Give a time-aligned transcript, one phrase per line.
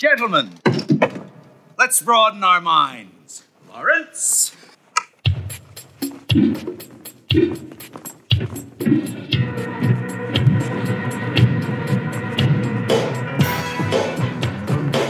[0.00, 0.48] Gentlemen,
[1.78, 3.44] let's broaden our minds.
[3.68, 4.48] Lawrence?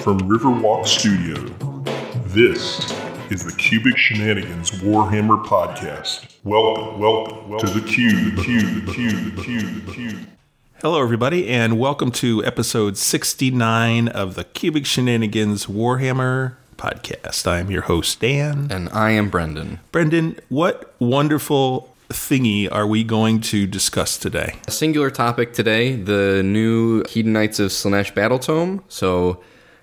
[0.02, 1.36] From Riverwalk Studio,
[2.26, 2.92] this
[3.30, 6.34] is the Cubic Shenanigans Warhammer Podcast.
[6.42, 10.29] Welcome, welcome, welcome to the cube, the cube, the cube, the cube, the cube.
[10.82, 17.46] Hello, everybody, and welcome to episode 69 of the Cubic Shenanigans Warhammer podcast.
[17.46, 18.68] I'm your host, Dan.
[18.70, 19.80] And I am Brendan.
[19.92, 24.54] Brendan, what wonderful thingy are we going to discuss today?
[24.66, 28.82] A singular topic today the new Hedonites of Slaanesh Battle Tome.
[28.88, 29.42] So,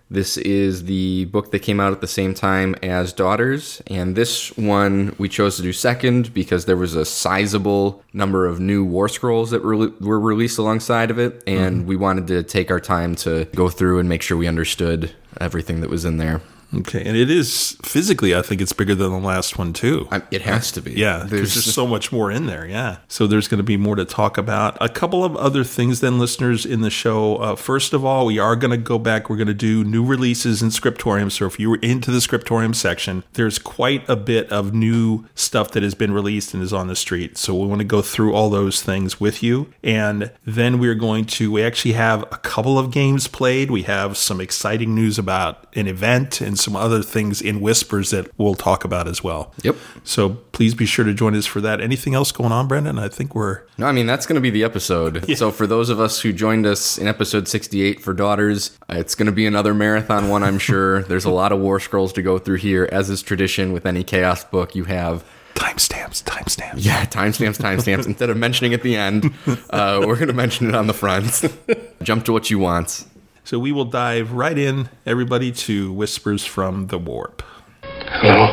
[0.10, 3.82] this is the book that came out at the same time as Daughters.
[3.88, 8.60] And this one we chose to do second because there was a sizable number of
[8.60, 11.44] new War Scrolls that were, were released alongside of it.
[11.46, 11.88] And mm-hmm.
[11.88, 15.82] we wanted to take our time to go through and make sure we understood everything
[15.82, 16.42] that was in there.
[16.76, 20.08] Okay, and it is physically, I think it's bigger than the last one, too.
[20.12, 20.92] I, it has to be.
[20.92, 22.68] Yeah, there's just so much more in there.
[22.68, 22.98] Yeah.
[23.08, 24.78] So there's going to be more to talk about.
[24.82, 27.38] A couple of other things, then, listeners, in the show.
[27.38, 29.30] Uh, first of all, we are going to go back.
[29.30, 31.30] We're going to do new releases in Scriptorium.
[31.30, 35.72] So if you were into the Scriptorium section, there's quite a bit of new stuff
[35.72, 37.38] that has been released and is on the street.
[37.38, 39.74] So we want to go through all those things with you.
[39.84, 43.72] And then we're going to, we actually have a couple of games played.
[43.72, 48.30] We have some exciting news about an event and some other things in whispers that
[48.38, 49.54] we'll talk about as well.
[49.64, 49.76] Yep.
[50.04, 51.80] So please be sure to join us for that.
[51.82, 53.00] Anything else going on, Brendan?
[53.00, 55.26] I think we're No, I mean, that's going to be the episode.
[55.38, 59.16] So, for those of us who joined us in episode 68 for Daughters, uh, it's
[59.16, 61.04] going to be another marathon one, I'm sure.
[61.08, 64.04] There's a lot of War Scrolls to go through here, as is tradition with any
[64.04, 64.76] Chaos book.
[64.76, 65.24] You have
[65.56, 66.74] timestamps, timestamps.
[66.78, 68.06] yeah, timestamps, timestamps.
[68.08, 69.34] Instead of mentioning at the end,
[69.70, 71.44] uh, we're going to mention it on the front.
[72.04, 73.06] Jump to what you want.
[73.48, 77.42] So we will dive right in, everybody, to Whispers from the Warp.
[77.82, 78.48] Hello.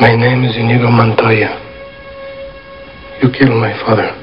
[0.00, 1.60] My name is Inigo Montoya.
[3.22, 4.16] You killed my father.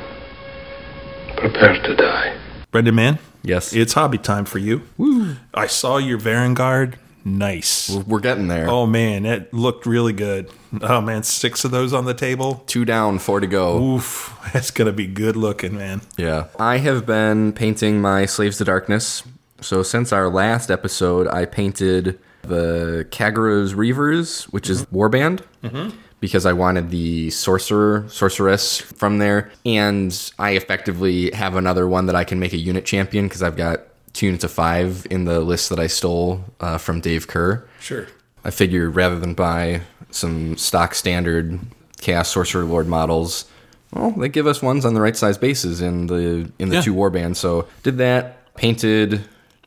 [1.37, 2.35] Prepare to die.
[2.71, 3.73] Brendan, man, Yes.
[3.73, 4.81] it's hobby time for you.
[4.97, 5.35] Woo.
[5.53, 6.95] I saw your Varangard.
[7.27, 7.89] Nice.
[7.89, 8.69] we're getting there.
[8.69, 10.49] Oh, man, that looked really good.
[10.81, 12.63] Oh, man, six of those on the table.
[12.67, 13.81] Two down, four to go.
[13.81, 16.01] Oof, that's to be good looking, man.
[16.17, 16.47] Yeah.
[16.57, 19.23] I have been painting my Slaves to Darkness.
[19.59, 24.95] So since our last episode, I painted the Khagra's Reavers, which is mm-hmm.
[24.95, 25.97] Warband, mm-hmm.
[26.19, 29.51] because I wanted the Sorcerer, Sorceress from there.
[29.65, 33.57] And I effectively have another one that I can make a unit champion because I've
[33.57, 33.81] got
[34.21, 37.67] units of five in the list that I stole uh, from Dave Kerr.
[37.79, 38.07] Sure.
[38.43, 41.59] I figure rather than buy some stock standard
[41.99, 43.45] Chaos Sorcerer Lord models,
[43.93, 46.81] well, they give us ones on the right size bases in the in the Yeah.
[46.81, 47.37] two warbands.
[47.37, 49.21] So did that, painted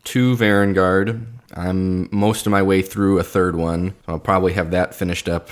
[0.04, 1.24] two Varangard.
[1.54, 3.94] I'm most of my way through a third one.
[4.06, 5.48] I'll probably have that finished up,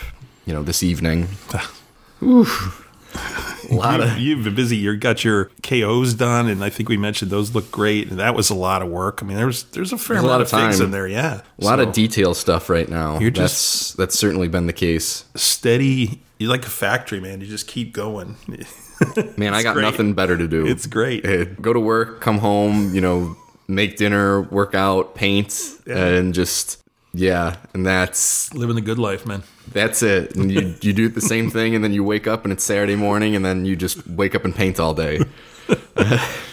[0.46, 1.28] you know, this evening.
[2.22, 2.87] Oof.
[3.14, 4.76] A lot of You, have been busy.
[4.76, 8.08] You got your KOs done, and I think we mentioned those look great.
[8.10, 9.22] And that was a lot of work.
[9.22, 11.06] I mean, there's there's a fair There's a amount lot of of things in there.
[11.06, 13.18] Yeah, a lot So, of detail stuff right now.
[13.18, 15.24] You're that's that's certainly been the case.
[15.34, 16.22] steady.
[16.38, 17.40] You're like a factory, man.
[17.40, 18.36] You just keep going.
[19.36, 19.82] Man, I got great.
[19.82, 20.66] nothing better to do.
[20.66, 21.24] It's great.
[21.26, 23.36] Uh, go to work, come home, you know,
[23.68, 26.82] make dinner, work out, paint, and just
[27.12, 29.42] yeah, and that's Living the good life, man.
[29.72, 30.36] that's it.
[30.36, 32.96] And you you do the same thing, and then you wake up and it's Saturday
[32.96, 35.20] morning, and then you just wake up and paint all day.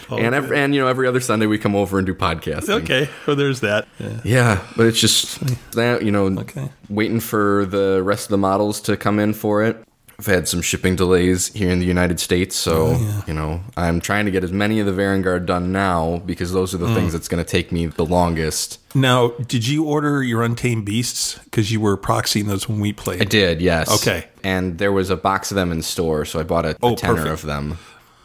[0.08, 2.84] Oh, and every, and you know every other Sunday we come over and do podcasting.
[2.84, 3.88] Okay, well, there's that.
[3.98, 4.22] Yeah.
[4.24, 5.40] Yeah, but it's just
[5.72, 6.70] that you know, Okay.
[6.90, 9.84] waiting for the rest of the models to come in for it.
[10.18, 14.00] I've had some shipping delays here in the United States, so Oh, you know I'm
[14.00, 16.96] trying to get as many of the Varangard done now because those are the Mm.
[16.96, 18.80] things that's going to take me the longest.
[18.96, 21.38] Now, did you order your Untamed Beasts?
[21.44, 23.22] Because you were proxying those when we played.
[23.22, 23.90] I did, yes.
[23.92, 24.26] Okay.
[24.44, 26.96] and there was a box of them in store, so I bought a, a Oh,
[26.96, 27.34] tenner perfect.
[27.34, 27.78] of them.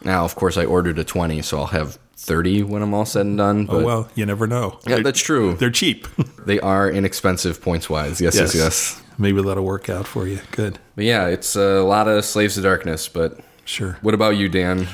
[0.03, 3.25] Now, of course, I ordered a twenty, so I'll have thirty when I'm all said
[3.25, 3.67] and done.
[3.69, 4.79] Oh, well, you never know.
[4.87, 5.55] yeah, They're- that's true.
[5.55, 6.07] They're cheap.
[6.45, 8.19] They are inexpensive points wise.
[8.19, 8.99] Yes, yes, yes.
[9.21, 10.39] Maybe that'll work out for you.
[10.51, 10.79] Good.
[10.95, 13.07] But yeah, it's a lot of Slaves to Darkness.
[13.07, 13.97] But Sure.
[14.01, 14.87] what about you, Dan?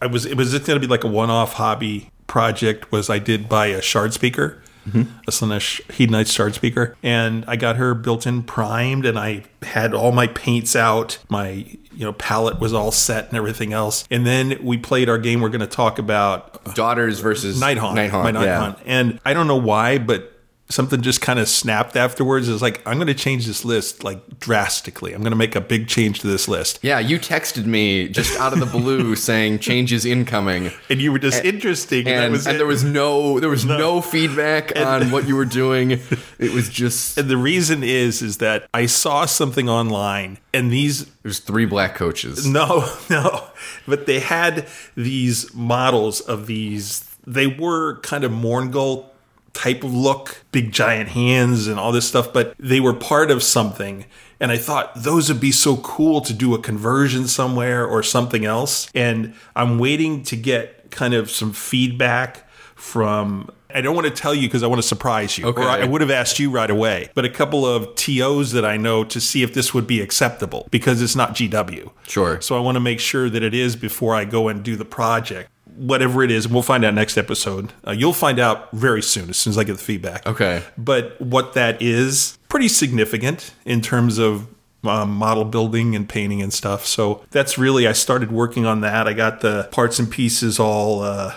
[0.00, 3.18] I was it was just going to be like a one-off hobby project was I
[3.18, 5.02] did buy a shard speaker, mm-hmm.
[5.26, 9.94] a Slaanesh Hedonite shard speaker, and I got her built in primed, and I had
[9.94, 11.50] all my paints out, my
[11.94, 15.40] you know palette was all set and everything else, and then we played our game.
[15.40, 18.24] We're going to talk about uh, Daughters versus Night Haunt, Night Haunt.
[18.24, 18.58] my Night yeah.
[18.58, 20.31] Haunt, and I don't know why, but
[20.72, 22.48] something just kind of snapped afterwards.
[22.48, 25.12] It's like I'm going to change this list like drastically.
[25.12, 26.78] I'm going to make a big change to this list.
[26.82, 30.70] Yeah, you texted me just out of the blue saying changes incoming.
[30.88, 32.08] And you were just interesting.
[32.08, 34.00] And, was and there was no there was no, No.
[34.00, 36.00] feedback on what you were doing.
[36.38, 41.06] It was just And the reason is is that I saw something online and these
[41.22, 42.46] there's three black coaches.
[42.46, 43.46] no no
[43.86, 44.66] but they had
[44.96, 49.06] these models of these they were kind of Mourngul
[49.52, 53.42] type of look big giant hands and all this stuff but they were part of
[53.42, 54.04] something
[54.40, 58.44] and I thought those would be so cool to do a conversion somewhere or something
[58.44, 64.12] else and I'm waiting to get kind of some feedback from I don't want to
[64.12, 65.46] tell you because I want to surprise you.
[65.46, 65.62] Okay.
[65.62, 67.10] Or I would have asked you right away.
[67.14, 70.68] But a couple of TOs that I know to see if this would be acceptable
[70.70, 71.90] because it's not GW.
[72.06, 72.40] Sure.
[72.40, 74.84] So I want to make sure that it is before I go and do the
[74.84, 75.50] project.
[75.76, 77.72] Whatever it is, and we'll find out next episode.
[77.86, 80.26] Uh, you'll find out very soon as soon as I get the feedback.
[80.26, 80.62] Okay.
[80.76, 84.46] But what that is, pretty significant in terms of
[84.84, 86.84] um, model building and painting and stuff.
[86.84, 89.06] So that's really, I started working on that.
[89.06, 91.34] I got the parts and pieces all, uh,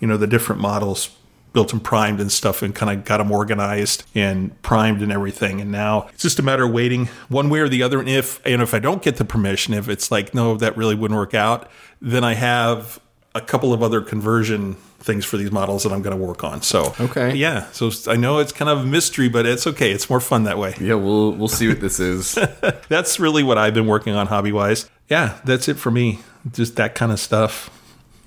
[0.00, 1.14] you know, the different models
[1.52, 5.60] built and primed and stuff and kind of got them organized and primed and everything.
[5.60, 8.00] And now it's just a matter of waiting one way or the other.
[8.00, 10.94] And if, and if I don't get the permission, if it's like, no, that really
[10.94, 11.70] wouldn't work out,
[12.02, 13.00] then I have
[13.34, 16.62] a couple of other conversion things for these models that I'm going to work on.
[16.62, 17.34] So, Okay.
[17.34, 17.66] Yeah.
[17.72, 19.92] So I know it's kind of a mystery, but it's okay.
[19.92, 20.74] It's more fun that way.
[20.80, 22.34] Yeah, we'll we'll see what this is.
[22.88, 24.90] That's really what I've been working on hobby wise.
[25.08, 25.38] Yeah.
[25.44, 26.18] That's it for me.
[26.52, 27.70] Just that kind of stuff.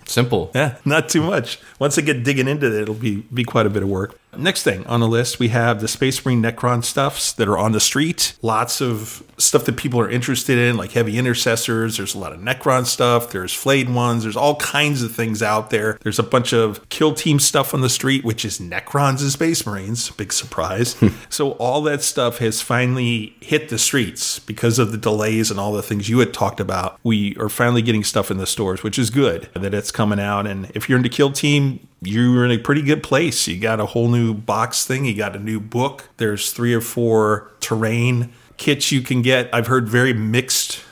[0.05, 0.51] Simple.
[0.53, 1.59] Yeah, not too much.
[1.79, 4.19] Once I get digging into it, it'll be be quite a bit of work.
[4.37, 7.73] Next thing on the list, we have the Space Marine Necron stuffs that are on
[7.73, 8.33] the street.
[8.41, 11.97] Lots of stuff that people are interested in, like heavy intercessors.
[11.97, 13.31] There's a lot of Necron stuff.
[13.31, 14.23] There's flayed ones.
[14.23, 15.97] There's all kinds of things out there.
[16.01, 19.65] There's a bunch of kill team stuff on the street, which is Necrons and Space
[19.65, 20.09] Marines.
[20.11, 20.93] Big surprise.
[20.95, 21.09] Hmm.
[21.29, 25.73] so all that stuff has finally hit the streets because of the delays and all
[25.73, 26.99] the things you had talked about.
[27.03, 30.47] We are finally getting stuff in the stores, which is good that it's coming out.
[30.47, 33.47] And if you're into kill team, you're in a pretty good place.
[33.47, 35.05] You got a whole new box thing.
[35.05, 36.09] You got a new book.
[36.17, 39.53] There's three or four terrain kits you can get.
[39.53, 40.83] I've heard very mixed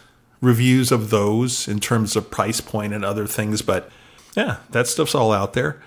[0.41, 3.91] reviews of those in terms of price point and other things, but
[4.35, 5.81] yeah, that stuff's all out there.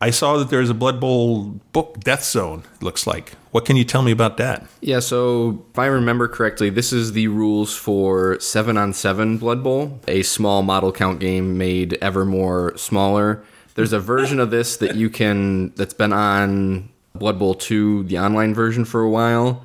[0.00, 3.32] I saw that there's a Blood Bowl book, Death Zone, looks like.
[3.52, 4.66] What can you tell me about that?
[4.82, 9.62] Yeah, so if I remember correctly, this is the rules for 7 on 7 Blood
[9.62, 13.42] Bowl, a small model count game made ever more smaller.
[13.74, 18.18] There's a version of this that you can that's been on Blood Bowl 2, the
[18.18, 19.64] online version for a while.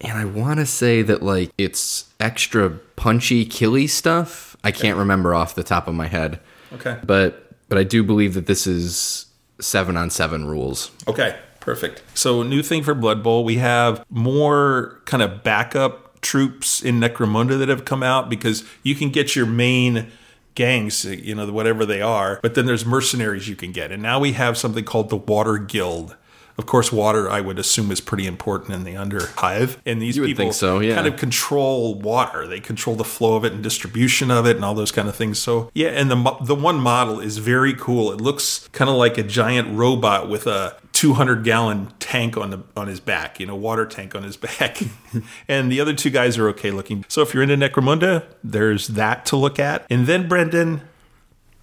[0.00, 4.56] And I want to say that like it's extra punchy killy stuff.
[4.64, 6.40] I can't remember off the top of my head.
[6.72, 6.98] Okay.
[7.04, 9.26] But but I do believe that this is
[9.60, 10.90] 7 on 7 rules.
[11.08, 12.02] Okay, perfect.
[12.14, 17.58] So, new thing for Blood Bowl, we have more kind of backup troops in Necromunda
[17.58, 20.10] that have come out because you can get your main
[20.54, 23.90] gangs, you know, whatever they are, but then there's mercenaries you can get.
[23.90, 26.16] And now we have something called the Water Guild.
[26.56, 30.52] Of course, water I would assume is pretty important in the Underhive, and these people
[30.52, 30.94] so, yeah.
[30.94, 32.46] kind of control water.
[32.46, 35.16] They control the flow of it and distribution of it and all those kind of
[35.16, 35.40] things.
[35.40, 38.12] So yeah, and the the one model is very cool.
[38.12, 42.62] It looks kind of like a giant robot with a 200 gallon tank on the
[42.74, 44.80] on his back, you know, water tank on his back.
[45.46, 47.04] and the other two guys are okay looking.
[47.08, 49.84] So if you're into Necromunda, there's that to look at.
[49.90, 50.80] And then Brendan,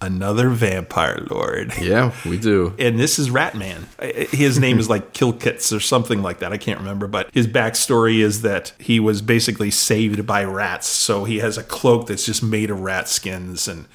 [0.00, 2.72] another vampire lord Yeah, we do.
[2.78, 3.86] and this is Ratman.
[4.30, 6.52] His name is like Kilkits or something like that.
[6.52, 10.86] I can't remember, but his backstory is that he was basically saved by rats.
[10.86, 13.86] So he has a cloak that's just made of rat skins, and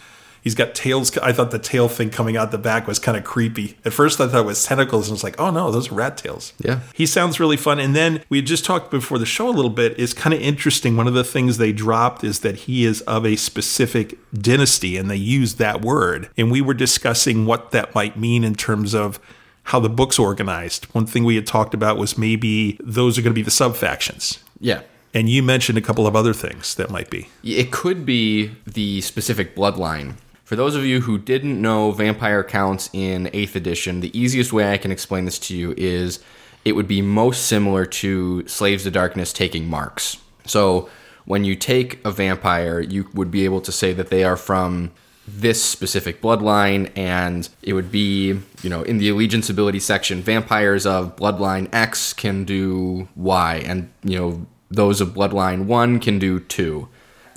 [0.47, 1.17] he's got tails.
[1.17, 3.77] I thought the tail thing coming out the back was kind of creepy.
[3.83, 6.15] At first, I thought it was tentacles, and it's like, oh no, those are rat
[6.15, 6.53] tails.
[6.59, 6.79] Yeah.
[6.93, 7.79] He sounds really fun.
[7.79, 9.99] And then we had just talked before the show a little bit.
[9.99, 10.95] It's kind of interesting.
[10.95, 15.11] One of the things they dropped is that he is of a specific dynasty, and
[15.11, 16.29] they used that word.
[16.37, 19.19] And we were discussing what that might mean in terms of
[19.63, 20.85] how the book's organized.
[20.93, 23.75] One thing we had talked about was maybe those are going to be the sub
[23.75, 24.39] factions.
[24.61, 24.83] Yeah.
[25.13, 27.27] And you mentioned a couple of other things that might be.
[27.43, 30.15] It could be the specific bloodline.
[30.47, 34.71] For those of you who didn't know vampire counts in 8th edition, the easiest way
[34.71, 36.21] I can explain this to you is
[36.63, 40.15] it would be most similar to Slaves of Darkness taking marks.
[40.45, 40.89] So
[41.25, 44.91] when you take a vampire, you would be able to say that they are from
[45.27, 50.85] this specific bloodline, and it would be, you know, in the allegiance ability section, vampires
[50.85, 56.39] of bloodline X can do Y, and, you know, those of bloodline 1 can do
[56.39, 56.87] 2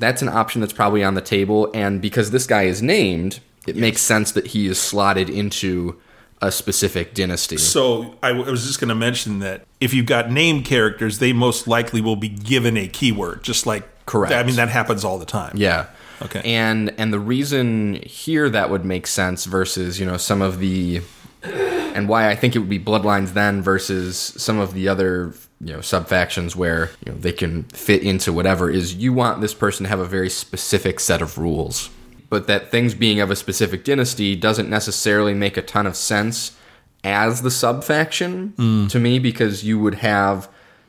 [0.00, 3.76] that's an option that's probably on the table and because this guy is named it
[3.76, 6.00] makes sense that he is slotted into
[6.42, 7.58] a specific dynasty.
[7.58, 11.18] So I, w- I was just going to mention that if you've got named characters,
[11.18, 14.32] they most likely will be given a keyword, just like Correct.
[14.32, 15.52] I mean, that happens all the time.
[15.56, 15.86] Yeah.
[16.22, 16.40] Okay.
[16.44, 21.02] And and the reason here that would make sense versus, you know, some of the
[21.42, 25.72] and why I think it would be bloodlines then versus some of the other, you
[25.74, 29.54] know, sub factions where, you know, they can fit into whatever is you want this
[29.54, 31.90] person to have a very specific set of rules.
[32.30, 36.56] But that things being of a specific dynasty doesn't necessarily make a ton of sense
[37.02, 40.48] as the sub faction to me because you would have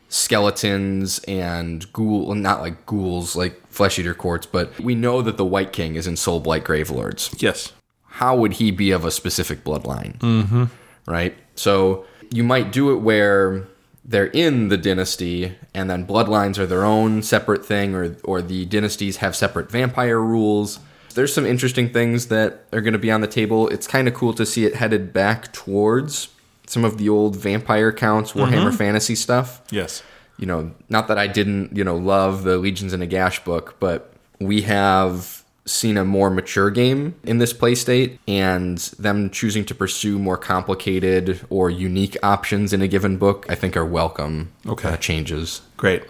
[0.09, 5.45] skeletons and ghoul not like ghouls like flesh eater courts but we know that the
[5.45, 7.71] white king is in soul blight grave lords Yes.
[8.07, 10.65] how would he be of a specific bloodline mm-hmm.
[11.07, 13.65] right so you might do it where
[14.11, 18.65] they're in the dynasty and then bloodlines are their own separate thing or or the
[18.65, 20.79] dynasties have separate vampire rules.
[21.13, 23.67] There's some interesting things that are going to be on the table.
[23.69, 26.29] It's kind of cool to see it headed back towards
[26.67, 28.77] some of the old vampire counts warhammer mm-hmm.
[28.77, 29.61] fantasy stuff.
[29.71, 30.03] Yes.
[30.37, 34.11] you know, not that I didn't, you know, love the Legions of Nagash book, but
[34.39, 39.75] we have seen a more mature game in this play state and them choosing to
[39.75, 44.89] pursue more complicated or unique options in a given book, I think are welcome Okay.
[44.89, 45.61] uh, changes.
[45.77, 46.03] Great.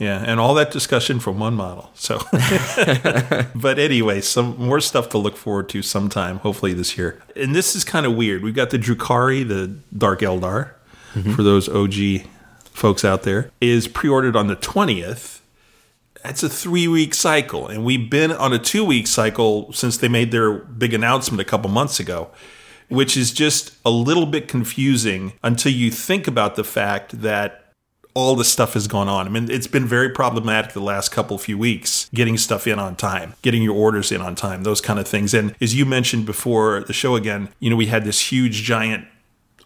[0.00, 1.90] Yeah, and all that discussion from one model.
[1.94, 2.18] So,
[3.54, 7.20] but anyway, some more stuff to look forward to sometime, hopefully this year.
[7.34, 8.42] And this is kind of weird.
[8.42, 10.70] We've got the Drukhari, the Dark Eldar,
[11.34, 12.28] for those OG
[12.72, 15.37] folks out there, is pre-ordered on the twentieth.
[16.28, 20.52] That's a three-week cycle, and we've been on a two-week cycle since they made their
[20.52, 22.30] big announcement a couple months ago
[22.88, 27.68] which is just a little bit confusing until you think about the fact that
[28.14, 29.26] all this stuff has gone on.
[29.26, 32.96] I mean, it's been very problematic the last couple few weeks getting stuff in on
[32.96, 35.34] time, getting your orders in on time, those kind of things.
[35.34, 39.06] And as you mentioned before the show again, you know, we had this huge giant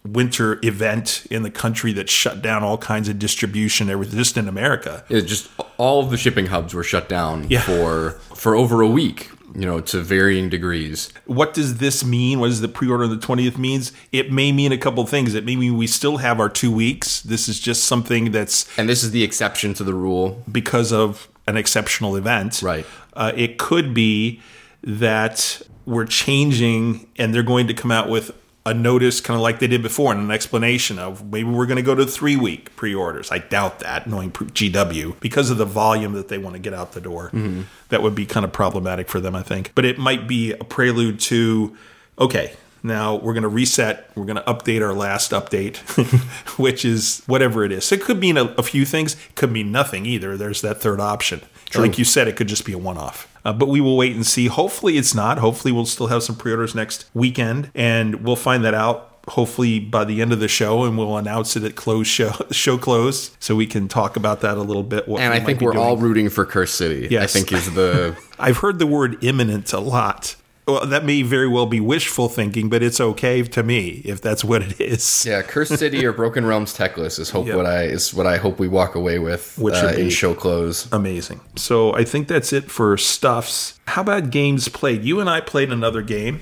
[0.05, 4.47] winter event in the country that shut down all kinds of distribution, everything just in
[4.47, 5.03] America.
[5.09, 7.61] It just all of the shipping hubs were shut down Yeah.
[7.61, 11.09] for for over a week, you know, to varying degrees.
[11.25, 12.39] What does this mean?
[12.39, 13.93] What does the pre-order on the 20th means?
[14.11, 15.33] It may mean a couple things.
[15.35, 17.21] It may mean we still have our 2 weeks.
[17.21, 20.43] This is just something that's And this is the exception to the rule.
[20.51, 22.61] because of an exceptional event.
[22.61, 22.85] Right.
[23.13, 24.41] Uh, it could be
[24.83, 28.31] that we're changing and they're going to come out with
[28.65, 31.77] a notice, kind of like they did before, and an explanation of maybe we're going
[31.77, 33.29] to go to three week pre orders.
[33.31, 36.93] I doubt that, knowing GW, because of the volume that they want to get out
[36.93, 37.25] the door.
[37.33, 37.63] Mm-hmm.
[37.89, 39.73] That would be kind of problematic for them, I think.
[39.75, 41.75] But it might be a prelude to,
[42.17, 42.53] okay,
[42.83, 44.09] now we're going to reset.
[44.15, 45.77] We're going to update our last update,
[46.57, 47.85] which is whatever it is.
[47.85, 49.13] So it could mean a, a few things.
[49.13, 50.37] It could mean nothing either.
[50.37, 51.41] There's that third option.
[51.81, 53.27] Like you said, it could just be a one off.
[53.45, 54.47] Uh, but we will wait and see.
[54.47, 55.37] Hopefully, it's not.
[55.37, 59.09] Hopefully, we'll still have some pre orders next weekend, and we'll find that out.
[59.29, 62.77] Hopefully by the end of the show, and we'll announce it at close show show
[62.77, 65.07] close, so we can talk about that a little bit.
[65.07, 65.83] What And I think we're doing.
[65.83, 67.17] all rooting for Cursed City.
[67.17, 70.35] I think is the I've heard the word imminent a lot.
[70.65, 74.43] Well, that may very well be wishful thinking, but it's okay to me if that's
[74.45, 75.25] what it is.
[75.25, 77.55] Yeah, Cursed City or Broken Realms Teclis is hope Yep.
[77.57, 80.33] what I is what I hope we walk away with Which uh, would in show
[80.33, 80.91] close.
[80.93, 81.41] Amazing.
[81.57, 83.77] So I think that's it for stuffs.
[83.87, 85.03] How about games played?
[85.03, 86.39] You and I played another game.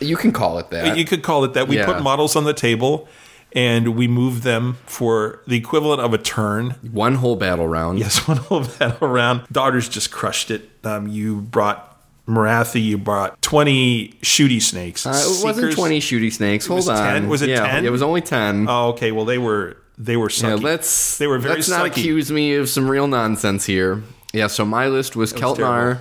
[0.00, 0.96] You can call it that.
[0.96, 1.66] You could call it that.
[1.68, 1.86] We Yeah.
[1.86, 3.08] put models on the table
[3.52, 6.76] and we moved them for the equivalent of a turn.
[6.92, 7.98] One whole battle round.
[7.98, 9.42] Yes, one whole battle round.
[9.50, 10.70] Daughters just crushed it.
[10.84, 11.95] Um, you brought
[12.26, 15.06] Morathi, you brought 20 shooty snakes.
[15.06, 16.66] Uh, it wasn't twenty shooty snakes.
[16.66, 16.96] Hold was on.
[16.96, 17.28] 10?
[17.28, 17.84] Was it yeah, 10?
[17.84, 18.66] It was only ten.
[18.68, 19.12] Oh, okay.
[19.12, 20.62] Well, they were they were yeah, sucky.
[20.62, 24.02] let's they were very let's not accuse me of some real nonsense here.
[24.32, 26.00] Yeah, so my list was Keltnar,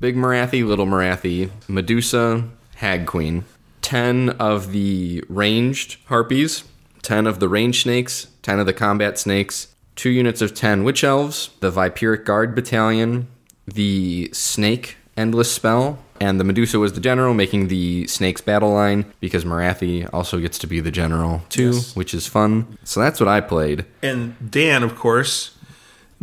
[0.00, 3.44] Big Morathi, Little Morathi, Medusa, Hag Queen,
[3.82, 6.64] ten of the ranged harpies,
[7.02, 11.04] ten of the ranged snakes, ten of the combat snakes, two units of ten witch
[11.04, 13.28] elves, the Vyperic Guard Battalion,
[13.66, 19.04] the Snake Endless Spell, and the Medusa was the general, making the Snake's battle line
[19.20, 21.96] because Morathi also gets to be the general too, Yes.
[21.96, 22.78] which is fun.
[22.84, 23.84] So that's what I played.
[24.02, 25.56] And Dan, of course,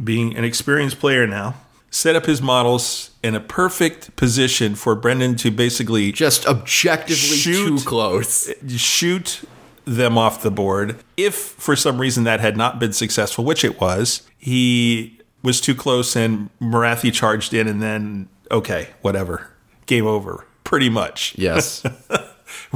[0.03, 1.55] being an experienced player now,
[1.91, 7.79] set up his models in a perfect position for Brendan to basically just objectively Shoot.
[7.79, 8.51] too close.
[8.67, 9.41] shoot
[9.85, 10.95] them off the board.
[11.17, 15.75] If for some reason that had not been successful, which it was, he was too
[15.75, 19.49] close and Morathi charged in and then okay, whatever.
[19.85, 20.45] Game over.
[20.63, 21.35] Pretty much.
[21.37, 21.83] Yes.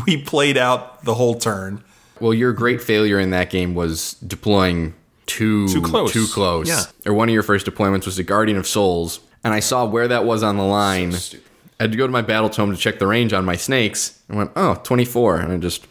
[0.05, 1.83] We played out the whole turn.
[2.19, 4.95] well, your great failure in that game was deploying
[5.27, 6.11] too Too close.
[6.13, 6.67] Too close.
[6.67, 6.83] Yeah.
[7.05, 10.07] Or one of your first deployments was the Guardian of Souls, and I saw where
[10.07, 11.13] that was on the line.
[11.13, 14.19] I had to go to my battle tome to check the range on my snakes.
[14.29, 15.41] I went, oh, 24.
[15.41, 15.85] And I just,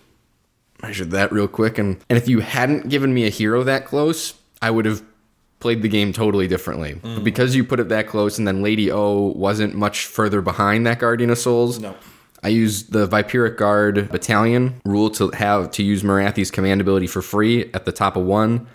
[0.82, 1.78] measured that real quick.
[1.78, 5.02] And, and if you hadn't given me a hero that close, I would have
[5.66, 6.94] played the game totally differently.
[7.02, 10.86] But because you put it that close and then Lady O wasn't much further behind
[10.86, 11.96] that Guardian of Souls, No.
[12.44, 17.20] I used the Vyperic Guard Battalion rule to have to use Morathi's command ability for
[17.20, 18.68] free at the top of one.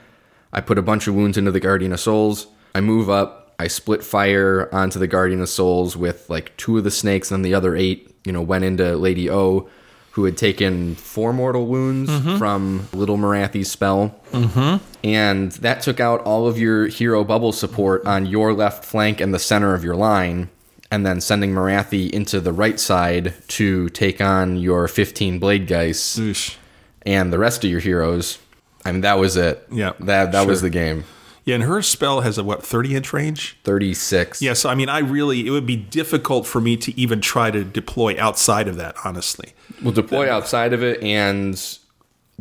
[0.51, 2.48] I put a bunch of wounds into the Guardian of Souls.
[2.75, 3.53] I move up.
[3.57, 7.45] I split fire onto the Guardian of Souls with like two of the snakes, and
[7.45, 9.69] the other eight, you know, went into Lady O,
[10.12, 14.13] who had taken four mortal wounds from Little Morathi's spell.
[14.33, 14.83] Mm-hmm.
[15.03, 19.34] And that took out all of your hero bubble support on your left flank and
[19.34, 20.50] the center of your line
[20.91, 25.98] and then sending Morathi into the right side to take on your 15 Blade guys
[26.17, 26.58] Oosh.
[27.03, 28.38] and the rest of your heroes.
[28.84, 29.65] I mean, that was it.
[29.72, 31.05] Yeah, That, that was the game.
[31.43, 33.58] Yeah, and her spell has a what thirty inch range.
[33.63, 34.43] 36.
[34.43, 37.50] Yeah, so I mean, I really it would be difficult for me to even try
[37.50, 38.96] to deploy outside of that.
[39.03, 41.60] Honestly, We'll deploy outside of it, and,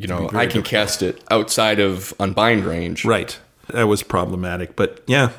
[0.01, 3.05] you know, I can cast it outside of Unbind range.
[3.05, 3.39] right?
[3.69, 5.31] That was problematic, but yeah,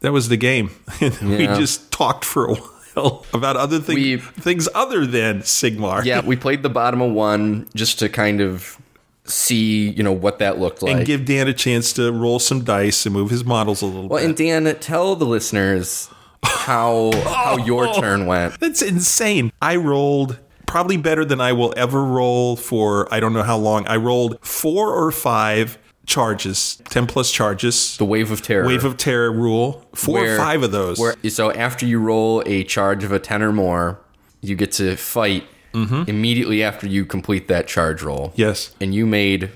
[0.00, 0.70] that was the game.
[1.00, 1.56] we Yeah.
[1.58, 2.54] just talked for a
[2.94, 6.04] while about other things, We- things other than Sigmar.
[6.04, 8.78] Yeah, we played the bottom of one just to kind of
[9.24, 10.96] see, you know, what that looked like.
[10.96, 14.08] and give Dan a chance to roll some dice and move his models a little
[14.08, 14.26] well, bit.
[14.26, 16.08] and Dan, tell the listeners
[16.44, 18.58] how how your turn went.
[18.60, 19.52] That's insane.
[19.60, 20.38] I rolled
[20.76, 23.86] probably better than I will ever roll for I don't know how long.
[23.86, 27.96] I rolled four or five charges, 10 plus charges.
[27.96, 28.66] The Wave of Terror.
[28.66, 29.86] Wave of Terror rule.
[29.94, 30.98] Four or five of those.
[30.98, 33.98] Where, so after you roll a charge of a 10 or more,
[34.42, 36.02] you get to fight mm-hmm.
[36.10, 38.34] immediately after you complete that charge roll.
[38.36, 38.74] yes.
[38.78, 39.50] And you made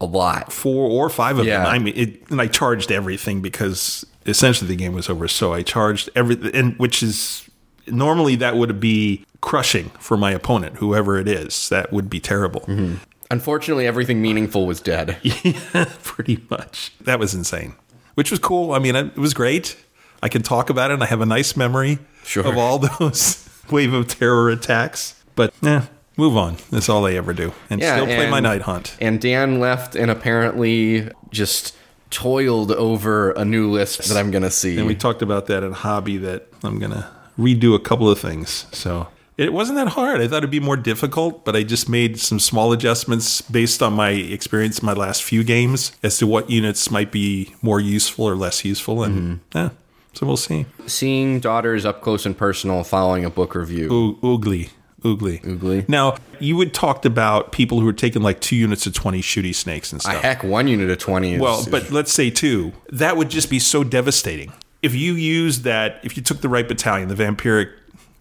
[0.00, 0.52] a lot.
[0.52, 1.58] Four or five of Yeah.
[1.58, 1.66] them.
[1.68, 5.28] I mean, it, and I charged everything because essentially the game was over.
[5.28, 7.45] So I charged everything, and which is
[7.86, 11.68] normally that would be crushing for my opponent, whoever it is.
[11.68, 12.62] That would be terrible.
[12.62, 12.94] Mm-hmm.
[13.30, 15.16] Unfortunately, everything meaningful was dead.
[15.22, 16.92] Yeah, pretty much.
[17.00, 17.74] That was insane,
[18.14, 18.72] which was cool.
[18.72, 19.76] I mean, it was great.
[20.22, 22.46] I can talk about it, and I have a nice memory Sure.
[22.46, 25.22] of all those wave of terror attacks.
[25.34, 26.56] But yeah, move on.
[26.70, 28.96] That's all I ever do, and Yeah, still play my Nighthaunt.
[29.00, 31.76] And Dan left and apparently just
[32.10, 34.78] toiled over a new list that I'm going to see.
[34.78, 38.66] And we talked about that in hobby that I'm gonna redo a couple of things.
[38.72, 40.20] So it wasn't that hard.
[40.20, 43.92] I thought it'd be more difficult, but I just made some small adjustments based on
[43.92, 48.24] my experience in my last few games as to what units might be more useful
[48.24, 49.02] or less useful.
[49.02, 49.58] And mm-hmm.
[49.58, 49.70] yeah,
[50.14, 50.66] so we'll see.
[50.86, 53.92] Seeing daughters up close and personal following a book review.
[53.92, 54.70] Oo- oogly.
[55.02, 55.40] Oogly.
[55.42, 55.86] Oogly.
[55.88, 59.54] Now, you had talked about people who were taking like two units of 20 shooty
[59.54, 60.22] snakes and A stuff.
[60.22, 61.40] heck, one unit of 20 is.
[61.40, 62.72] Well, but let's say two.
[62.88, 64.52] That would just be so devastating.
[64.86, 67.72] If you used that, if you took the right battalion, the Vampiric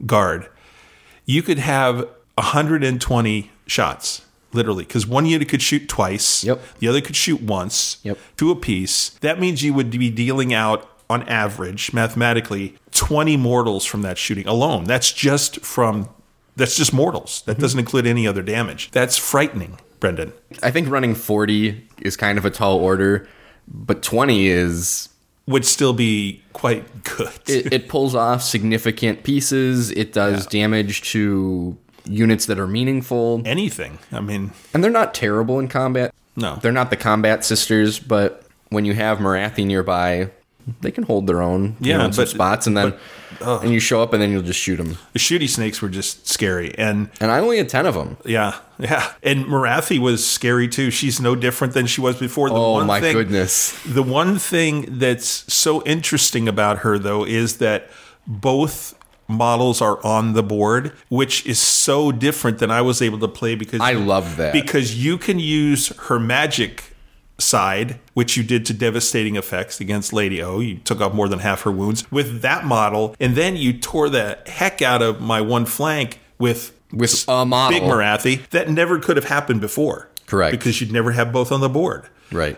[0.03, 0.49] Guard,
[1.25, 6.43] you could have 120 shots, literally, because one unit could shoot twice.
[6.43, 6.59] Yep.
[6.79, 7.99] The other could shoot once.
[8.01, 8.17] Yep.
[8.35, 9.09] Two apiece.
[9.19, 14.47] That means you would be dealing out, on average, mathematically, 20 mortals from that shooting
[14.47, 14.85] alone.
[14.85, 16.09] That's just from,
[16.55, 17.43] that's just mortals.
[17.45, 17.61] That mm-hmm.
[17.61, 18.89] doesn't include any other damage.
[18.89, 20.33] That's frightening, Brendan.
[20.63, 23.27] I think running 40 is kind of a tall order,
[23.67, 25.09] but 20 is.
[25.47, 27.31] Would still be quite good.
[27.47, 29.91] It, it pulls off significant pieces.
[29.91, 33.41] It does damage to units that are meaningful.
[33.45, 33.99] anything.
[34.11, 36.13] I mean, And they're not terrible in combat.
[36.35, 36.57] No.
[36.61, 40.31] They're not the combat sisters, but when you have Morathi nearby,
[40.81, 42.67] they can hold their own you Yeah, know, in some but- spots.
[42.67, 42.93] And then
[43.41, 44.97] and you show up and then you'll just shoot them.
[45.13, 46.73] the shooty snakes were just scary.
[46.77, 48.17] And And I only had 10 of them.
[48.25, 49.11] yeah, yeah.
[49.21, 50.89] And Morathi was scary too.
[50.91, 52.49] She's no different than she was before.
[52.49, 53.77] The Oh, my thing, goodness.
[53.85, 57.89] The one thing that's so interesting about her though is that
[58.25, 58.95] both
[59.27, 63.55] models are on the board, which is so different than I was able to play
[63.55, 64.53] because I love that.
[64.53, 66.94] because you can use her magic
[67.37, 70.59] side, which you did to devastating effects against Lady O.
[70.59, 74.09] You took off more than half her wounds with that model, and then you tore
[74.09, 77.79] the heck out of my one flank with With a model.
[77.79, 78.47] big Morathi.
[78.49, 80.09] That never could have happened before.
[80.27, 80.51] Correct.
[80.51, 82.07] Because you'd never have both on the board.
[82.31, 82.57] Right.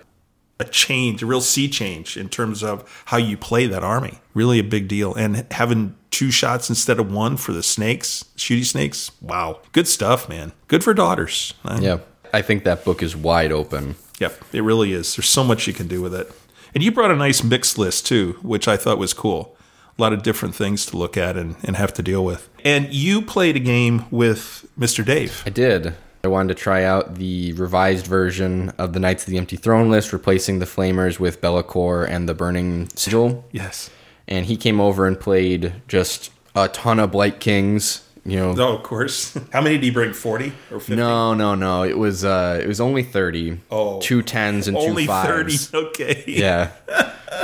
[0.59, 4.19] A change, a real sea change in terms of how you play that army.
[4.33, 5.13] Really a big deal.
[5.13, 9.11] And having two shots instead of one for the snakes, shooty snakes.
[9.21, 9.59] Wow.
[9.71, 10.53] Good stuff, man.
[10.67, 11.53] Good for daughters.
[11.79, 11.99] Yeah.
[12.33, 13.95] I think that book is wide open.
[14.19, 15.15] Yep, it really is.
[15.15, 16.31] There's so much you can do with it.
[16.73, 19.55] And you brought a nice mixed list too, which I thought was cool.
[19.97, 22.49] A lot of different things to look at and, and have to deal with.
[22.63, 25.03] And you played a game with Mr.
[25.03, 25.43] Dave.
[25.45, 25.95] I did.
[26.23, 29.89] I wanted to try out the revised version of the Knights of the Empty Throne
[29.89, 33.45] list, replacing the Flamers with Be'lakor and the Burning Sigil.
[33.51, 33.89] Yes.
[34.27, 38.75] And he came over and played just a ton of Blight Kings, You know, Oh,
[38.75, 39.37] of course.
[39.53, 40.11] How many do you bring?
[40.13, 40.95] 40 or 50?
[40.97, 41.83] no, no, no.
[41.83, 43.59] It was uh, it was only thirty.
[43.71, 43.99] Oh.
[44.01, 45.67] two tens and Only two fives.
[45.67, 45.77] 30.
[45.87, 46.23] Okay.
[46.27, 46.71] Yeah,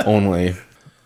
[0.04, 0.54] only.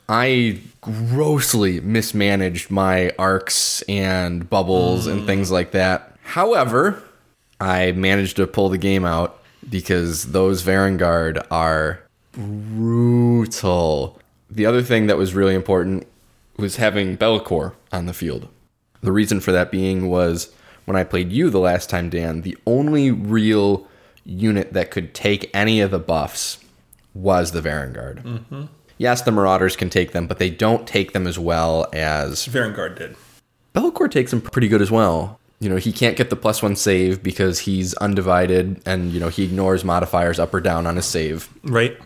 [0.08, 6.16] I grossly mismanaged my arcs and bubbles and things like that.
[6.22, 7.02] However,
[7.60, 9.38] I managed to pull the game out
[9.68, 12.00] because those Varangard are
[12.32, 14.18] brutal.
[14.50, 16.06] The other thing that was really important
[16.56, 18.48] was having Be'lakor on the field.
[19.00, 20.52] The reason for that being was
[20.84, 23.86] when I played you the last time, Dan, the only real
[24.24, 26.58] unit that could take any of the buffs
[27.14, 28.68] was the Varangard.
[28.96, 32.98] Yes, the Marauders can take them, but they don't take them as well as Varangard
[32.98, 33.16] did.
[33.72, 35.38] Be'lakor takes them pretty good as well.
[35.60, 39.28] You know, he can't get the plus one save because he's undivided and, you know,
[39.28, 41.48] he ignores modifiers up or down on his save.
[41.64, 41.96] Right?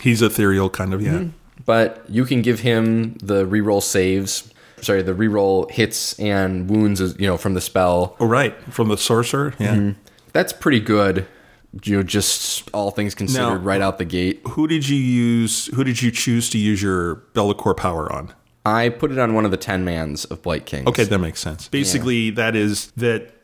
[0.00, 1.12] He's ethereal, kind of, yeah.
[1.12, 1.30] Mm-hmm.
[1.64, 7.16] But you can give him the reroll saves, sorry, the reroll hits and wounds, is,
[7.18, 8.16] you know, from the spell.
[8.20, 8.54] Oh, right.
[8.72, 9.54] From the sorcerer?
[9.58, 9.74] Yeah.
[9.76, 10.00] Mm-hmm.
[10.32, 11.26] That's pretty good,
[11.84, 14.40] you know, just all things considered Now- right out the gate.
[14.50, 15.66] Who did you use?
[15.74, 18.32] Who did you choose to use your Be'lakor power on?
[18.64, 20.86] I put it on one of the 10 mans of Blight Kings.
[20.86, 21.66] Okay, that makes sense.
[21.68, 23.34] Basically, that is that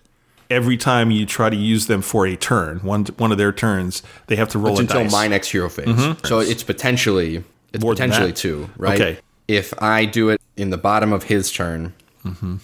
[0.48, 4.02] every time you try to use them for a turn, one one of their turns,
[4.28, 5.12] they have to roll It's a until dice.
[5.12, 5.88] my next hero phase.
[6.24, 8.98] So it's potentially it's More potentially two, right?
[9.00, 9.20] Okay.
[9.48, 11.94] If I do it in the bottom of his turn,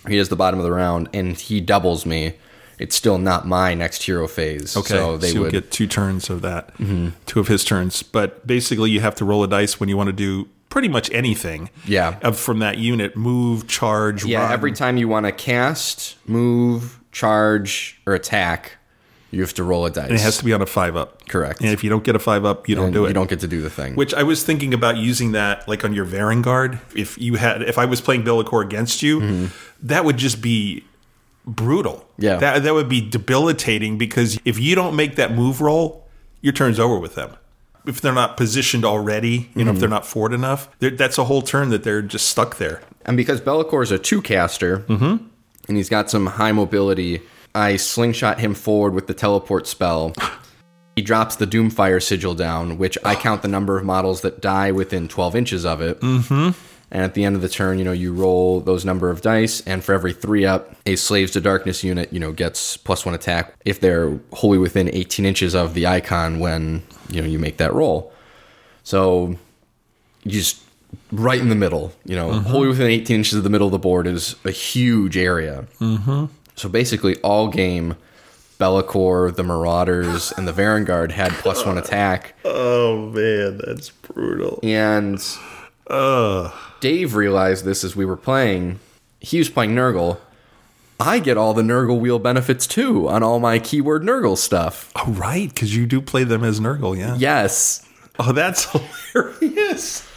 [0.07, 2.35] he does the bottom of the round, and he doubles me.
[2.79, 4.77] It's still not my next hero phase.
[4.77, 5.53] Okay, so they you'll would.
[5.53, 5.61] Mm-hmm.
[5.61, 6.73] get two turns of that,
[7.27, 8.03] two of his turns.
[8.03, 11.11] But basically, you have to roll a dice when you want to do pretty much
[11.13, 11.71] anything.
[11.87, 12.33] Yeah.
[12.33, 14.25] from that unit, move, charge.
[14.25, 14.53] yeah, run.
[14.53, 18.73] every time you want to cast, move, charge, or attack,
[19.35, 20.07] you have to roll a dice.
[20.07, 21.27] And it has to be on a five up.
[21.29, 21.61] Correct.
[21.61, 23.09] And if you don't get a five up, you don't And do it.
[23.09, 23.95] You don't get to do the thing.
[23.97, 26.79] Which I was thinking about using that like on your Varangard.
[26.97, 29.51] If you had, if I was playing Be'lakor against you,
[29.83, 30.85] that would just be
[31.47, 31.95] brutal.
[31.97, 32.23] Mm-hmm.
[32.25, 32.37] Yeah.
[32.37, 36.07] that that would be debilitating because if you don't make that move roll,
[36.41, 37.37] your turn's over with them.
[37.87, 39.65] If they're not positioned already, you Mm-hmm.
[39.65, 42.81] know, if they're not forward enough, that's a whole turn that they're just stuck there.
[43.05, 45.27] And because Be'lakor is a two caster, Mm-hmm.
[45.69, 47.21] and he's got some high mobility,
[47.55, 50.13] I slingshot him forward with the teleport spell.
[50.97, 54.71] He drops the Doomfire sigil down, which I count the number of models that die
[54.71, 56.01] within 12 inches of it.
[56.01, 56.59] Mm-hmm.
[56.91, 59.61] And at the end of the turn, you know, you roll those number of dice,
[59.63, 63.15] and for every three up, a Slaves to Darkness unit, you know, gets plus one
[63.15, 67.57] attack if they're wholly within 18 inches of the icon when, you know, you make
[67.57, 68.13] that roll.
[68.85, 69.37] So
[70.23, 70.63] you just
[71.11, 71.93] right in the middle.
[72.05, 75.17] You know, wholly within 18 inches of the middle of the board is a huge
[75.17, 75.67] area.
[75.81, 76.27] Mm-hmm.
[76.57, 77.97] So basically, all game,
[78.59, 82.35] Be'lakor, the Marauders, and the Varangard had plus one attack.
[82.45, 84.61] Oh man, that's brutal.
[84.63, 85.21] And
[86.81, 88.79] Dave realized this as we were playing.
[89.21, 90.19] He was playing Nurgle.
[91.01, 94.93] I get all the Nurgle wheel benefits too on all my keyword Nurgle stuff.
[94.95, 97.17] Oh right, because you do play them as Nurgle, yeah.
[97.17, 97.87] Yes.
[98.19, 98.65] Oh, that's
[99.13, 100.09] hilarious.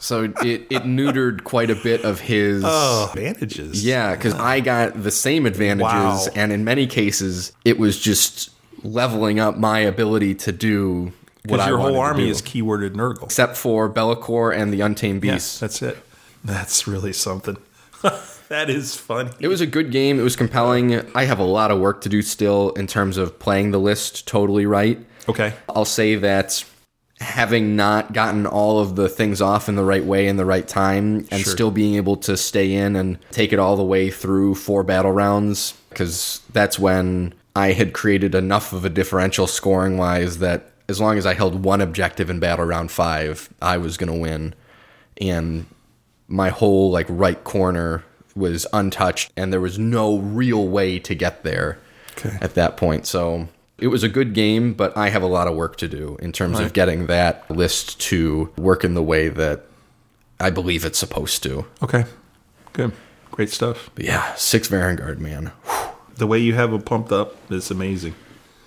[0.00, 2.62] So it, it neutered quite a bit of his.
[2.64, 3.84] Oh, advantages.
[3.84, 6.26] Yeah, because I got the same advantages, Wow.
[6.36, 8.50] and in many cases, it was just
[8.84, 11.12] leveling up my ability to do
[11.46, 13.24] what I your whole army is keyworded Nurgle.
[13.24, 15.58] except for Be'lakor and the Untamed Yes, Beasts.
[15.60, 15.98] that's it.
[16.44, 17.56] That's really something.
[18.48, 19.30] that is funny.
[19.40, 20.20] It was a good game.
[20.20, 20.94] It was compelling.
[21.16, 24.28] I have a lot of work to do still in terms of playing the list
[24.28, 24.98] totally right.
[25.28, 25.54] Okay.
[25.68, 26.64] I'll say that
[27.20, 30.68] having not gotten all of the things off in the right way in the right
[30.68, 31.52] time and Sure.
[31.52, 35.10] still being able to stay in and take it all the way through four battle
[35.12, 41.00] rounds because that's when I had created enough of a differential scoring wise that as
[41.00, 44.54] long as I held one objective in battle round 5 I was going to win
[45.20, 45.66] and
[46.28, 48.04] my whole like right corner
[48.36, 51.78] was untouched and there was no real way to get there
[52.16, 52.36] Okay.
[52.40, 53.06] at that point.
[53.06, 56.16] So it was a good game, but I have a lot of work to do
[56.20, 59.64] in terms of getting that list to work in the way that
[60.40, 61.64] I believe it's supposed to.
[61.82, 62.04] Okay.
[62.72, 62.92] Good.
[63.30, 63.90] Great stuff.
[63.94, 65.52] But yeah, six Varangard, man.
[66.16, 68.14] The way you have it pumped up is amazing.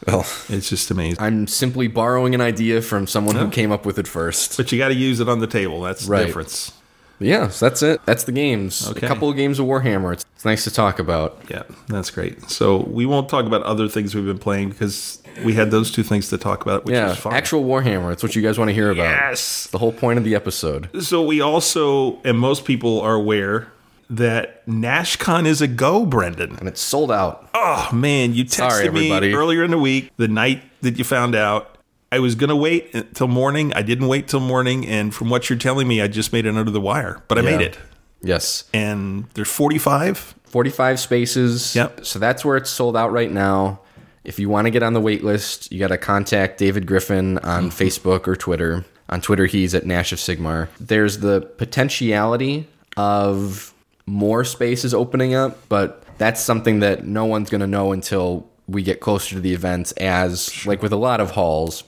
[0.08, 1.22] Well, It's just amazing.
[1.22, 4.58] I'm simply borrowing an idea from someone who came up with it first.
[4.58, 5.82] But you got to use it on the table.
[5.82, 6.74] That's the difference.
[7.22, 8.04] But yeah, so that's it.
[8.08, 8.90] That's the games.
[8.90, 9.06] Okay.
[9.06, 10.12] A couple of games of Warhammer.
[10.12, 11.40] It's, it's nice to talk about.
[11.52, 12.50] Yeah, that's great.
[12.50, 16.02] So we won't talk about other things we've been playing because we had those two
[16.02, 17.34] things to talk about, which yeah, is fun.
[17.34, 18.12] actual Warhammer.
[18.12, 19.04] It's what you guys want to hear about.
[19.04, 19.68] yes.
[19.68, 20.90] The whole point of the episode.
[21.04, 23.72] So we also, and most people are aware
[24.10, 26.56] that NashCon is a go, Brendan.
[26.58, 27.52] And it's sold out.
[27.54, 31.36] Oh man, you texted Sorry, me earlier in the week, the night that you found
[31.36, 31.71] out.
[32.12, 33.74] I was gonna wait until morning.
[33.74, 36.56] I didn't wait till morning, and from what you're telling me, I just made it
[36.56, 37.24] under the wire.
[37.28, 37.78] But I made it.
[38.22, 38.66] Yes.
[38.74, 40.36] And there's 45.
[40.46, 41.76] 45 spaces.
[41.76, 42.06] Yep.
[42.06, 43.80] So that's where it's sold out right now.
[44.24, 47.40] If you want to get on the wait list, you got to contact David Griffin
[47.40, 47.84] on mm-hmm.
[47.84, 48.86] Facebook or Twitter.
[49.10, 50.68] On Twitter, he's at Nash of Sigmar.
[50.80, 53.74] There's the potentiality of
[54.06, 58.84] more spaces opening up, but that's something that no one's going to know until we
[58.84, 59.92] get closer to the events.
[59.94, 61.84] As, like with a lot of halls,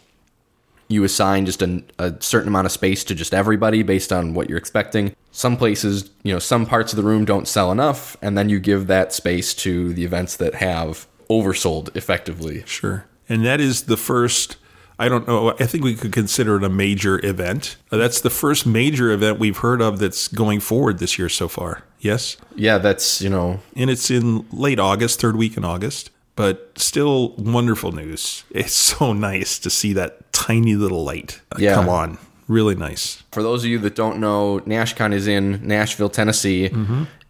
[0.93, 4.49] you assign just a, a certain amount of space to just everybody based on what
[4.49, 5.15] you're expecting.
[5.31, 8.59] Some places, you know, some parts of the room don't sell enough, and then you
[8.59, 12.63] give that space to the events that have oversold effectively.
[12.65, 13.05] Sure.
[13.27, 14.57] And that is the first,
[14.99, 17.77] I don't know, I think we could consider it a major event.
[17.91, 21.47] Uh, That's the first major event we've heard of that's going forward this year so
[21.47, 21.83] far.
[21.99, 22.37] Yes?
[22.55, 26.11] Yeah, that's, you know, And it's in late August, third week in August.
[26.35, 28.43] But still wonderful news.
[28.49, 31.75] It's so nice to see that tiny little light uh, Yeah.
[31.75, 32.17] come on.
[32.47, 33.23] Really nice.
[33.31, 36.69] for those of you that don't know, NashCon is in Nashville, Tennessee.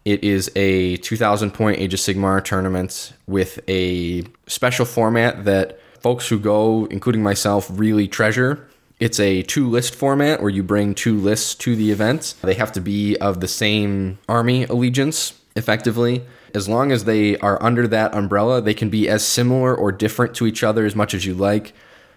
[0.04, 6.28] It is a 2,000 point Age of Sigmar tournament with a special format that folks
[6.28, 8.66] who go, including myself, really treasure.
[9.00, 12.34] It's a two list format where you bring two lists to the event.
[12.42, 16.24] They have to be of the same army allegiance, effectively.
[16.54, 20.34] As long as they are under that umbrella, they can be as similar or different
[20.36, 21.72] to each other as much as you like.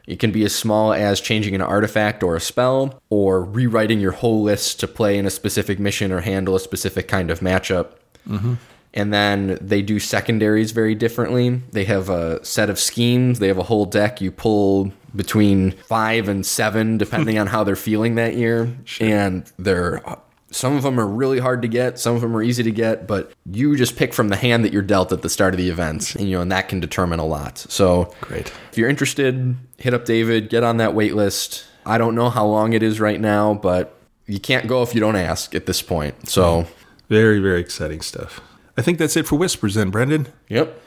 [0.06, 4.14] It can be as small as changing an artifact or a spell, or rewriting your
[4.14, 7.90] whole list to play in a specific mission or handle a specific kind of matchup.
[8.28, 8.54] Mm-hmm.
[8.94, 11.62] And then they do secondaries very differently.
[11.72, 16.30] They have a set of schemes, they have a whole deck you pull between five
[16.30, 18.74] and seven, depending on how they're feeling that year.
[19.02, 20.02] And they're.
[20.50, 23.06] Some of them are really hard to get, some of them are easy to get,
[23.06, 25.70] but you just pick from the hand that you're dealt at the start of the
[25.70, 27.58] event, and you know, and that can determine a lot.
[27.58, 28.52] So Great.
[28.72, 31.66] if you're interested, hit up David, get on that wait list.
[31.86, 33.94] I don't know how long it is right now, but
[34.26, 36.30] you can't go if you don't ask at this point.
[36.30, 36.66] So,
[37.10, 38.42] Very, very exciting stuff.
[38.78, 40.28] I think that's it for Whispers then, Brendan.
[40.50, 40.82] yep.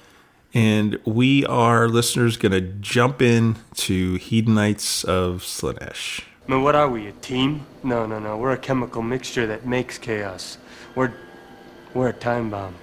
[0.53, 6.23] And we are listeners going to jump in to Hedonites of Slaanesh.
[6.47, 7.67] I mean, what are we, a team?
[7.83, 8.37] No, no, no.
[8.37, 10.59] We're a chemical mixture that makes chaos.
[10.95, 11.13] We're,
[11.95, 12.75] we're a time bomb.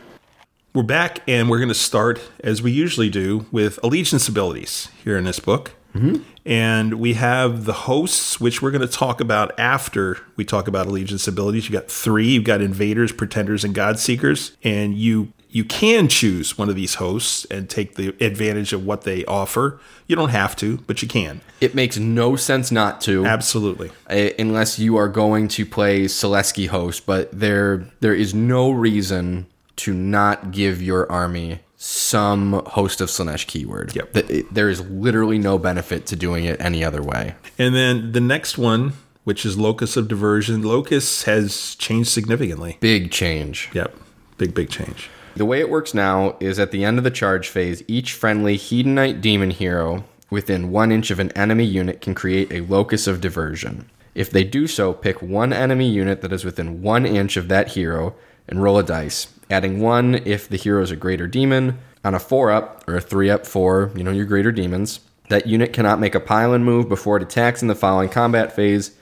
[0.73, 5.17] We're back, and we're going to start, as we usually do, with allegiance abilities here
[5.17, 5.73] in this book.
[5.95, 6.21] Mm-hmm.
[6.45, 10.85] And we have the hosts, which we're going to talk about after we talk about
[10.85, 11.67] allegiance abilities.
[11.67, 12.27] You got three.
[12.27, 16.95] You've got invaders, pretenders, and god seekers, and you you can choose one of these
[16.95, 19.79] hosts and take the advantage of what they offer.
[20.07, 21.41] You don't have to, but you can.
[21.61, 23.91] It makes no sense not to, Absolutely.
[24.37, 27.05] unless you are going to play Selesky host.
[27.05, 33.45] But there, there is no reason to not give your army some host of Slaanesh
[33.47, 33.95] keyword.
[33.95, 34.17] Yep.
[34.17, 37.35] It- there is literally no benefit to doing it any other way.
[37.57, 42.77] And then the next one, which is Locus of Diversion, Locus has changed significantly.
[42.79, 43.69] Big change.
[43.73, 43.95] Yep.
[44.37, 45.09] Big, big change.
[45.37, 48.57] The way it works now is at the end of the charge phase, each friendly
[48.57, 53.21] Hedonite demon hero within one inch of an enemy unit can create a locus of
[53.21, 53.87] diversion.
[54.15, 57.67] If they do so, pick one enemy unit that is within one inch of that
[57.67, 58.15] hero
[58.47, 61.77] and roll a dice, adding one if the hero is a greater demon.
[62.03, 65.45] On a four up or a three up for, you know, your greater demons, that
[65.45, 68.95] unit cannot make a pile-in move before it attacks in the following combat phase.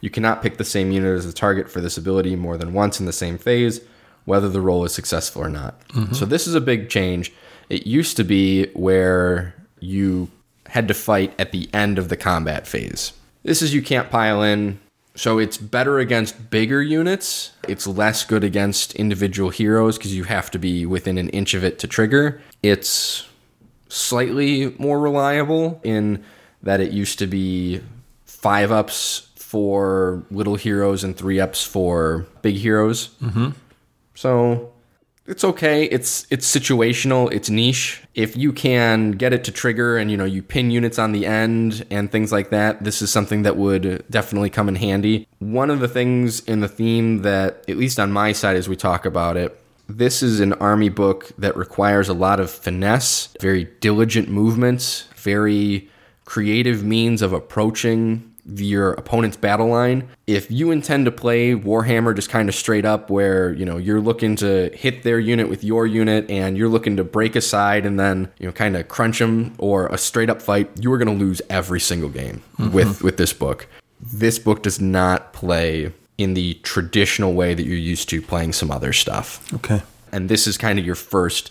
[0.00, 3.00] You cannot pick the same unit as the target for this ability more than once
[3.00, 3.82] in the same phase,
[4.24, 5.80] whether the role is successful or not.
[6.14, 7.32] So this is a big change.
[7.68, 10.30] It used to be where you
[10.66, 13.12] had to fight at the end of the combat phase.
[13.42, 14.80] This is you can't pile in,
[15.14, 17.52] so it's better against bigger units.
[17.68, 21.62] It's less good against individual heroes because you have to be within an inch of
[21.62, 22.40] it to trigger.
[22.62, 23.28] It's
[23.88, 26.24] slightly more reliable in
[26.62, 27.82] that it used to be
[28.24, 33.10] five ups for little heroes and three ups for big heroes.
[33.22, 33.50] Mm-hmm.
[34.14, 34.72] So
[35.26, 35.84] it's okay.
[35.84, 37.32] It's it's situational.
[37.32, 38.02] It's niche.
[38.14, 41.24] If you can get it to trigger and you know you pin units on the
[41.26, 45.26] end and things like that, this is something that would definitely come in handy.
[45.38, 48.76] One of the things in the theme that, at least on my side, as we
[48.76, 53.64] talk about it, this is an army book that requires a lot of finesse, very
[53.80, 55.88] diligent movements, very
[56.24, 60.08] creative means of approaching your opponent's battle line.
[60.26, 64.00] If you intend to play Warhammer just kind of straight up where, you know, you're
[64.00, 67.98] looking to hit their unit with your unit and you're looking to break aside and
[67.98, 71.18] then, you know, kind of crunch them or a straight up fight, you are going
[71.18, 72.72] to lose every single game mm-hmm.
[72.72, 73.66] with with this book.
[74.00, 78.70] This book does not play in the traditional way that you're used to playing some
[78.70, 79.52] other stuff.
[79.54, 79.82] Okay.
[80.12, 81.50] And this is kind of your first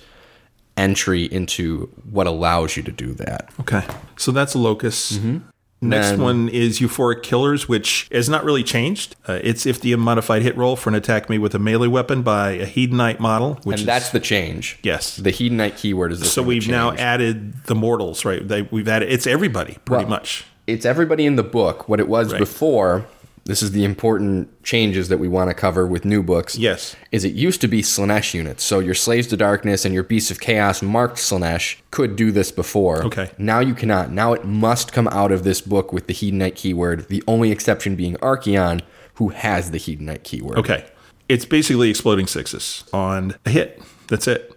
[0.78, 3.50] entry into what allows you to do that.
[3.60, 3.84] Okay.
[4.18, 5.14] So that's locus.
[5.14, 5.40] Mm-hmm.
[5.84, 9.16] Next Then- one is Euphoric Killers, which is not really changed.
[9.28, 12.22] Uh, it's if the modified hit roll for an attack made with a melee weapon
[12.22, 14.80] by a Hedonite model, which and is, that's the change.
[14.84, 15.18] Yes.
[15.18, 18.48] The Hedonite keyword is the so we've now added the mortals, right?
[18.48, 20.46] They, we've added it's everybody pretty Well, much.
[20.68, 21.90] it's everybody in the book.
[21.90, 22.40] What it was Right.
[22.40, 23.06] before,
[23.46, 26.58] this is the important changes that we want to cover with new books.
[26.58, 26.96] Yes.
[27.12, 28.64] Is it used to be Slaanesh units.
[28.64, 32.52] So your Slaves to Darkness and your Beasts of Chaos marked Slaanesh could do this
[32.52, 33.04] before.
[33.04, 33.32] Okay.
[33.38, 34.12] Now you cannot.
[34.12, 37.96] Now it must come out of this book with the Hedonite keyword, the only exception
[37.96, 38.82] being Archaon,
[39.16, 40.58] who has the Hedonite keyword.
[40.58, 40.86] Okay,
[41.30, 43.82] it's basically exploding sixes on a hit.
[44.08, 44.53] That's it.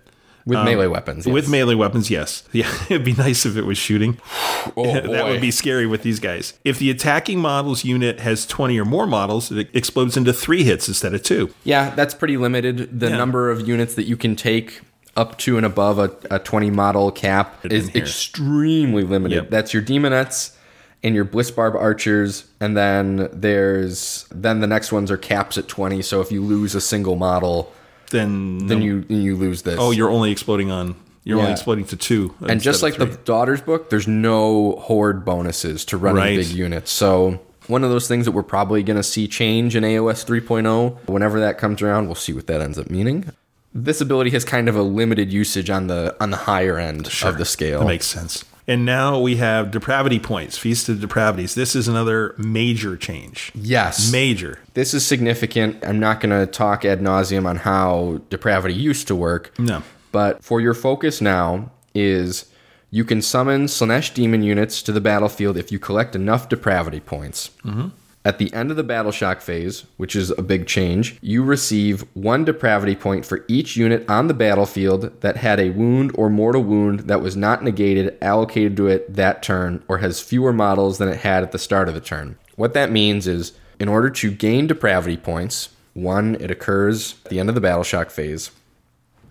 [0.46, 1.26] With melee weapons.
[1.26, 2.44] Um, With melee weapons, yes.
[2.52, 4.18] Yeah, it'd be nice if it was shooting.
[4.76, 6.54] Oh, that would be scary with these guys.
[6.64, 10.88] If the attacking models unit has 20 or more models, it explodes into three hits
[10.88, 11.54] instead of two.
[11.62, 12.98] Yeah, that's pretty limited.
[12.98, 13.16] The Yeah.
[13.16, 14.80] number of units that you can take
[15.16, 19.36] up to and above a, a 20 model cap is extremely limited.
[19.36, 19.50] Yep.
[19.50, 20.56] That's your demonettes
[21.02, 26.02] and your blissbarb archers and then there's then the next ones are caps at 20
[26.02, 27.72] so if you lose a single model
[28.10, 29.76] Then, then no- you you lose this.
[29.78, 32.34] Oh, you're only exploding on you're only exploding to two.
[32.48, 36.36] and just like the daughters book there's no horde bonuses to running Right.
[36.38, 39.82] big units so one of those things that we're probably going to see change in
[39.82, 43.32] AOS 3.0 whenever that comes around we'll see what that ends up meaning.
[43.74, 47.36] This ability has kind of a limited usage on the on the higher end of
[47.38, 47.80] the scale.
[47.80, 48.44] That makes sense.
[48.68, 51.54] And now we have depravity points, Feast of Depravities.
[51.54, 53.52] This is another major change.
[53.54, 54.58] yes Major.
[54.74, 59.14] this is significant i'm not going to talk ad nauseum on how depravity used to
[59.14, 59.82] work No.
[60.12, 62.46] But for your focus now is
[62.90, 67.50] you can summon Slaanesh demon units to the battlefield if you collect enough depravity points.
[67.64, 67.88] Mm-hmm.
[68.26, 72.04] At the end of the battle shock phase, which is a big change, you receive
[72.14, 76.64] one depravity point for each unit on the battlefield that had a wound or mortal
[76.64, 81.08] wound that was not negated allocated to it that turn or has fewer models than
[81.08, 82.36] it had at the start of the turn.
[82.56, 87.38] What that means is in order to gain depravity points, one, it occurs at the
[87.38, 88.50] end of the battle shock phase.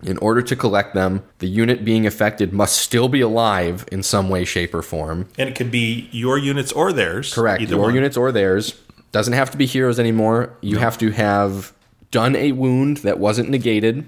[0.02, 4.28] In order to collect them, the unit being affected must still be alive in some
[4.28, 5.28] way, shape, or form.
[5.38, 7.32] And it could be your units or theirs.
[7.34, 7.62] Correct.
[7.62, 7.94] Either Your one.
[7.94, 8.74] units or theirs.
[9.16, 10.54] Doesn't have to be heroes anymore.
[10.60, 11.72] You have to have
[12.10, 14.06] done a wound that wasn't negated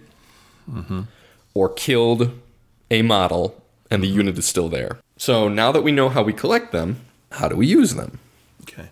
[0.70, 1.00] Mm-hmm.
[1.54, 2.38] or killed
[2.90, 3.58] a model,
[3.90, 4.98] and the unit is still there.
[5.16, 7.00] So now that we know how we collect them,
[7.32, 8.18] how do we use them?
[8.64, 8.90] Okay.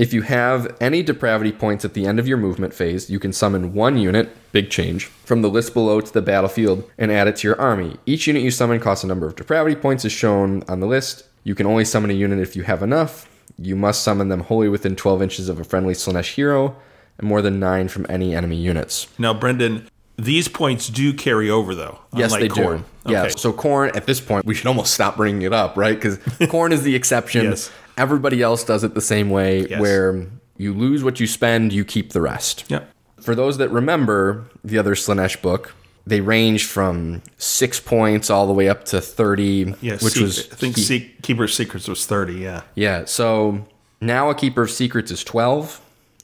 [0.00, 3.32] If you have any depravity points at the end of your movement phase, you can
[3.32, 7.36] summon one unit, big change, from the list below to the battlefield and add it
[7.36, 7.98] to your army.
[8.04, 11.22] Each unit you summon costs a number of depravity points as shown on the list.
[11.44, 13.28] You can only summon a unit if you have enough.
[13.58, 16.76] You must summon them wholly within 12 inches of a friendly Slaanesh hero
[17.18, 19.06] and more than 9 from any enemy units.
[19.18, 21.98] Now, Brendan, these points do carry over, though.
[22.14, 22.84] Yes, they Khorne.
[23.06, 23.12] do.
[23.12, 23.28] Yeah.
[23.28, 25.94] So Khorne at this point, we should almost stop bringing it up, right?
[25.94, 26.18] Because
[26.50, 27.46] Khorne is the exception.
[27.46, 27.70] Yes.
[27.96, 29.80] Everybody else does it the same way, Yes.
[29.80, 30.26] where
[30.58, 32.64] you lose what you spend, you keep the rest.
[32.68, 32.90] Yep.
[33.20, 35.74] For those that remember the other Slaanesh book,
[36.06, 40.52] they range from six points all the way up to thirty, Yeah, which Secret- was
[40.52, 42.62] I think Keeper of Secrets was 30, yeah.
[42.74, 43.04] yeah.
[43.06, 43.66] So
[44.00, 45.80] now a keeper of secrets is twelve,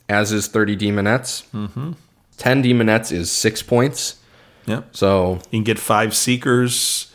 [0.09, 1.45] as is thirty demonettes.
[1.53, 1.93] Mm-hmm.
[2.37, 4.17] Ten demonettes is six points.
[4.67, 4.95] Yep.
[4.97, 7.12] So You can get five Seekers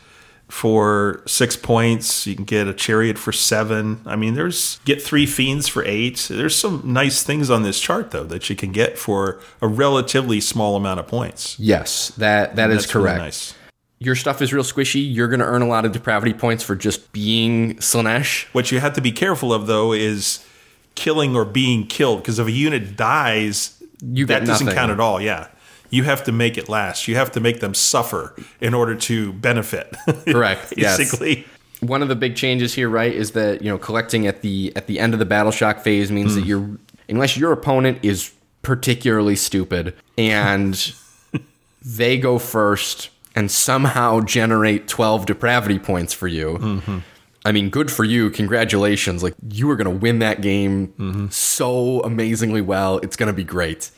[0.47, 2.25] for six points.
[2.25, 4.01] You can get a Chariot for seven.
[4.05, 6.27] I mean, there's get three Fiends for eight.
[6.29, 10.39] There's some nice things on this chart, though, that you can get for a relatively
[10.39, 11.59] small amount of points.
[11.59, 13.19] yes, that that is That's really correct.
[13.21, 13.53] nice.
[13.99, 15.03] Your stuff is real squishy.
[15.11, 18.45] You're going to earn a lot of depravity points for just being Slaanesh.
[18.53, 20.45] What you have to be careful of, though, is
[20.93, 22.19] killing or being killed.
[22.21, 25.19] Because if a unit dies, You that get doesn't count at all.
[25.19, 25.47] Yeah.
[25.89, 27.07] You have to make it last.
[27.07, 29.95] You have to make them suffer in order to benefit.
[30.27, 30.97] Correct, yes.
[30.97, 31.45] Basically.
[31.79, 34.87] one of the big changes here, right, is that you know collecting at the at
[34.87, 36.39] the end of the battle shock phase means Hmm.
[36.41, 36.69] that you're
[37.09, 38.31] unless your opponent is
[38.63, 40.93] particularly stupid and
[41.85, 46.57] they go first and somehow generate 12 depravity points for you.
[46.59, 46.97] Mm-hmm.
[47.45, 48.29] I mean, good for you.
[48.29, 49.23] Congratulations.
[49.23, 51.27] Like, you are going to win that game Mm-hmm.
[51.29, 52.97] so amazingly well.
[52.97, 53.91] It's going to be great.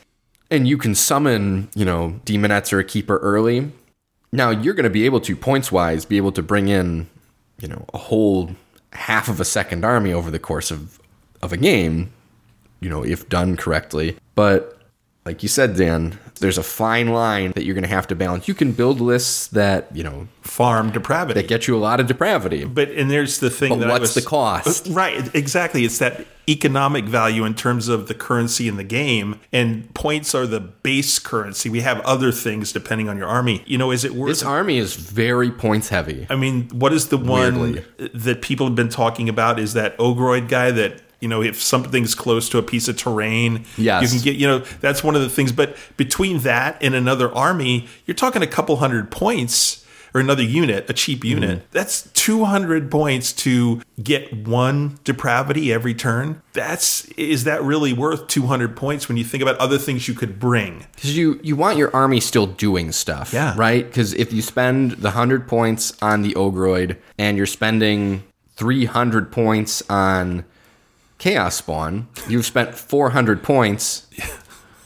[0.50, 3.70] And you can summon, you know, demonettes or a keeper early.
[4.32, 7.08] Now, you're going to be able to, points wise, be able to bring in,
[7.60, 8.50] you know, a whole
[8.92, 11.00] half of a second army over the course of,
[11.42, 12.12] of a game,
[12.80, 14.16] you know, if done correctly.
[14.34, 14.80] But
[15.24, 18.48] like you said, Dan, there's a fine line that you're going to have to balance.
[18.48, 21.40] You can build lists that, you know, Farm depravity.
[21.40, 22.64] that get you a lot of depravity.
[22.64, 24.88] But and there's the thing But that what's was- the cost?
[24.88, 25.84] Uh, right, exactly.
[25.84, 30.46] It's that economic value in terms of the currency in the game, and points are
[30.48, 31.68] the base currency.
[31.68, 33.62] We have other things depending on your army.
[33.66, 34.30] You know, is it worth?
[34.30, 36.26] This army is very points heavy.
[36.28, 37.84] I mean, what is the one Weirdly.
[38.14, 39.60] that people have been talking about?
[39.60, 43.64] Is that Ogroid guy that you know, if something's close to a piece of terrain,
[43.76, 44.02] Yes.
[44.02, 44.36] you can get.
[44.36, 45.52] You know, that's one of the things.
[45.52, 49.84] But between that and another army, you're talking a couple hundred points.
[50.12, 51.58] Or another unit, a cheap unit.
[51.58, 51.66] Mm-hmm.
[51.70, 56.42] That's 200 points to get one depravity every turn.
[56.52, 60.40] That's is that really worth 200 points when you think about other things you could
[60.40, 60.84] bring?
[60.96, 63.32] Because you, you want your army still doing stuff.
[63.32, 63.54] Yeah.
[63.56, 63.86] Right?
[63.86, 68.24] Because if you spend the 100 points on the Ogroid and you're spending
[68.56, 70.44] 300 points on
[71.20, 74.08] Chaos Spawn, you've spent 400 points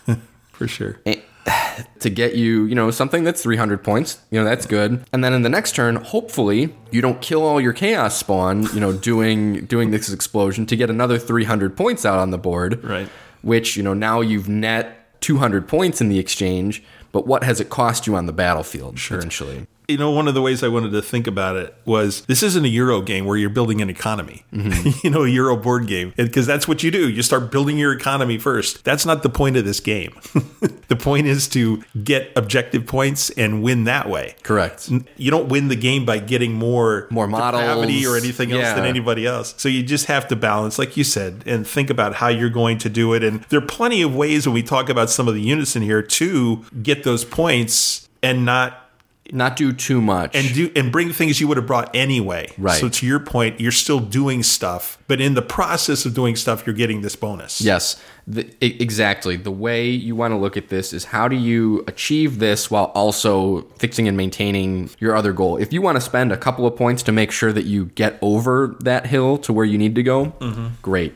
[0.54, 1.00] For sure.
[1.98, 4.20] to get you, you know, something that's 300 points.
[4.30, 5.04] You know, that's good.
[5.12, 8.80] And then in the next turn, hopefully, you don't kill all your chaos spawn, you
[8.80, 12.82] know, doing doing this explosion to get another 300 points out on the board.
[12.84, 13.08] Right.
[13.42, 16.82] Which, you know, now you've net 200 points in the exchange,
[17.12, 19.66] but what has it cost you on the battlefield potentially?
[19.88, 22.64] You know, one of the ways I wanted to think about it was this isn't
[22.64, 26.46] a Euro game where you're building an economy, you know, a Euro board game, because
[26.46, 27.08] that's what you do.
[27.08, 28.84] You start building your economy first.
[28.84, 30.14] That's not the point of this game.
[30.88, 34.36] the point is to get objective points and win that way.
[34.42, 34.90] Correct.
[35.16, 37.62] You don't win the game by getting more More models.
[38.06, 39.54] or anything else than anybody else.
[39.58, 42.78] So you just have to balance, like you said, and think about how you're going
[42.78, 43.22] to do it.
[43.22, 45.82] And there are plenty of ways when we talk about some of the units in
[45.82, 48.83] here to get those points and not
[49.32, 50.34] Not do too much.
[50.34, 52.52] and do and bring things you would have brought anyway.
[52.58, 52.78] Right.
[52.78, 56.66] So to your point, you're still doing stuff, but in the process of doing stuff,
[56.66, 57.60] you're getting this bonus.
[57.60, 59.36] Yes, the, exactly.
[59.36, 62.86] The way you want to look at this is how do you achieve this while
[62.94, 65.56] also fixing and maintaining your other goal?
[65.56, 68.18] If you want to spend a couple of points to make sure that you get
[68.20, 70.68] over that hill to where you need to go, mm-hmm.
[70.82, 71.14] great.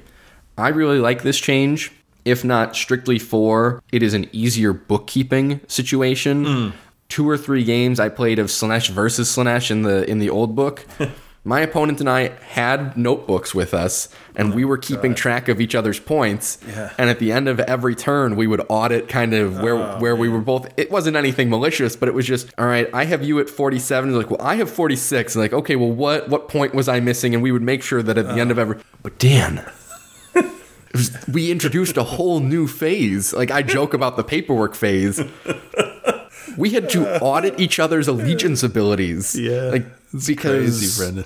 [0.57, 1.93] I really like this change.
[2.25, 6.45] If not strictly for, it is an easier bookkeeping situation.
[6.45, 6.73] Mm.
[7.09, 10.55] Two or three games I played of Slaanesh versus Slaanesh in the in the old
[10.55, 10.85] book.
[11.45, 15.75] My opponent and I had notebooks with us, and we were keeping track of each
[15.75, 16.59] other's points.
[16.99, 20.29] And at the end of every turn, we would audit kind of where where we
[20.29, 20.69] were both.
[20.77, 22.91] It wasn't anything malicious, but it was just all right.
[22.93, 24.15] I have you at forty seven.
[24.15, 25.35] Like, well, I have forty six.
[25.37, 27.33] Like, okay, well, what what point was I missing?
[27.33, 28.79] And we would make sure that at the end of every.
[29.03, 29.65] But Dan,
[30.93, 33.33] was, we introduced a whole new phase.
[33.33, 35.19] Like I joke about the paperwork phase.
[36.59, 39.35] We had to audit each other's allegiance abilities.
[39.39, 39.63] Yeah.
[39.71, 40.37] like because
[40.79, 41.25] Crazy, Brendan.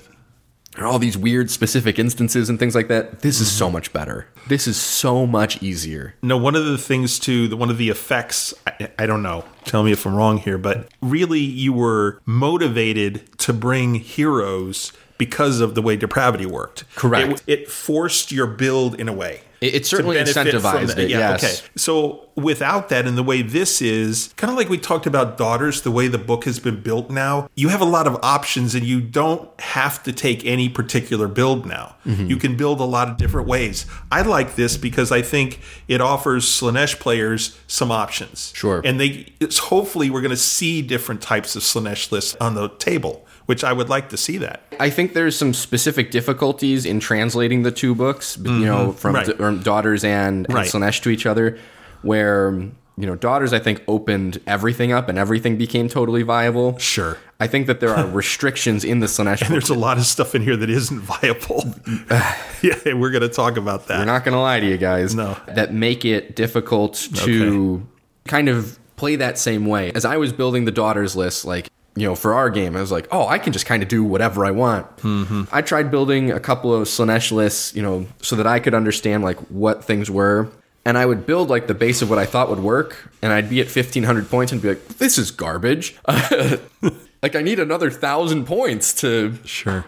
[0.75, 3.19] there are all these weird specific instances and things like that.
[3.21, 3.57] This is Mm-hmm.
[3.57, 4.27] so much better.
[4.47, 6.15] This is so much easier.
[6.21, 9.45] No, one of the things too, the, one of the effects, I, I don't know,
[9.65, 15.61] tell me if I'm wrong here, but really you were motivated to bring heroes because
[15.61, 16.83] of the way depravity worked.
[16.95, 17.43] Correct.
[17.47, 19.41] It, it forced your build in a way.
[19.63, 21.43] It- it certainly incentivized it, Yeah, yes.
[21.43, 21.67] okay.
[21.75, 25.81] So without that, and the way this is, kind of like we talked about daughters,
[25.81, 28.85] the way the book has been built now, you have a lot of options and
[28.85, 31.95] you don't have to take any particular build now.
[32.05, 32.27] Mm-hmm.
[32.27, 33.85] You can build a lot of different ways.
[34.11, 38.51] I like this because I think it offers Slaanesh players some options.
[38.55, 38.81] Sure.
[38.83, 42.69] And they it's hopefully we're going to see different types of Slaanesh lists on the
[42.69, 44.61] table, which I would like to see that.
[44.79, 49.41] I think there's some specific difficulties in translating the two books, you know, from, Mm-hmm.
[49.43, 49.63] Right.
[49.63, 50.67] Daughters and, and Right.
[50.67, 51.57] Slaanesh to each other,
[52.01, 52.51] where,
[52.97, 56.77] you know, Daughters, I think, opened everything up and everything became totally viable.
[56.77, 57.17] Sure.
[57.39, 59.49] I think that there are restrictions in the Slaanesh book.
[59.49, 61.63] There's a lot of stuff in here that isn't viable.
[62.61, 63.99] yeah, we're going to talk about that.
[63.99, 65.13] We're not going to lie to you guys.
[65.15, 65.37] No.
[65.47, 67.85] That make it difficult to
[68.25, 69.91] kind of play that same way.
[69.91, 72.91] As I was building the daughters list, like, you know, for our game, I was
[72.91, 74.97] like, oh, I can just kind of do whatever I want.
[74.97, 75.43] Mm-hmm.
[75.51, 79.23] I tried building a couple of Slaanesh lists, you know, so that I could understand
[79.23, 80.49] like what things were.
[80.85, 83.49] And I would build like the base of what I thought would work, and I'd
[83.49, 85.95] be at 1500 points and be like, this is garbage.
[86.07, 89.85] like, I need another thousand points to Sure.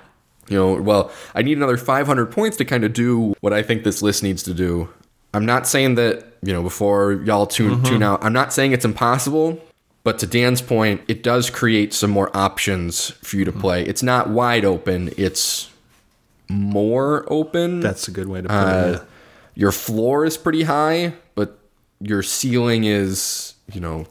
[0.47, 3.83] you know, well, I need another 500 points to kind of do what I think
[3.83, 4.87] this list needs to do.
[5.33, 8.85] I'm not saying that, you know, before y'all tune, tune out, I'm not saying it's
[8.85, 9.61] impossible,
[10.05, 13.83] but to Dan's point, it does create some more options for you to play.
[13.83, 15.69] It's not wide open, it's
[16.47, 17.79] more open.
[17.81, 19.01] That's a good way to put Uh, it.
[19.55, 21.57] Your floor is pretty high, but
[21.99, 24.05] your ceiling is, you know,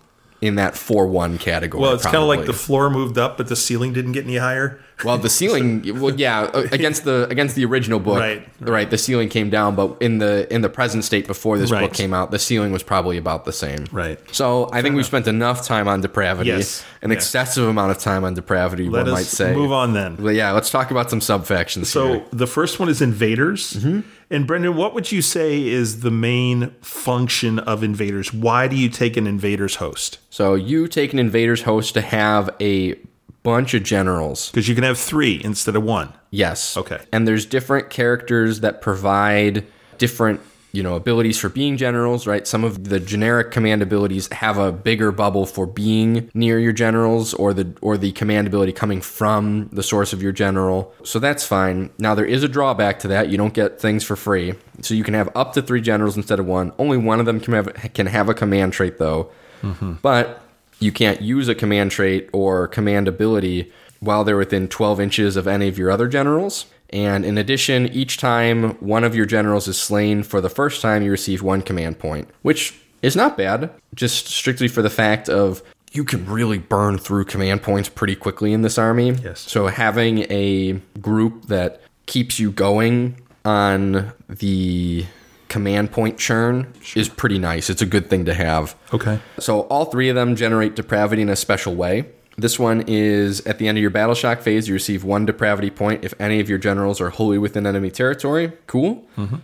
[0.44, 1.80] in that 4 1 category.
[1.82, 4.36] Well, it's kind of like the floor moved up, but the ceiling didn't get any
[4.36, 4.78] higher.
[5.04, 8.98] Well, the ceiling, well, yeah, uh, against the against the original book, Right, right, The
[8.98, 11.80] ceiling came down, but in the in the present state before this Right.
[11.80, 13.86] book came out, the ceiling was probably about the same.
[13.90, 14.20] Right.
[14.32, 16.84] So I think we've spent enough time on depravity, Yes.
[17.02, 19.54] an excessive amount of time on depravity, Let one might say.
[19.54, 20.16] move on then.
[20.16, 21.88] But yeah, let's talk about some sub factions.
[21.90, 23.72] So the first one is invaders.
[23.74, 24.00] Mm-hmm.
[24.30, 28.32] And Brendan, what would you say is the main function of invaders?
[28.32, 30.18] Why do you take an invaders host?
[30.30, 32.96] so you take an invader's host to have a
[33.44, 34.50] bunch of generals.
[34.50, 36.12] Because you can have three instead of one.
[36.30, 36.76] Yes.
[36.76, 36.98] Okay.
[37.12, 39.64] And there's different characters that provide
[39.98, 40.40] different,
[40.74, 42.48] you know, abilities for being generals, right?
[42.48, 47.32] Some of the generic command abilities have a bigger bubble for being near your generals
[47.34, 50.92] or the or the command ability coming from the source of your general.
[51.04, 51.90] So that's fine.
[51.98, 53.28] Now there is a drawback to that.
[53.28, 54.54] You don't get things for free.
[54.80, 56.72] So you can have up to 3 generals instead of one.
[56.76, 59.30] Only one of them can have can have a command trait though.
[59.62, 59.92] Mm-hmm.
[60.02, 60.42] But
[60.80, 65.46] you can't use a command trait or command ability while they're within 12 inches of
[65.46, 66.66] any of your other generals.
[66.90, 71.02] And in addition, each time one of your generals is slain for the first time,
[71.02, 75.62] you receive one command point, which is not bad, just strictly for the fact of
[75.92, 79.12] you can really burn through command points pretty quickly in this army.
[79.12, 79.40] Yes.
[79.40, 85.06] So having a group that keeps you going on the
[85.48, 87.70] command point churn is pretty nice.
[87.70, 88.74] It's a good thing to have.
[88.92, 89.20] Okay.
[89.38, 92.06] So all three of them generate depravity in a special way.
[92.36, 95.70] This one is at the end of your battle shock phase, you receive one depravity
[95.70, 98.52] point if any of your generals are wholly within enemy territory.
[98.66, 99.06] Cool.
[99.16, 99.36] Mm-hmm.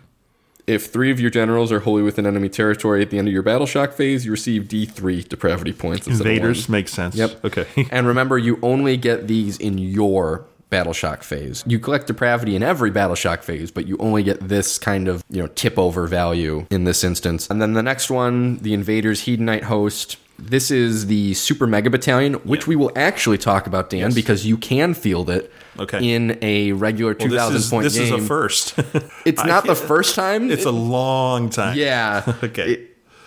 [0.67, 3.43] If three of your generals are wholly within enemy territory at the end of your
[3.43, 6.07] battle shock phase, you receive D3 depravity points.
[6.07, 7.17] Invaders makes sense.
[7.17, 7.45] Yep.
[7.45, 7.67] Okay.
[7.91, 11.65] and remember, you only get these in your battle shock phase.
[11.67, 15.25] You collect depravity in every battle shock phase, but you only get this kind of,
[15.29, 17.51] you know, tip over value in this instance.
[17.51, 20.17] And then the next one, the Invaders Hedonite Host.
[20.41, 24.57] This is the Super Mega Battalion, which we will actually talk about, Dan, because you
[24.57, 26.13] can field it Okay.
[26.13, 28.05] in a regular Well, 2,000 this is, point this game.
[28.05, 28.75] is a first.
[29.25, 30.51] It's I not the first time.
[30.51, 31.77] It's a long time.
[31.77, 32.23] Yeah.
[32.43, 32.73] Okay.
[32.73, 32.87] It-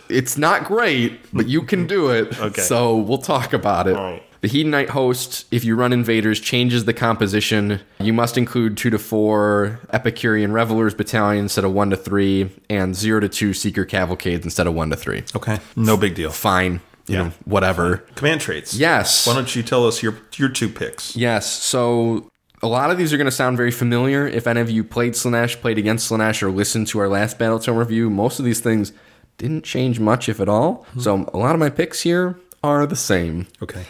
[0.10, 2.38] it's not great, but you can do it.
[2.40, 2.62] Okay.
[2.62, 3.94] So we'll talk about it.
[3.96, 4.22] Right.
[4.42, 7.80] The Hedonite host, if you run invaders, changes the composition.
[8.02, 12.94] You must include two to four Epicurean Revelers battalions instead of one to three, and
[12.94, 15.24] zero to two Seeker cavalcades instead of one to three.
[15.36, 15.60] Okay.
[15.78, 16.30] No big deal.
[16.32, 16.82] Fine.
[17.08, 17.24] You Yeah.
[17.24, 17.98] know, whatever.
[18.16, 18.74] Command traits.
[18.74, 19.28] Yes.
[19.28, 21.16] Why don't you tell us your your two picks?
[21.16, 21.46] Yes.
[21.52, 22.30] So
[22.62, 24.26] a lot of these are going to sound very familiar.
[24.28, 27.78] If any of you played Slaanesh, played against Slaanesh, or listened to our last Battletome
[27.78, 28.94] review, most of these things
[29.38, 30.86] didn't change much, if at all.
[31.00, 33.48] So a lot of my picks here are the same.
[33.62, 33.84] Okay.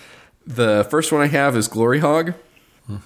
[0.48, 2.34] The first one I have is Glory Hog.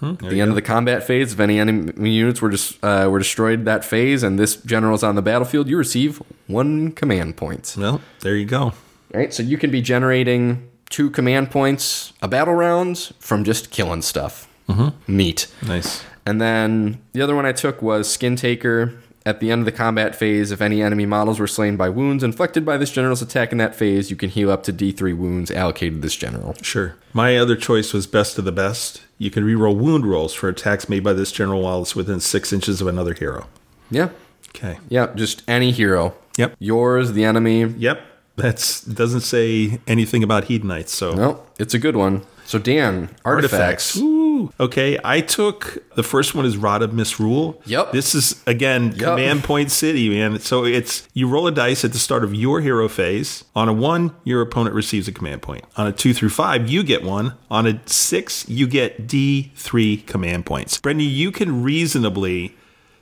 [0.02, 3.20] At the end of the combat phase, if any enemy units were just uh, were
[3.20, 7.76] destroyed that phase, and this general is on the battlefield, you receive one command point.
[7.78, 8.74] Well, there you go.
[9.14, 14.02] Right, so you can be generating two command points a battle round from just killing
[14.02, 14.48] stuff.
[14.70, 15.16] Mm-hmm.
[15.16, 15.48] Neat.
[15.66, 16.04] Nice.
[16.26, 18.94] And then the other one I took was Skin Taker.
[19.26, 22.24] At the end of the combat phase, if any enemy models were slain by wounds
[22.24, 25.52] inflicted by this general's attack in that phase, you can heal up to D3 wounds
[25.52, 26.56] allocated to this general.
[26.62, 26.96] Sure.
[27.12, 29.02] My other choice was best of the best.
[29.18, 32.54] You can reroll wound rolls for attacks made by this general while it's within six
[32.54, 33.48] inches of another hero.
[33.92, 34.10] Yeah.
[34.50, 34.80] Okay.
[34.88, 36.14] Yeah, just any hero.
[36.38, 36.56] Yep.
[36.60, 37.66] Yours, the enemy.
[37.66, 38.02] Yep.
[38.38, 40.90] That's doesn't say anything about hedonites.
[40.90, 42.24] So No, it's a good one.
[42.46, 43.98] So Dan, artifacts.
[43.98, 44.54] Ooh.
[44.60, 47.62] Okay, I took the first one is Rod of Misrule.
[47.66, 47.92] Yep.
[47.92, 50.40] This is again Command Point City, man.
[50.40, 53.44] So it's you roll a dice at the start of your hero phase.
[53.56, 55.66] On a one, your opponent receives a command point.
[55.76, 57.34] On a two through five, you get one.
[57.50, 60.78] On a six, you get D three command points.
[60.78, 62.56] Brendan, you can reasonably,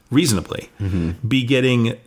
[0.10, 1.28] reasonably, mm-hmm.
[1.28, 2.00] be getting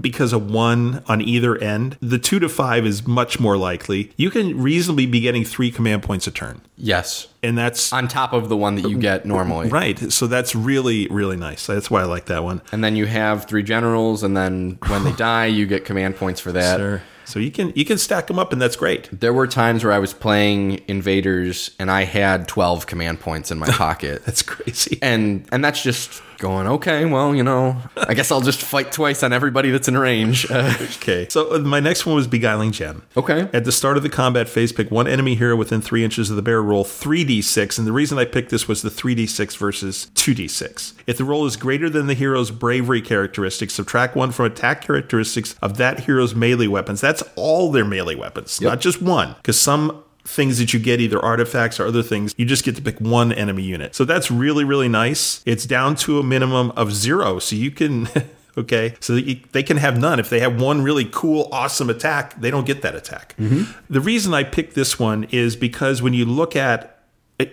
[0.00, 4.12] because of one on either end, the two to five is much more likely.
[4.16, 6.60] You can reasonably be getting three command points a turn.
[6.76, 7.28] Yes.
[7.42, 9.68] And that's On top of the one that you uh, get normally.
[9.68, 9.98] right.
[10.12, 11.66] So that's really, really nice.
[11.66, 12.62] That's why I like that one.
[12.72, 16.40] And then you have three generals, and then when they die, you get command points
[16.40, 16.78] for that.
[16.78, 17.02] Sure.
[17.26, 19.08] So you can you can stack them up, and that's great.
[19.12, 23.58] There were times where I was playing invaders and I had 12 command points in
[23.58, 24.24] my pocket.
[24.26, 24.98] That's crazy.
[25.00, 29.22] and and that's just going, okay, well, you know, I guess I'll just fight twice
[29.22, 30.50] on everybody that's in range.
[30.50, 31.26] Uh, Okay.
[31.30, 33.02] So uh, my next one was Beguiling Gem.
[33.16, 33.48] okay.
[33.52, 36.36] At the start of the combat phase, pick one enemy hero within three inches of
[36.36, 36.60] the bear.
[36.62, 40.94] Roll 3d6, and the reason I picked this was the 3d6 versus 2d6.
[41.06, 45.54] If the roll is greater than the hero's bravery characteristics, subtract one from attack characteristics
[45.62, 47.00] of that hero's melee weapons.
[47.00, 51.18] That's all their melee weapons, not just one, because some things that you get either
[51.18, 54.64] artifacts or other things you just get to pick one enemy unit so that's really
[54.64, 58.08] really nice it's down to a minimum of zero so you can
[58.58, 60.18] Okay, so they can have none.
[60.18, 63.34] If they have one really cool, awesome attack, they don't get that attack.
[63.38, 63.70] Mm-hmm.
[63.88, 66.96] The reason I picked this one is because when you look at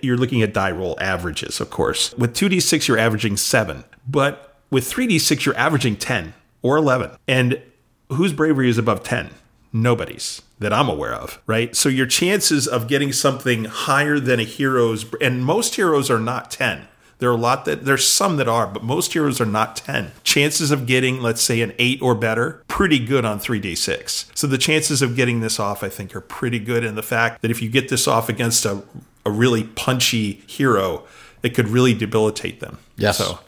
[0.02, 2.14] you're looking at die roll averages, of course.
[2.16, 7.12] With 2d6, you're averaging seven, but with 3d6, you're averaging 10 or 11.
[7.26, 7.62] And
[8.10, 9.30] whose bravery is above 10?
[9.74, 11.76] Nobody's that I'm aware of, right?
[11.76, 16.50] So your chances of getting something higher than a hero's, and most heroes are not
[16.50, 16.88] 10.
[17.20, 20.12] There are a lot that there's some that are, but most heroes are not 10.
[20.24, 24.38] Chances of getting, let's say, an 8 or better, pretty good on 3d6.
[24.38, 26.84] So the chances of getting this off, I think, are pretty good.
[26.84, 28.84] And the fact that if you get this off against a,
[29.26, 31.06] a really punchy hero,
[31.42, 32.78] it could really debilitate them.
[32.98, 33.18] Yes.
[33.18, 33.40] So,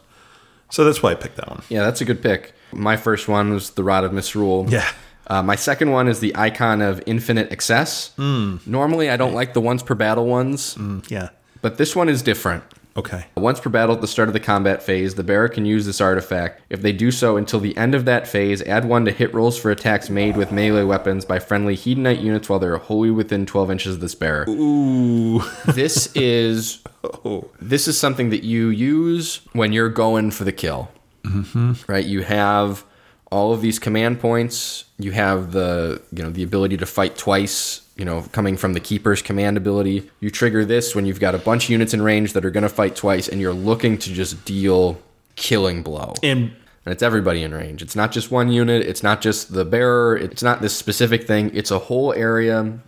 [0.72, 1.62] so that's why I picked that one.
[1.70, 2.54] Yeah, that's a good pick.
[2.72, 4.68] My first one was the Rod of Misrule.
[4.70, 4.90] Yeah.
[5.30, 8.12] Uh, my second one is the Icon of Infinite Excess.
[8.18, 10.78] Normally, I don't like the once per battle ones,
[11.08, 11.30] Yeah.
[11.62, 12.64] but this one is different.
[12.98, 13.28] Okay.
[13.38, 16.02] Once per battle at the start of the combat phase, the bearer can use this
[16.02, 16.62] artifact.
[16.70, 19.58] If they do so until the end of that phase, add one to hit rolls
[19.58, 23.72] for attacks made with melee weapons by friendly Hedonite units while they're wholly within 12
[23.72, 24.46] inches of this bearer.
[24.50, 25.42] Ooh.
[25.68, 27.48] This is Oh.
[27.62, 30.90] this is something that you use when you're going for the kill.
[31.24, 31.74] Mm-hmm.
[31.90, 32.06] Right?
[32.06, 32.84] You have
[33.32, 34.86] all of these command points.
[34.98, 37.82] You have the you know the ability to fight twice.
[37.96, 40.10] You know, coming from the keeper's command ability.
[40.22, 42.64] You trigger this when you've got a bunch of units in range that are going
[42.64, 45.02] to fight twice, and you're looking to just deal
[45.36, 46.14] killing blow.
[46.24, 46.52] And
[46.86, 47.82] And it's everybody in range.
[47.82, 48.84] It's not just one unit.
[48.86, 50.16] It's not just the bearer.
[50.18, 51.52] It's not this specific thing.
[51.54, 52.80] It's a whole area,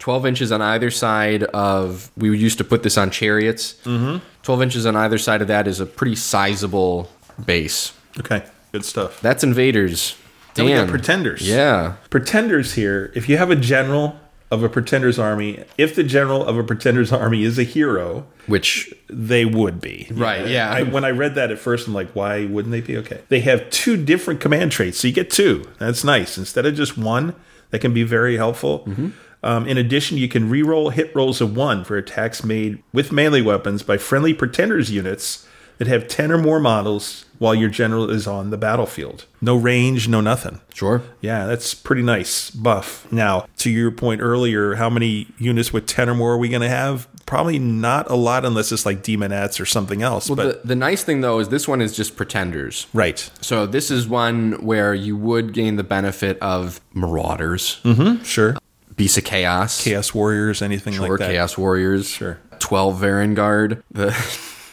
[0.00, 2.10] 12 inches on either side of.
[2.16, 3.74] We used to put this on chariots.
[3.84, 4.24] Mm-hmm.
[4.42, 7.08] 12 inches on either side of that is a pretty sizable
[7.44, 7.92] base.
[8.18, 8.42] okay,
[8.78, 9.20] good stuff.
[9.20, 10.16] That's invaders.
[10.54, 11.48] Then we got pretenders.
[11.48, 11.96] Yeah.
[12.10, 13.12] Pretenders here.
[13.14, 14.18] If you have a general
[14.50, 18.92] of a pretender's army, if the general of a pretender's army is a hero, Which,
[19.08, 20.08] they would be.
[20.10, 20.70] Right, yeah.
[20.70, 22.96] I, when I read that at first, I'm like, why wouldn't they be?
[22.96, 23.20] Okay.
[23.28, 25.64] They have two different command traits, so you get two.
[25.78, 26.38] That's nice.
[26.38, 27.34] Instead of just one,
[27.70, 28.80] that can be very helpful.
[28.80, 29.08] Mm-hmm.
[29.44, 33.42] Um, in addition, you can reroll hit rolls of one for attacks made with melee
[33.42, 35.46] weapons by friendly pretenders units
[35.78, 39.24] that have 10 or more models while your general is on the battlefield.
[39.40, 40.60] No range, no nothing.
[40.74, 41.02] sure.
[41.20, 43.06] Yeah, that's pretty nice buff.
[43.12, 46.62] Now, to your point earlier, how many units with 10 or more are we going
[46.62, 47.06] to have?
[47.26, 50.28] Probably not a lot unless it's like demonettes or something else.
[50.28, 52.86] Well, but the, the nice thing, though, is this one is just pretenders.
[52.92, 53.18] right.
[53.40, 58.22] So this is one where you would gain the benefit of marauders, mm-hmm.
[58.24, 58.56] Sure.
[58.96, 61.24] beasts of chaos, Chaos warriors, anything or like that.
[61.26, 61.32] Sure.
[61.34, 62.38] Chaos warriors, Sure.
[62.58, 63.82] 12 Varangard.
[63.92, 64.10] The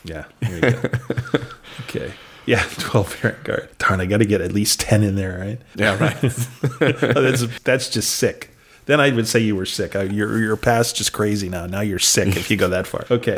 [0.06, 0.26] Yeah.
[0.41, 0.89] There you go.
[1.82, 2.14] okay.
[2.45, 3.78] Yeah, 12 Varangard.
[3.80, 5.60] Darn, I got to get at least 10 in there, right?
[5.76, 6.16] yeah, right.
[7.16, 8.51] Oh, that's that's just sick.
[8.86, 9.95] Then I would say you were sick.
[9.95, 11.66] Uh, Your your past just crazy now.
[11.66, 13.06] Now you're sick if you go that far.
[13.10, 13.38] Okay.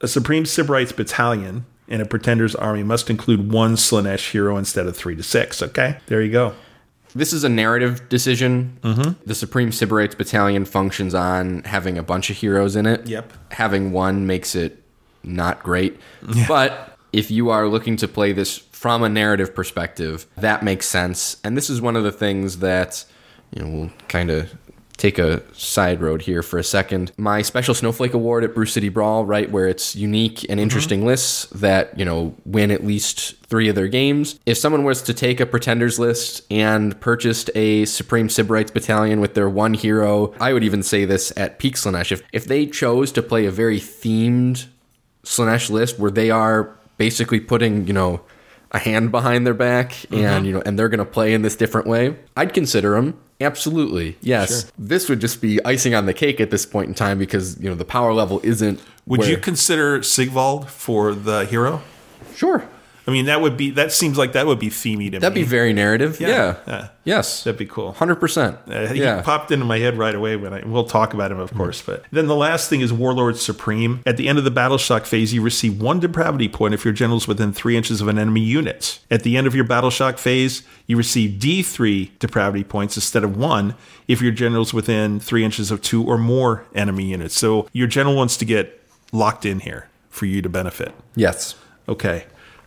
[0.00, 4.96] A Supreme Sybarites battalion in a Pretender's army must include one Slaanesh hero instead of
[4.96, 5.62] three to six.
[5.62, 6.54] Okay, there you go.
[7.14, 8.78] this is a narrative decision.
[8.82, 9.12] Mm-hmm.
[9.26, 13.06] The Supreme Sybarites Battalion functions on having a bunch of heroes in it.
[13.06, 13.32] Yep.
[13.52, 14.82] Having one makes it
[15.22, 15.98] not great.
[16.48, 21.38] But if you are looking to play this from a narrative perspective, that makes sense.
[21.44, 23.04] And this is one of the things that,
[23.54, 24.54] you know, we'll kind of
[24.96, 27.10] take a side road here for a second.
[27.16, 30.58] My special Snowflake Award at Bruce City Brawl, right, where it's unique and mm-hmm.
[30.60, 34.38] interesting lists that, you know, win at least three of their games.
[34.44, 39.32] If someone was to take a Pretenders list and purchased a Supreme Sybarites battalion with
[39.32, 42.12] their one hero, I would even say this at Peak Slaanesh.
[42.12, 44.66] If, if they chose to play a very themed
[45.24, 48.20] Slaanesh list where they are basically putting, you know,
[48.72, 50.44] a hand behind their back and, mm-hmm.
[50.44, 53.18] you know, and they're going to play in this different way, I'd consider them.
[53.40, 54.16] Absolutely.
[54.20, 54.70] Yes.
[54.78, 57.68] This would just be icing on the cake at this point in time because, you
[57.68, 58.80] know, the power level isn't.
[59.06, 61.82] Would where- you consider Sigvald for the hero?
[62.34, 62.68] Sure.
[63.06, 65.42] I mean, that would be that seems like that would be themey to That'd me.
[65.42, 66.20] be very narrative.
[66.20, 66.56] Yeah.
[66.66, 66.88] yeah.
[67.04, 67.44] Yes.
[67.44, 67.94] That'd be cool.
[67.94, 68.68] 100%.
[68.68, 69.22] Uh, he yeah.
[69.22, 71.82] popped into my head right away when I we'll talk about him, of course.
[71.82, 74.00] But then the last thing is Warlord Supreme.
[74.06, 76.94] At the end of the battle shock phase, you receive one depravity point if your
[76.94, 79.00] general's within three inches of an enemy unit.
[79.10, 83.36] At the end of your battle shock phase, you receive D3 depravity points instead of
[83.36, 83.74] one
[84.06, 87.36] if your general's within three inches of two or more enemy units.
[87.38, 88.80] So your general wants to get
[89.12, 90.92] locked in here for you to benefit.
[91.16, 91.54] yes.
[91.88, 92.24] Okay.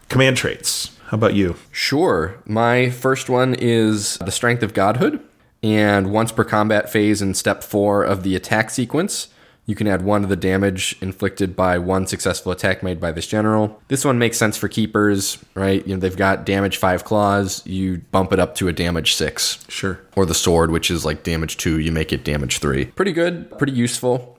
[0.09, 0.97] Command traits.
[1.07, 1.55] How about you?
[1.71, 2.41] Sure.
[2.45, 5.19] My first one is the Strength of Godhood.
[5.61, 9.29] And once per combat phase in step four of the attack sequence,
[9.65, 13.27] you can add one to the damage inflicted by one successful attack made by this
[13.27, 13.81] general.
[13.87, 15.85] This one makes sense for keepers, right?
[15.87, 19.63] You know, they've got damage five claws, you bump it up to a damage six.
[19.69, 20.01] Sure.
[20.17, 22.85] Or the sword, which is like damage two, you make it damage three.
[22.85, 24.37] Pretty good, pretty useful.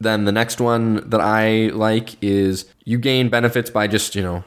[0.00, 4.44] Then the next one that I like is you gain benefits by just, you know,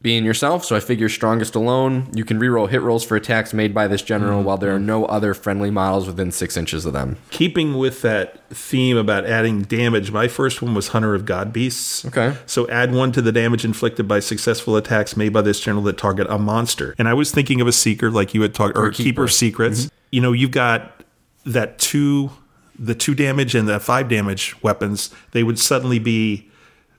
[0.00, 2.08] being yourself, so I figure strongest alone.
[2.14, 4.46] You can reroll hit rolls for attacks made by this general mm-hmm.
[4.46, 4.86] while there are mm-hmm.
[4.86, 7.16] no other friendly models within six inches of them.
[7.30, 12.04] Keeping with that theme about adding damage, my first one was Hunter of God Beasts.
[12.04, 12.36] Okay.
[12.46, 15.98] So add one to the damage inflicted by successful attacks made by this general that
[15.98, 16.94] target a monster.
[16.96, 19.04] And I was thinking of a seeker, like you had talked, or, Or keeper.
[19.04, 19.28] keeper.
[19.28, 19.80] secrets.
[19.86, 19.94] Mm-hmm.
[20.12, 21.02] You know, you've got
[21.44, 22.30] that two,
[22.78, 25.10] the two damage and the five damage weapons.
[25.32, 26.47] They would suddenly be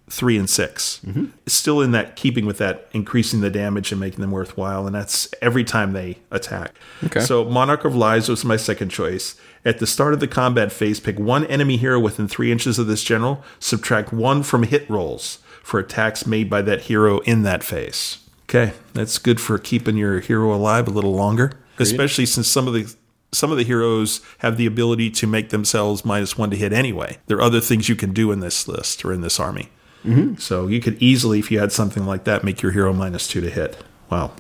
[0.09, 1.25] three and 6 mm-hmm.
[1.45, 5.29] Still in that keeping with that, increasing the damage and making them worthwhile, and that's
[5.41, 6.75] every time they attack.
[7.03, 7.21] Okay.
[7.21, 9.35] So Monarch of Lies was my second choice.
[9.65, 12.87] At the start of the combat phase, pick one enemy hero within three inches of
[12.87, 13.43] this general.
[13.59, 18.19] Subtract one from hit rolls for attacks made by that hero in that phase.
[18.43, 22.73] Okay, that's good for keeping your hero alive a little longer, especially since some of
[22.73, 22.95] the
[23.31, 27.17] some of the heroes have the ability to make themselves minus one to hit anyway.
[27.27, 29.69] There are other things you can do in this list or in this army.
[30.05, 30.35] Mm-hmm.
[30.35, 33.41] So you could easily, if you had something like that, make your hero minus two
[33.41, 33.77] to hit.
[34.09, 34.31] Wow,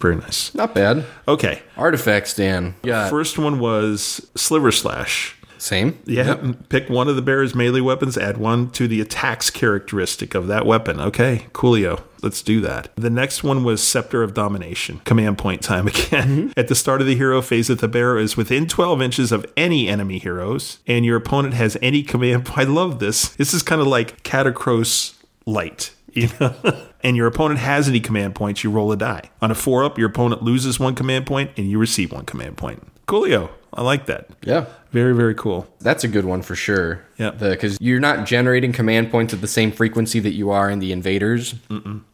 [0.00, 0.54] very nice.
[0.54, 1.04] Not bad.
[1.28, 2.74] Okay, Artifacts, Dan.
[2.82, 3.08] Yeah.
[3.08, 5.35] first one was Sliver Slash.
[5.66, 5.98] Same.
[6.04, 10.46] Yeah, pick one of the bearer's melee weapons, add one to the attacks characteristic of
[10.46, 11.00] that weapon.
[11.00, 12.04] Okay, coolio.
[12.22, 12.90] Let's do that.
[12.94, 15.00] The next one was Scepter of Domination.
[15.00, 16.28] Command point time again.
[16.28, 16.50] Mm-hmm.
[16.56, 19.44] At the start of the hero phase, if the bearer is within 12 inches of
[19.56, 23.30] any enemy heroes and your opponent has any command I love this.
[23.30, 25.92] This is kind of like Katakros light.
[26.12, 26.54] You know?
[27.02, 29.30] and your opponent has any command points, you roll a die.
[29.42, 32.56] On a four up, your opponent loses one command point and you receive one command
[32.56, 32.86] point.
[33.08, 33.50] Coolio.
[33.76, 34.28] I like that.
[34.42, 34.64] Yeah.
[34.90, 35.68] Very, very cool.
[35.80, 37.02] That's a good one for sure.
[37.18, 37.30] Yeah.
[37.30, 40.90] Because you're not generating command points at the same frequency that you are in the
[40.92, 41.54] invaders.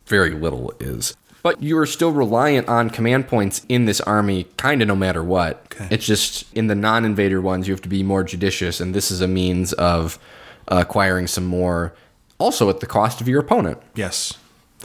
[0.07, 1.17] Very little is.
[1.45, 5.23] But you are still reliant on command points in this army, kind of no matter
[5.25, 5.67] what.
[5.73, 5.89] Okay.
[5.91, 9.11] It's just in the non invader ones, you have to be more judicious, and this
[9.11, 10.19] is a means of
[10.69, 11.95] acquiring some more,
[12.39, 13.79] also at the cost of your opponent.
[13.95, 14.35] Yes,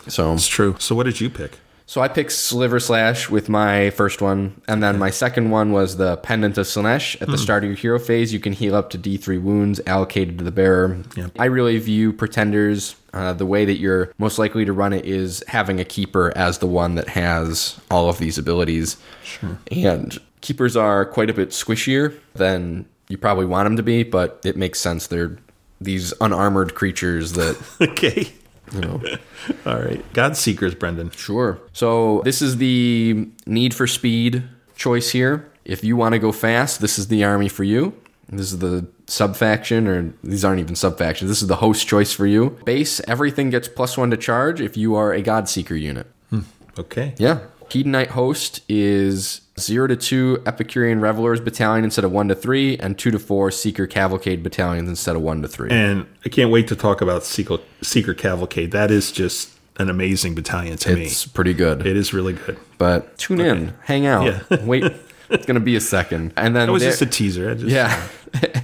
[0.07, 0.75] So, it's true.
[0.79, 1.59] So, what did you pick?
[1.89, 5.95] So I picked Sliver Slash with my first one, and then my second one was
[5.95, 7.21] the Pendant of Slaanesh.
[7.21, 10.37] At the start of your hero phase, you can heal up to D3 wounds allocated
[10.39, 11.01] to the bearer.
[11.15, 11.31] Yep.
[11.39, 15.41] I really view Pretenders, uh, the way that you're most likely to run it is
[15.47, 18.97] having a Keeper as the one that has all of these abilities.
[19.23, 19.57] Sure.
[19.71, 24.41] And Keepers are quite a bit squishier than you probably want them to be, but
[24.43, 25.07] it makes sense.
[25.07, 25.37] They're
[25.79, 28.33] these unarmored creatures that Okay.
[28.73, 29.01] You know
[29.65, 30.03] All right.
[30.13, 31.09] God Seekers, Brendan.
[31.11, 31.59] Sure.
[31.73, 34.43] So this is the need for speed
[34.75, 35.49] choice here.
[35.65, 37.93] If you want to go fast, this is the army for you.
[38.29, 41.29] This is the sub faction, or these aren't even sub factions.
[41.29, 42.57] This is the host choice for you.
[42.65, 46.07] Base, everything gets plus one to charge if you are a God Seeker unit.
[46.29, 46.41] Hmm.
[46.77, 47.15] Okay.
[47.17, 47.39] Yeah.
[47.69, 52.97] Hedonite host is zero to two Epicurean Revelers battalion instead of one to three, and
[52.97, 55.69] two to four Seeker Cavalcade battalions instead of one to three.
[55.71, 58.71] And I can't wait to talk about Seeker, Seeker Cavalcade.
[58.71, 61.03] That is just an amazing battalion to me.
[61.05, 61.85] it's pretty good.
[61.85, 62.57] It is really good.
[62.77, 64.63] but tune in, hang out, Yeah.
[64.65, 64.83] wait.
[65.29, 67.51] It's gonna be a second, and then It was just a teaser.
[67.51, 68.01] I just, yeah.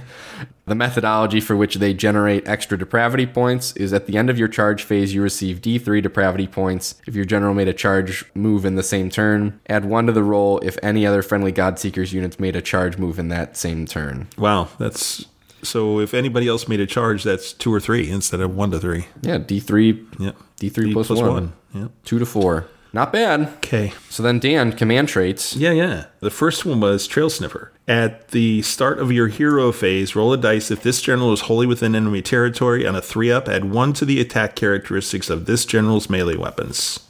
[0.66, 4.48] the methodology for which they generate extra depravity points is at the end of your
[4.48, 6.94] charge phase, you receive D3 depravity points.
[7.06, 10.22] If your general made a charge move in the same turn, add one to the
[10.22, 14.26] roll if any other friendly Godseekers units made a charge move in that same turn.
[14.38, 14.68] Wow.
[14.78, 15.26] That's
[15.62, 16.00] so.
[16.00, 19.06] If anybody else made a charge, that's two or three instead of one to three.
[19.22, 20.36] Yeah, D3, Yep.
[20.60, 21.30] D3 D plus, plus one.
[21.32, 21.52] one.
[21.74, 21.90] Yep.
[22.04, 22.66] two to four.
[22.94, 23.48] Not bad.
[23.56, 23.92] Okay.
[24.08, 25.56] So then, Dan, command traits.
[25.56, 26.04] Yeah, yeah.
[26.20, 27.72] The first one was Trail Sniffer.
[27.88, 30.70] At the start of your hero phase, roll a dice.
[30.70, 34.04] If this general is wholly within enemy territory, on a 3 up, add 1 to
[34.04, 37.00] the attack characteristics of this general's melee weapons.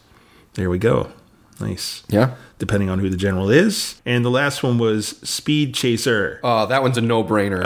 [0.54, 1.12] There we go.
[1.60, 2.02] Nice.
[2.08, 2.34] Yeah.
[2.58, 4.00] Depending on who the general is.
[4.06, 6.40] And the last one was Speed Chaser.
[6.42, 7.62] Oh, that one's a no brainer.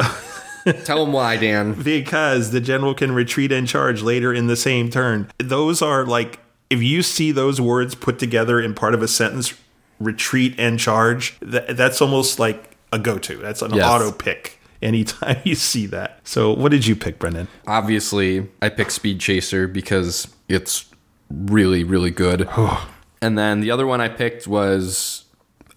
[0.84, 1.80] Tell them why, Dan.
[1.80, 5.30] Because the general can retreat and charge later in the same turn.
[5.38, 6.40] Those are like,
[6.70, 9.54] if you see those words put together in part of a sentence,
[10.00, 13.36] retreat and charge, that, that's almost like a go to.
[13.38, 13.86] That's an Yes.
[13.86, 16.20] auto pick anytime you see that.
[16.24, 17.48] So, what did you pick, Brendan?
[17.66, 20.86] obviously I picked Speed Chaser because it's
[21.30, 22.48] really, really good.
[23.22, 25.24] and then the other one I picked was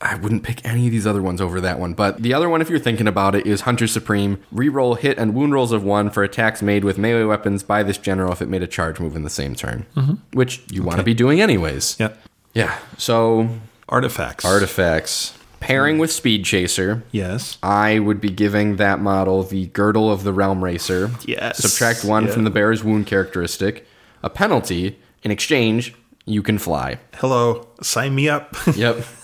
[0.01, 1.93] I wouldn't pick any of these other ones over that one.
[1.93, 4.41] But the other one, if you're thinking about it, is Hunter Supreme.
[4.53, 7.97] Reroll hit and wound rolls of one for attacks made with melee weapons by this
[7.97, 9.85] general if it made a charge move in the same turn.
[9.95, 10.13] Mm-hmm.
[10.37, 11.97] Which you want to be doing anyways.
[11.99, 12.17] Yep.
[12.53, 12.77] Yeah.
[12.97, 13.47] So
[13.87, 14.43] Artifacts.
[14.45, 15.37] artifacts.
[15.59, 17.59] Pairing with Speed Chaser, Yes.
[17.61, 21.11] I would be giving that model the Girdle of the Realm Racer.
[21.27, 21.59] Yes.
[21.59, 22.31] Subtract one Yeah.
[22.31, 23.85] from the bear's wound characteristic.
[24.23, 24.97] A penalty.
[25.21, 25.93] In exchange,
[26.25, 26.97] you can fly.
[27.13, 27.67] Hello.
[27.83, 28.55] Sign me up.
[28.75, 29.05] Yep.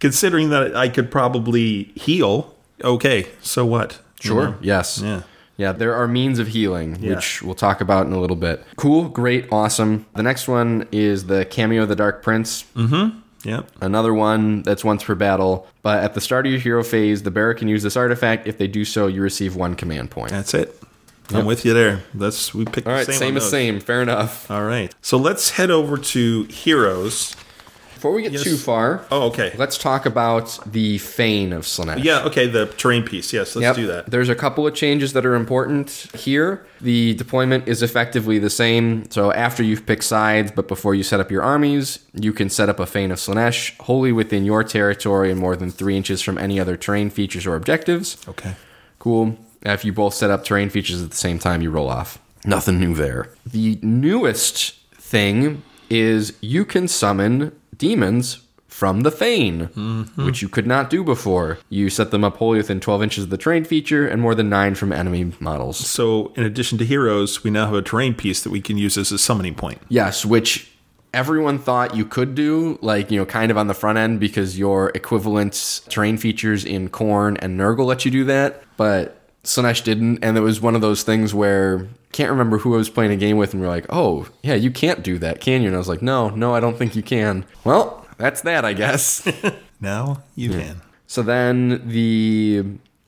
[0.00, 3.98] Considering that I could probably heal, okay, so what?
[4.22, 4.44] You Sure.
[4.48, 4.54] know?
[4.60, 5.00] Yes.
[5.02, 5.22] Yeah.
[5.58, 7.14] Yeah, there are means of healing, Yeah.
[7.14, 8.62] which we'll talk about in a little bit.
[8.76, 10.04] Cool, great, awesome.
[10.14, 12.64] The next one is the Cameo of the Dark Prince.
[12.76, 13.18] Mm-hmm.
[13.48, 13.70] Yep.
[13.80, 15.66] Another one that's once per battle.
[15.82, 18.46] But at the start of your hero phase, the bearer can use this artifact.
[18.46, 20.30] If they do so, you receive one command point.
[20.30, 20.78] That's it.
[21.32, 22.02] I'm with you there.
[22.14, 23.80] That's we picked All right, the same, same, as same.
[23.80, 24.50] Fair enough.
[24.50, 24.94] All right.
[25.00, 27.34] So let's head over to heroes.
[28.06, 28.44] Before we get Yes.
[28.44, 29.52] too far, Oh, okay.
[29.58, 32.04] let's talk about the Fane of Slaanesh.
[32.04, 33.32] Yeah, okay, the terrain piece.
[33.32, 33.74] Yes, let's Yep.
[33.74, 34.08] do that.
[34.12, 36.64] There's a couple of changes that are important here.
[36.80, 39.10] The deployment is effectively the same.
[39.10, 42.68] So after you've picked sides, but before you set up your armies, you can set
[42.68, 46.38] up a Fane of Slaanesh wholly within your territory and more than three inches from
[46.38, 48.18] any other terrain features or objectives.
[48.28, 48.52] Okay.
[49.00, 49.36] Cool.
[49.64, 52.20] If you both set up terrain features at the same time, you roll off.
[52.44, 53.30] Nothing new there.
[53.44, 60.26] The newest thing is you can summon demons from the Fane, mm-hmm.
[60.26, 61.58] which you could not do before.
[61.70, 64.50] You set them up wholly within 12 inches of the terrain feature and more than
[64.50, 65.78] 9 from enemy models.
[65.78, 68.98] So, in addition to heroes, we now have a terrain piece that we can use
[68.98, 69.80] as a summoning point.
[69.88, 70.70] Yes, which
[71.14, 74.58] everyone thought you could do, like, you know, kind of on the front end because
[74.58, 80.18] your equivalent terrain features in Khorne and Nurgle let you do that, but Slaanesh didn't,
[80.22, 83.16] and it was one of those things where can't remember who I was playing a
[83.16, 85.68] game with, and we are like, oh, yeah, you can't do that, can you?
[85.68, 87.44] And I was like, no, no, I don't think you can.
[87.64, 89.26] Well, that's that, I guess.
[89.80, 90.80] Now you can.
[91.06, 92.64] So then the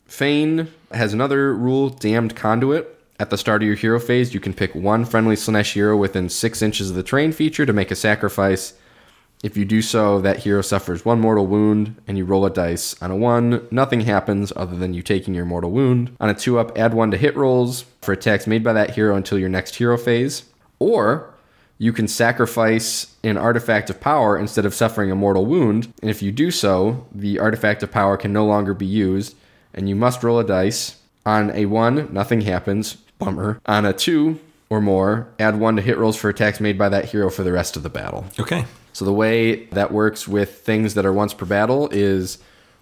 [0.07, 2.95] Fane has another rule, Damned Conduit.
[3.18, 6.28] At the start of your hero phase, you can pick one friendly Slaanesh hero within
[6.28, 8.74] six inches of the terrain feature to make a sacrifice.
[9.43, 13.01] If you do so, that hero suffers one mortal wound, and you roll a dice.
[13.01, 16.16] On a one, nothing happens other than you taking your mortal wound.
[16.20, 19.14] On a two up, add one to hit rolls for attacks made by that hero
[19.14, 20.45] until your next hero phase.
[20.80, 21.32] Or
[21.78, 26.20] you can sacrifice an artifact of power instead of suffering a mortal wound, and if
[26.20, 29.36] you do so, the artifact of power can no longer be used,
[29.72, 30.97] and you must roll a dice.
[31.24, 32.97] On a 1, nothing happens.
[33.18, 33.61] Bummer.
[33.66, 37.07] On a 2 or more, add 1 to hit rolls for attacks made by that
[37.07, 38.26] hero for the rest of the battle.
[38.41, 38.64] Okay.
[38.99, 42.38] So the way that works with things that are once per battle is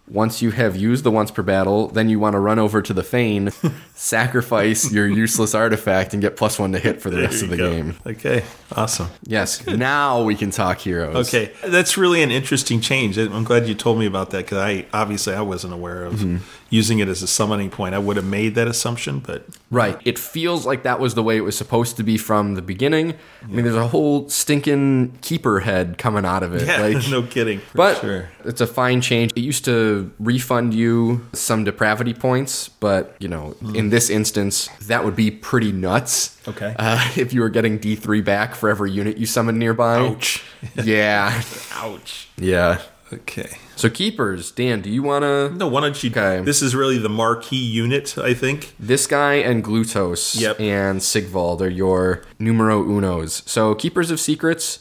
[0.09, 2.95] once you have used the once per battle, then you want to run over to
[2.95, 3.51] the Fane,
[3.95, 7.57] sacrifice your useless artifact, and get plus one to hit for the rest of the
[7.57, 7.97] There you game.
[8.07, 8.45] Okay.
[8.75, 9.09] Awesome.
[9.25, 11.29] Yes, now we can talk heroes.
[11.29, 13.17] Okay, that's really an interesting change.
[13.19, 16.39] I'm glad you told me about that because I obviously I wasn't aware of Mm-hmm.
[16.71, 17.95] using it as a summoning point.
[17.95, 20.01] I would have made that assumption, but Right.
[20.05, 23.15] It feels like that was the way it was supposed to be from the beginning.
[23.43, 26.67] I mean, there's a whole stinking keeper head coming out of it.
[26.67, 27.61] yeah, like, no kidding.
[27.75, 28.31] But sure.
[28.45, 29.33] it's a fine change.
[29.37, 35.05] It used to refund you some depravity points, but you know, in this instance, that
[35.05, 36.37] would be pretty nuts.
[36.49, 36.75] Okay.
[36.79, 39.99] Uh, if you were getting D three back for every unit you summon nearby.
[39.99, 40.43] Ouch.
[40.83, 41.43] Yeah.
[41.75, 42.29] Ouch.
[42.39, 42.81] yeah.
[43.13, 43.59] Okay.
[43.77, 45.51] So keepers, Dan, do you want to?
[45.57, 46.11] No, why don't you?
[46.11, 46.41] Okay.
[46.43, 48.75] This is really the marquee unit, I think.
[48.81, 50.59] This guy and Glutos Yep.
[50.61, 53.47] and Sigvald are your numero unos.
[53.49, 54.81] So keepers of secrets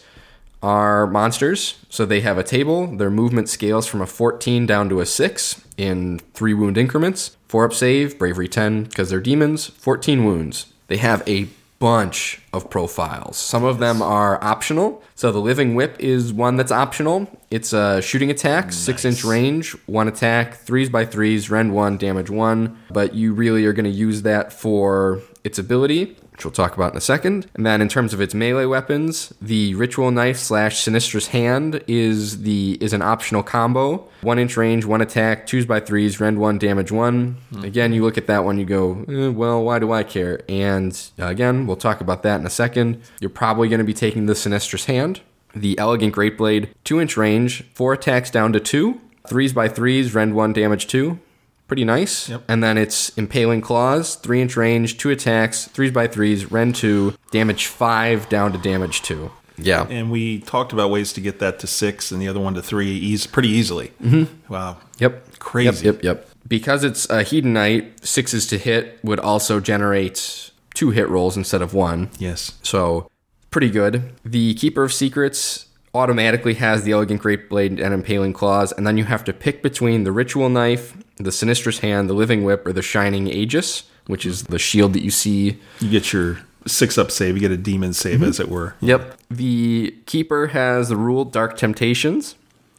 [0.63, 1.75] are monsters.
[1.89, 2.87] So they have a table.
[2.87, 7.37] Their movement scales from a 14 down to a 6 in 3 wound increments.
[7.47, 10.65] 4 up save, bravery 10 because they're demons, 14 wounds.
[10.87, 11.47] They have a
[11.85, 13.37] bunch of profiles.
[13.37, 15.03] Some of them are optional.
[15.13, 17.27] So the living whip is one that's optional.
[17.51, 22.31] It's a shooting attack, 6 inch range, 1 attack, 3s by 3s, rend 1, damage
[22.31, 22.75] 1.
[22.89, 26.91] But you really are going to use that for its ability which we'll talk about
[26.91, 27.47] in a second.
[27.55, 32.41] And then in terms of its melee weapons, the ritual knife slash sinistrous hand is
[32.41, 34.05] the is an optional combo.
[34.19, 37.37] One inch range, one attack, twos by threes, rend one, damage one.
[37.63, 40.41] Again, you look at that one, you go, eh, well, why do I care?
[40.49, 43.01] And uh, again, we'll talk about that in a second.
[43.21, 45.21] You're probably going to be taking the sinistrous hand.
[45.55, 50.13] The elegant great blade, two inch range, four attacks down to two, threes by threes,
[50.13, 51.19] rend one, damage two
[51.67, 52.29] pretty nice.
[52.29, 52.43] Yep.
[52.47, 57.15] And then it's Impaling Claws, three inch range, two attacks, threes by threes, rend two,
[57.31, 59.31] damage five down to damage two.
[59.57, 59.87] Yeah.
[59.89, 62.61] And we talked about ways to get that to six and the other one to
[62.61, 63.93] three eas- pretty easily.
[64.01, 64.51] Mm-hmm.
[64.51, 64.77] Wow.
[64.99, 65.39] Yep.
[65.39, 65.85] Crazy.
[65.85, 66.29] Yep, yep, yep.
[66.47, 71.73] Because it's a Hedonite, sixes to hit would also generate two hit rolls instead of
[71.73, 72.09] one.
[72.19, 72.59] Yes.
[72.61, 73.09] So
[73.49, 74.11] pretty good.
[74.25, 78.97] The Keeper of Secrets automatically has the Elegant Great Blade and Impaling Claws, and then
[78.97, 82.73] you have to pick between the Ritual Knife, the Sinistrous Hand, the Living Whip, or
[82.73, 85.59] the Shining Aegis, which is the shield that you see.
[85.79, 87.35] You get your six up save.
[87.35, 88.29] You get a demon save, Mm-hmm.
[88.29, 88.75] as it were.
[88.81, 89.17] Yep.
[89.29, 92.35] The Keeper has the rule Dark Temptations.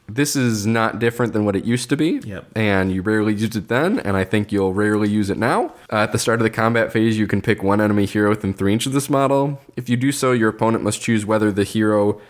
[0.09, 2.21] This is not different than what it used to be.
[2.25, 2.47] Yep.
[2.55, 5.73] And you rarely used it then, and I think you'll rarely use it now.
[5.93, 8.55] Uh, at the start of the combat phase, you can pick one enemy hero within
[8.55, 9.61] three inches of this model.
[9.75, 12.21] If you do so, your opponent must choose whether the hero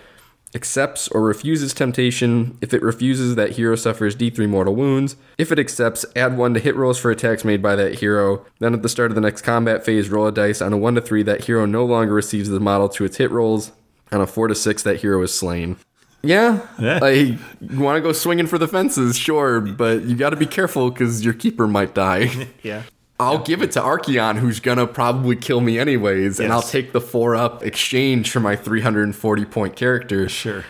[0.54, 2.56] accepts or refuses temptation.
[2.60, 5.16] If it refuses, that hero suffers D3 mortal wounds.
[5.38, 8.46] If it accepts, add 1 to hit rolls for attacks made by that hero.
[8.58, 10.62] Then at the start of the next combat phase, roll a dice.
[10.62, 13.30] On a 1 to 3, that hero no longer receives the model to its hit
[13.30, 13.72] rolls.
[14.12, 15.76] On a 4 to 6, that hero is slain.
[16.22, 16.98] Yeah, Yeah.
[17.00, 17.16] like
[17.60, 20.90] you want to go swinging for the fences, sure, but you got to be careful
[20.90, 22.48] because your keeper might die.
[22.62, 22.82] Yeah.
[23.18, 27.00] I'll give it to Archaon, who's gonna probably kill me anyways, and I'll take the
[27.00, 30.28] four up exchange for my 340 point character.
[30.28, 30.64] Sure.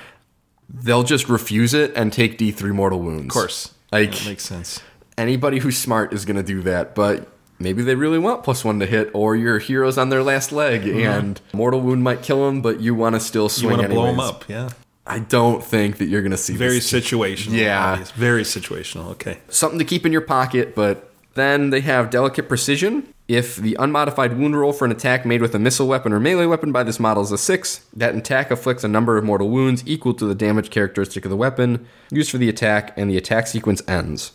[0.68, 3.26] They'll just refuse it and take D3 mortal wounds.
[3.26, 3.74] Of course.
[3.92, 4.80] Like That makes sense.
[5.18, 7.28] anybody who's smart is gonna do that, but
[7.58, 10.86] maybe they really want plus one to hit, or your hero's on their last leg
[10.86, 13.62] and mortal wound might kill them, but you want to still Mm-hmm.
[13.64, 14.44] You swing want to blow them up.
[14.48, 14.68] Yeah.
[15.08, 17.52] I don't think that you're gonna see Very situational.
[17.56, 17.92] Yeah.
[17.92, 18.10] obvious.
[18.12, 19.06] Very situational.
[19.12, 19.38] Okay.
[19.48, 23.12] something to keep in your pocket, but then they have delicate precision.
[23.28, 26.46] If the unmodified wound roll for an attack made with a missile weapon or melee
[26.46, 29.82] weapon by this model is a 6, that attack afflicts a number of mortal wounds
[29.86, 33.46] equal to the damage characteristic of the weapon used for the attack, and the attack
[33.46, 34.32] sequence ends.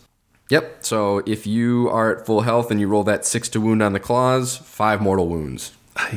[0.50, 3.82] Yep, so if you are at full health and you roll that 6 to wound
[3.82, 5.72] on the claws, 5 mortal wounds.
[5.96, 6.08] Uh,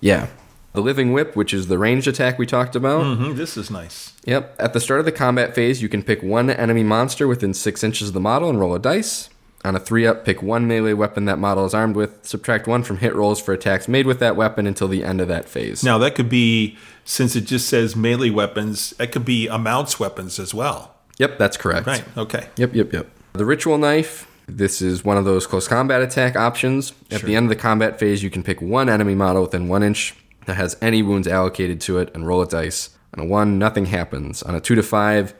[0.00, 0.28] Yeah.
[0.74, 3.04] The Living Whip, which is the ranged attack we talked about.
[3.04, 4.12] mhm, this is nice.
[4.24, 4.56] Yep.
[4.58, 7.84] At the start of the combat phase, you can pick one enemy monster within six
[7.84, 9.28] inches of the model and roll a dice.
[9.64, 12.24] On a three up, pick one melee weapon that model is armed with.
[12.26, 15.28] Subtract one from hit rolls for attacks made with that weapon until the end of
[15.28, 15.82] that phase.
[15.82, 18.92] Now that could be since it just says melee weapons.
[19.00, 20.94] It could be amounts weapons as well.
[21.18, 21.86] Yep, that's correct.
[21.86, 22.04] Right.
[22.16, 22.48] Okay.
[22.56, 23.10] Yep, yep, yep.
[23.32, 24.30] The ritual knife.
[24.46, 26.92] This is one of those close combat attack options.
[27.10, 29.82] At the end of the combat phase, you can pick one enemy model within one
[29.82, 32.90] inch that has any wounds allocated to it and roll a dice.
[33.16, 34.42] On a one, nothing happens.
[34.42, 35.36] On a two to five, it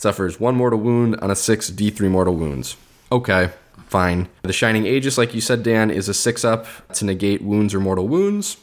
[0.00, 1.16] suffers one mortal wound.
[1.16, 2.76] On a six, D3 mortal wounds.
[3.10, 3.50] Okay,
[3.94, 4.28] fine.
[4.42, 7.78] The Shining Aegis, like you said, Dan, is a six up to negate wounds or
[7.78, 8.56] mortal wounds.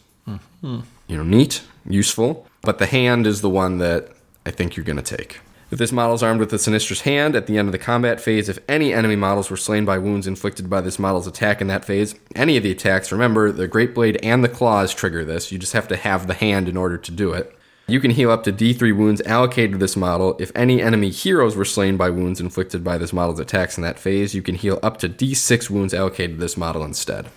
[0.62, 2.46] You know, neat, useful.
[2.64, 4.10] But the hand is the one that
[4.46, 5.40] I think you're going to take.
[5.72, 8.20] If this model is armed with a Sinistrous Hand, at the end of the combat
[8.20, 11.68] phase, if any enemy models were slain by wounds inflicted by this model's attack in
[11.68, 15.50] that phase, any of the attacks, remember, the Great Blade and the Claws trigger this.
[15.50, 17.58] You just have to have the hand in order to do it.
[17.92, 20.38] You can heal up to D3 wounds allocated to this model.
[20.40, 24.00] If any enemy heroes were slain by wounds inflicted by this model's attacks in that
[24.00, 27.28] phase, you can heal up to D6 wounds allocated to this model instead.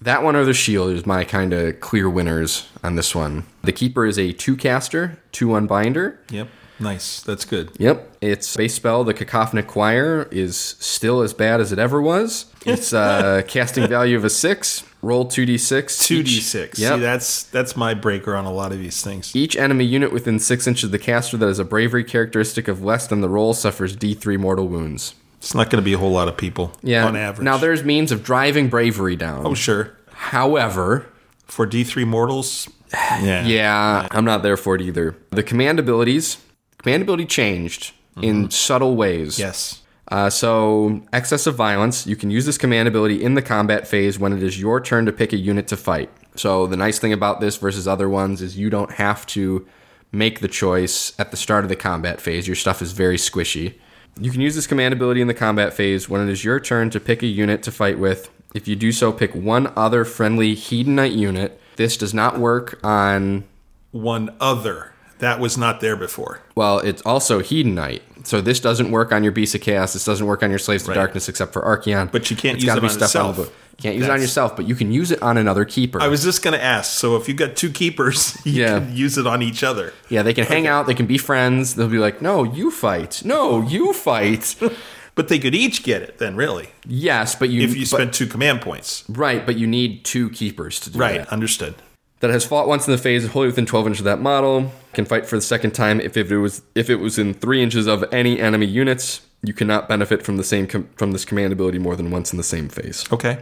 [0.00, 3.46] That one or the shield is my kind of clear winners on this one.
[3.62, 6.16] The keeper is a two caster, two unbinder.
[6.30, 6.48] Yep.
[6.80, 7.20] Nice.
[7.22, 7.70] That's good.
[7.78, 12.46] Yep, its base spell, the Cacophonic Choir, is still as bad as it ever was.
[12.64, 14.84] It's uh, casting value of a six.
[15.02, 16.06] Roll two d six.
[16.06, 16.78] Two d six.
[16.78, 19.34] See, that's that's my breaker on a lot of these things.
[19.34, 22.82] Each enemy unit within six inches of the caster that has a bravery characteristic of
[22.84, 25.14] less than the roll suffers D3 mortal wounds.
[25.38, 26.72] It's not going to be a whole lot of people.
[26.82, 27.06] Yeah.
[27.06, 27.42] On average.
[27.44, 29.46] Now there's means of driving bravery down.
[29.46, 29.96] Oh sure.
[30.12, 31.06] However,
[31.46, 32.68] For D three mortals.
[33.22, 33.46] Yeah.
[33.46, 35.16] Yeah, I'm not there for it either.
[35.30, 36.38] The command abilities,
[36.82, 39.38] command ability changed in subtle ways.
[39.38, 39.82] Yes.
[40.08, 44.18] Uh, so, excess of violence, you can use this command ability in the combat phase
[44.18, 46.10] when it is your turn to pick a unit to fight.
[46.34, 49.66] So, the nice thing about this versus other ones is you don't have to
[50.10, 52.48] make the choice at the start of the combat phase.
[52.48, 53.74] Your stuff is very squishy.
[54.20, 56.90] You can use this command ability in the combat phase when it is your turn
[56.90, 58.30] to pick a unit to fight with.
[58.52, 61.60] If you do so, pick one other friendly Hedonite unit.
[61.76, 63.44] This does not work on
[63.92, 66.40] One other that was not there before.
[66.54, 68.00] Well, it's also Hedonite.
[68.24, 69.94] So this doesn't work on your Beast of Chaos.
[69.94, 70.94] This doesn't work on your Slaves to Right.
[70.94, 72.10] Darkness except for Archaon.
[72.12, 73.52] But you can't It's use it on the book.
[73.78, 76.02] Can't use it on yourself, but you can use it on another keeper.
[76.02, 76.92] I was just going to ask.
[76.98, 78.80] So if you've got two keepers, you Yeah.
[78.80, 79.94] can use it on each other.
[80.10, 80.86] yeah, they can hang out.
[80.86, 81.76] They can be friends.
[81.76, 83.22] They'll be like, "No, you fight.
[83.24, 84.54] No, you fight."
[85.16, 88.12] But they could each get it then, really, yes, but you if you but- spend
[88.14, 89.04] two command points.
[89.08, 91.12] right, but you need two keepers to do Right.
[91.14, 91.18] that.
[91.18, 91.74] Right, understood.
[92.20, 95.04] That has fought once in the phase wholly within 12 inches of that model can
[95.06, 97.86] fight for the second time if, if it was if it was in three inches
[97.86, 101.78] of any enemy units you cannot benefit from the same com- from this command ability
[101.78, 103.38] more than once in the same phase Okay.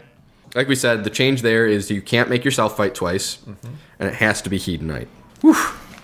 [0.55, 3.75] like we said the change there is you can't make yourself fight twice Mm-hmm.
[3.99, 5.09] and it has to be hedonite
[5.41, 5.57] Whew.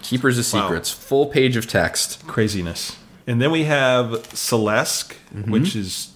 [0.03, 0.63] keepers of Wow.
[0.67, 2.97] secrets full page of text Craziness.
[3.27, 5.51] And then we have Syll'Esske, Mm-hmm.
[5.53, 6.11] which is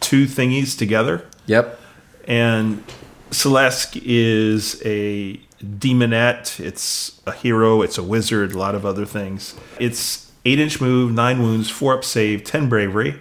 [0.00, 1.24] two thingies together.
[1.46, 1.80] yep
[2.28, 2.84] And
[3.30, 6.60] Syll'Esske is a demonette.
[6.60, 7.82] It's a hero.
[7.82, 8.52] It's a wizard.
[8.52, 9.54] A lot of other things.
[9.78, 13.20] It's eight inch move, nine wounds, four up save, ten bravery.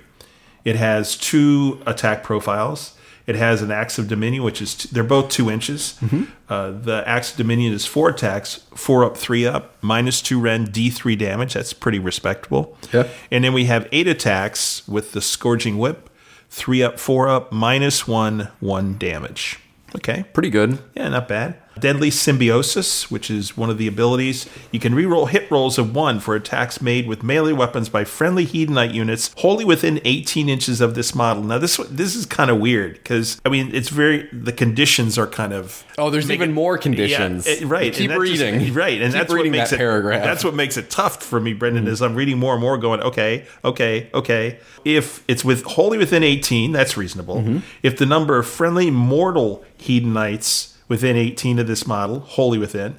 [0.64, 2.96] It has two attack profiles.
[3.28, 5.98] It has an axe of dominion, which is t- they're both two inches.
[6.50, 10.66] Uh, the axe of dominion is four attacks, four up, three up, minus two ren,
[10.66, 11.54] d three damage.
[11.54, 12.76] That's pretty respectable.
[12.92, 13.08] Yeah.
[13.30, 16.10] And then we have eight attacks with the scourging whip,
[16.50, 19.60] three up, four up, minus one, one damage.
[19.96, 20.24] Okay.
[20.34, 21.56] pretty good Yeah, not bad.
[21.80, 24.48] Deadly Symbiosis, which is one of the abilities.
[24.72, 28.46] You can reroll hit rolls of one for attacks made with melee weapons by friendly
[28.46, 31.44] Hedonite units wholly within 18 inches of this model.
[31.44, 35.28] Now, this this is kind of weird because I mean, it's very the conditions are
[35.28, 37.48] kind of Oh, there's even more conditions.
[37.48, 37.94] Yeah, it- right.
[37.94, 38.74] Keep and just- reading.
[38.74, 40.24] right, and Keep that's what reading makes that it paragraph.
[40.24, 41.88] That's what makes it tough for me, Brendan.
[41.88, 44.60] Is I'm reading more and more, going, okay, okay, okay.
[44.84, 47.38] If it's with wholly within 18, that's reasonable.
[47.38, 47.58] Mm-hmm.
[47.84, 52.98] If the number of friendly mortal hedonites within 18 of this model, wholly within,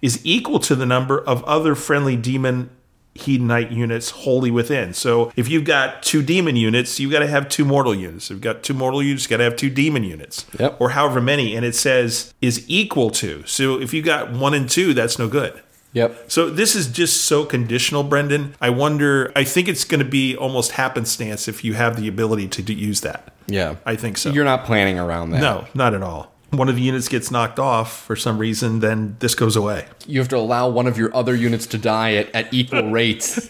[0.00, 2.70] is equal to the number of other friendly demon
[3.16, 4.94] hedonite units wholly within.
[4.94, 8.26] So if you've got two demon units, you've got to have two mortal units.
[8.26, 10.46] If you've got two mortal units, you've got to have two demon units.
[10.60, 10.80] Yep.
[10.80, 11.56] Or however many.
[11.56, 13.44] And it says is equal to.
[13.44, 15.60] So if you got one and two, that's no good.
[15.94, 16.30] Yep.
[16.30, 18.54] So this is just so conditional, Brendan.
[18.60, 19.32] I wonder.
[19.34, 22.72] I think it's going to be almost happenstance if you have the ability to do,
[22.72, 23.34] use that.
[23.48, 23.74] Yeah.
[23.84, 24.30] I think so.
[24.30, 25.40] You're not planning around that.
[25.40, 26.32] no, not at all.
[26.52, 29.86] One of the units gets knocked off for some reason, then this goes away.
[30.06, 33.48] You have to allow one of your other units to die at, at equal rates.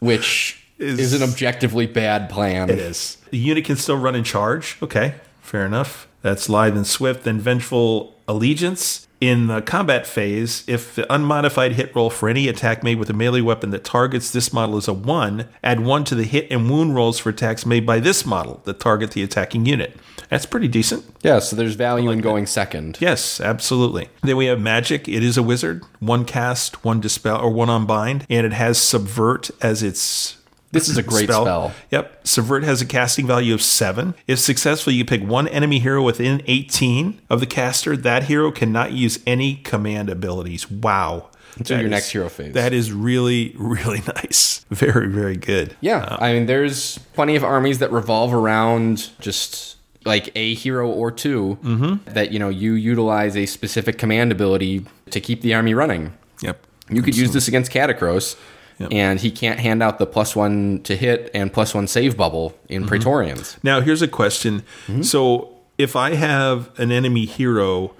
[0.00, 2.68] Which Is- is, an objectively bad plan.
[2.68, 3.16] It is.
[3.30, 4.76] The unit can still run in charge.
[4.82, 6.08] Okay, fair enough.
[6.22, 7.22] That's lithe and swift.
[7.22, 9.06] Then vengeful allegiance.
[9.20, 13.12] In the combat phase, if the unmodified hit roll for any attack made with a
[13.12, 16.68] melee weapon that targets this model is a 1, add 1 to the hit and
[16.68, 19.96] wound rolls for attacks made by this model that target the attacking unit.
[20.32, 21.04] That's pretty decent.
[21.22, 22.96] Yeah, so there's value in going second.
[23.00, 24.08] Yes, absolutely.
[24.22, 25.06] Then we have magic.
[25.06, 25.84] It is a wizard.
[26.00, 30.38] One cast, one dispel, or one unbind, and it has subvert as its
[30.70, 31.72] This is a great spell.
[31.90, 32.26] Yep.
[32.26, 34.14] Subvert has a casting value of seven.
[34.26, 37.94] If successful, you pick one enemy hero within 18 of the caster.
[37.94, 40.70] That hero cannot use any command abilities.
[40.70, 41.28] Wow.
[41.58, 42.54] Until That your is- next hero phase.
[42.54, 44.64] That is really, really nice.
[44.70, 45.76] Very, very good.
[45.82, 50.88] Yeah, uh, I mean, there's plenty of armies that revolve around just like a hero
[50.90, 52.12] or 2 Mm-hmm.
[52.14, 56.12] that you know you utilize a specific command ability to keep the army running.
[56.42, 56.66] Yep.
[56.90, 58.36] You could use this against Katakros,
[58.78, 58.88] Yep.
[58.92, 62.56] and he can't hand out the plus one to hit and plus one save bubble
[62.68, 62.88] in Mm-hmm.
[62.88, 63.56] Praetorians.
[63.62, 64.62] Now, here's a question.
[65.02, 65.48] So,
[65.78, 67.94] if I have an enemy hero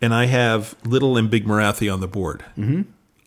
[0.00, 2.44] and I have Little and Big Morathi on the board,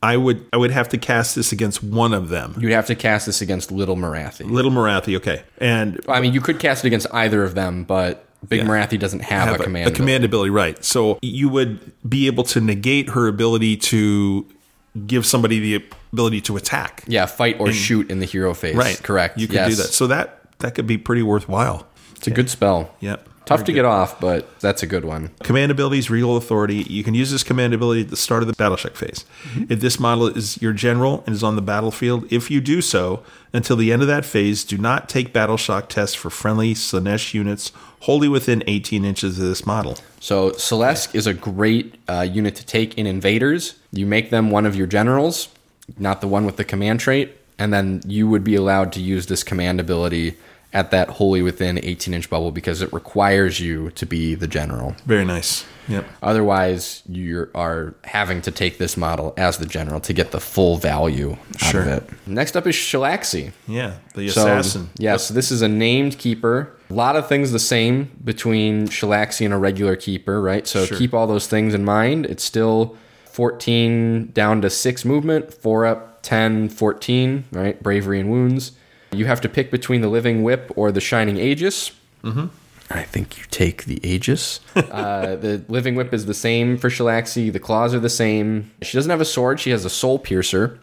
[0.03, 2.55] I would I would have to cast this against one of them.
[2.59, 4.49] You'd have to cast this against Little Morathi.
[4.49, 8.25] Little Morathi, okay, and I mean, you could cast it against either of them, but
[8.47, 8.67] Big Yeah.
[8.67, 9.87] Morathi doesn't have, have a command.
[9.89, 10.83] a command ability, right?
[10.85, 14.45] So you would be able to negate her ability to
[15.07, 15.83] give somebody the
[16.13, 18.75] ability to attack, Yeah, fight or shoot in the hero phase.
[18.75, 19.01] right?
[19.01, 19.39] Correct.
[19.39, 19.69] You could yes.
[19.69, 19.87] do that.
[19.89, 21.87] So that that could be pretty worthwhile.
[22.15, 22.93] It's a good spell.
[22.99, 23.27] Yep.
[23.45, 25.29] Tough to get off, but that's a good one.
[25.43, 26.77] Command abilities, regal authority.
[26.89, 29.23] You can use this command ability at the start of the battle check phase.
[29.69, 33.23] If this model is your general and is on the battlefield, if you do so,
[33.53, 37.33] until the end of that phase, do not take battle shock tests for friendly Slaanesh
[37.33, 37.71] units
[38.01, 39.97] wholly within 18 inches of this model.
[40.19, 43.75] So Syll'Esske is a great uh, unit to take in invaders.
[43.91, 45.49] You make them one of your generals,
[45.97, 49.25] not the one with the command trait, and then you would be allowed to use
[49.25, 50.37] this command ability
[50.76, 54.93] at that wholly within 18 inch bubble because it requires you to be the general.
[55.05, 55.65] Very nice.
[55.88, 56.05] Yep.
[56.21, 60.76] Otherwise, you are having to take this model as the general to get the full
[60.78, 61.82] value out Sure.
[61.82, 62.09] of it.
[62.28, 63.53] Next up is Shalaxi.
[63.67, 63.93] Yeah.
[64.15, 64.89] The So, assassin.
[64.97, 66.71] yeah, so this is a named keeper.
[66.89, 70.67] A lot of things the same between Shalaxi and a regular keeper, right?
[70.67, 70.97] So Sure.
[70.97, 72.26] keep all those things in mind.
[72.26, 72.97] It's still
[73.32, 77.82] 14 down to 6 movement, 4 up, 10, 14, right?
[77.82, 78.71] Bravery and wounds.
[79.16, 81.91] You have to pick between the Living Whip or the Shining Aegis.
[82.24, 82.47] Mm-hmm.
[82.89, 84.59] I think you take the Aegis.
[84.76, 87.51] uh, the Living Whip is the same for Shalaxi.
[87.51, 88.72] The claws are the same.
[88.82, 89.59] She doesn't have a sword.
[89.59, 90.80] She has a Soul Piercer,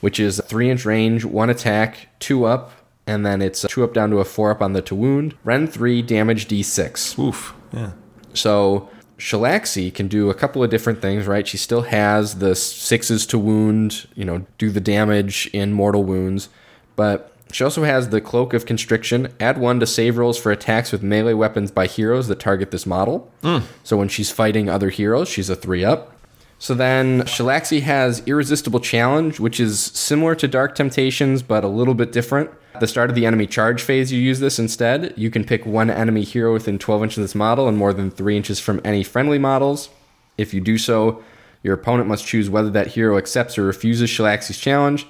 [0.00, 2.72] which is a three inch range, one attack, two up,
[3.06, 5.34] and then it's two up down to a four up on the to wound.
[5.42, 7.18] Ren three, damage D6.
[7.18, 7.54] Oof.
[7.72, 7.92] Yeah.
[8.32, 8.88] So
[9.18, 11.46] Shalaxi can do a couple of different things, right?
[11.46, 16.48] She still has the sixes to wound, you know, do the damage in mortal wounds,
[16.96, 19.32] but she also has the Cloak of Constriction.
[19.38, 22.84] Add one to save rolls for attacks with melee weapons by heroes that target this
[22.84, 23.32] model.
[23.42, 23.58] Hmm.
[23.84, 26.16] So when she's fighting other heroes, she's a three up.
[26.58, 31.94] So then Shalaxi has Irresistible Challenge, which is similar to Dark Temptations, but a little
[31.94, 32.50] bit different.
[32.74, 35.14] At the start of the enemy charge phase, you use this instead.
[35.16, 38.10] You can pick one enemy hero within 12 inches of this model and more than
[38.10, 39.90] 3 inches from any friendly models.
[40.36, 41.22] If you do so,
[41.62, 45.06] your opponent must choose whether that hero accepts or refuses Shalaxi's challenge.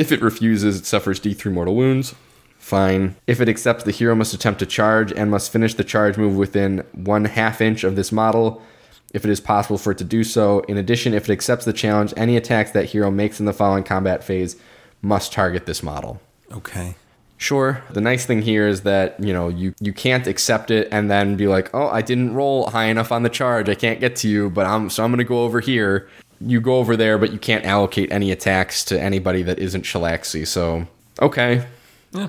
[0.00, 2.14] If it refuses, it suffers D3 mortal wounds.
[2.58, 3.16] Fine.
[3.26, 6.38] If it accepts, the hero must attempt to charge and must finish the charge move
[6.38, 8.62] within one half inch of this model
[9.12, 10.60] if it is possible for it to do so.
[10.60, 13.84] In addition, if it accepts the challenge, any attacks that hero makes in the following
[13.84, 14.56] combat phase
[15.02, 16.18] must target this model.
[16.50, 16.94] Okay.
[17.36, 17.82] Sure.
[17.90, 21.36] The nice thing here is that, you know, you, you can't accept it and then
[21.36, 23.68] be like, oh, I didn't roll high enough on the charge.
[23.68, 26.08] I can't get to you, but I'm so I'm gonna go over here.
[26.40, 30.46] You go over there, but you can't allocate any attacks to anybody that isn't Shalaxi.
[30.46, 30.86] So
[31.20, 31.66] okay.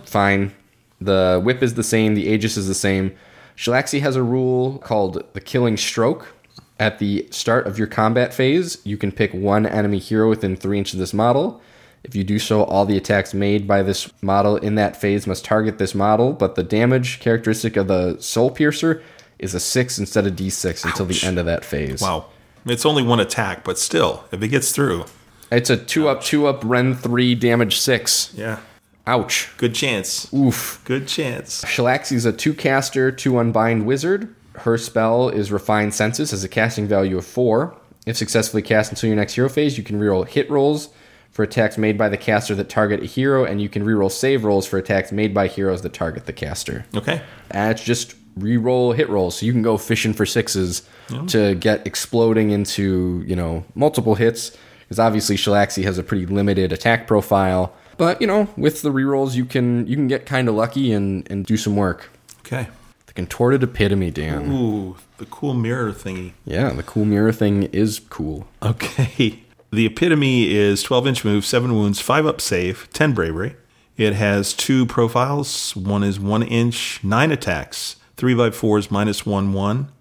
[0.06, 0.54] Fine.
[1.00, 3.16] The whip is the same, the Aegis is the same.
[3.58, 6.36] Shalaxi has a rule called the killing stroke.
[6.80, 10.80] At the start of your combat phase, you can pick one enemy hero within three
[10.80, 11.62] inches of this model.
[12.04, 15.46] If you do so, all the attacks made by this model in that phase must
[15.46, 19.04] target this model, but the damage characteristic of the Soul Piercer
[19.38, 22.02] is a 6 instead of d6 until the end of that phase.
[22.02, 22.26] Wow.
[22.66, 25.06] It's only one attack, but still, if it gets through,
[25.52, 28.34] It's a 2 up, 2 up, Ren 3, damage 6.
[28.36, 28.60] yeah,
[29.08, 29.50] Ouch.
[29.58, 30.32] good chance.
[30.34, 30.82] Oof.
[30.86, 31.64] Good chance.
[31.66, 34.34] Shalaxi's a 2 caster, 2 unbind wizard.
[34.60, 37.76] Her spell is Refined Senses, has a casting value of 4.
[38.06, 40.90] If successfully cast until your next hero phase, you can reroll hit rolls
[41.32, 44.44] for attacks made by the caster that target a hero, and you can reroll save
[44.44, 46.86] rolls for attacks made by heroes that target the caster.
[46.96, 47.22] Okay.
[47.52, 50.84] It's just reroll hit rolls, so you can go fishing for sixes
[51.28, 54.58] to get exploding into you know multiple hits.
[54.84, 59.36] Because obviously Shalaxi has a pretty limited attack profile, but you know with the re-rolls
[59.36, 62.10] you can you can get kind of lucky and and do some work.
[62.40, 62.68] Okay.
[63.08, 64.52] The contorted epitome, Dan.
[64.52, 66.32] Ooh, the cool mirror thingy.
[66.46, 68.48] Yeah, the cool mirror thing is cool.
[68.62, 69.44] Okay.
[69.74, 73.56] The epitome is 12 inch move, 7 wounds, 5 up save, 10 bravery.
[73.96, 75.74] It has two profiles.
[75.78, 79.92] One is 1 inch, 9 attacks, 3 by 4s, minus 1 1.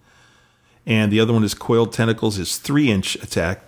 [0.87, 3.63] And the other one is coiled tentacles, is 3 inch attack.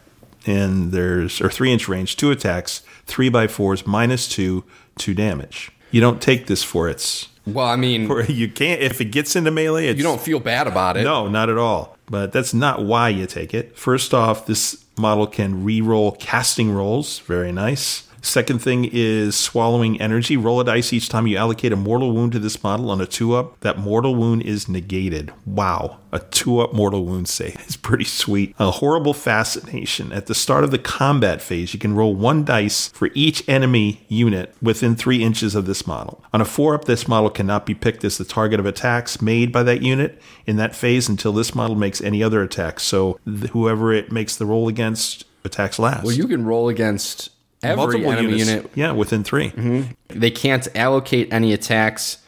[0.47, 4.65] And there's, or 3 inch range, 2 attacks, 3 by 4s, minus 2,
[4.99, 5.71] 2 damage.
[5.91, 7.29] You don't take this for its.
[7.47, 10.41] Well, I mean, For, you can't, if it gets into melee, it's, you don't feel
[10.41, 11.03] bad about it.
[11.03, 11.97] no, not at all.
[12.07, 13.77] But that's not why you take it.
[13.77, 17.21] First off, this model can re-roll casting rolls.
[17.21, 18.07] Very nice.
[18.23, 20.37] Second thing is swallowing energy.
[20.37, 23.07] Roll a dice each time you allocate a mortal wound to this model on a
[23.07, 23.59] two up.
[23.61, 25.33] That mortal wound is negated.
[25.45, 25.99] Wow.
[26.13, 28.55] A two up mortal wound save is pretty sweet.
[28.59, 30.13] A horrible fascination.
[30.13, 34.07] At the start of the combat phase, you can roll one dice for each enemy
[34.09, 36.23] unit within three inches of this model.
[36.33, 39.51] On a four up, this model cannot be picked as the target of attacks made
[39.51, 42.85] by that unit in that phase until this model makes any other attacks.
[42.85, 46.05] So th- whoever it makes the roll against attacks last.
[46.05, 47.31] Well, you can roll against
[47.63, 48.51] every Multiple enemy units.
[48.51, 49.93] unit Yeah, within 3 mm-hmm.
[50.09, 52.19] they can't allocate any attacks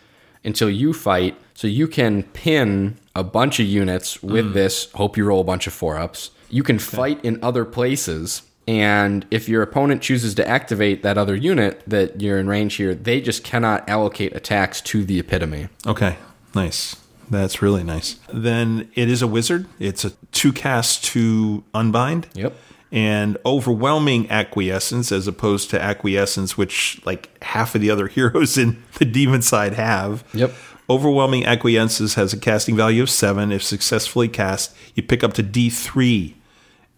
[0.45, 1.37] until you fight.
[1.55, 4.53] So you can pin a bunch of units with mm.
[4.53, 4.91] this.
[4.93, 6.31] Hope you roll a bunch of four ups.
[6.51, 8.43] You can fight in other places.
[8.67, 12.95] And if your opponent chooses to activate that other unit that you're in range here,
[12.95, 15.69] they just cannot allocate attacks to the epitome.
[15.87, 16.17] Okay,
[16.55, 16.97] nice.
[17.31, 18.19] That's really nice.
[18.33, 19.67] Then it is a wizard.
[19.79, 22.29] It's a two cast to unbind.
[22.35, 22.57] Yep.
[22.95, 28.83] And overwhelming acquiescence as opposed to acquiescence, which like half of the other heroes in
[28.99, 30.25] the demon side have.
[30.33, 30.55] Yep.
[30.89, 33.51] Overwhelming acquiescence has a casting value of seven.
[33.51, 36.35] If successfully cast, you pick up to D3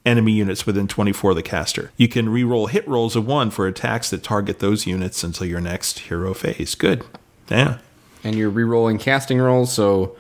[0.07, 1.91] enemy units within 24 of the caster.
[1.97, 5.61] You can re-roll hit rolls of one for attacks that target those units until your
[5.61, 6.75] next hero phase.
[6.75, 7.05] Good.
[7.51, 7.79] Yeah.
[8.23, 10.17] And you're re-rolling casting rolls, so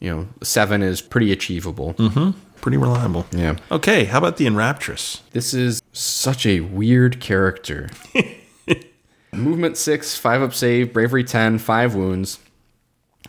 [0.00, 1.94] you know seven is pretty achievable.
[1.94, 2.38] Mm-hmm.
[2.64, 3.26] Pretty reliable.
[3.30, 3.56] Yeah.
[3.70, 5.20] Okay, how about the Enraptress?
[5.32, 7.90] This is such a weird character.
[9.34, 12.38] Movement 6, 5 up save, bravery 10, 5 wounds.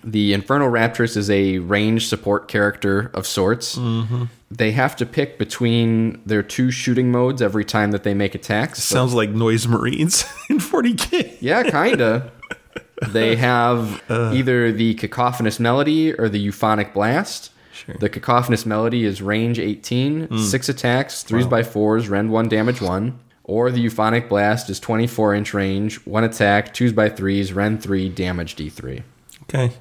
[0.05, 3.77] The Infernal Raptress is a range support character of sorts.
[3.77, 4.23] Mm-hmm.
[4.51, 8.81] They have to pick between their two shooting modes every time that they make attacks.
[8.85, 11.39] So- Sounds like Noise Marines in 40k.
[11.41, 12.31] yeah, kinda.
[13.09, 14.31] they have uh.
[14.33, 17.51] either the cacophonous melody or the euphonic blast.
[17.99, 20.37] The cacophonous melody is range 18, hmm.
[20.39, 23.19] six attacks, threes by fours, rend one, damage one.
[23.43, 28.09] Or the euphonic blast is 24 inch range, one attack, twos by threes, rend three,
[28.09, 29.03] damage d3.
[29.43, 29.71] Okay.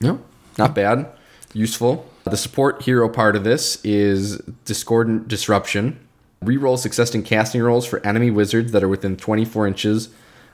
[0.00, 0.20] No,
[0.58, 0.74] not hmm.
[0.74, 1.06] bad.
[1.54, 2.08] Useful.
[2.24, 5.98] The support hero part of this is Discordant Disruption.
[6.42, 10.08] Reroll success in casting rolls for enemy wizards that are within 24 inches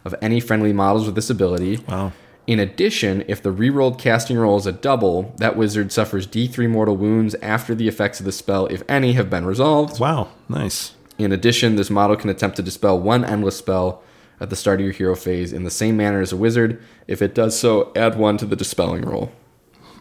[0.05, 1.79] of any friendly models with this ability.
[1.89, 2.13] Wow.
[2.49, 6.97] In addition, if the rerolled casting roll is a double, that wizard suffers D3 mortal
[6.97, 10.01] wounds after the effects of the spell, if any, have been resolved.
[10.01, 10.29] Wow.
[10.49, 10.95] Nice.
[11.19, 14.03] In addition, this model can attempt to dispel one endless spell
[14.41, 16.83] at the start of your hero phase in the same manner as a wizard.
[17.07, 19.31] If it does so, add one to the dispelling roll.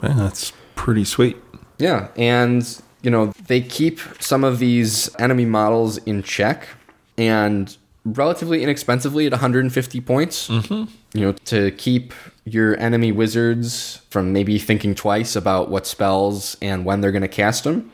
[0.02, 1.36] Man, that's pretty sweet.
[1.80, 6.70] Yeah, and you know, they keep some of these enemy models in check
[7.18, 7.76] and
[8.14, 10.48] relatively inexpensively at 150 points.
[10.48, 10.92] Mm-hmm.
[11.14, 12.14] You know, to keep
[12.46, 17.28] your enemy wizards from maybe thinking twice about what spells and when they're going to
[17.28, 17.92] cast them.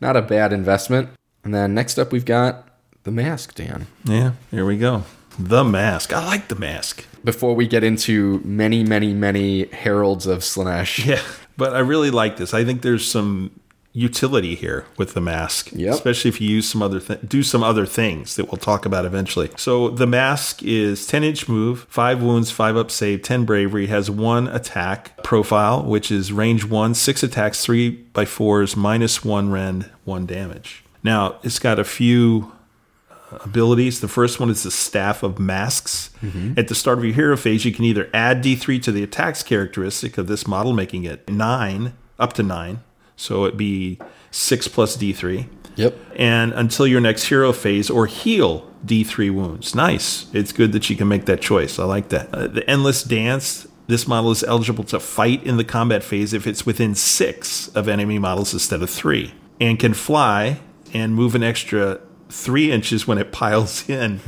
[0.00, 1.08] Not a bad investment.
[1.44, 2.68] And then next up, we've got
[3.04, 3.86] the mask, Dan.
[4.04, 5.04] Yeah, here we go.
[5.38, 6.12] The mask.
[6.12, 7.04] I like the mask.
[7.24, 11.04] before we get into many, many, many heralds of Slaanesh.
[11.04, 11.22] Yeah,
[11.56, 12.54] but I really like this.
[12.54, 13.50] I think there's some
[13.96, 15.94] utility here with the mask, Yep.
[15.94, 19.04] especially if you use some other th- do some other things that we'll talk about
[19.04, 19.50] eventually.
[19.56, 24.10] So the mask is 10 inch move, five wounds, five up save, 10 bravery, has
[24.10, 29.88] one attack profile, which is range one, six attacks, three by fours, minus one rend,
[30.04, 30.84] one damage.
[31.04, 32.50] Now it's got a few
[33.30, 34.00] uh, abilities.
[34.00, 36.10] The first one is the Staff of Masks.
[36.20, 36.54] Mm-hmm.
[36.58, 39.44] At the start of your hero phase, you can either add D3 to the attacks
[39.44, 42.80] characteristic of this model, making it 9, up to 9.
[43.16, 43.98] So it'd be
[44.30, 45.48] 6 plus D3.
[45.76, 45.96] Yep.
[46.16, 49.74] And until your next hero phase, or heal D3 wounds.
[49.74, 50.26] Nice.
[50.32, 51.78] It's good that you can make that choice.
[51.78, 52.32] I like that.
[52.32, 53.66] Uh, the Endless Dance.
[53.86, 57.86] This model is eligible to fight in the combat phase if it's within six of
[57.86, 60.60] enemy models instead of three, and can fly
[60.94, 62.00] and move an extra
[62.30, 64.20] three inches when it piles in.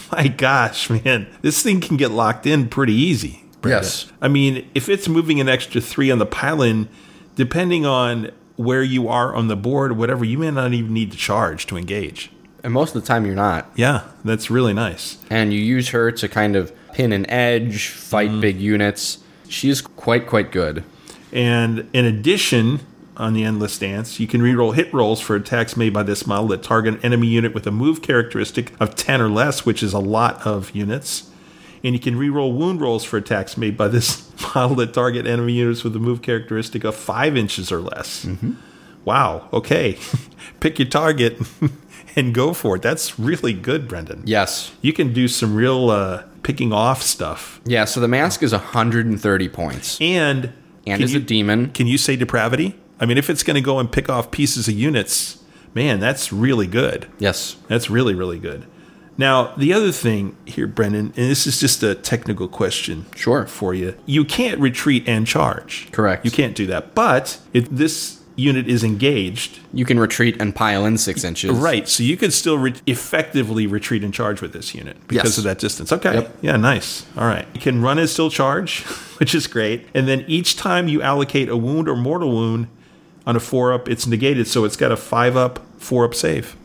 [0.12, 3.44] My gosh, man, this thing can get locked in pretty easy.
[3.60, 3.84] Brenda.
[3.84, 4.12] Yes.
[4.20, 6.88] I mean, if it's moving an extra three on the pile in,
[7.34, 11.16] depending on where you are on the board, whatever, you may not even need to
[11.16, 12.30] charge to engage.
[12.62, 13.70] And most of the time you're not.
[13.76, 15.18] Yeah, that's really nice.
[15.28, 18.40] And you use her to kind of pin an edge, fight mm-hmm.
[18.40, 19.18] big units.
[19.48, 20.84] She's quite, quite good.
[21.32, 22.80] And in addition,
[23.16, 26.48] on the Endless Dance, you can reroll hit rolls for attacks made by this model
[26.48, 29.92] that target an enemy unit with a move characteristic of 10 or less, which is
[29.92, 31.30] a lot of units.
[31.82, 34.23] And you can reroll wound rolls for attacks made by this
[34.54, 38.26] model that target enemy units with a move characteristic of 5 inches or less.
[39.04, 39.98] Wow, okay.
[40.60, 41.38] Pick your target
[42.16, 42.82] and go for it.
[42.82, 44.22] That's really good, Brendan.
[44.24, 44.72] Yes.
[44.82, 47.60] You can do some real uh, picking off stuff.
[47.64, 49.98] Yeah, so the mask is 130 points.
[50.00, 50.52] And
[50.86, 51.70] And is you- a demon.
[51.70, 52.78] Can you say depravity?
[53.00, 55.42] I mean, if it's going to go and pick off pieces of units,
[55.74, 57.08] man, that's really good.
[57.18, 57.56] Yes.
[57.68, 58.66] That's really, really good.
[59.16, 63.46] Now, the other thing here, Brendan, and this is just a technical question Sure.
[63.46, 63.94] for you.
[64.06, 65.88] You can't retreat and charge.
[65.92, 66.24] Correct.
[66.24, 66.94] You can't do that.
[66.94, 71.52] But if this unit is engaged, You can retreat and pile in six inches.
[71.52, 75.38] right, so you could still re- effectively retreat and charge with this unit because Yes.
[75.38, 75.92] of that distance.
[75.92, 76.14] Okay.
[76.14, 76.38] Yep.
[76.42, 77.04] Yeah, nice.
[77.16, 77.46] All right.
[77.54, 78.80] You can run and still charge,
[79.18, 79.86] which is great.
[79.94, 82.66] And then each time you allocate a wound or mortal wound
[83.24, 84.48] on a four up, it's negated.
[84.48, 86.56] So it's got a five up, four up save.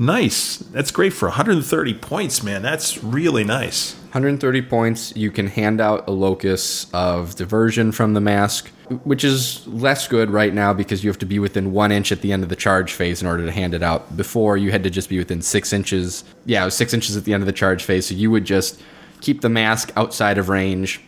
[0.00, 0.56] Nice.
[0.56, 2.62] That's great for 130 points, man.
[2.62, 3.94] That's really nice.
[4.04, 5.14] 130 points.
[5.14, 8.70] You can hand out a locus of diversion from the mask,
[9.04, 12.22] which is less good right now because you have to be within one inch at
[12.22, 14.16] the end of the charge phase in order to hand it out.
[14.16, 16.24] Before, you had to just be within six inches.
[16.46, 18.06] Yeah, it was six inches at the end of the charge phase.
[18.06, 18.80] So you would just
[19.20, 21.02] keep the mask outside of range.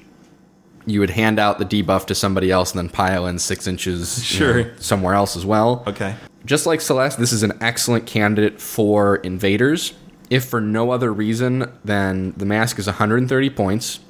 [0.85, 4.39] You would hand out the debuff to somebody else and then pile in six inches
[4.39, 5.82] you know, somewhere else as well.
[5.86, 6.14] Okay.
[6.44, 9.94] Just like Syll'Esske, this is an excellent candidate for invaders.
[10.31, 14.01] If for no other reason than the mask is 130 points,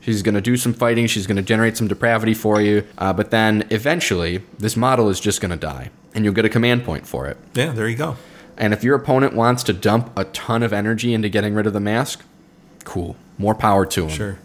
[0.00, 3.12] she's going to do some fighting, she's going to generate some depravity for you, uh,
[3.14, 6.84] but then eventually this model is just going to die, and you'll get a command
[6.84, 7.38] point for it.
[7.54, 8.16] Yeah, there you go.
[8.58, 11.72] And if your opponent wants to dump a ton of energy into getting rid of
[11.72, 12.22] the mask,
[12.84, 14.10] cool, more power to them.
[14.10, 14.38] Sure.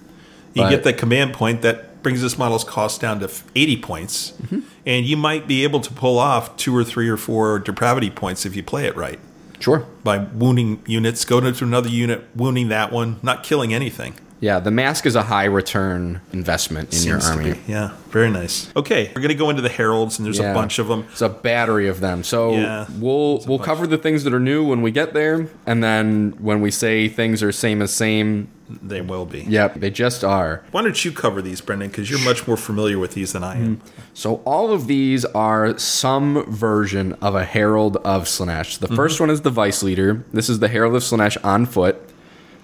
[0.53, 4.31] You But- get the command point that brings this model's cost down to 80 points.
[4.43, 4.59] Mm-hmm.
[4.87, 8.45] And you might be able to pull off two or three or four depravity points
[8.45, 9.19] if you play it right.
[9.59, 9.79] Sure.
[10.01, 14.13] By wounding units, go to another unit, wounding that one, not killing anything.
[14.39, 17.59] Yeah, the mask is a high return investment in your Seems to army.
[17.67, 18.69] Yeah, very nice.
[18.75, 20.51] Okay, we're going to go into the heralds, and there's Yeah.
[20.51, 21.05] a bunch of them.
[21.11, 22.23] It's a battery of them.
[22.23, 22.85] So Yeah.
[22.99, 23.63] we'll we'll bunch.
[23.63, 27.07] cover the things that are new when we get there, and then when we say
[27.07, 29.39] things are same as same, They will be.
[29.47, 30.61] yep, they just are.
[30.71, 31.89] Why don't you cover these, Brendan?
[31.89, 33.77] Because you're much more familiar with these than I am.
[33.77, 33.79] Mm.
[34.13, 38.77] So all of these are some version of a Herald of Slaanesh.
[38.77, 38.95] The mm-hmm.
[38.95, 40.23] first one is the Vice Leader.
[40.31, 41.97] This is the Herald of Slaanesh on foot.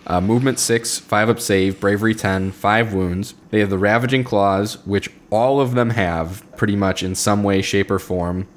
[0.06, 3.36] Uh, movement 6, 5 up save, bravery 10, 5 wounds.
[3.52, 7.62] They have the Ravaging Claws, which all of them have pretty much in some way,
[7.62, 8.48] shape, or form.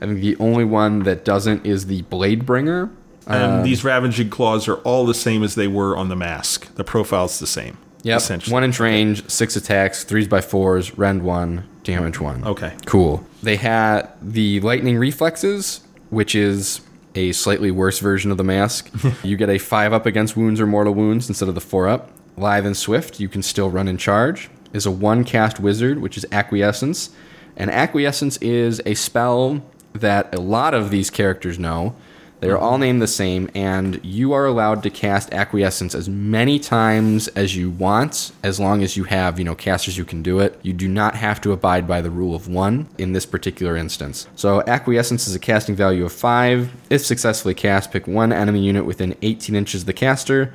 [0.00, 2.90] I think the only one that doesn't is the Blade Bringer.
[3.26, 6.74] And these ravaging claws are all the same as they were on the mask.
[6.74, 7.78] The profile's the same.
[8.16, 8.52] Essentially.
[8.52, 12.44] One inch range, six attacks, threes by fours, rend one, damage one.
[12.44, 12.74] Okay.
[12.84, 13.24] Cool.
[13.42, 16.80] They had the lightning reflexes, which is
[17.14, 18.90] a slightly worse version of the mask.
[19.22, 22.10] you get a five up against wounds or mortal wounds instead of the four up.
[22.36, 24.50] Lithe and swift, you can still run and charge.
[24.72, 27.10] Is a one cast wizard, which is acquiescence.
[27.56, 29.62] And acquiescence is a spell
[29.92, 31.94] that a lot of these characters know.
[32.42, 36.58] They are all named the same, and you are allowed to cast acquiescence as many
[36.58, 40.40] times as you want, as long as you have, you know, casters who can do
[40.40, 40.58] it.
[40.60, 44.26] You do not have to abide by the rule of one in this particular instance.
[44.34, 46.72] So, acquiescence is a casting value of five.
[46.90, 50.52] If successfully cast, pick one enemy unit within 18 inches of the caster.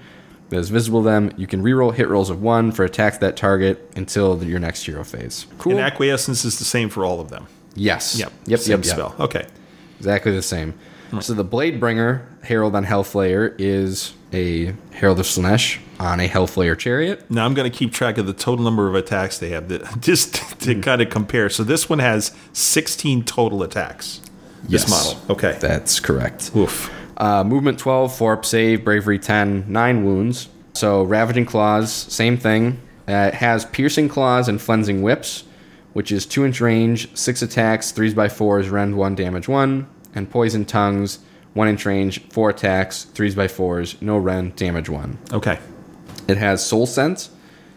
[0.50, 1.32] that is visible to them.
[1.38, 5.06] You can reroll hit rolls of one for attacks that target until your next hero
[5.06, 5.46] phase.
[5.58, 5.72] Cool.
[5.78, 7.48] And acquiescence is the same for all of them.
[7.76, 8.20] yes.
[8.20, 8.34] Yep.
[8.46, 8.60] Yep.
[8.60, 8.86] Same Yep.
[8.86, 8.94] yep.
[8.94, 9.16] spell.
[9.22, 9.46] Okay.
[10.00, 10.74] Exactly the same.
[11.22, 17.30] So the Bladebringer, Herald on Hellflayer, is a Herald of Slaanesh on a Hellflayer chariot.
[17.32, 19.84] Now I'm going to keep track of the total number of attacks they have, that,
[20.02, 20.82] just to Hmm.
[20.82, 21.50] kind of compare.
[21.50, 24.22] So this one has 16 total attacks.
[24.64, 24.90] This Yes.
[24.90, 25.22] model.
[25.36, 25.58] Okay.
[25.62, 26.52] That's correct.
[26.56, 26.92] Oof.
[27.16, 30.50] Uh, movement 12, 4 up save, bravery 10, 9 wounds.
[30.74, 32.80] So Ravaging Claws, same thing.
[33.08, 35.46] Uh, it has Piercing Claws and Flensing Whips,
[35.94, 39.88] which is 2 inch range, 6 attacks, 3s by 4s, rend 1, damage 1.
[40.16, 41.20] And Poison Tongues,
[41.54, 45.18] 1 inch range, 4 attacks, 3s by 4s, no rend, damage 1.
[45.34, 45.60] Okay.
[46.28, 47.30] It has Soulscent.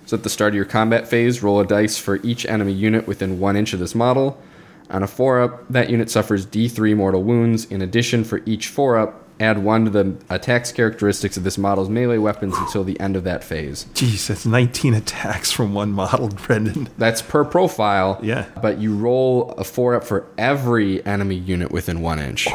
[0.07, 3.07] So at the start of your combat phase, roll a dice for each enemy unit
[3.07, 4.41] within one inch of this model.
[4.91, 7.65] On a 4 up, that unit suffers D3 mortal wounds.
[7.67, 11.89] In addition, for each 4 up, add 1 to the attacks characteristics of this model's
[11.89, 13.87] melee weapons until the end of that phase.
[13.95, 16.89] Jeez, that's 19 attacks from one model, Brendan.
[16.99, 18.21] That's per profile.
[18.23, 18.47] Yeah.
[18.61, 22.47] But you roll a 4 up for every enemy unit within one inch.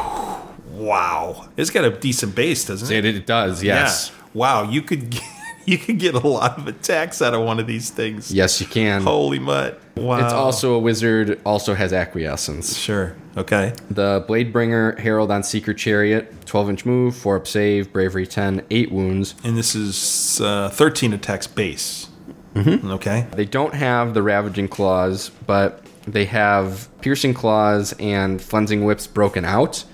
[0.72, 1.48] Wow.
[1.56, 3.04] It's got a decent base, doesn't it?
[3.04, 4.10] It, it does, yes.
[4.10, 4.22] Yeah.
[4.34, 5.18] Wow, you could
[5.70, 8.32] you can get a lot of attacks out of one of these things.
[8.32, 9.02] Yes, you can.
[9.02, 9.80] Holy mutt.
[9.96, 10.24] Wow.
[10.24, 12.76] It's also a wizard, also has acquiescence.
[12.76, 13.16] Sure.
[13.36, 13.74] Okay.
[13.90, 18.92] The Bladebringer Herald on Seeker Chariot, 12 inch move, 4 up save, bravery 10, 8
[18.92, 19.34] wounds.
[19.42, 22.08] And this is uh, 13 attacks base.
[22.54, 22.90] Mm-hmm.
[22.92, 23.26] Okay.
[23.32, 29.44] They don't have the Ravaging Claws, but they have Piercing Claws and Flensing Whips broken
[29.44, 29.84] out.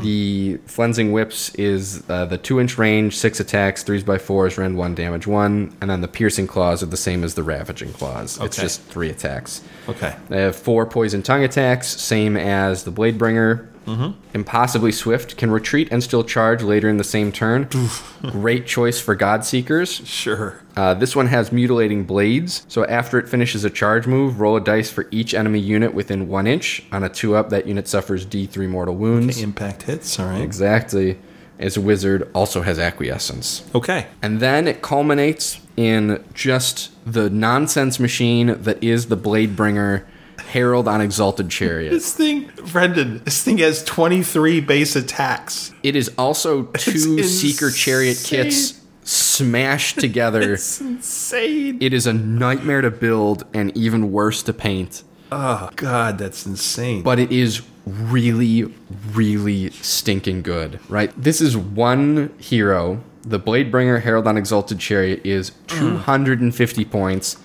[0.00, 4.76] The Flensing Whips is uh, the 2 inch range, 6 attacks, 3s by 4s, rend
[4.76, 5.76] 1, damage 1.
[5.80, 8.38] And then the Piercing Claws are the same as the Ravaging Claws.
[8.40, 9.62] It's just 3 attacks.
[9.88, 10.14] Okay.
[10.28, 13.66] They have four poison tongue attacks, same as the Bladebringer.
[13.86, 14.18] Mm-hmm.
[14.34, 17.68] Impossibly swift, can retreat and still charge later in the same turn.
[18.22, 20.06] Great choice for God Seekers.
[20.06, 20.60] Sure.
[20.76, 24.60] Uh, this one has mutilating blades, so after it finishes a charge move, roll a
[24.60, 26.82] dice for each enemy unit within one inch.
[26.92, 29.40] On a two up, that unit suffers D3 mortal wounds.
[29.40, 30.18] Impact hits.
[30.18, 30.40] All right.
[30.40, 31.18] Exactly.
[31.58, 33.68] As a wizard, also has acquiescence.
[33.74, 34.06] Okay.
[34.22, 40.04] And then it culminates in just the nonsense machine that is the Bladebringer
[40.50, 41.90] Herald on Exalted Chariot.
[41.90, 45.72] This thing, Brendan, this thing has 23 base attacks.
[45.82, 50.54] It is also two It's Seeker Chariot kits smashed together.
[50.54, 51.78] It's insane.
[51.80, 55.02] It is a nightmare to build and even worse to paint.
[55.32, 57.02] Oh, God, that's insane.
[57.02, 58.64] But it is really,
[59.12, 61.12] really stinking good, right?
[61.20, 63.02] This is one hero.
[63.22, 66.04] The Bladebringer Herald on Exalted Chariot is mm.
[66.04, 67.36] 250 points,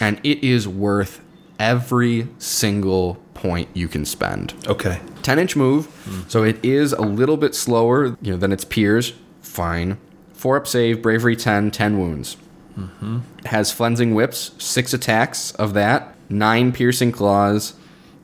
[0.00, 1.20] and it is worth
[1.58, 4.54] every single point you can spend.
[4.66, 5.00] okay.
[5.22, 6.20] 10 inch move, hmm.
[6.28, 9.12] so it is a little bit slower you know, than its peers.
[9.40, 9.98] Fine.
[10.34, 12.36] 4 up save, bravery 10, 10 wounds.
[12.78, 13.20] Mm-hmm.
[13.38, 17.74] It has flensing whips, 6 attacks of that, 9 piercing claws,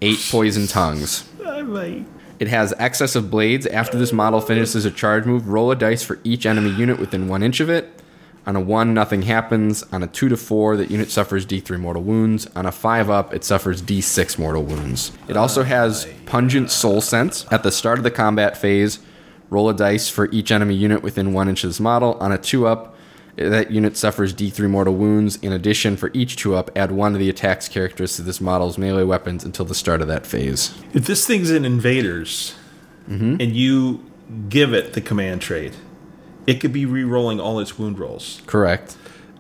[0.03, 1.29] 8 poison tongues.
[1.45, 2.07] I might.
[2.39, 3.67] It has excess of blades.
[3.67, 7.29] After this model finishes a charge move, roll a dice for each enemy unit within
[7.29, 8.03] 1 inch of it.
[8.47, 9.85] On a 1, nothing happens.
[9.93, 12.47] On a 2 to 4, that unit suffers D3 mortal wounds.
[12.57, 15.13] On a 5 up, it suffers D6 mortal wounds.
[15.29, 17.51] It also has Pungent Soulscent.
[17.53, 18.99] At the start of the combat phase,
[19.49, 22.15] roll a dice for each enemy unit within 1 inch of this model.
[22.15, 22.97] On a 2 up,
[23.37, 25.37] that unit suffers D3 mortal wounds.
[25.37, 28.77] In addition, for each 2 up, add 1 to the attacks characteristics of this model's
[28.77, 30.75] melee weapons until the start of that phase.
[30.93, 32.55] If this thing's in Invaders
[33.09, 33.41] Mm-hmm.
[33.41, 34.05] and you
[34.49, 35.75] give it the command trait,
[36.47, 38.97] it could be re rolling all its wound rolls, Correct.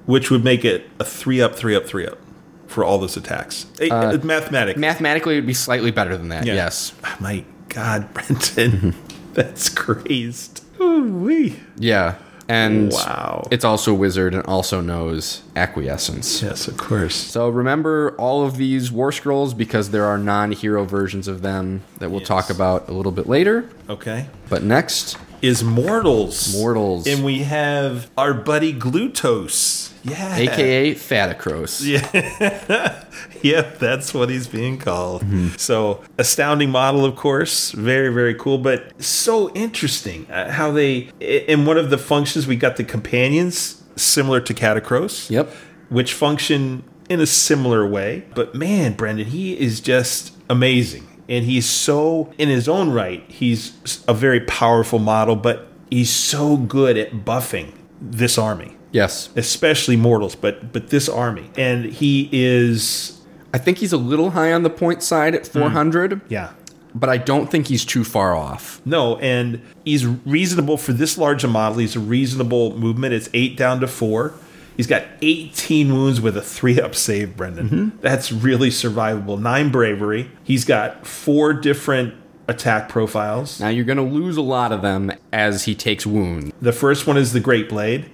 [0.06, 2.18] which would make it a 3 up, 3 up, 3 up
[2.66, 3.66] for all those attacks.
[3.80, 4.80] It, Uh, mathematically.
[4.80, 6.54] Mathematically, it would be slightly better than that, Yeah.
[6.54, 6.92] yes.
[7.20, 8.94] My God, Brendan.
[9.34, 10.62] That's crazed.
[10.80, 11.56] Ooh-wee.
[11.78, 12.14] Yeah.
[12.48, 13.46] And Wow.
[13.50, 16.42] it's also wizard and also knows acquiescence.
[16.42, 17.14] Yes, of course.
[17.14, 22.10] So remember all of these war scrolls because there are non-hero versions of them that
[22.10, 23.70] we'll talk about a little bit later.
[23.88, 24.26] Okay.
[24.50, 26.56] But next, Is Mortals.
[26.56, 27.06] Mortals.
[27.08, 29.92] And we have our buddy Glutos.
[30.04, 30.36] Yeah.
[30.36, 31.82] aka Fatacros.
[31.84, 33.04] Yeah.
[33.42, 35.24] Yep, that's what he's being called.
[35.56, 37.72] So, astounding model, of course.
[37.72, 42.54] Very, very cool, but so interesting uh, how they, in one of the functions, we
[42.54, 45.28] got the companions similar to Katakros.
[45.28, 45.52] Yep.
[45.88, 48.24] Which function in a similar way.
[48.34, 51.06] But man, Brendan, he is just amazing.
[51.28, 53.72] And he's so, in his own right, he's
[54.08, 59.30] a very powerful model, but he's so good at buffing this army Yes.
[59.36, 63.20] especially mortals, but but this army, and he is
[63.54, 65.60] I think he's a little high on the point side at hmm.
[65.60, 66.20] 400.
[66.28, 66.52] yeah,
[66.94, 68.80] but I don't think he's too far off.
[68.84, 71.78] No, and he's reasonable for this large a model.
[71.78, 73.14] He's a reasonable movement.
[73.14, 74.34] It's eight down to four.
[74.76, 77.98] He's got 18 wounds with a three up save, Brendan.
[78.00, 79.40] That's really survivable.
[79.40, 80.30] Nine bravery.
[80.44, 82.14] He's got four different
[82.48, 83.60] attack profiles.
[83.60, 86.52] Now you're going to lose a lot of them as he takes wounds.
[86.60, 88.10] The first one is the Great Blade,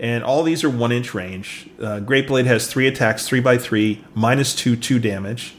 [0.00, 1.68] and all these are one inch range.
[1.80, 5.54] Uh, Great Blade has three attacks, three by three, minus two, two damage.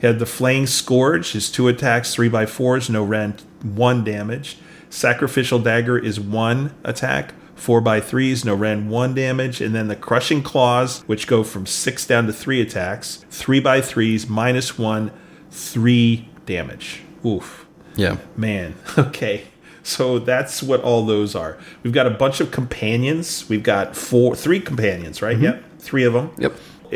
[0.00, 4.56] He had the Flaying Scourge, his two attacks, three by fours, no rend, one damage.
[4.88, 9.60] Sacrificial Dagger is one attack, four by threes, no rend, one damage.
[9.60, 13.80] And then the Crushing Claws, which go from six down to three attacks, three by
[13.80, 15.12] threes, minus one,
[15.50, 17.02] three damage.
[17.24, 17.66] Oof.
[17.96, 18.16] Yeah.
[18.36, 19.44] Man, okay.
[19.82, 21.58] So that's what all those are.
[21.82, 23.48] We've got a bunch of companions.
[23.48, 25.38] We've got four, three companions, right?
[25.38, 26.30] Yep, three of them.
[26.38, 26.54] Yep.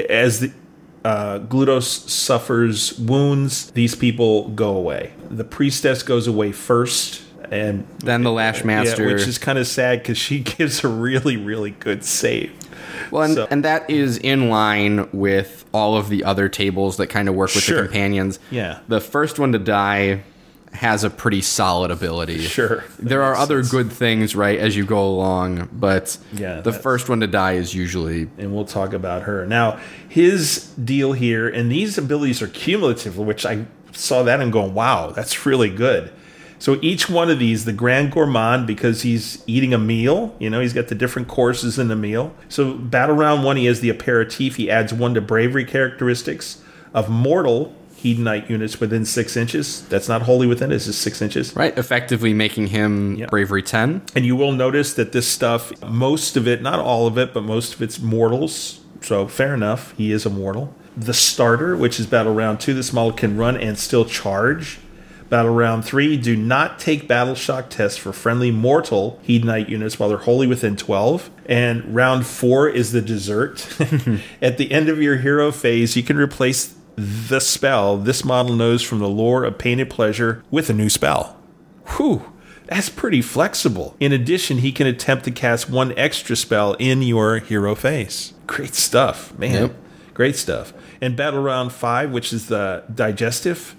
[0.08, 0.52] As the
[1.04, 5.12] uh, Glutos suffers wounds, these people go away.
[5.30, 9.06] The priestess goes away first, and Then the Lash Master.
[9.06, 12.52] yeah, which is kind of sad because she gives a really, really good save.
[13.10, 17.08] Well, and, So- and that is in line with all of the other tables that
[17.08, 17.76] kind of work with Sure.
[17.78, 18.38] the companions.
[18.50, 18.78] Yeah.
[18.88, 20.22] The first one to die
[20.72, 22.38] has a pretty solid ability.
[22.40, 22.82] Sure.
[22.98, 27.20] There are other good things, right, as you go along, but Yeah, the first one
[27.20, 29.46] to die is usually and we'll talk about her.
[29.46, 34.74] Now, his deal here, and these abilities are cumulative, which I saw that and going,
[34.74, 36.10] wow, that's really good.
[36.64, 40.60] So each one of these, the Grand Gourmand, because he's eating a meal, you know,
[40.60, 42.34] he's got the different courses in the meal.
[42.48, 44.56] So battle round one, he has the aperitif.
[44.56, 46.64] He adds one to bravery characteristics
[46.94, 49.86] of mortal hedonite units within six inches.
[49.88, 51.54] That's not wholly within, it's just six inches.
[51.54, 53.28] right, effectively making him Yep.
[53.28, 54.00] bravery 10.
[54.16, 57.44] And you will notice that this stuff, most of it, not all of it, but
[57.44, 58.80] most of it's mortals.
[59.02, 60.74] So fair enough, he is a mortal.
[60.96, 64.78] The starter, which is battle round two, this model can run and still charge.
[65.35, 70.09] Battle round three, do not take battle shock tests for friendly mortal hedonite units while
[70.09, 71.28] they're wholly within 12.
[71.47, 73.66] And round four is the dessert.
[74.40, 78.85] At the end of your hero phase, you can replace the spell this model knows
[78.85, 81.36] from the lore of Pain and Pleasure with a new spell.
[81.97, 82.32] Whew,
[82.66, 83.97] that's pretty flexible.
[83.98, 88.35] In addition, he can attempt to cast one extra spell in your hero phase.
[88.47, 89.62] Great stuff, man.
[89.62, 89.74] Yep.
[90.15, 90.73] Great stuff.
[91.01, 93.74] And battle round five, which is the digestive,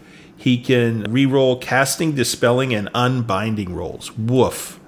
[0.46, 4.16] he can reroll casting, dispelling, and unbinding rolls.
[4.16, 4.80] Woof.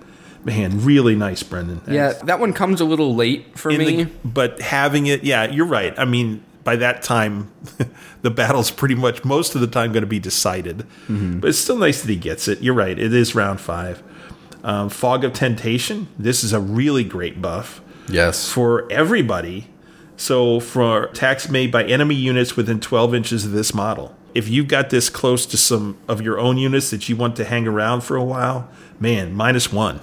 [0.43, 1.81] Man, really nice, Brendan.
[1.87, 4.03] Yeah, that one comes a little late for In me.
[4.03, 5.97] the- but having it, yeah, you're right.
[5.97, 7.51] I mean, by that time,
[8.21, 10.85] the battle's pretty much most of the time going to be decided.
[11.07, 12.61] But it's still nice that he gets it.
[12.61, 12.99] You're right.
[12.99, 14.03] It is round five.
[14.63, 16.07] Um, Fog of Temptation.
[16.19, 18.47] This is a really great buff yes.
[18.47, 19.71] for everybody.
[20.17, 24.67] So, for attacks made by enemy units within 12 inches of this model, if you've
[24.67, 28.01] got this close to some of your own units that you want to hang around
[28.01, 28.69] for a while,
[28.99, 29.99] man, minus one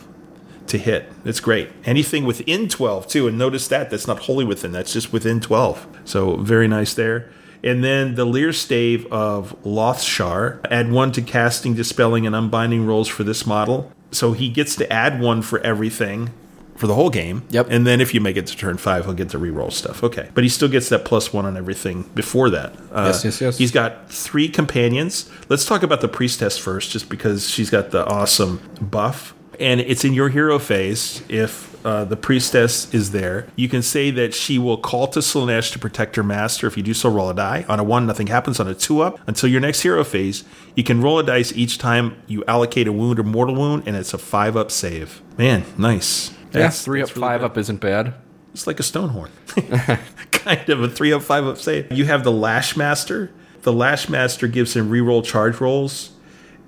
[0.66, 1.09] to hit.
[1.23, 1.70] That's great.
[1.85, 3.28] Anything within 12, too.
[3.28, 5.86] And notice that that's not wholly within, that's just within 12.
[6.05, 7.31] So, very nice there.
[7.62, 10.61] And then the Lear Stave of Lothshar.
[10.69, 13.93] Add one to casting, dispelling, and unbinding rolls for this model.
[14.11, 16.31] So he gets to add one for everything
[16.76, 17.42] for the whole game.
[17.51, 17.68] Yep.
[17.70, 20.02] And then if you make it to turn five, he'll get to reroll stuff.
[20.02, 20.28] Okay.
[20.34, 22.74] But he still gets that plus one on everything before that.
[22.92, 23.59] Uh, Yes, yes, yes.
[23.59, 25.30] He's got three companions.
[25.48, 29.34] Let's talk about the priestess first, just because she's got the awesome buff.
[29.60, 31.22] And it's in your hero phase.
[31.28, 35.70] If uh, the priestess is there, you can say that she will call to Slaanesh
[35.72, 36.66] to protect her master.
[36.66, 37.64] If you do so, roll a die.
[37.68, 38.59] On a one, nothing happens.
[38.59, 40.42] On a two up, until your next hero phase,
[40.74, 43.94] you can roll a dice each time you allocate a wound or mortal wound, and
[43.94, 45.22] it's a five up save.
[45.38, 46.34] Man, nice.
[46.55, 47.47] Yeah, That's- three up, really five good.
[47.47, 48.14] up isn't bad.
[48.52, 49.31] It's like a stone horn.
[50.31, 51.90] kind of a three up, five up save.
[51.93, 53.31] You have the Lash Master.
[53.62, 56.12] The Lash Master gives him reroll charge rolls.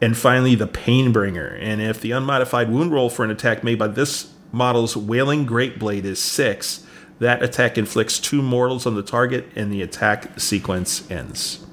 [0.01, 1.57] And finally, the Painbringer.
[1.61, 5.79] And if the unmodified wound roll for an attack made by this model's Wailing Great
[5.79, 6.85] Blade is six,
[7.19, 11.65] that attack inflicts two mortals on the target and the attack sequence ends.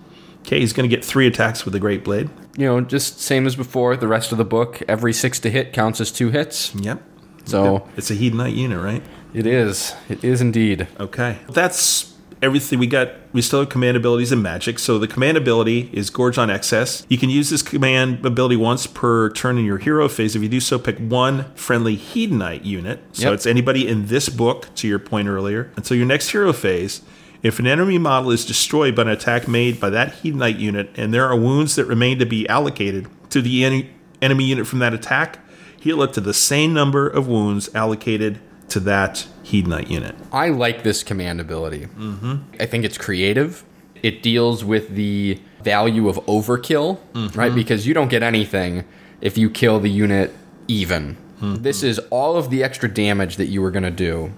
[0.42, 2.30] Okay, he's going to get three attacks with the Great Blade.
[2.58, 5.74] You know, just same as before, the rest of the book, every six to hit
[5.74, 6.74] counts as two hits.
[6.76, 7.02] Yep.
[7.46, 9.04] So It's a Hedonite unit, right?
[9.34, 9.94] it is.
[10.10, 10.88] It is indeed.
[11.00, 11.38] Okay.
[11.50, 13.10] That's everything we got.
[13.32, 14.78] We still have command abilities and magic.
[14.80, 17.06] So the command ability is Gorge on Excess.
[17.10, 20.36] You can use this command ability once per turn in your hero phase.
[20.36, 23.00] If you do so, pick one friendly Hedonite unit.
[23.14, 23.34] So Yep.
[23.34, 25.72] it's anybody in this book, to your point earlier.
[25.78, 27.02] Until your next hero phase,
[27.42, 31.14] if an enemy model is destroyed by an attack made by that Hedonite unit, and
[31.14, 33.90] there are wounds that remain to be allocated to the en-
[34.22, 35.40] enemy unit from that attack,
[35.84, 38.40] heal up to the same number of wounds allocated
[38.70, 40.16] to that Hedonite unit.
[40.32, 41.88] I like this command ability.
[41.88, 42.36] Mm-hmm.
[42.60, 43.64] I think it's creative.
[44.02, 47.00] it deals with the value of overkill,
[47.36, 47.54] right?
[47.56, 48.84] Because you don't get anything
[49.22, 50.34] if you kill the unit
[50.68, 51.18] even.
[51.42, 54.32] This is all of the extra damage that you were going to do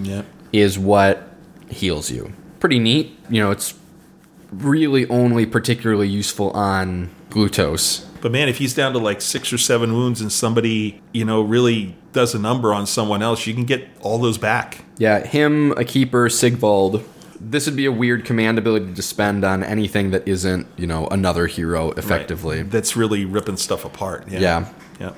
[0.00, 0.22] Yeah.
[0.54, 1.28] is what
[1.68, 2.32] heals you.
[2.60, 3.18] Pretty neat.
[3.28, 3.74] You know, it's
[4.50, 8.05] really only particularly useful on Glutos.
[8.20, 11.40] But man, if he's down to like six or seven wounds and somebody, you know,
[11.42, 14.84] really does a number on someone else, you can get all those back.
[14.98, 17.04] Yeah, him, a keeper, Sigvald.
[17.38, 21.06] This would be a weird command ability to spend on anything that isn't, you know,
[21.08, 22.62] another hero effectively.
[22.62, 24.28] That's really ripping stuff apart.
[24.28, 24.40] Yeah.
[24.40, 24.72] Yeah.
[24.98, 25.12] Yeah.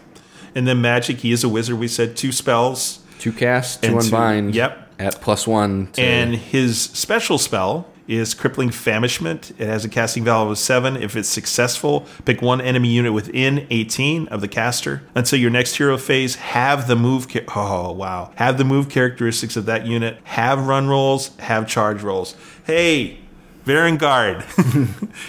[0.55, 1.79] And then magic, he is a wizard.
[1.79, 3.01] We said two spells.
[3.21, 4.55] Two cast, two unbind.
[4.55, 4.91] yep.
[4.99, 5.89] At plus one.
[5.93, 9.51] To, And his special spell is Crippling Famishment.
[9.61, 10.97] It has a casting value of 7.
[10.97, 15.03] If it's successful, pick one enemy unit within 18 of the caster.
[15.15, 17.29] Until your next hero phase, have the move.
[17.31, 18.33] Ca- oh, wow.
[18.37, 20.19] Have the move characteristics of that unit.
[20.25, 22.35] Have run rolls, have charge rolls.
[22.65, 23.19] Hey,
[23.67, 24.43] Varangard.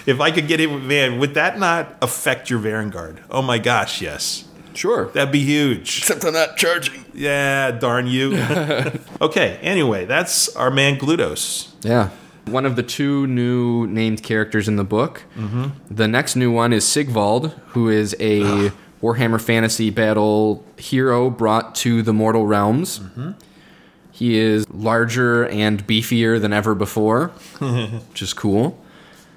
[0.08, 3.20] if I could get him, man, would that not affect your Varangard?
[3.30, 4.46] Oh my gosh, yes.
[4.74, 5.08] sure.
[5.08, 5.98] That'd be huge.
[6.00, 7.04] Except I'm not charging.
[7.14, 8.38] Yeah, darn you.
[9.22, 11.74] okay, anyway, that's our man Glutos.
[11.82, 12.12] Yeah.
[12.52, 15.24] One of the two new named characters in the book.
[15.36, 15.94] Mm-hmm.
[15.94, 18.72] The next new one is Sigvald, who is a
[19.02, 23.02] Warhammer Fantasy Battle hero brought to the mortal realms.
[24.12, 27.28] He is larger and beefier than ever before,
[27.60, 28.78] which is cool.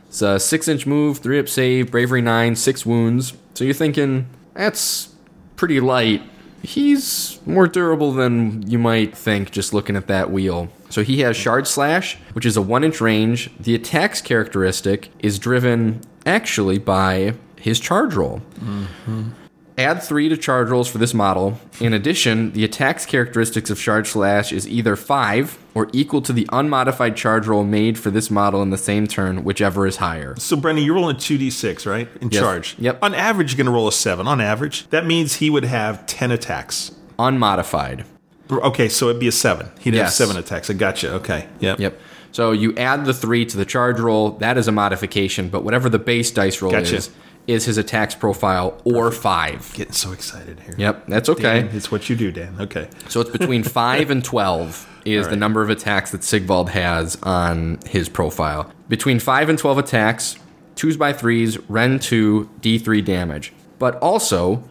[0.09, 3.35] It's a six inch move, three up save, bravery nine, six wounds.
[3.55, 5.15] So you're thinking, that's
[5.57, 6.23] pretty light.
[6.63, 10.69] He's more durable than you might think just looking at that wheel.
[10.93, 13.49] So he has Shard Slash, which is a one inch range.
[13.59, 18.43] The attack's characteristic is driven actually by his charge roll.
[18.61, 19.31] Mm-hmm.
[19.79, 21.59] Add three to charge rolls for this model.
[21.81, 26.47] In addition, the attack's characteristics of Shard Slash is either five or equal to the
[26.53, 30.35] unmodified charge roll made for this model in the same turn, whichever is higher.
[30.37, 32.07] So, Brendan, you're rolling a 2d6, right?
[32.21, 32.43] In Yes.
[32.43, 32.77] charge.
[32.79, 32.99] Yep.
[33.03, 34.27] On average, you're going to roll a 7.
[34.29, 34.87] On average.
[34.91, 36.93] That means he would have 10 attacks.
[37.19, 38.05] Unmodified.
[38.53, 39.71] Okay, so it'd be a 7.
[39.81, 40.71] He'd have 7 attacks.
[40.71, 41.15] I gotcha.
[41.15, 41.49] Okay.
[41.61, 41.79] Yep.
[41.79, 42.01] Yep.
[42.33, 44.31] So you add the three to the charge roll.
[44.31, 46.97] That is a modification, but whatever the base dice roll Gotcha.
[46.97, 47.11] is,
[47.47, 49.71] is his attacks profile or five.
[49.75, 50.75] Getting so excited here.
[50.79, 51.63] Yep, that's okay.
[51.63, 52.57] Dan, it's what you do, Dan.
[52.59, 52.89] Okay.
[53.09, 57.81] So it's between five and twelve is the number of attacks that Sigvald has on
[57.87, 58.73] his profile.
[58.89, 60.39] Between five and twelve attacks,
[60.75, 63.53] twos by threes, Ren two, D three damage.
[63.79, 64.65] But also,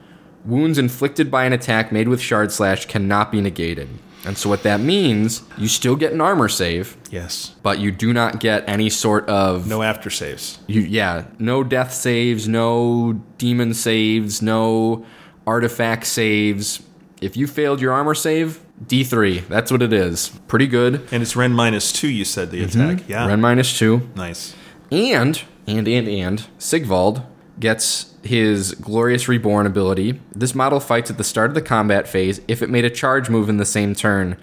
[0.45, 3.87] wounds inflicted by an attack made with Shard Slash cannot be negated.
[4.25, 7.55] And so what that means, you still get an armor save, Yes.
[7.63, 10.59] but you do not get any sort of No after saves.
[10.67, 15.03] you, yeah, no death saves, no demon saves, no
[15.47, 16.83] artifact saves.
[17.19, 19.47] If you failed your armor save, D3.
[19.47, 20.29] That's what it is.
[20.47, 21.07] Pretty good.
[21.11, 23.03] And it's Ren minus 2, you said, the attack.
[23.07, 23.19] Yeah.
[23.21, 23.27] Mm-hmm.
[23.27, 24.09] Ren minus two.
[24.15, 24.55] Nice.
[24.91, 27.21] And, and, and, and, Sigvald
[27.59, 30.19] gets his Glorious Reborn ability.
[30.33, 33.29] This model fights at the start of the combat phase if it made a charge
[33.29, 34.37] move in the same turn.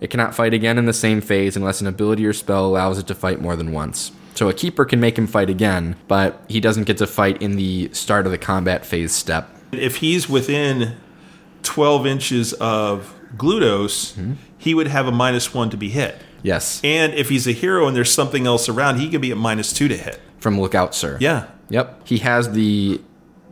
[0.00, 3.06] It cannot fight again in the same phase unless an ability or spell allows it
[3.08, 4.12] to fight more than once.
[4.34, 7.56] So a keeper can make him fight again, but he doesn't get to fight in
[7.56, 9.48] the start of the combat phase step.
[9.72, 10.96] If he's within
[11.62, 14.32] 12 inches of Glutos, Mm-hmm.
[14.58, 16.16] he would have a minus 1 to be hit.
[16.42, 16.80] Yes.
[16.84, 19.72] And if he's a hero and there's something else around, he could be a minus
[19.72, 20.20] 2 to hit.
[20.38, 21.16] From Lookout Sir.
[21.20, 21.46] Yeah.
[21.70, 22.06] Yep.
[22.06, 23.00] He has the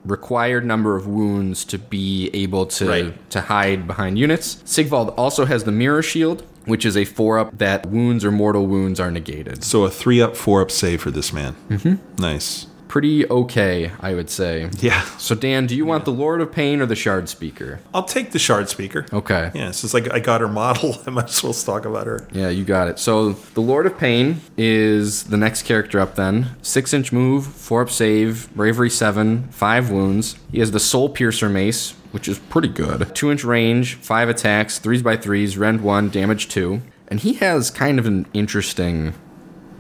[0.05, 3.31] required number of wounds to be able to Right.
[3.31, 4.59] to hide behind units.
[4.65, 8.67] Sigvald also has the mirror shield, which is a four up that wounds or mortal
[8.67, 9.63] wounds are negated.
[9.65, 11.55] So a 3 up, 4 up save for this man.
[11.71, 11.95] Mm-hmm.
[12.21, 12.67] Nice.
[12.93, 14.69] Pretty okay, I would say.
[14.81, 15.01] Yeah.
[15.17, 17.81] So Dan, do you want the Lord of Pain or the Shard Speaker?
[17.95, 19.07] I'll take the shard speaker.
[19.11, 19.51] Okay.
[19.55, 22.29] Yeah, since like I got her model, I might as well talk about her.
[22.33, 22.99] Yeah, you got it.
[22.99, 26.51] So the Lord of Pain is the next character up then.
[26.61, 30.37] Six inch move, four up save, bravery seven, five wounds.
[30.51, 33.15] He has the Soul Piercer Mace, which is pretty good.
[33.15, 36.83] Two inch range, five attacks, threes by threes, rend one, damage two.
[37.09, 39.15] And he has kind of an interesting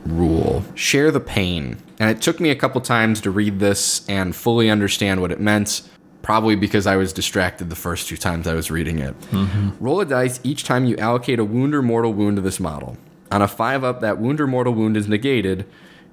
[0.06, 1.78] rule share the pain.
[1.98, 5.40] And it took me a couple times to read this and fully understand what it
[5.40, 5.82] meant.
[6.22, 9.18] Probably because I was distracted the first two times I was reading it.
[9.30, 9.70] Mm-hmm.
[9.80, 12.96] Roll a dice each time you allocate a wound or mortal wound to this model.
[13.32, 15.66] On a 5 up, that wound or mortal wound is negated.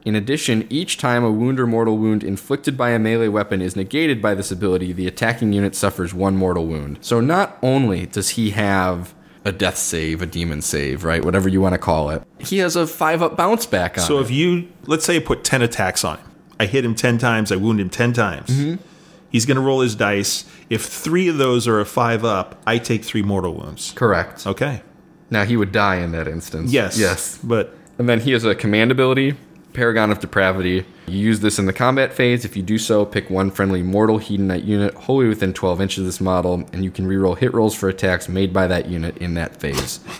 [0.06, 3.76] In addition, each time a wound or mortal wound inflicted by a melee weapon is
[3.76, 6.99] negated by this ability, the attacking unit suffers one mortal wound.
[7.02, 9.14] So not only does he have
[9.45, 11.24] a death save, a demon save, right?
[11.24, 14.18] Whatever you want to call it, he has a 5 up bounce back on So
[14.20, 14.24] it.
[14.24, 16.26] if you, let's say I put 10 attacks on him,
[16.60, 18.49] I hit him 10 times, I wound him 10 times.
[18.49, 18.82] Mm-hmm.
[19.32, 20.44] He's going to roll his dice.
[20.70, 23.91] If three of those are a 5 up, I take three mortal wounds.
[23.95, 24.45] Correct.
[24.48, 24.82] Okay.
[25.30, 26.72] Now he would die in that instance.
[26.72, 26.98] Yes.
[26.99, 27.38] Yes.
[27.44, 29.38] But And then he has a command ability,
[29.80, 30.84] Paragon of Depravity.
[31.07, 32.43] You use this in the combat phase.
[32.43, 36.06] If you do so, pick one friendly mortal Hedonite unit wholly within 12 inches of
[36.06, 39.35] this model, and you can reroll hit rolls for attacks made by that unit in
[39.35, 40.01] that phase.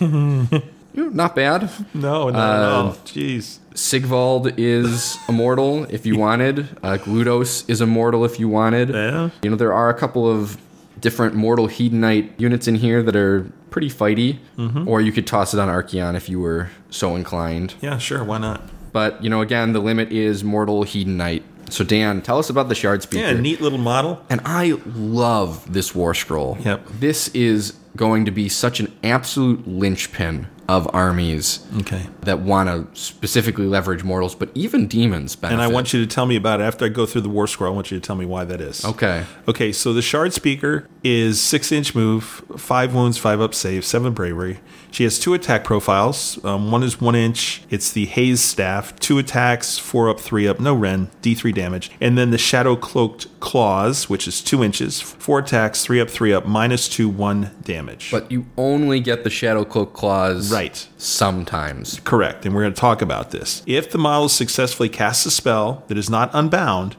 [0.94, 1.68] Not bad.
[1.92, 2.96] No, no, Uh, no.
[3.04, 3.58] Jeez.
[3.74, 6.60] Sigvald is immortal if you wanted.
[6.82, 8.88] Uh, Glutos is immortal if you wanted.
[8.88, 9.28] Yeah.
[9.42, 10.56] You know, there are a couple of
[11.02, 14.38] different mortal hedonite units in here that are pretty fighty.
[14.56, 14.88] Mm-hmm.
[14.88, 17.74] Or you could toss it on Archaon if you were so inclined.
[17.82, 18.24] Yeah, sure.
[18.24, 18.62] Why not?
[18.92, 21.42] But, you know, again, the limit is mortal hedonite.
[21.68, 23.26] So, Dan, tell us about the Shard Speaker.
[23.26, 24.24] Yeah, neat little model.
[24.28, 26.58] And I love this War Scroll.
[26.60, 26.86] Yep.
[26.98, 32.06] This is going to be such an absolute linchpin of armies Okay.
[32.20, 35.54] that want to specifically leverage mortals, but even demons benefit.
[35.54, 37.48] And I want you to tell me about it after I go through the war
[37.48, 37.72] scroll.
[37.72, 38.84] I want you to tell me why that is.
[38.84, 39.24] Okay.
[39.48, 42.22] Okay, so the shard speaker is six inch move,
[42.56, 44.60] five wounds, five up save, seven bravery.
[44.90, 46.42] She has two attack profiles.
[46.44, 47.62] Um, one is one inch.
[47.70, 48.98] It's the haze staff.
[48.98, 51.90] Two attacks, four up, three up, no ren, d3 damage.
[52.00, 56.32] And then the shadow cloaked claws, which is two inches, four attacks, three up, three
[56.32, 58.10] up, minus two, one damage.
[58.10, 60.86] But you only get the Shadow Cloaked claws Right.
[60.96, 62.00] sometimes.
[62.04, 63.62] Correct, and we're going to talk about this.
[63.66, 66.96] If the model successfully casts a spell that is not unbound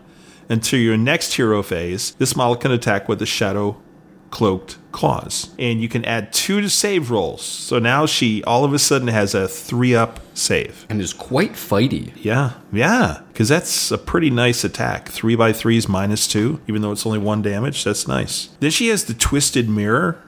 [0.49, 3.77] until your next hero phase, this model can attack with the shadow
[4.29, 5.49] cloaked claws.
[5.57, 7.41] And you can add two to save rolls.
[7.41, 10.85] So now she all of a sudden has a three up save.
[10.89, 12.11] And is quite fighty.
[12.15, 15.09] Yeah, yeah, because that's a pretty nice attack.
[15.09, 17.83] Three by threes minus two, even though it's only one damage.
[17.83, 18.49] That's nice.
[18.59, 20.21] Then she has the twisted mirror,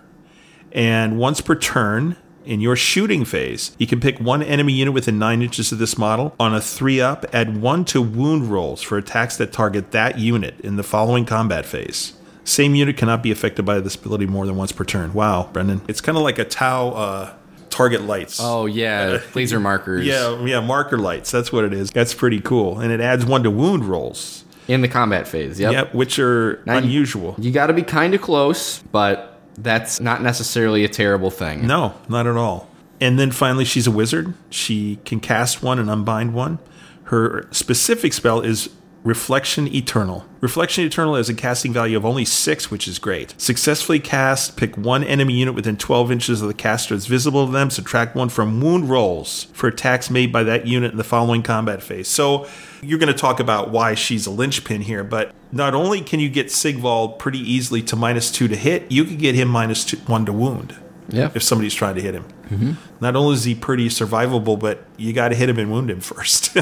[0.72, 5.18] and once per turn, in your shooting phase, you can pick one enemy unit within
[5.18, 6.36] 9 inches of this model.
[6.40, 10.60] On a 3 up, add 1 to wound rolls for attacks that target that unit
[10.60, 12.14] in the following combat phase.
[12.46, 15.14] Same unit cannot be affected by this ability more than once per turn.
[15.14, 15.82] Wow, Brendan.
[15.88, 17.34] It's kind of like a Tau uh,
[17.70, 18.40] target lights.
[18.42, 19.22] Oh, yeah.
[19.34, 20.06] Laser markers.
[20.06, 21.32] Yeah, yeah, marker lights.
[21.32, 21.90] That's what it is.
[21.92, 22.80] That's pretty cool.
[22.80, 24.44] And it adds 1 to wound rolls.
[24.68, 25.60] In the combat phase.
[25.60, 25.72] Yep.
[25.74, 27.36] Yep, which are Now you- unusual.
[27.38, 31.68] You got to be kind of close, but that's not necessarily a terrible thing.
[31.68, 32.70] No, not at all.
[33.02, 34.34] And then finally, she's a wizard.
[34.50, 36.60] She can cast one and unbind one.
[37.06, 38.70] Her specific spell is
[39.04, 40.24] Reflection Eternal.
[40.40, 43.34] Reflection Eternal has a casting value of only six, which is great.
[43.38, 47.52] Successfully cast, pick one enemy unit within 12 inches of the caster that's visible to
[47.52, 51.44] them, subtract one from wound rolls for attacks made by that unit in the following
[51.44, 52.08] combat phase.
[52.08, 52.48] So
[52.82, 56.30] you're going to talk about why she's a linchpin here, but not only can you
[56.30, 59.98] get Sigvald pretty easily to minus two to hit, you can get him minus two,
[60.08, 60.78] one to wound
[61.10, 61.30] Yeah.
[61.36, 62.24] if somebody's trying to hit him.
[62.50, 62.72] Mm-hmm.
[63.02, 66.00] Not only is he pretty survivable, but you got to hit him and wound him
[66.02, 66.56] first.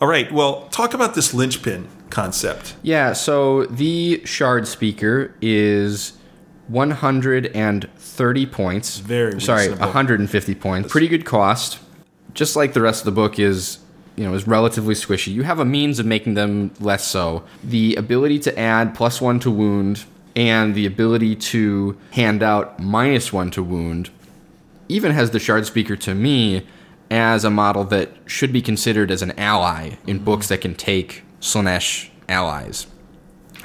[0.00, 2.76] All right, well, talk about this linchpin concept.
[2.82, 6.12] Yeah, so the shard speaker is
[6.68, 8.98] 130 points.
[8.98, 9.86] Very sorry, reasonable.
[9.86, 10.92] 150 points.
[10.92, 11.78] Pretty good cost.
[12.34, 13.78] Just like the rest of the book is,
[14.16, 15.32] you know, is relatively squishy.
[15.32, 17.44] You have a means of making them less so.
[17.64, 20.04] The ability to add plus 1 to wound
[20.34, 24.10] and the ability to hand out minus 1 to wound
[24.88, 26.66] even has the shard speaker to me
[27.10, 30.24] as a model that should be considered as an ally in mm-hmm.
[30.24, 32.86] books that can take Slaanesh allies.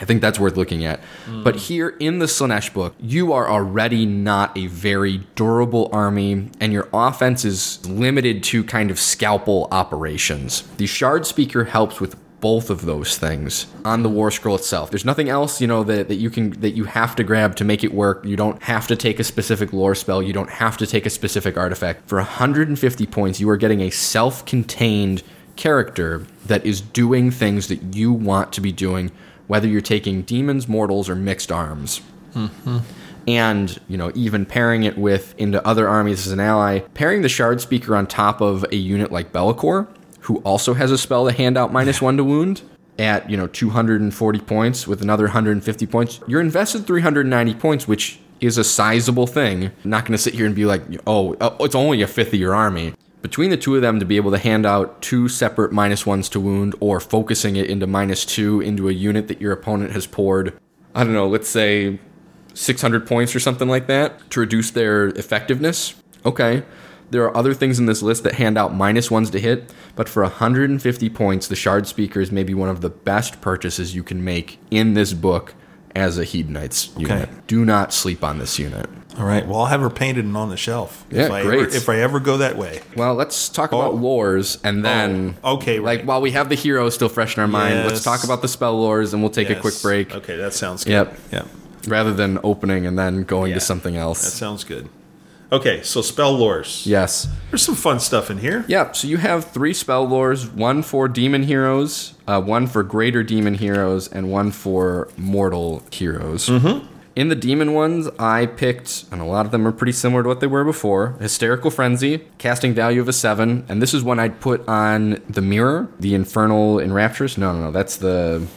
[0.02, 1.00] I think that's worth looking at.
[1.28, 1.44] Mm.
[1.44, 6.74] But here in the Slaanesh book, you are already not a very durable army, and
[6.74, 10.64] your offense is limited to kind of scalpel operations.
[10.78, 14.90] The Shard Speaker helps with both of those things on the war scroll itself.
[14.90, 17.64] There's nothing else, you know, that, that you can that you have to grab to
[17.64, 18.26] make it work.
[18.26, 20.22] You don't have to take a specific lore spell.
[20.22, 22.10] You don't have to take a specific artifact.
[22.10, 25.24] For 150 points, you are getting a self-contained
[25.56, 29.12] character that is doing things that you want to be doing,
[29.48, 32.02] whether you're taking demons, mortals, or mixed arms.
[32.34, 32.80] Mm-hmm.
[33.28, 37.30] And, you know, even pairing it with into other armies as an ally, pairing the
[37.30, 39.88] Shard Speaker on top of a unit like Be'lakor,
[40.22, 42.62] who also has a spell to hand out minus one to wound
[43.00, 48.58] at, you know, 240 points with another 150 points, you're invested 390 points, which is
[48.58, 49.66] a sizable thing.
[49.84, 52.34] I'm not going to sit here and be like, oh, oh, it's only a fifth
[52.34, 52.94] of your army.
[53.22, 56.28] Between the two of them to be able to hand out two separate minus ones
[56.30, 60.08] to wound or focusing it into minus two into a unit that your opponent has
[60.08, 60.58] poured,
[60.96, 62.00] I don't know, let's say
[62.56, 65.96] 600 points or something like that to reduce their effectiveness.
[66.26, 66.64] Okay.
[67.12, 70.08] There are other things in this list that hand out minus ones to hit, but
[70.10, 74.24] for 150 points, the Shard Speaker is maybe one of the best purchases you can
[74.24, 75.54] make in this book
[75.94, 77.30] as a Hedonites unit.
[77.48, 78.90] Do not sleep on this unit.
[79.18, 81.06] All right, well, I'll have her painted and on the shelf.
[81.12, 81.60] Yeah, if I great.
[81.64, 82.80] Ever, if I ever go that way.
[82.96, 83.80] Well, let's talk oh.
[83.82, 83.98] about Oh.
[83.98, 85.36] lores and then.
[85.44, 88.24] Oh, okay, Like, while we have the hero still fresh in our mind, let's talk
[88.24, 90.92] about the spell lores and we'll take a quick break Okay, that sounds good.
[90.92, 91.20] Yep.
[91.34, 91.48] Yep.
[91.88, 93.56] rather than opening and then going Yeah.
[93.56, 94.24] to something else.
[94.24, 94.88] That sounds good.
[95.52, 96.86] Okay, so spell lores.
[96.86, 97.28] Yes.
[97.50, 98.64] There's some fun stuff in here.
[98.70, 103.22] Yeah, so you have three spell lores one for demon heroes, uh, one for greater
[103.22, 106.48] demon heroes, and one for mortal heroes.
[106.48, 106.88] Mm-hmm.
[107.18, 110.30] In the demon ones, I picked, and a lot of them are pretty similar to
[110.30, 114.18] what they were before Hysterical Frenzy, casting value of a 7, and this is one
[114.18, 117.38] I'd put on the mirror, the Infernal Enrapturous.
[117.38, 118.48] No, no, no, that's the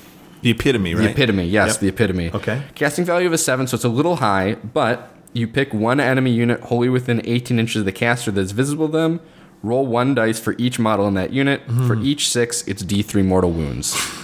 [0.43, 1.03] The epitome, right?
[1.03, 1.81] the epitome, yes, Yep.
[1.81, 2.31] the epitome.
[2.33, 2.63] Okay.
[2.77, 6.31] Casting value of a 7, so it's a little high, but you pick one enemy
[6.31, 9.21] unit wholly within 18 inches of the caster that's visible to them.
[9.63, 11.67] Roll one dice for each model in that unit.
[11.67, 11.87] Mm-hmm.
[11.87, 13.95] For each six, it's D3 mortal wounds.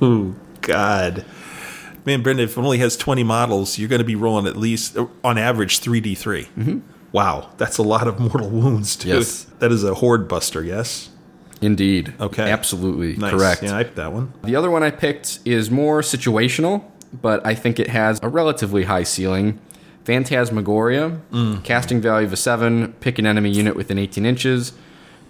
[0.00, 1.26] Oh, God.
[2.06, 4.96] Man, Brendan, if it only has 20 models, you're going to be rolling at least,
[5.22, 6.16] on average, 3d3.
[6.16, 6.78] Mm-hmm.
[7.12, 9.16] Wow, that's a lot of mortal wounds, dude.
[9.16, 9.44] Yes.
[9.58, 11.10] That is a horde buster, yes?
[11.60, 12.14] Indeed.
[12.18, 12.50] Okay.
[12.50, 13.16] Absolutely.
[13.16, 13.32] Nice.
[13.32, 13.62] Correct.
[13.62, 14.32] Yeah, I picked that one.
[14.42, 18.84] The other one I picked is more situational, but I think it has a relatively
[18.84, 19.60] high ceiling.
[20.08, 21.62] Phantasmagoria, Mm.
[21.64, 24.72] casting value of a 7, pick an enemy unit within 18 inches,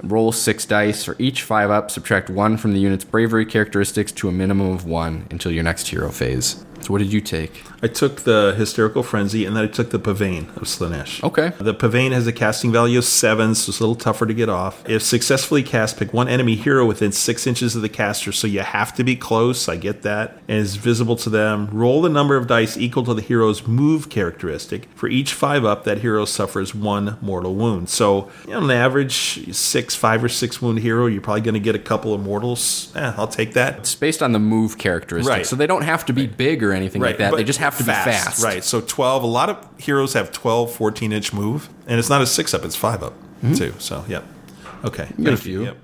[0.04, 4.28] roll 6 dice for each 5 up, subtract 1 from the unit's bravery characteristics to
[4.28, 6.64] a minimum of 1 until your next hero phase.
[6.80, 7.64] So, what did you take?
[7.82, 11.22] I took the Hysterical Frenzy and then I took the Pavane of Slaanesh.
[11.22, 11.52] Okay.
[11.58, 14.48] The Pavane has a casting value of 7, so it's a little tougher to get
[14.48, 14.88] off.
[14.88, 18.60] If successfully cast, pick one enemy hero within 6 inches of the caster, so you
[18.60, 21.68] have to be close, I get that, and is visible to them.
[21.72, 24.88] Roll the number of dice equal to the hero's move characteristic.
[24.94, 27.88] For each 5 up, that hero suffers 1 mortal wound.
[27.88, 31.60] So, you know, on average, 6, 5 or 6 wound hero, you're probably going to
[31.60, 32.92] get a couple of mortals.
[32.96, 33.78] Eh, I'll take that.
[33.78, 35.46] It's based on the move characteristic, Right.
[35.46, 37.30] So, they don't have to be big or anything like that.
[37.30, 38.42] but They just have to be fast.
[38.44, 38.62] Right.
[38.62, 42.26] So 12, a lot of heroes have 12, 14 inch move, and it's not a
[42.26, 43.14] 6 up, it's 5 up,
[43.54, 43.74] too.
[43.78, 44.24] So, yep.
[44.84, 45.04] Okay.
[45.04, 45.22] Mm-hmm.
[45.24, 45.36] got a you.
[45.38, 45.64] few.
[45.64, 45.76] Yep.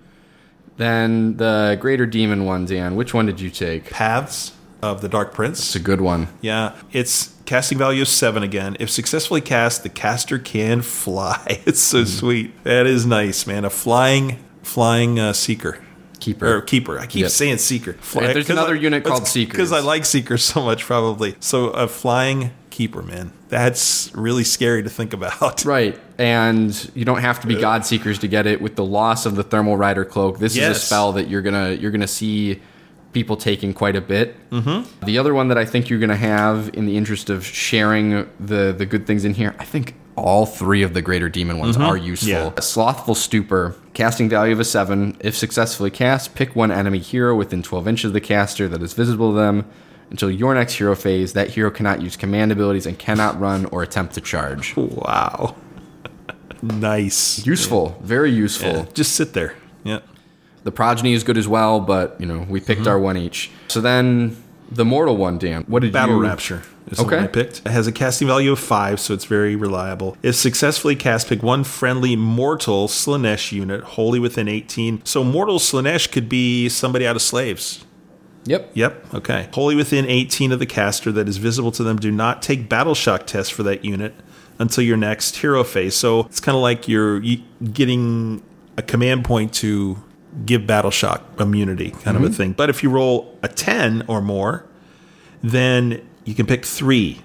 [0.77, 2.97] Then the greater demon one, Dan.
[2.97, 3.91] Which one did you take?
[3.91, 4.53] Paths
[4.83, 5.59] of the Dark Prince.
[5.61, 6.29] It's a good one.
[6.41, 6.75] Yeah.
[6.93, 8.77] It's casting value of 7 again.
[8.81, 11.63] If successfully cast, the caster can fly.
[11.67, 12.07] It's so Mm-hmm.
[12.19, 12.65] sweet.
[12.65, 13.65] That is nice, man.
[13.65, 15.79] A flying, flying uh, seeker.
[16.25, 16.57] Keeper.
[16.57, 16.99] Or keeper.
[16.99, 17.31] I keep Yep.
[17.31, 17.97] saying seeker.
[18.15, 19.51] Yeah, there's another unit called Seeker.
[19.53, 21.35] Because I like seekers so much, probably.
[21.39, 23.31] So a flying keeper, man.
[23.51, 25.65] That's really scary to think about.
[25.67, 26.01] Right.
[26.17, 28.63] And you don't have to be God Seekers to get it.
[28.63, 31.73] With the loss of the Thermal Rider Cloak, this is a spell that you're gonna
[31.73, 32.61] you're gonna see
[33.13, 34.35] people taking quite a bit.
[34.51, 35.05] Mm-hmm.
[35.05, 38.73] The other one that I think you're gonna have, in the interest of sharing the
[38.77, 41.87] the good things in here, I think all three of the greater demon ones mm-hmm.
[41.87, 42.29] are useful.
[42.29, 42.61] Yeah.
[42.61, 45.17] Slothful Stupor, casting value of a seven.
[45.21, 48.93] If successfully cast, pick one enemy hero within 12 inches of the caster that is
[48.93, 49.69] visible to them.
[50.11, 53.83] Until your next hero phase, that hero cannot use command abilities and cannot run or
[53.83, 54.77] attempt to charge.
[54.77, 55.57] Wow.
[56.63, 57.45] nice.
[57.45, 58.71] Useful, very useful.
[58.71, 59.57] Yeah, Just sit there.
[59.83, 60.01] Yeah.
[60.63, 62.91] The progeny is good as well, but you know we picked mm-hmm.
[62.91, 63.51] our one each.
[63.69, 65.65] So then the mortal one, Dan.
[65.65, 66.23] What did Battle you?
[66.23, 67.19] Battle Rapture is Okay.
[67.19, 67.61] I picked.
[67.65, 70.17] It has a casting value of 5, so it's very reliable.
[70.23, 75.05] If successfully cast, pick one friendly mortal Slaanesh unit wholly within 18.
[75.05, 77.85] So mortal Slaanesh could be somebody out of slaves.
[78.47, 78.73] Yep.
[78.75, 79.15] Yep.
[79.15, 79.49] Okay.
[79.55, 81.97] Wholly within 18 of the caster that is visible to them.
[81.99, 84.15] Do not take battle shock tests for that unit
[84.59, 85.97] until your next hero phase.
[85.97, 87.21] So it's kind of like you're
[87.73, 88.43] getting
[88.77, 90.03] a command point to
[90.45, 92.35] give battle shock immunity, kind of a mm-hmm.
[92.35, 92.53] thing.
[92.53, 94.67] But if you roll a 10 or more,
[95.43, 97.21] then you can pick three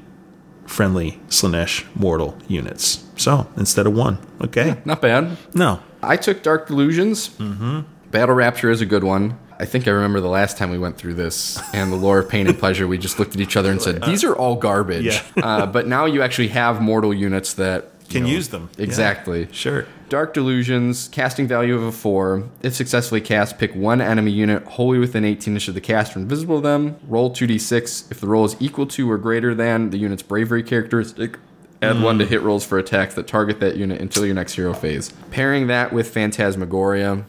[0.65, 3.03] friendly Slaanesh mortal units.
[3.15, 4.17] So instead of one.
[4.41, 4.77] Okay.
[4.85, 5.37] Not bad.
[5.53, 5.81] No.
[6.01, 7.29] I took Dark Delusions.
[7.29, 7.81] Mm-hmm.
[8.11, 9.37] Battle Rapture is a good one.
[9.59, 12.29] I think I remember the last time we went through this and the lore of
[12.29, 12.87] pain and pleasure.
[12.87, 15.21] We just looked at each other and said, "These are all garbage." Yeah.
[15.43, 18.69] uh, but now you actually have mortal units that Can use them.
[18.77, 18.85] Yeah.
[18.85, 19.49] Exactly.
[19.51, 19.85] Sure.
[20.09, 22.43] Dark Delusions, casting value of a 4.
[22.63, 26.27] If successfully cast, pick one enemy unit wholly within 18 inches of the caster and
[26.27, 26.99] visible to them.
[27.07, 28.11] Roll 2d6.
[28.11, 31.37] If the roll is equal to or greater than the unit's bravery characteristic,
[31.81, 34.73] add 1 to hit rolls for attacks that target that unit until your next hero
[34.73, 35.13] phase.
[35.31, 37.23] Pairing that with Phantasmagoria,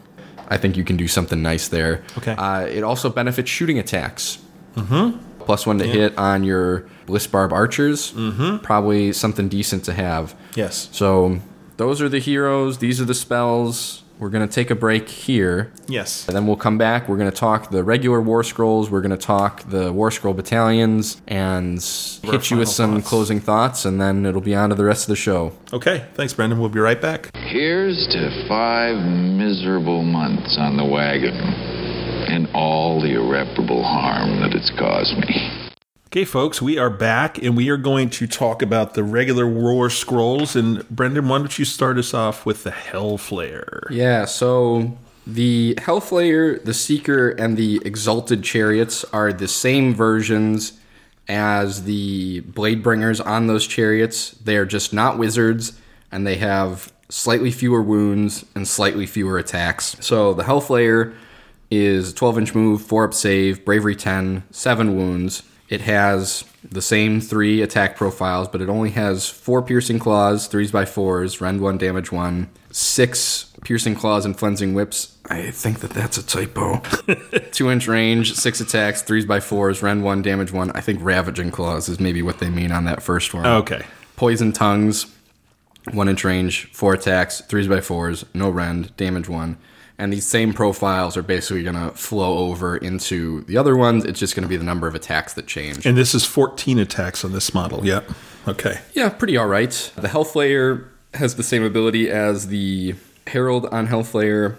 [0.49, 2.03] I think you can do something nice there.
[2.17, 2.33] Okay.
[2.33, 4.39] Uh, it also benefits shooting attacks.
[4.75, 5.19] Mm-hmm.
[5.45, 8.11] Plus one to hit on your Bliss Barb archers.
[8.11, 8.57] Mm-hmm.
[8.57, 10.35] Probably something decent to have.
[10.55, 10.89] Yes.
[10.91, 11.39] So
[11.81, 12.77] those are the heroes.
[12.77, 14.03] These are the spells.
[14.19, 16.27] We're gonna take a break here, Yes.
[16.27, 17.09] and then we'll come back.
[17.09, 18.91] We're gonna talk the regular war scrolls.
[18.91, 21.83] We're gonna talk the war scroll battalions, and
[22.23, 23.09] our hit you with some thoughts.
[23.09, 25.53] closing thoughts, and then it'll be on to the rest of the show.
[25.73, 26.03] Okay.
[26.13, 26.59] Thanks, Brendan.
[26.59, 27.31] We'll be right back.
[27.35, 34.69] Here's to five miserable months on the wagon and all the irreparable harm that it's
[34.77, 35.60] caused me.
[36.13, 39.89] Okay, folks, we are back and we are going to talk about the regular War
[39.89, 40.57] Scrolls.
[40.57, 43.89] And Brendan, why don't you start us off with the Hellflayer?
[43.89, 44.25] Yeah.
[44.25, 50.73] So the Hellflayer, the Seeker, and the Exalted Chariots are the same versions
[51.29, 54.31] as the Bladebringers on those chariots.
[54.31, 55.79] They are just not wizards.
[56.11, 59.95] and they have slightly fewer wounds and slightly fewer attacks.
[60.01, 61.15] So the Hellflayer
[61.69, 65.43] is 12 inch move, 4 up save, bravery 10, 7 wounds.
[65.71, 70.69] It has the same three attack profiles, but it only has four piercing claws, threes
[70.69, 75.17] by fours, rend one, damage one, six piercing claws and flensing whips.
[75.29, 76.81] I think that that's a typo.
[77.53, 80.71] Two inch range, six attacks, threes by fours, rend one, damage one.
[80.71, 83.45] I think ravaging claws is maybe what they mean on that first one.
[83.45, 83.85] Okay.
[84.17, 85.05] Poison tongues,
[85.93, 89.57] one inch range, four attacks, threes by fours, no rend, damage one.
[90.01, 94.03] And these same profiles are basically going to flow over into the other ones.
[94.03, 95.85] It's just going to be the number of attacks that change.
[95.85, 97.85] And this is 14 attacks on this model.
[97.85, 98.09] Yep.
[98.47, 98.79] Okay.
[98.93, 99.69] Yeah, pretty all right.
[99.95, 102.95] The Hellflayer has the same ability as the
[103.27, 104.57] Herald on Hellflayer,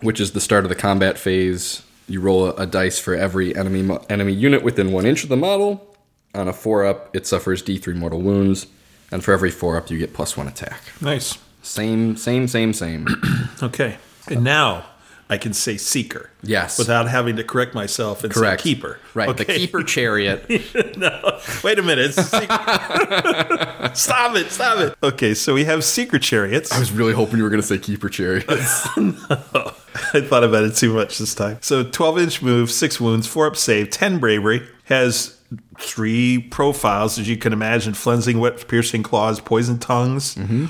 [0.00, 1.84] which is the start of the combat phase.
[2.08, 5.28] You roll a, a dice for every enemy mo- enemy unit within one inch of
[5.28, 5.86] the model.
[6.34, 8.66] On a four up, it suffers D3 mortal wounds,
[9.12, 10.82] and for every four up, you get plus one attack.
[11.00, 11.38] Nice.
[11.62, 13.06] Same, same, same, same.
[13.62, 13.98] Okay.
[14.30, 14.84] And now
[15.30, 16.28] I can say seeker.
[16.42, 16.76] Yes.
[16.76, 18.62] Without having to correct myself and Correct.
[18.62, 18.98] say keeper.
[19.14, 20.44] Right, the keeper chariot.
[20.96, 21.38] no.
[21.62, 22.14] Wait a minute.
[23.96, 24.50] Stop it.
[24.50, 24.96] Stop it.
[25.04, 26.72] Okay, so we have seeker chariots.
[26.72, 28.44] I was really hoping you were going to say keeper chariot.
[28.48, 31.58] I thought about it too much this time.
[31.60, 35.38] So 12 inch move, six wounds, four up save, 10 bravery, has
[35.78, 40.34] three profiles, as you can imagine flensing whips, piercing claws, poison tongues.
[40.34, 40.66] Mm-hmm.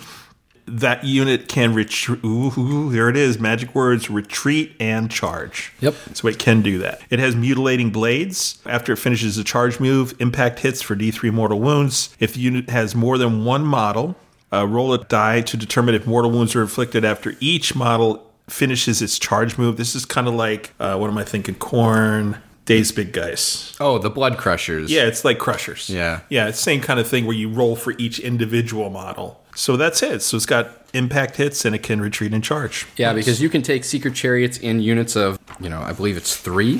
[0.79, 2.21] That unit can retreat.
[2.25, 3.39] Ooh, here it is.
[3.39, 5.73] Magic words retreat and charge.
[5.81, 5.95] Yep.
[6.15, 7.01] So it can do that.
[7.11, 8.59] It has mutilating blades.
[8.67, 12.15] After it finishes a charge move, impact hits for D3 mortal wounds.
[12.21, 14.17] If the unit has more than one model,
[14.53, 19.01] uh, roll a die to determine if mortal wounds are inflicted after each model finishes
[19.03, 19.77] its charge move.
[19.77, 21.55] This is kind of like, uh, what am I thinking?
[21.57, 23.77] Khorne, Days Big Guys.
[23.81, 24.93] oh, the blood crushers.
[24.93, 25.91] Yeah, it's like Crushers.
[25.91, 26.21] Yeah.
[26.29, 29.41] Yeah, it's same kind of thing where you roll for each individual model.
[29.61, 30.23] So that's it.
[30.23, 32.87] So it's got impact hits and it can retreat and charge.
[32.97, 36.35] Yeah, because you can take seeker chariots in units of, you know, I believe it's
[36.35, 36.78] three.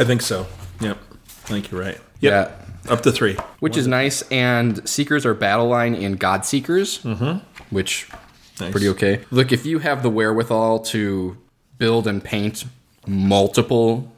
[0.00, 0.48] I think so.
[0.80, 0.98] Yep.
[0.98, 2.00] I think you're right.
[2.18, 2.66] Yep.
[2.88, 3.36] Up to three.
[3.60, 4.22] which is nice.
[4.32, 7.38] And seekers are battle line in God Seekers, mm-hmm.
[7.72, 8.10] which
[8.58, 8.72] Nice.
[8.72, 9.24] pretty okay.
[9.30, 11.36] Look, if you have the wherewithal to
[11.78, 12.64] build and paint
[13.06, 14.10] multiple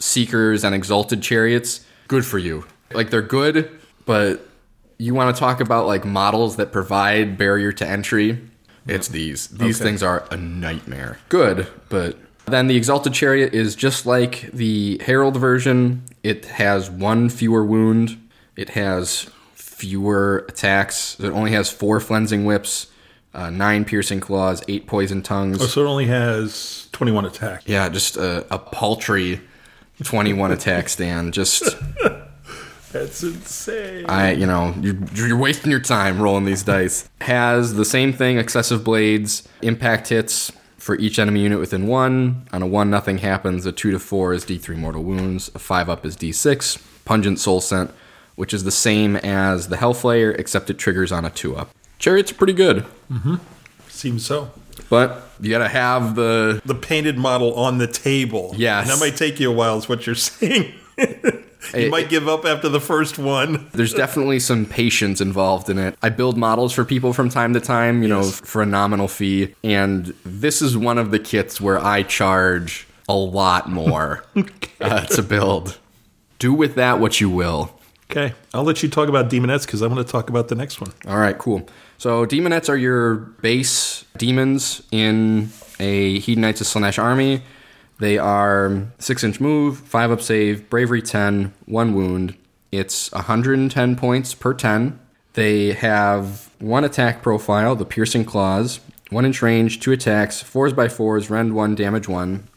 [0.00, 2.64] seekers and exalted chariots, good for you.
[2.92, 3.70] Like they're good,
[4.06, 4.44] but
[4.98, 8.38] you want to talk about like models that provide barrier to entry.
[8.86, 9.48] It's these.
[9.48, 9.90] These Okay.
[9.90, 11.18] things are a nightmare.
[11.28, 12.16] Good, but
[12.46, 16.02] then the exalted chariot is just like the herald version.
[16.22, 18.16] It has one fewer wound.
[18.56, 21.16] It has fewer attacks.
[21.20, 22.88] It only has four flensing whips,
[23.34, 25.60] uh, nine piercing claws, eight poison tongues.
[25.62, 27.62] Oh, so it only has 21 attack.
[27.66, 29.40] Yeah, just a, a paltry
[30.02, 31.34] 21 attack stand.
[31.34, 31.62] Just,
[32.92, 34.06] That's insane.
[34.08, 37.08] I, you know, you're, you're wasting your time rolling these dice.
[37.20, 42.48] Has the same thing excessive blades, impact hits for each enemy unit within one.
[42.52, 43.66] On a one, nothing happens.
[43.66, 45.50] A two to four is D3 mortal wounds.
[45.54, 46.82] A five up is D6.
[47.04, 47.90] Pungent Soulscent,
[48.36, 51.70] which is the same as the Hellflayer, except it triggers on a two up.
[51.98, 53.40] Chariot's are pretty good, Mhm.
[53.88, 54.50] Seems so.
[54.88, 58.54] but you gotta have the The painted model on the table.
[58.56, 58.88] Yes.
[58.88, 60.72] And that might take you a while, is what you're saying.
[61.74, 63.66] You It- might give up after the first one.
[63.72, 65.96] There's definitely some patience involved in it.
[66.02, 69.54] I build models for people from time to time, you know, for a nominal fee.
[69.64, 74.24] And this is one of the kits where I charge a lot more
[74.80, 75.78] uh, to build.
[76.38, 77.74] Do with that what you will.
[78.10, 78.32] Okay.
[78.54, 80.92] I'll let you talk about Daemonettes because I want to talk about the next one.
[81.06, 81.68] All right, cool.
[81.98, 87.42] So daemonettes are your base demons in a Hedonites of Slaanesh army.
[87.98, 92.36] They are six inch move, five up save, bravery 10, one wound.
[92.70, 94.98] It's 110 points per 10.
[95.34, 98.80] They have one attack profile, the piercing claws,
[99.10, 102.48] one inch range, two attacks, fours by fours, rend one, damage one.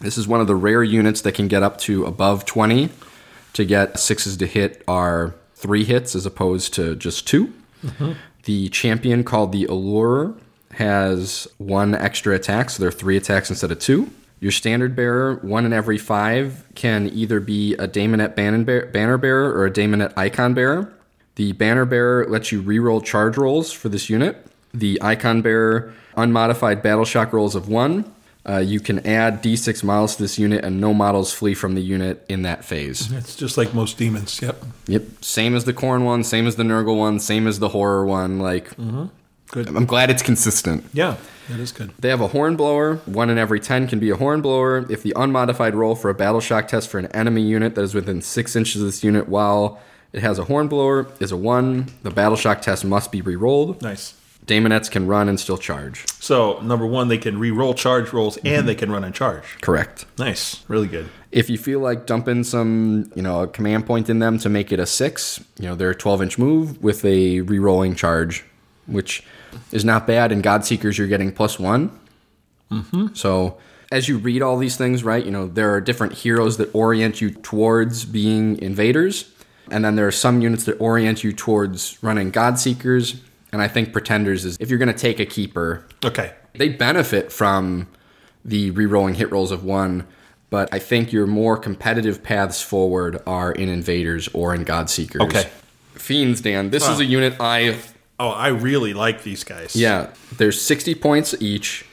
[0.00, 2.90] This is one of the rare units that can get up to above 20.
[3.54, 7.52] To get sixes to hit are three hits as opposed to just 2
[7.84, 8.12] mm-hmm.
[8.44, 10.34] The champion called the Allure
[10.72, 14.10] has one extra attack, so there are three attacks instead of two.
[14.40, 19.66] Your standard bearer, one in every five, can either be a Daemonette banner bearer or
[19.66, 20.92] a Daemonette icon bearer.
[21.34, 24.46] The banner bearer lets you reroll charge rolls for this unit.
[24.72, 28.10] The icon bearer, unmodified battle shock rolls of one.
[28.48, 31.82] Uh, you can add d6 models to this unit, and no models flee from the
[31.82, 33.12] unit in that phase.
[33.12, 34.40] It's just like most demons.
[34.40, 34.64] Yep.
[34.86, 35.02] Yep.
[35.20, 38.38] Same as the Khorne one, same as the Nurgle one, same as the horror one.
[38.38, 38.70] Like,
[39.50, 39.68] Good.
[39.68, 40.84] I'm glad it's consistent.
[40.92, 41.16] Yeah,
[41.48, 41.92] that is good.
[41.98, 42.96] They have a horn blower.
[43.06, 44.86] One in every 10 can be a horn blower.
[44.88, 47.94] If the unmodified roll for a battle shock test for an enemy unit that is
[47.94, 49.80] within six inches of this unit while
[50.12, 53.34] it has a horn blower is a one, the battle shock test must be re
[53.34, 53.82] rolled.
[53.82, 54.14] Nice.
[54.46, 56.06] Daemonettes can run and still charge.
[56.20, 58.66] So number one, they can re-roll charge rolls and mm-hmm.
[58.66, 59.44] they can run and charge.
[59.60, 60.06] Correct.
[60.18, 61.08] Nice, really good.
[61.30, 64.72] If you feel like dumping some, you know, a command point in them to make
[64.72, 68.44] it a six, you know, they're a 12 inch move with a re rolling charge,
[68.86, 69.22] which
[69.72, 70.32] is not bad.
[70.32, 71.98] In Godseekers, you're getting plus one.
[72.70, 73.14] Mm-hmm.
[73.14, 73.58] So
[73.90, 77.20] as you read all these things, right, you know, there are different heroes that orient
[77.20, 79.30] you towards being invaders.
[79.70, 83.20] And then there are some units that orient you towards running Godseekers.
[83.52, 86.32] And I think Pretenders is if you're going to take a keeper, Okay.
[86.54, 87.88] they benefit from
[88.44, 90.06] the re-rolling hit rolls of one,
[90.48, 95.20] but I think your more competitive paths forward are in Invaders or in Godseekers.
[95.20, 95.48] Okay.
[95.94, 96.70] Fiends, Dan.
[96.70, 97.76] This is a unit I
[98.20, 99.74] Oh, I really like these guys.
[99.74, 100.10] yeah.
[100.36, 101.86] There's 60 points each,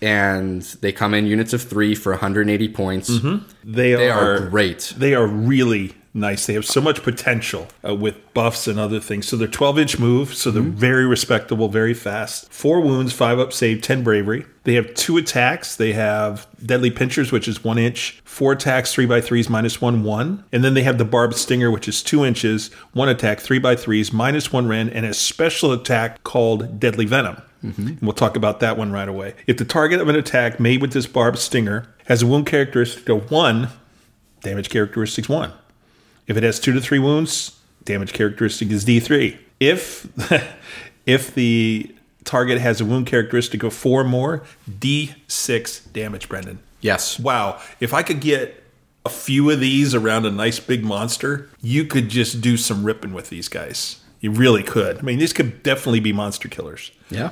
[0.00, 3.10] and they come in units of three for 180 points.
[3.10, 3.46] Mm-hmm.
[3.70, 4.94] They, They are, are great.
[4.96, 6.46] They are really nice.
[6.46, 9.28] They have so much potential uh, with buffs and other things.
[9.28, 12.52] So they're 12 inch move, so they're very respectable, very fast.
[12.52, 14.46] Four wounds, five up save, 10 bravery.
[14.64, 15.76] They have two attacks.
[15.76, 20.02] They have deadly pinchers, which is one inch, four attacks, three by threes, minus one,
[20.02, 20.44] one.
[20.52, 23.76] And then they have the barbed stinger, which is two inches, one attack, three by
[23.76, 27.40] threes, minus one ren, and a special attack called deadly venom.
[27.62, 29.34] And we'll talk about that one right away.
[29.46, 33.08] If the target of an attack made with this barbed stinger has a wound characteristic
[33.08, 33.68] of one,
[34.42, 35.52] damage characteristics one.
[36.30, 39.36] If it has two to three wounds, damage characteristic is D3.
[39.58, 40.06] If
[41.06, 41.92] if the
[42.22, 46.60] target has a wound characteristic of four or more, D6 damage, Brendan.
[46.80, 47.18] Yes.
[47.18, 47.60] Wow.
[47.80, 48.62] If I could get
[49.04, 53.12] a few of these around a nice big monster, you could just do some ripping
[53.12, 54.00] with these guys.
[54.20, 54.98] You really could.
[54.98, 57.30] I mean, these could definitely be monster killers Yeah.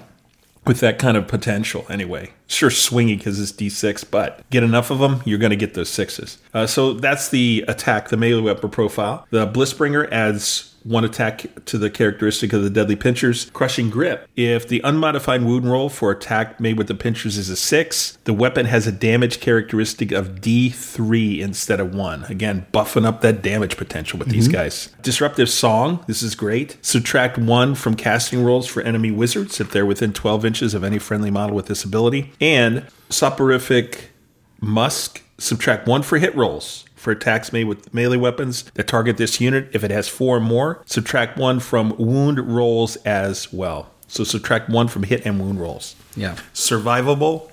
[0.69, 2.31] With that kind of potential anyway.
[2.47, 5.89] Sure, swingy because it's D6, but get enough of them, you're going to get those
[5.89, 6.39] sixes.
[6.55, 9.27] Uh, so that's the attack, the melee weapon profile.
[9.31, 14.29] The Blissbringer adds one attack to the characteristic of the Deadly Pinchers, Crushing Grip.
[14.37, 18.33] If the unmodified wound roll for attack made with the Pinchers is a 6, the
[18.33, 22.25] weapon has a damage characteristic of D3 instead of 1.
[22.25, 24.55] Again, buffing up that damage potential with these mm-hmm.
[24.55, 24.95] guys.
[25.03, 26.79] Disruptive Song, this is great.
[26.81, 30.99] Subtract 1 from casting rolls for enemy wizards if they're within 12 inches of any
[30.99, 32.33] friendly model with this ability.
[32.41, 34.07] And Soporific
[34.61, 39.41] Musk, subtract 1 for hit rolls for attacks made with melee weapons that target this
[39.41, 39.69] unit.
[39.73, 43.91] If it has 4 or more, subtract 1 from wound rolls as well.
[44.07, 45.95] So subtract 1 from hit and wound rolls.
[46.17, 46.37] Yeah.
[46.55, 47.51] Survivable,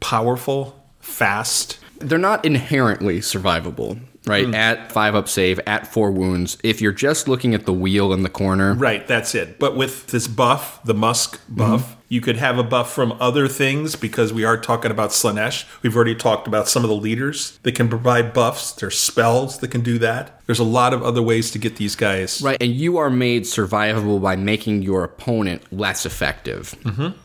[0.00, 1.78] powerful, fast.
[1.98, 4.46] They're not inherently survivable, right?
[4.46, 4.54] Hmm.
[4.54, 6.58] At five up save, at four wounds.
[6.62, 9.58] If you're just looking at the wheel in the corner, Right, that's it.
[9.58, 13.96] But with this buff, the Musk buff, you could have a buff from other things
[13.96, 15.64] because we are talking about Slaanesh.
[15.82, 18.72] We've already talked about some of the leaders that can provide buffs.
[18.72, 20.40] There's spells that can do that.
[20.46, 22.42] There's a lot of other ways to get these guys.
[22.42, 26.74] Right, and you are made survivable by making your opponent less effective.
[26.82, 27.18] Mm-hmm.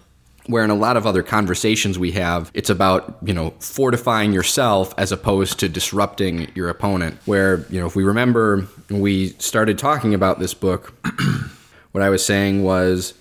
[0.48, 4.94] Where in a lot of other conversations we have, it's about you know fortifying yourself
[4.98, 7.20] as opposed to disrupting your opponent.
[7.26, 10.94] Where you know if we remember we started talking about this book,
[11.92, 13.14] what I was saying was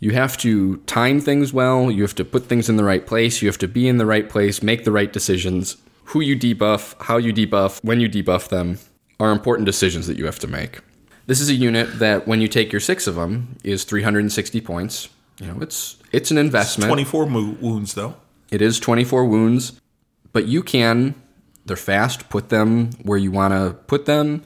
[0.00, 3.42] you have to time things well, you have to put things in the right place,
[3.42, 5.76] you have to be in the right place, make the right decisions.
[6.04, 8.78] Who you debuff, how you debuff, when you debuff them
[9.20, 10.80] are important decisions that you have to make.
[11.26, 15.08] This is a unit that when you take your 6 of them is 360 points.
[15.40, 16.88] You know, it's it's an investment.
[16.88, 18.14] 24 mo- wounds, though.
[18.50, 19.80] It is 24 wounds,
[20.32, 21.14] but you can,
[21.64, 24.44] they're fast, put them where you want to put them.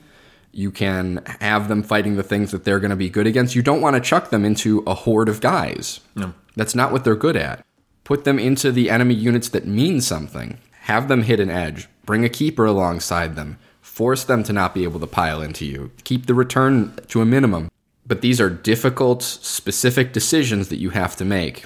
[0.53, 3.57] You can have them fighting the things that they're going to be good against.
[3.57, 6.01] You don't want to chuck them into a horde of guys.
[6.15, 6.33] No.
[6.55, 7.65] That's not what they're good at.
[8.05, 10.59] Put them into the enemy units that mean something.
[10.83, 11.89] Have them hit an edge.
[12.05, 13.59] Bring a keeper alongside them.
[13.81, 15.91] Force them to not be able to pile into you.
[16.05, 17.71] Keep the return to a minimum.
[18.07, 21.65] But these are difficult, specific decisions that you have to make.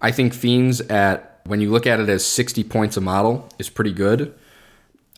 [0.00, 3.70] I think Fiends at when you look at it as 60 points a model is
[3.70, 4.34] pretty good.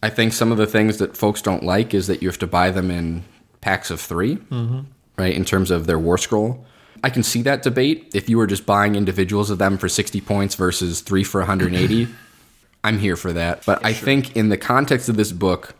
[0.02, 2.46] I think some of the things that folks don't like is that you have to
[2.46, 3.24] buy them in
[3.60, 4.80] packs of 3 mm-hmm.
[5.16, 5.34] right?
[5.34, 6.64] In terms of their war scroll,
[7.02, 8.10] I can see that debate.
[8.14, 12.08] If you were just buying individuals of them for 60 points versus three for 180,
[12.84, 13.64] I'm here for that.
[13.66, 15.74] But I think in the context of this book,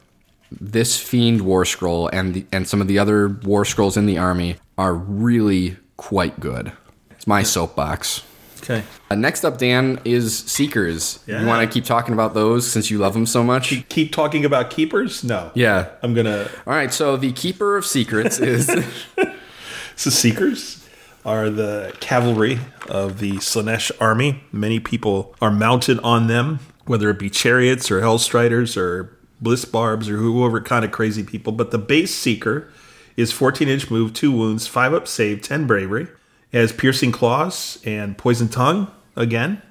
[0.51, 4.18] this fiend war scroll and the, and some of the other war scrolls in the
[4.18, 6.72] army are really quite good.
[7.10, 8.22] It's my soapbox.
[8.62, 8.82] Okay.
[9.10, 11.20] Uh, next up, Dan, is Seekers.
[11.27, 11.40] Yeah.
[11.40, 13.89] You want to keep talking about those since you love them so much?
[13.89, 15.24] Keep talking about keepers?
[15.24, 15.51] No.
[15.55, 15.89] Yeah.
[16.02, 16.51] I'm going to.
[16.66, 16.93] All right.
[16.93, 18.68] So the Keeper of Secrets is
[19.97, 20.86] So Seekers
[21.27, 22.59] are the cavalry
[22.89, 24.43] of the Slaanesh army.
[24.52, 30.09] Many people are mounted on them, whether it be chariots or Hellstriders or Bliss Barbs
[30.09, 31.53] or whoever kind of crazy people.
[31.53, 32.71] But the base Seeker
[33.17, 36.09] is 14 inch move, 2 wounds, 5 up save, 10 bravery.
[36.53, 39.62] It has piercing claws and poison tongue again.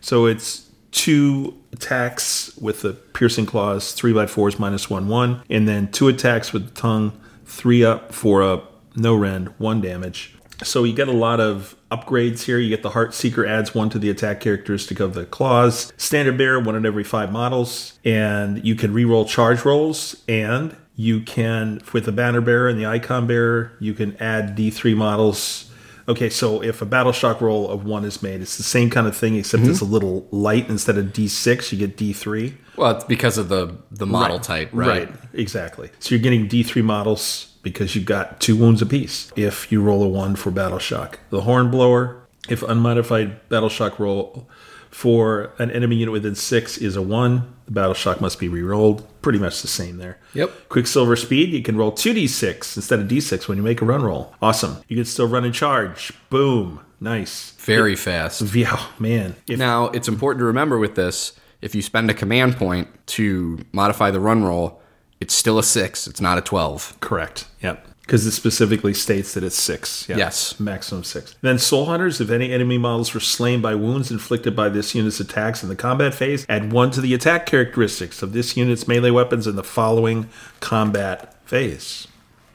[0.00, 5.66] So it's two attacks with the piercing claws, three by fours minus one one, and
[5.66, 10.34] then two attacks with the tongue, three up, four up, no rend, one damage.
[10.62, 12.58] So you get a lot of upgrades here.
[12.58, 15.92] You get the Heart Seeker adds one to the attack characteristic of the claws.
[15.96, 17.98] Standard Bearer, one in every five models.
[18.04, 20.22] And you can reroll charge rolls.
[20.26, 24.96] And you can, with the Banner Bearer and the Icon Bearer, you can add D3
[24.96, 25.70] models.
[26.08, 29.06] Okay, so if a battle shock roll of one is made, it's the same kind
[29.06, 29.92] of thing, except it's a mm-hmm.
[29.92, 30.68] little light.
[30.68, 32.54] Instead of D6, you get D3.
[32.76, 35.08] Well, it's because of the the model type, right?
[35.08, 35.18] right?
[35.32, 35.90] exactly.
[36.00, 40.08] So you're getting D3 models because you've got two wounds apiece if you roll a
[40.08, 41.20] one for battle shock.
[41.30, 44.48] The hornblower, if unmodified battle shock roll
[44.90, 49.06] for an enemy unit within six is a one, the battle shock must be re-rolled.
[49.22, 50.18] Pretty much the same there.
[50.34, 50.68] Yep.
[50.68, 54.34] Quicksilver speed, you can roll 2d6 instead of d6 when you make a run roll.
[54.42, 54.82] Awesome.
[54.88, 56.12] You can still run and charge.
[56.28, 56.80] Boom.
[57.00, 57.52] Nice.
[57.52, 58.42] Very fast.
[58.54, 59.36] Yeah, oh, man.
[59.48, 61.32] If Now, it's important to remember with this
[61.62, 64.81] if you spend a command point to modify the run roll,
[65.22, 66.98] it's still a six, it's not a 12.
[67.00, 67.46] Correct.
[67.62, 67.86] Yep.
[68.00, 70.08] Because it specifically states that it's six.
[70.08, 70.16] Yeah.
[70.16, 70.58] Yes.
[70.58, 71.36] Maximum six.
[71.40, 75.20] Then Soul Hunters, if any enemy models were slain by wounds inflicted by this unit's
[75.20, 79.12] attacks in the combat phase, add one to the attack characteristics of this unit's melee
[79.12, 80.28] weapons in the following
[80.58, 82.08] combat phase.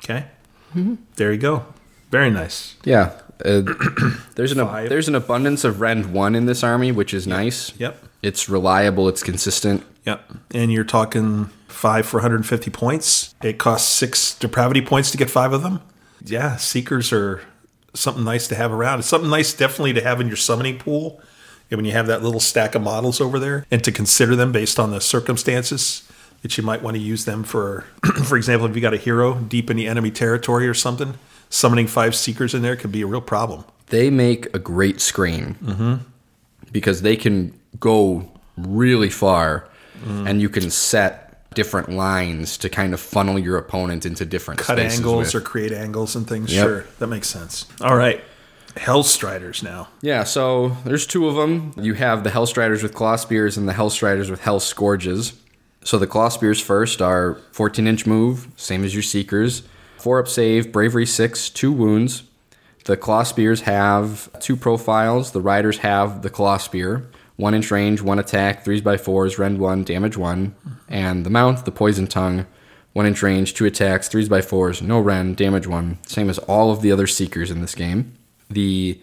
[0.03, 0.25] Okay?
[1.15, 1.65] There you go.
[2.11, 2.75] Very nice.
[2.83, 3.13] Yeah.
[3.43, 3.61] Uh,
[4.35, 4.89] there's an Five.
[4.89, 7.71] there's an abundance of rend 1 in this army, which is nice.
[7.79, 8.03] Yep.
[8.21, 9.85] It's reliable, it's consistent.
[10.07, 10.31] Yep.
[10.53, 13.35] And you're talking five for 150 points.
[13.43, 15.81] It costs six depravity points to get five of them.
[16.23, 17.41] Yeah, seekers are
[17.93, 18.99] something nice to have around.
[18.99, 21.21] It's something nice, definitely, to have in your summoning pool.
[21.69, 24.53] And when you have that little stack of models over there, and to consider them
[24.53, 26.09] based on the circumstances
[26.41, 27.83] that you might want to use them for.
[28.23, 31.15] for example, if you got a hero deep in the enemy territory or something,
[31.49, 33.65] summoning five seekers in there could be a real problem.
[33.87, 35.95] They make a great screen mm-hmm.
[36.71, 39.67] because they can go really far
[40.05, 44.77] and you can set different lines to kind of funnel your opponent into different cut
[44.77, 45.35] spaces angles with.
[45.35, 46.53] or create angles and things.
[46.53, 46.63] Yep.
[46.65, 47.65] Sure, that makes sense.
[47.81, 48.21] All right,
[48.75, 49.89] Hellstriders now.
[50.01, 51.73] Yeah, so there's two of them.
[51.77, 55.33] You have the Hellstriders with Claw Spears and the Hellstriders with Hell Scourges.
[55.83, 59.63] So the Claw Spears first are 14 inch move, same as your Seekers.
[59.97, 62.23] 4 up save, Bravery 6, 2 wounds.
[62.85, 65.31] The Claw Spears have two profiles.
[65.31, 67.07] The Riders have the Claw Spear.
[67.37, 70.55] 1 inch range, 1 attack, 3s by 4s, rend 1, damage 1.
[70.89, 72.45] And the Mount, the Poison Tongue,
[72.93, 75.99] 1 inch range, 2 attacks, 3s by 4s, no rend, damage 1.
[76.05, 78.13] Same as all of the other Seekers in this game.
[78.49, 78.99] The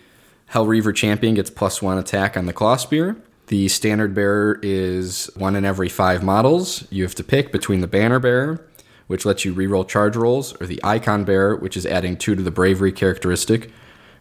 [0.47, 3.16] Hell Reaver champion gets plus one attack on the Claw Spear.
[3.48, 6.86] The standard bearer is one in every five models.
[6.90, 8.66] You have to pick between the banner bearer,
[9.06, 12.43] which lets you reroll charge rolls, or the icon bearer, which is adding two to
[12.43, 13.70] the bravery characteristic,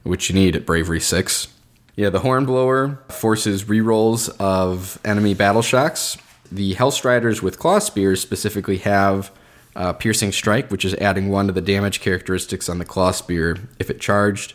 [0.03, 1.52] which you need at bravery six.
[1.95, 6.17] Yeah, the hornblower forces rerolls of enemy battle shocks.
[6.51, 9.31] The Hellstriders with claw spears specifically have
[9.75, 13.57] uh, piercing strike, which is adding one to the damage characteristics on the claw spear
[13.79, 14.53] if it charged.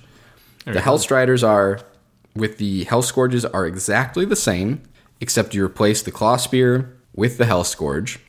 [0.65, 1.81] The Hellstriders are,
[2.37, 4.83] with the Hell Scourges, are exactly the same,
[5.21, 8.21] except you replace the Claw Spear with the Hell Scourge,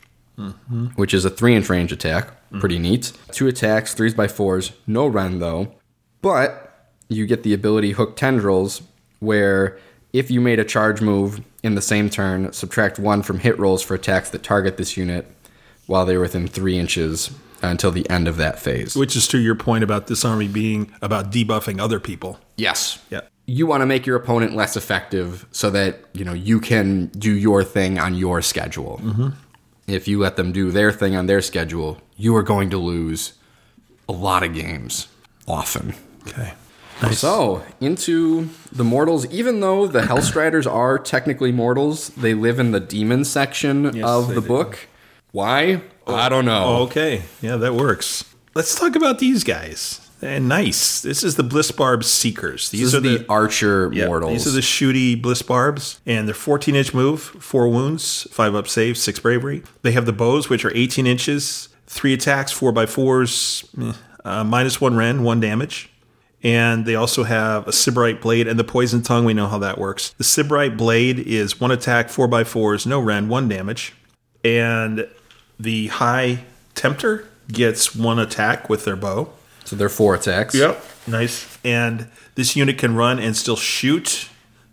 [0.96, 2.30] which is a three inch range attack.
[2.60, 3.12] Pretty neat.
[3.30, 5.74] Two attacks, threes by fours, no run though.
[6.22, 8.82] But you get the ability Hook Tendrils,
[9.20, 9.78] where
[10.12, 13.82] if you made a charge move in the same turn, subtract one from hit rolls
[13.82, 15.26] for attacks that target this unit
[15.86, 17.30] while they're within three inches
[17.62, 18.96] until the end of that phase.
[18.96, 22.40] Which is to your point about this army being about debuffing other people.
[22.56, 22.98] Yes.
[23.10, 23.20] Yeah.
[23.46, 27.32] You want to make your opponent less effective so that, you know, you can do
[27.32, 29.00] your thing on your schedule.
[29.02, 29.28] Mm-hmm.
[29.88, 33.34] If you let them do their thing on their schedule, you are going to lose
[34.08, 35.08] a lot of games
[35.48, 35.94] often.
[36.28, 36.54] Okay.
[37.12, 42.80] So, into the mortals, even though the Hellstriders are technically mortals, they live in the
[42.80, 44.46] demon section Yes, of the do.
[44.48, 44.88] book.
[45.32, 45.82] Why?
[46.06, 46.78] I don't know.
[46.82, 47.22] Okay.
[47.40, 48.24] Yeah, that works.
[48.54, 50.06] Let's talk about these guys.
[50.22, 51.00] And nice.
[51.00, 52.68] This is the Bliss Barb Seekers.
[52.70, 54.32] These are are the, archer yeah, mortals.
[54.32, 58.68] These are the shooty Bliss Barbs, and they're 14 inch move, four wounds, five up
[58.68, 59.62] save, six bravery.
[59.82, 63.92] They have the bows, which are 18 inches, three attacks, four by fours, eh,
[64.24, 65.89] uh, minus one rend, one damage.
[66.42, 69.24] And they also have a Sybarite blade and the poison tongue.
[69.24, 70.10] We know how that works.
[70.16, 73.94] The Sybarite blade is one attack, four by fours, no rend, one damage.
[74.42, 75.06] And
[75.58, 76.44] the High
[76.74, 79.30] Tempter gets one attack with their bow.
[79.64, 80.54] so they're four attacks.
[80.54, 80.82] Yep.
[81.06, 81.58] Nice.
[81.62, 84.28] And this unit can run and still shoot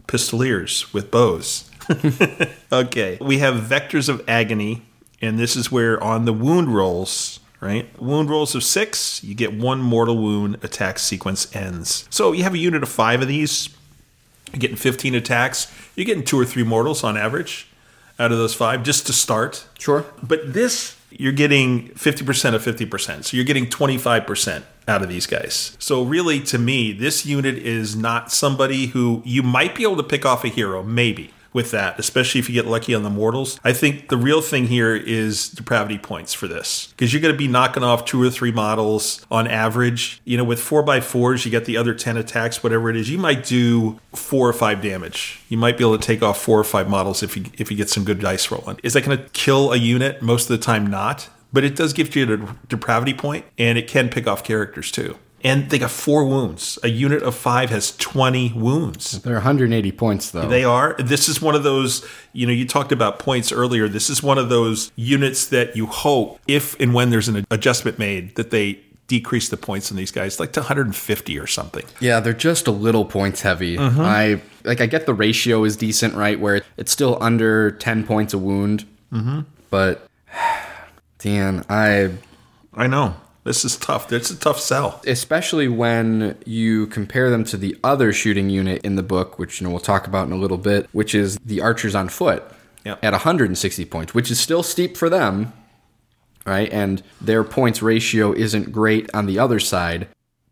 [0.08, 1.70] pistoliers with bows.
[2.72, 3.18] okay.
[3.20, 4.84] We have Vectors of Agony,
[5.22, 7.90] and this is where on the wound rolls, right?
[8.02, 12.08] Wound rolls of six, you get one mortal wound, attack sequence ends.
[12.10, 13.70] So you have a unit of five of these,
[14.52, 17.68] you're getting 15 attacks, you're getting two or three mortals on average
[18.20, 19.66] out of those five just to start.
[19.78, 20.06] Sure.
[20.24, 23.24] But this, you're getting 50% of 50%.
[23.26, 25.76] So you're getting 25% out of these guys.
[25.80, 30.04] So really, to me, this unit is not somebody who you might be able to
[30.04, 31.34] pick off a hero, maybe.
[31.58, 34.68] With that, especially if you get lucky on the mortals, I think the real thing
[34.68, 38.30] here is depravity points for this because you're going to be knocking off two or
[38.30, 40.22] three models on average.
[40.24, 43.10] You know, with four by fours, you get the other 10 attacks, whatever it is,
[43.10, 45.42] you might do four or five damage.
[45.50, 47.76] You might be able to take off four or five models if you if you
[47.76, 48.80] get some good dice rolling.
[48.84, 50.22] Is that going to kill a unit?
[50.22, 51.28] Most of the time, not.
[51.52, 55.18] But it does give you a depravity point, and it can pick off characters too.
[55.48, 56.78] And they got four wounds.
[56.84, 59.22] A unit of five has 20 wounds.
[59.22, 60.46] They're 180 points though.
[60.46, 60.98] They are.
[61.00, 63.88] This is one of those, you know, you talked about points earlier.
[63.88, 67.98] This is one of those units that you hope, if and when there's an adjustment
[67.98, 71.86] made, that they decrease the points on these guys, like to 150 or something.
[72.02, 73.78] Yeah, they're just a little points heavy.
[73.80, 74.82] I like.
[74.82, 76.38] I get the ratio is decent, right?
[76.38, 78.86] Where it's still under 10 points a wound.
[79.14, 79.42] Mm-hmm.
[79.70, 80.10] But
[81.20, 82.12] Dan, I
[82.74, 83.16] I know.
[83.48, 84.12] This is tough.
[84.12, 85.02] It's a tough sell.
[85.08, 89.66] especially when you compare them to the other shooting unit in the book, which you
[89.66, 92.44] know we'll talk about in a little bit, which is the archers on foot
[92.86, 93.00] Yep.
[93.04, 95.54] at 160 points, which is still steep for them,
[96.46, 96.72] right?
[96.72, 100.08] And their points ratio isn't great on the other side,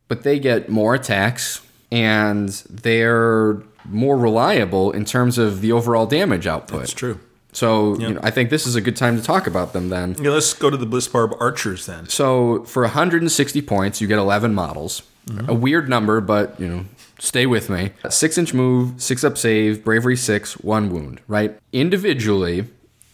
[0.08, 1.62] but they get more attacks
[1.92, 6.84] and they're more reliable in terms of the overall damage output.
[6.84, 7.20] It's true.
[7.56, 10.16] So you know, I think this is a good time to talk about them then.
[10.20, 12.10] Yeah, let's go to the Bliss Barb Archers then.
[12.10, 15.04] So for 160 points, you get 11 models.
[15.28, 15.50] Mm-hmm.
[15.50, 16.86] A weird number, but you know,
[17.18, 17.92] stay with me.
[18.10, 21.22] Six inch move, six up save, bravery six, one wound.
[21.28, 21.58] Right?
[21.72, 22.66] Individually,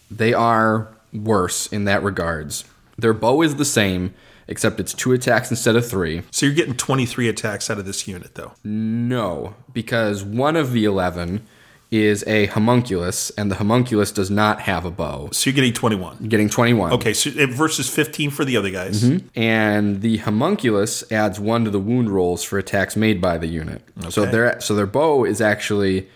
[0.10, 2.66] they are worse in that regards.
[2.98, 4.14] Their bow is the same,
[4.48, 6.24] except it's two attacks instead of three.
[6.32, 8.54] So you're getting 23 attacks out of this unit, though.
[8.64, 11.46] No, because one of the 11
[11.92, 15.30] is a homunculus, and the homunculus does not have a bow.
[15.34, 16.30] So you're getting 21.
[16.30, 16.94] Getting 21.
[16.94, 19.04] Okay, so it- versus 15 for the other guys.
[19.04, 19.28] Mm-hmm.
[19.38, 23.82] and the homunculus adds one to the wound rolls for attacks made by the unit.
[24.10, 26.08] So their so their bow is actually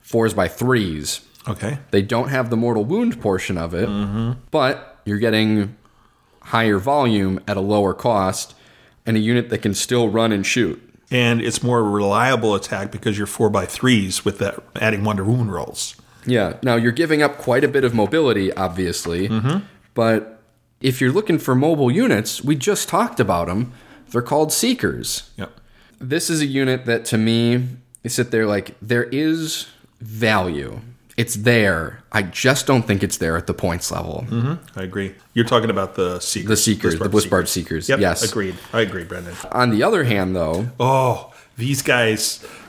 [0.00, 1.20] fours by threes.
[1.48, 1.78] Okay.
[1.90, 4.32] They don't have the mortal wound portion of it, mm-hmm.
[4.50, 5.76] but you're getting
[6.42, 8.54] higher volume at a lower cost,
[9.06, 10.82] and a unit that can still run and shoot.
[11.10, 15.50] And it's more reliable attack because you're four by threes with that adding Wonder Woman
[15.50, 15.96] rolls.
[16.24, 16.58] Yeah.
[16.62, 19.64] Now you're giving up quite a bit of mobility, obviously, mm-hmm.
[19.94, 20.40] but
[20.80, 23.72] if you're looking for mobile units, we just talked about them.
[24.10, 25.30] They're called seekers.
[25.36, 25.52] Yep.
[26.00, 27.68] this is a unit that to me
[28.04, 29.66] I sit there like there is
[30.00, 30.80] value
[31.20, 31.82] it's there
[32.12, 34.54] i just don't think it's there at the points level mm-hmm.
[34.78, 35.10] I agree.
[35.34, 36.48] You're talking about the seekers.
[36.48, 38.56] the seekers the Barb bliss barb seekers Yep, yes agreed.
[38.72, 39.34] I agree, Brendan.
[39.52, 42.22] on the other hand though Oh, these guys.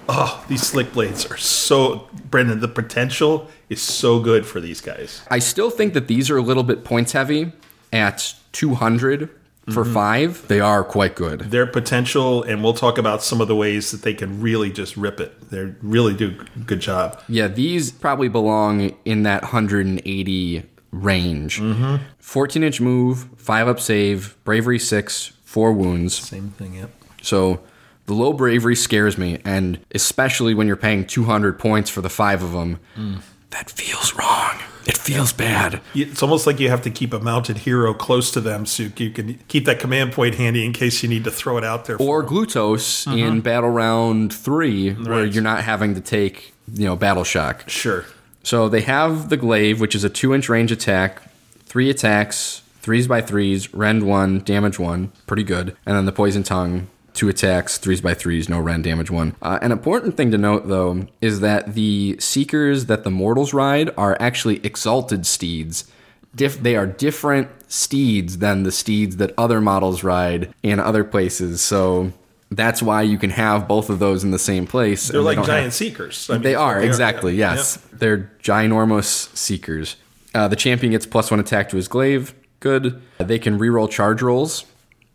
[0.09, 2.09] Oh, these slick blades are so.
[2.29, 5.21] Brendan, the potential is so good for these guys.
[5.29, 7.53] i still think that these are a little bit points heavy
[7.93, 9.29] at 200
[9.71, 9.93] for mm-hmm.
[9.93, 13.91] five they are quite good Their potential, and we'll talk about some of the ways
[13.91, 15.49] that they can really just rip it.
[15.49, 17.21] They really do a good job.
[17.27, 22.03] yeah these probably belong in that 180 range mm-hmm.
[22.19, 26.91] 14 inch move 5 up save bravery 6 4 wounds Same thing, yep.
[27.21, 27.61] So
[28.05, 32.43] the low bravery scares me, and especially when you're paying 200 points for the five
[32.43, 33.21] of them, mm.
[33.51, 34.59] that feels wrong.
[34.85, 35.81] It feels bad.
[35.93, 39.11] It's almost like you have to keep a mounted hero close to them so you
[39.11, 41.97] can keep that command point handy in case you need to throw it out there.
[41.97, 42.29] Or for 'em.
[42.29, 43.39] Glutos in mm-hmm.
[43.41, 47.69] Battle Round 3, where you're not having to take, you know, Battle Shock.
[47.69, 48.05] sure.
[48.43, 51.21] So they have the Glaive, which is a two inch range attack,
[51.65, 55.75] three attacks, threes by threes, rend one, damage one, pretty good.
[55.85, 59.35] And then the Poison Tongue, two attacks, threes by threes, no rend, damage one.
[59.41, 63.89] Uh, an important thing to note, though, is that the Seekers that the Mortals ride
[63.97, 65.91] are actually exalted steeds.
[66.35, 71.61] Dif- they are different steeds than the steeds that other models ride in other places.
[71.61, 72.13] So
[72.49, 75.07] that's why you can have both of those in the same place.
[75.09, 76.29] They're and they like have- giant seekers.
[76.29, 77.55] I mean, they are exactly yeah.
[77.55, 77.77] yes.
[77.91, 79.97] They're ginormous seekers.
[80.33, 82.33] Uh, the champion gets plus one attack to his glaive.
[82.61, 83.01] Good.
[83.17, 84.65] They can reroll charge rolls.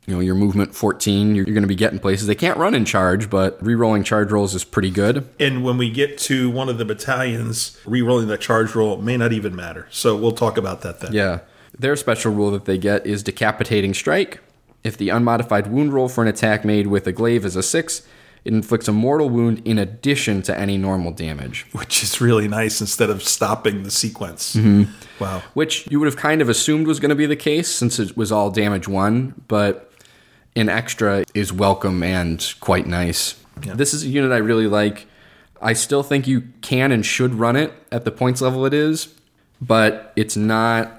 [0.06, 2.28] You know, your movement 14, you're, you're going to be getting places.
[2.28, 5.28] They can't run in charge, but rerolling charge rolls is pretty good.
[5.40, 9.32] And when we get to one of the battalions, re-rolling the charge roll may not
[9.32, 9.88] even matter.
[9.90, 11.12] So we'll talk about that then.
[11.12, 11.40] Yeah.
[11.76, 14.40] Their special rule that they get is decapitating strike.
[14.84, 18.02] If the unmodified wound roll for an attack made with a glaive is a six,
[18.44, 22.80] It inflicts a mortal wound in addition to any normal damage, Which is really nice
[22.80, 24.54] instead of stopping the sequence.
[24.54, 24.84] Mm-hmm.
[25.18, 25.42] Wow.
[25.54, 28.16] which you would have kind of assumed was going to be the case since it
[28.16, 29.85] was all damage one, but
[30.56, 33.36] an extra is welcome and quite nice.
[33.60, 35.06] This is a unit I really like.
[35.62, 39.14] I still think you can and should run it at the points level it is,
[39.60, 40.92] but it's not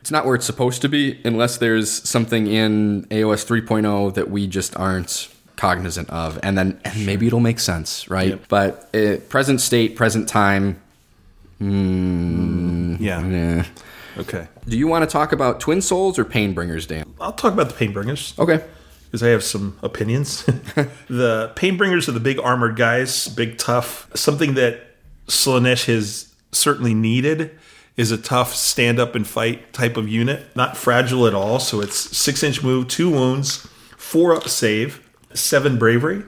[0.00, 4.46] it's not where it's supposed to be unless there's something in AOS 3.0 that we
[4.48, 8.40] just aren't cognizant of and then and maybe it'll make sense, right?
[8.48, 10.80] But uh, present state, present time,
[11.60, 13.20] mm, Yeah.
[13.24, 13.64] eh.
[14.18, 14.46] Okay.
[14.68, 17.14] Do you want to talk about Twin Souls or Painbringers, Dan?
[17.20, 18.38] I'll talk about the Painbringers.
[18.38, 18.62] Okay.
[19.12, 20.42] Because I have some opinions.
[21.06, 24.08] the Painbringers are the big armored guys, big tough.
[24.14, 24.86] Something that
[25.28, 27.50] Slaanesh has certainly needed
[27.98, 30.56] is a tough stand up and fight type of unit.
[30.56, 31.58] Not fragile at all.
[31.58, 33.68] So it's six inch move, two wounds,
[33.98, 36.24] four up save, seven bravery.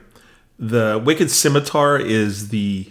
[0.59, 2.87] The Wicked Scimitar is the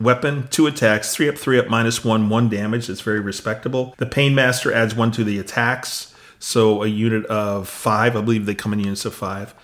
[0.00, 2.88] weapon, two attacks, three up, three up, minus one, one damage.
[2.88, 3.94] It's very respectable.
[3.98, 6.13] The Painmaster adds one to the attacks.
[6.44, 9.54] So a unit of five, I believe they come in units of five.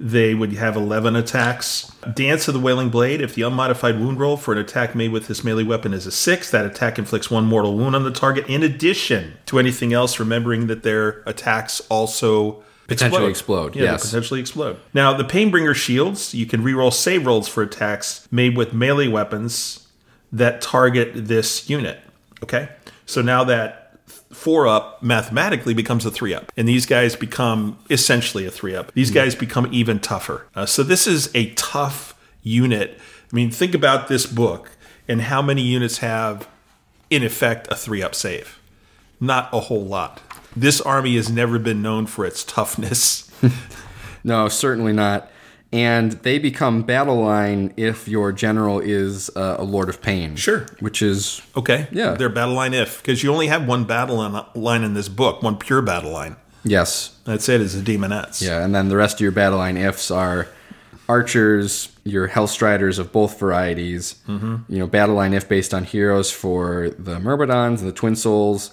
[0.00, 1.92] They would have 11 attacks.
[2.14, 3.20] Dance of the Wailing Blade.
[3.20, 6.10] If the unmodified wound roll for an attack made with this melee weapon is a
[6.10, 10.18] six, that attack inflicts one mortal wound on the target in addition to anything else,
[10.18, 14.06] remembering that their attacks also Potentially explode, Yeah, yes.
[14.06, 14.78] potentially explode.
[14.94, 19.86] Now, the Painbringer shields, you can reroll save rolls for attacks made with melee weapons
[20.32, 22.00] that target this unit.
[22.42, 22.70] Okay?
[23.04, 23.81] So now that
[24.42, 26.50] four up mathematically becomes a three up.
[26.56, 28.92] And these guys become essentially a three up.
[28.92, 30.46] These guys become even tougher.
[30.54, 32.98] Uh, so this is a tough unit.
[33.32, 34.70] I mean, think about this book
[35.06, 36.48] and how many units have,
[37.08, 38.58] in effect, a three up save.
[39.20, 40.20] Not a whole lot.
[40.56, 43.30] This army has never been known for its toughness.
[44.24, 45.30] No, certainly not.
[45.72, 50.36] And they become battle line if your general is uh, a Lord of Pain.
[50.36, 50.66] Sure.
[50.80, 51.88] Which is Okay.
[51.90, 52.12] Yeah.
[52.12, 54.16] They're battle line if, because you only have one battle
[54.54, 56.36] line- in this book, one pure battle line.
[56.62, 58.42] yes, That's it, is the daemonettes.
[58.42, 58.62] yeah.
[58.62, 60.48] And then the rest of your battle line ifs are
[61.08, 64.16] archers, your Hellstriders of both varieties.
[64.28, 64.56] Mm-hmm.
[64.72, 68.72] You know, battle line if based on heroes for the Myrmidons and the Twin Souls.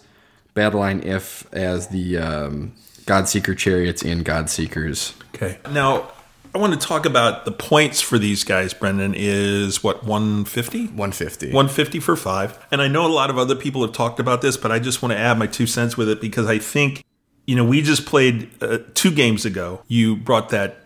[0.53, 2.73] Battle line if as the um,
[3.05, 5.13] Godseeker chariots in Godseekers.
[5.35, 5.59] Okay.
[5.71, 6.11] Now,
[6.53, 10.85] I want to talk about the points for these guys, Brendan, is what, 150?
[10.87, 11.47] 150.
[11.47, 12.65] 150 for five.
[12.71, 15.01] And I know a lot of other people have talked about this, but I just
[15.01, 17.05] want to add my two cents with it because I think,
[17.45, 19.83] you know, we just played uh, two games ago.
[19.87, 20.77] You brought that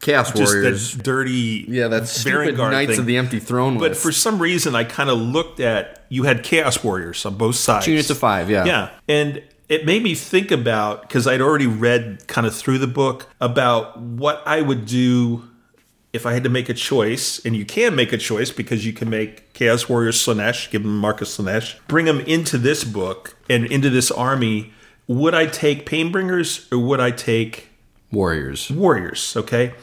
[0.00, 0.94] Chaos just Warriors.
[0.96, 3.00] that dirty Yeah, that's stupid Knights thing.
[3.00, 4.02] of the Empty Throne But list.
[4.02, 7.86] for some reason, I kind of looked at you had Chaos Warriors on both sides.
[7.86, 8.64] Two units of five, yeah.
[8.64, 8.90] Yeah.
[9.08, 13.28] And it made me think about, because I'd already read kind of through the book,
[13.40, 15.48] about what I would do
[16.12, 17.44] if I had to make a choice.
[17.44, 20.98] And you can make a choice because you can make Chaos Warriors Slaanesh, give them
[20.98, 24.72] Mark of Slaanesh, bring them into this book and into this army.
[25.08, 27.70] Would I take Painbringers or would I take
[28.14, 28.70] Warriors.
[28.70, 29.74] warriors okay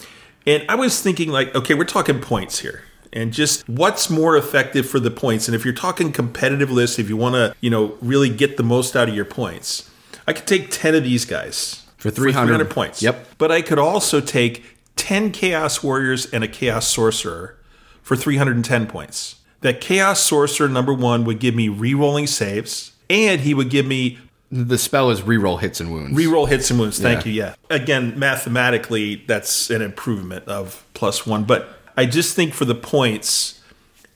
[0.48, 2.84] and i was thinking like okay we're talking points here
[3.14, 7.10] and just what's more effective for the points and if you're talking competitive lists if
[7.10, 9.90] you want to you know really get the most out of your points
[10.28, 12.70] i could take 10 of these guys For 300.
[12.70, 13.28] points Yep.
[13.38, 14.64] but i could also take
[14.96, 17.58] 10 chaos warriors and a chaos sorcerer
[18.02, 23.54] for 310 points that chaos sorcerer number one would give me re-rolling saves and he
[23.54, 24.18] would give me
[24.52, 26.18] The spell is reroll hits and wounds.
[26.18, 27.00] Reroll hits and wounds.
[27.00, 27.32] Thank Yeah.
[27.32, 27.38] you.
[27.42, 27.54] Yeah.
[27.70, 31.44] Again, mathematically, that's an improvement of plus one.
[31.46, 33.60] But I just think for the points,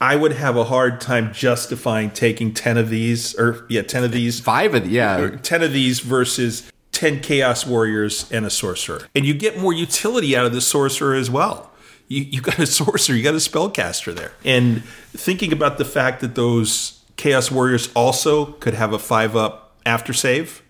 [0.02, 4.12] I would have a hard time justifying taking 10 of these, or yeah, 10 of
[4.12, 5.38] these, Five of yeah.
[5.42, 9.08] 10 of these versus 10 Chaos Warriors and a Sorcerer.
[9.16, 11.72] And you get more utility out of the Sorcerer as well.
[12.08, 14.32] You, you got a Sorcerer, you got a Spellcaster there.
[14.44, 14.84] And
[15.14, 20.14] thinking about the fact that those Chaos Warriors also could have a 5 up after
[20.14, 20.62] save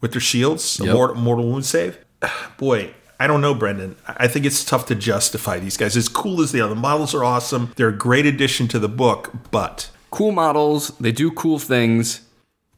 [0.00, 0.94] with their shields, a Yep.
[0.94, 1.98] mortal, mortal wound save.
[2.58, 3.96] Boy, I don't know, Brendan.
[4.06, 5.96] I think it's tough to justify these guys.
[5.96, 7.72] As cool as they are, the models are awesome.
[7.76, 10.88] They're a great addition to the book, but Cool models.
[10.98, 12.22] They do cool things.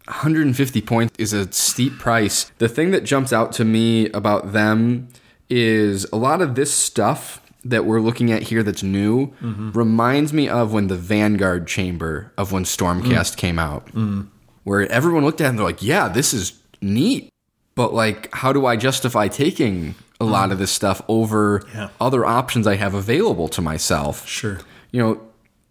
[0.07, 2.51] 150 points is a steep price.
[2.59, 5.09] The thing that jumps out to me about them
[5.49, 9.73] is a lot of this stuff that we're looking at here that's new Mm-hmm.
[9.73, 13.87] reminds me of when the Vanguard Chamber of when Stormcast came out.
[13.93, 14.29] Mm.
[14.65, 17.31] Where everyone looked at it and they're like, yeah, this is neat.
[17.75, 21.75] But like, how do I justify taking a lot of this stuff over Mm.
[21.75, 21.89] Yeah.
[22.01, 24.27] other options I have available to myself?
[24.29, 24.59] sure.
[24.93, 25.21] you know,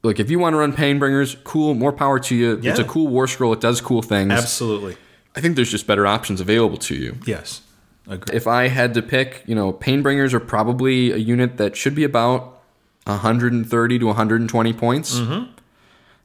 [0.03, 2.59] like if you want to run Painbringers, cool, more power to you.
[2.63, 3.51] It's a cool war scroll.
[3.53, 4.31] It does cool things.
[4.31, 4.95] Absolutely.
[5.35, 7.17] I think there's just better options available to you.
[7.25, 7.61] Yes.
[8.07, 8.35] Agree.
[8.35, 12.03] If I had to pick, you know, Painbringers are probably a unit that should be
[12.05, 12.59] about
[13.05, 15.19] 130 to 120 points.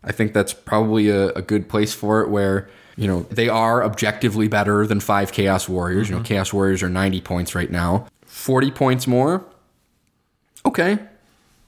[0.07, 3.83] I think that's probably a, a good place for it where, you know, they are
[3.83, 6.09] objectively better than five Chaos Warriors.
[6.11, 8.07] You know, Chaos Warriors are 90 points right now.
[8.35, 9.45] 40 points more.
[10.67, 10.99] Okay.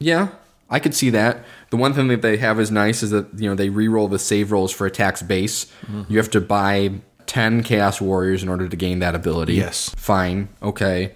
[0.01, 0.29] Yeah,
[0.69, 1.45] I could see that.
[1.71, 4.19] The one thing that they have is nice is that, you know, they re-roll the
[4.19, 5.67] save rolls for attacks base.
[5.87, 6.03] Mm-hmm.
[6.13, 6.91] You have to buy
[7.27, 9.55] 10 Chaos Warriors in order to gain that ability.
[9.55, 9.91] Yes.
[9.97, 10.49] Fine.
[10.61, 11.15] Okay.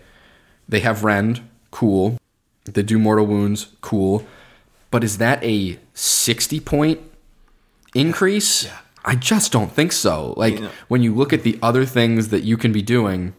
[0.69, 1.41] They have Rend.
[1.73, 2.17] Cool.
[2.65, 3.69] They do mortal wounds.
[3.81, 4.25] Cool.
[4.93, 7.01] But is that a 60 point
[7.93, 8.65] increase?
[8.65, 8.79] Yeah.
[9.05, 10.33] I just don't think so.
[10.37, 13.35] Like You know- when you look at the other things that you can be doing,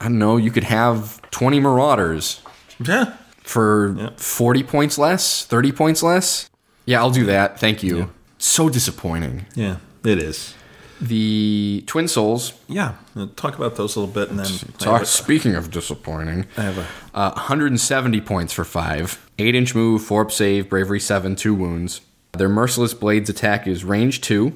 [0.00, 2.40] I don't know, you could have 20 Marauders
[2.78, 3.12] Yeah.
[3.42, 4.10] for Yeah.
[4.16, 6.48] 40 points less, 30 points less.
[6.86, 7.60] Yeah, I'll do that.
[7.60, 8.10] Thank you.
[8.38, 9.46] So disappointing.
[9.54, 9.76] Yeah.
[10.04, 10.54] It is.
[11.00, 12.52] The Twin Souls.
[12.68, 12.92] Yeah.
[13.36, 16.64] Talk about those a little bit and then Talk, have speaking of disappointing, a- I
[16.64, 19.18] have a uh, 170 points for five.
[19.38, 22.00] Eight inch move, four up save, bravery seven, two wounds.
[22.32, 24.52] Their merciless blades attack is range two,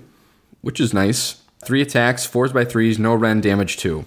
[0.60, 1.36] which is nice.
[1.64, 4.04] Three attacks, fours by threes, no rend, damage two.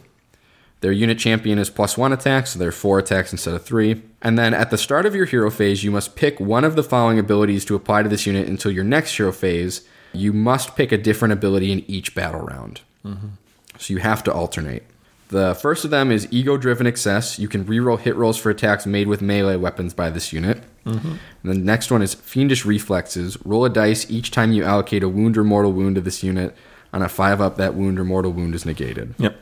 [0.82, 4.04] Their unit champion is plus one attack, so they're four attacks instead of three.
[4.22, 6.84] And then at the start of your hero phase, you must pick one of the
[6.84, 9.88] following abilities to apply to this unit until your next hero phase.
[10.14, 12.82] You must pick a different ability in each battle round.
[13.04, 13.28] Mm-hmm.
[13.80, 14.84] So you have to alternate.
[15.30, 17.38] The first of them is Ego Driven Excess.
[17.38, 20.64] You can reroll hit rolls for attacks made with melee weapons by this unit.
[20.86, 21.16] Mm-hmm.
[21.44, 23.38] And the next one is Fiendish Reflexes.
[23.46, 26.56] Roll a dice each time you allocate a wound or mortal wound to this unit.
[26.94, 29.16] On a 5 up, that wound or mortal wound is negated.
[29.18, 29.38] Yep.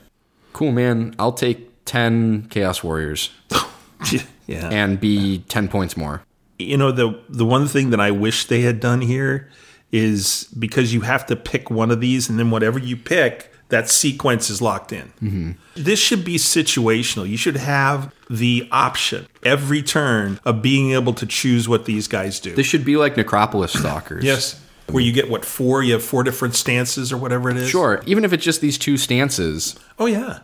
[0.56, 1.14] Cool, man.
[1.20, 3.30] I'll take 10 Chaos Warriors
[4.48, 4.70] Yeah.
[4.70, 6.22] and be 10 points more.
[6.58, 9.50] you know the the one thing that I wish they had done here
[9.92, 13.90] is because you have to pick one of these and then whatever you pick that
[13.90, 15.12] sequence is locked in.
[15.22, 15.52] Mm-hmm.
[15.76, 17.28] This should be situational.
[17.28, 22.40] You should have the option every turn of being able to choose what these guys
[22.40, 22.56] do.
[22.56, 24.24] This should be like Necropolis Stalkers.
[24.24, 24.62] yes.
[24.88, 25.84] Where you get what four?
[25.84, 27.70] You have four different stances or whatever it is.
[27.70, 28.02] Sure.
[28.06, 29.76] Even if it's just these two stances.
[29.98, 30.40] Oh yeah.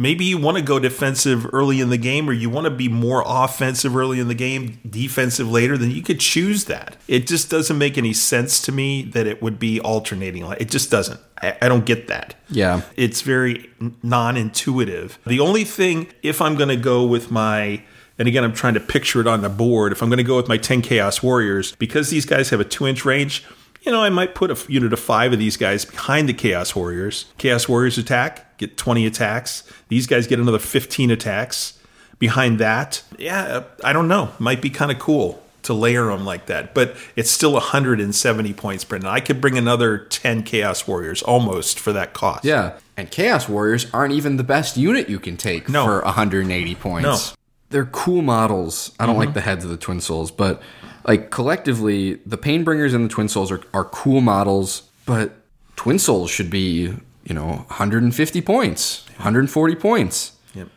[0.00, 2.88] Maybe you want to go defensive early in the game, or you want to be
[2.88, 5.76] more offensive early in the game, defensive later.
[5.76, 6.96] Then you could choose that.
[7.08, 10.44] It just doesn't make any sense to me that it would be alternating.
[10.44, 11.18] Like it just doesn't.
[11.42, 12.36] I, don't get that.
[12.48, 12.82] Yeah.
[12.96, 13.70] It's very
[14.02, 15.18] non-intuitive.
[15.26, 17.82] The only thing, if I'm going to go with my
[18.18, 19.92] and again, I'm trying to picture it on the board.
[19.92, 22.64] If I'm going to go with my 10 Chaos Warriors, because these guys have a
[22.64, 23.44] two inch range,
[23.82, 26.74] you know, I might put a unit of five of these guys behind the Chaos
[26.76, 27.26] Warriors.
[27.38, 29.62] Chaos Warriors attack, get 20 attacks.
[29.88, 31.74] These guys get another 15 attacks.
[32.18, 34.30] Behind that, yeah, I don't know.
[34.40, 38.82] Might be kind of cool to layer them like that, but it's still 170 points,
[38.84, 39.08] Brendan.
[39.10, 42.44] I could bring another 10 Chaos Warriors almost for that cost.
[42.44, 42.78] Yeah.
[42.96, 45.84] And Chaos Warriors aren't even the best unit you can take No.
[45.84, 47.04] for 180 points.
[47.04, 47.12] No.
[47.12, 47.34] Mm-hmm.
[47.70, 48.92] They're cool models.
[48.98, 50.60] I don't like the heads of the Twin Souls, but
[51.06, 55.32] like collectively, the Painbringers and the Twin Souls are, are cool models, but
[55.76, 56.92] Twin Souls should be,
[57.24, 60.68] you know, 150 points, 140 points, Yep.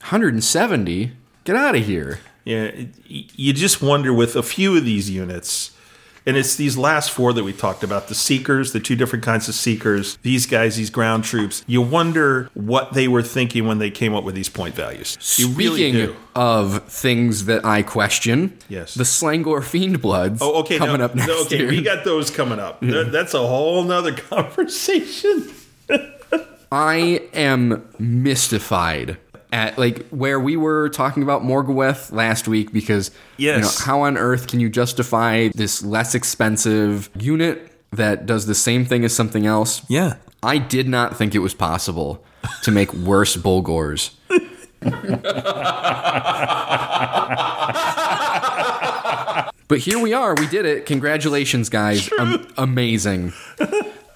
[0.00, 1.12] 170.
[1.44, 2.20] Get out of here.
[2.44, 2.70] Yeah,
[3.06, 5.76] you just wonder with a few of these units,
[6.26, 9.48] and it's these last four that we talked about the Seekers, the two different kinds
[9.48, 11.64] of Seekers, these guys, these ground troops.
[11.66, 15.16] You wonder what they were thinking when they came up with these point values.
[15.38, 16.16] You really Speaking do.
[16.34, 18.94] of things that I question, Yes.
[18.94, 20.78] the Slangor Fiend Bloods Oh, okay.
[20.78, 21.68] coming no, up next no, okay, year.
[21.68, 22.78] we got those coming up.
[22.82, 25.50] That's a whole nother conversation.
[26.72, 29.16] I am mystified
[29.52, 33.80] at like where we were talking about Morgwaeth last week because you know Yes.
[33.84, 39.04] how on earth can you justify this less expensive unit that does the same thing
[39.04, 39.82] as something else?
[39.88, 40.14] Yeah.
[40.42, 42.24] I did not think it was possible
[42.62, 44.12] to make worse Bulgors.
[49.68, 50.34] but here we are.
[50.34, 50.86] We did it.
[50.86, 52.08] Congratulations, guys.
[52.18, 53.32] Am- amazing.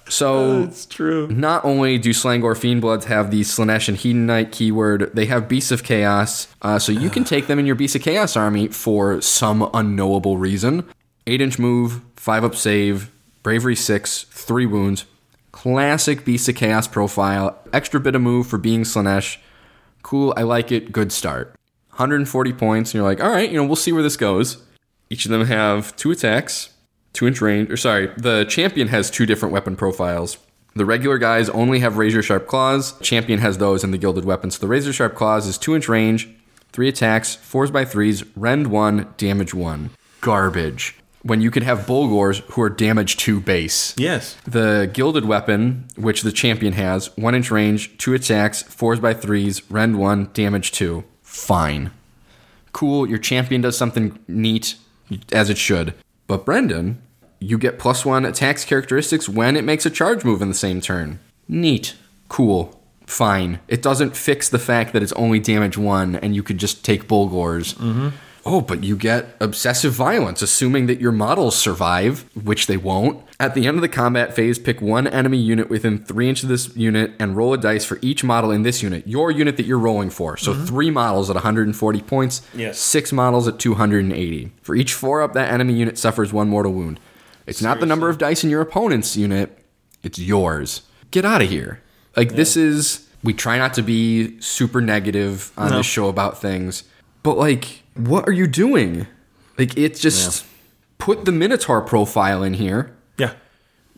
[0.09, 1.27] So It's true.
[1.27, 5.83] not only do Slangor Fiendbloods have the Slaanesh and Hedonite keyword, they have Beasts of
[5.83, 9.69] Chaos, uh, so you can take them in your Beasts of Chaos army for some
[9.73, 10.87] unknowable reason.
[11.27, 13.09] 8 inch move, 5 up save,
[13.43, 15.05] Bravery 6, 3 wounds.
[15.51, 19.37] Classic Beasts of Chaos profile, extra bit of move for being Slaanesh.
[20.03, 21.55] Cool, I like it, good start.
[21.91, 24.61] 140 points, and you're like, alright, you know, we'll see where this goes.
[25.09, 26.69] Each of them have two attacks,
[27.15, 30.37] two inch range, or sorry, the champion has two different weapon profiles.
[30.75, 32.99] The regular guys only have razor sharp claws.
[32.99, 34.55] Champion has those and the gilded weapons.
[34.55, 36.29] So the razor sharp claws is two inch range,
[36.73, 39.91] three attacks, fours by threes, rend one, damage one.
[40.19, 40.97] Garbage.
[41.23, 43.95] When you could have Bulgors who are damage two base.
[43.97, 44.35] Yes.
[44.45, 49.63] The gilded weapon, which the champion has, one inch range, two attacks, fours by threes,
[49.71, 51.03] rend one, damage two.
[51.23, 51.91] Fine.
[52.73, 54.75] Cool, your champion does something neat.
[55.31, 55.93] as it should.
[56.27, 57.01] But Brendan,
[57.45, 60.81] you get plus one attacks characteristics when it makes a charge move in the same
[60.81, 61.19] turn.
[61.47, 61.95] Neat.
[62.27, 62.79] Cool.
[63.05, 63.59] Fine.
[63.67, 67.07] It doesn't fix the fact that it's only damage one and you could just take
[67.07, 67.75] Bulgors.
[67.75, 68.09] Mm-hmm.
[68.47, 73.23] Oh, but you get obsessive violence, assuming that your models survive, which they won't.
[73.39, 76.49] At the end of the combat phase, pick one enemy unit within three inches of
[76.49, 79.65] this unit and roll a dice for each model in this unit, your unit that
[79.65, 80.37] you're rolling for.
[80.37, 82.77] So three models at 140 points, Yes.
[82.77, 84.51] six models at 280.
[84.61, 86.99] For each four up, that enemy unit suffers one mortal wound.
[87.47, 89.57] It's not the number of dice in your opponent's unit,
[90.03, 90.81] it's yours.
[91.11, 91.81] Get out of here.
[92.15, 93.07] Like, this is.
[93.23, 95.77] We try not to be super negative on No.
[95.77, 96.83] this show about things,
[97.23, 99.07] but like, what are you doing?
[99.57, 100.45] Like, it's just.
[100.97, 103.33] Put the Minotaur profile in here Yeah.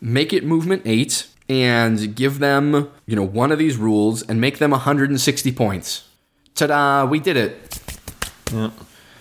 [0.00, 4.58] make it movement 8 and give them, you know, one of these rules and make
[4.58, 6.02] them 160 points.
[6.54, 7.80] Ta-da, we did it.
[8.52, 8.70] Yeah.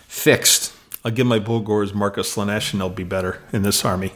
[0.08, 0.67] Fixed.
[1.08, 4.12] I'll give my Bulgors Mark of Slaanesh and they'll be better in this army.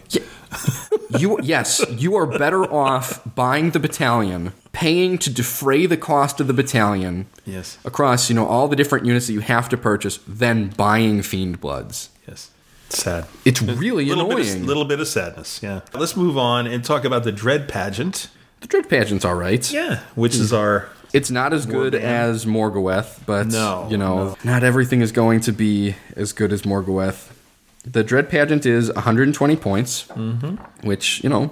[1.18, 6.48] You yes, you are better off buying the battalion, paying to defray the cost of
[6.48, 7.78] the battalion Yes.
[7.86, 11.62] across, you know, all the different units that you have to purchase than buying Fiend
[11.62, 12.10] Bloods.
[12.28, 12.50] Yes.
[12.90, 13.26] Sad.
[13.46, 14.44] It's really little annoying.
[14.46, 15.62] Bit of, little bit of sadness.
[15.64, 15.80] Yeah.
[15.94, 18.28] Let's move on and talk about the Dread Pageant.
[18.60, 19.72] the Dread Pageant's all right.
[19.72, 20.02] Yeah.
[20.16, 20.90] Which is our.
[21.14, 22.02] It's not as good Morgan.
[22.10, 24.38] as Morgwaeth, but No, you know, no.
[24.44, 27.30] not everything is going to be as good as Morgwaeth.
[27.84, 30.88] The Dread Pageant is 120 points, Mm-hmm.
[30.88, 31.52] which you know,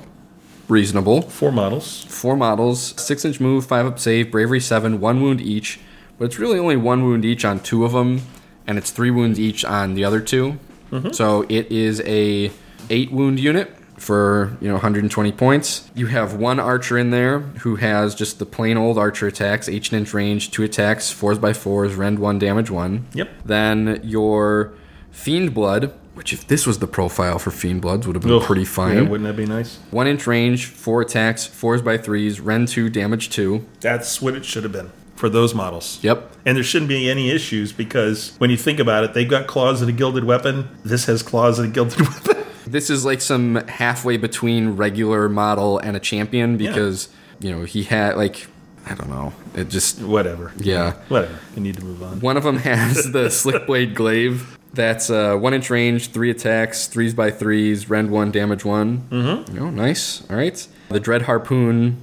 [0.67, 1.23] reasonable.
[1.23, 2.03] Four models.
[2.05, 5.79] Four models, six inch move, five up save, bravery seven, one wound each.
[6.17, 8.21] But it's really only one wound each on two of them,
[8.67, 10.57] and it's three wounds each on the other 2
[10.91, 11.11] Mm-hmm.
[11.11, 12.51] So it is a
[12.89, 15.89] eight wound unit for you know 120 points.
[15.95, 19.99] You have one archer in there who has just the plain old archer attacks, 18
[19.99, 23.07] inch range, two attacks, fours by fours, rend one, damage one.
[23.13, 23.29] Yep.
[23.45, 24.73] Then your
[25.11, 28.43] fiend blood, which if this was the profile for fiend bloods would have been Ugh.
[28.43, 28.95] pretty fine.
[28.95, 29.77] Yeah, wouldn't that be nice?
[29.91, 33.65] One inch range, four attacks, fours by threes, rend two, damage two.
[33.81, 35.99] That's what it should have been for those models.
[36.01, 36.31] Yep.
[36.45, 39.81] And there shouldn't be any issues because when you think about it, they've got claws
[39.81, 40.69] and a gilded weapon.
[40.85, 42.38] This has claws and a gilded weapon.
[42.71, 47.09] This is like some halfway between regular model and a champion because
[47.39, 48.47] you know he had like
[48.85, 49.33] I don't know.
[49.55, 50.51] It just Whatever.
[50.57, 50.93] yeah.
[51.09, 51.37] Whatever.
[51.55, 52.19] We need to move on.
[52.21, 54.57] One of them has the slick blade glaive.
[54.73, 58.99] That's uh, one inch range, three attacks, threes by threes, rend one, damage one.
[59.09, 59.59] Mm-hmm.
[59.59, 60.29] Oh, nice.
[60.29, 60.67] All right.
[60.89, 61.97] The dread harpoon,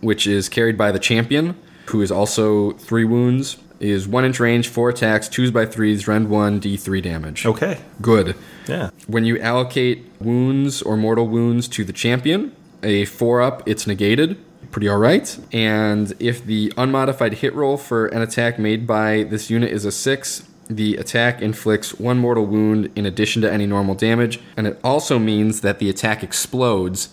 [0.00, 4.68] which is carried by the champion, who is also three wounds, is one inch range,
[4.68, 7.46] four attacks, twos by threes, rend one, d3 damage.
[7.46, 7.80] Okay.
[8.00, 8.36] Good.
[8.68, 8.90] Yeah.
[9.06, 14.38] When you allocate wounds or mortal wounds to the champion, a four up, it's negated.
[14.70, 15.38] Pretty alright.
[15.52, 19.90] And if the unmodified hit roll for an attack made by this unit is a
[19.90, 24.38] six, the attack inflicts one mortal wound in addition to any normal damage.
[24.56, 27.08] And it also means that the attack explodes.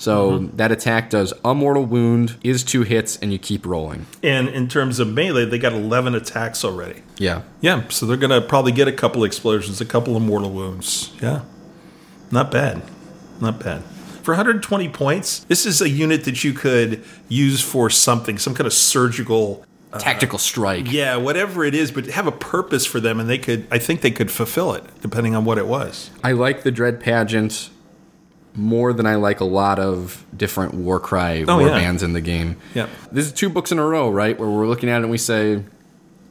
[0.00, 0.56] So mm-hmm.
[0.56, 4.06] that attack does a mortal wound, is two hits, and you keep rolling.
[4.22, 7.02] And in terms of melee, they got 11 attacks already.
[7.18, 7.42] Yeah.
[7.60, 11.14] Yeah, so they're going to probably get a couple explosions, a couple of mortal wounds.
[11.20, 11.42] Yeah.
[12.30, 12.80] Not bad.
[13.42, 13.82] Not bad.
[14.22, 18.66] For 120 points, this is a unit that you could use for something, some kind
[18.66, 20.90] of surgical, uh, Tactical strike.
[20.90, 24.00] yeah, whatever it is, but have a purpose for them, and they could, I think
[24.00, 26.08] they could fulfill it, depending on what it was.
[26.24, 27.68] I like the Dread Pageant
[28.54, 31.74] more than I like a lot of different Warcry Oh, war yeah.
[31.78, 32.56] bands in the game.
[32.74, 32.88] Yeah.
[33.12, 34.38] This is two books in a row, right?
[34.38, 35.62] Where we're looking at it and we say,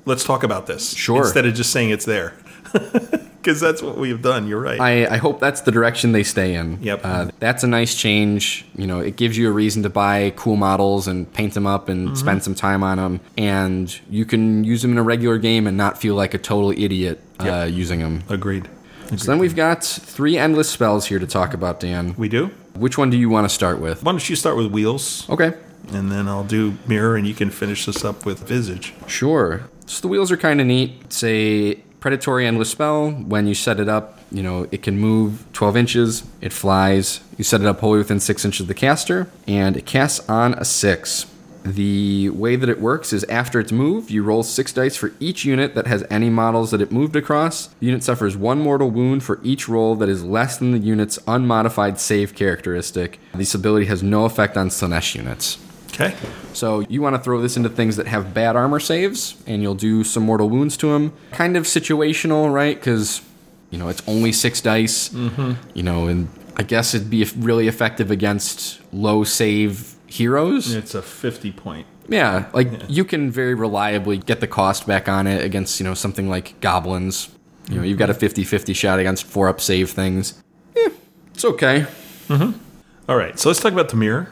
[0.05, 0.95] Let's talk about this.
[0.95, 1.23] Sure.
[1.23, 2.33] Instead of just saying it's there.
[3.39, 4.49] Because that's what we have done.
[4.49, 4.79] You're right.
[4.81, 6.77] I, I hope that's the direction they stay in.
[6.83, 7.01] Yep.
[7.05, 8.65] Uh, that's a nice change.
[8.75, 11.87] You know, it gives you a reason to buy cool models and paint them up
[11.87, 12.15] and Mm-hmm.
[12.15, 13.21] spend some time on them.
[13.37, 16.71] And you can use them in a regular game and not feel like a total
[16.71, 18.23] idiot uh, using them.
[18.27, 18.67] Agreed.
[19.18, 22.13] So then we've got three endless spells here to talk about, Dan.
[22.18, 22.52] We do?
[22.76, 24.04] Which one do you want to start with?
[24.04, 25.28] Why don't you start with wheels?
[25.29, 25.54] Okay.
[25.91, 28.94] And then I'll do mirror, and you can finish this up with visage.
[29.07, 29.63] Sure.
[29.88, 30.94] So the wheels are kind of neat.
[31.05, 33.10] It's a predatory endless spell.
[33.12, 37.21] When you set it up, you know, it can move 12 inches, it flies.
[37.38, 40.54] You set it up wholly within 6 inches of the caster, and it casts on
[40.54, 41.26] a 6.
[41.63, 45.46] The way that it works is after it's moved, you roll 6 dice for each
[45.46, 47.68] unit that has any models that it moved across.
[47.79, 51.20] The unit suffers 1 mortal wound for each roll that is less than the unit's
[51.28, 53.20] unmodified save characteristic.
[53.34, 55.57] This ability has no effect on Slaanesh units.
[55.88, 56.15] Okay.
[56.54, 59.76] So you want to throw this into things that have bad armor saves, and you'll
[59.76, 61.13] do some mortal wounds to them.
[61.31, 62.76] Kind of situational, right?
[62.76, 63.21] Because
[63.70, 65.10] you know it's only six dice.
[65.10, 65.54] Mm-hmm.
[65.73, 70.73] You know, and I guess it'd be really effective against low save heroes.
[70.73, 71.88] It's a 50 point.
[72.07, 75.94] Yeah, like you can very reliably get the cost back on it against you know
[75.94, 77.29] something like goblins.
[77.70, 80.41] You know, you've got a 50-50 shot against four up save things.
[80.76, 80.89] Eh,
[81.36, 81.86] it's okay.
[83.07, 84.29] All right, so let's talk about the mirror.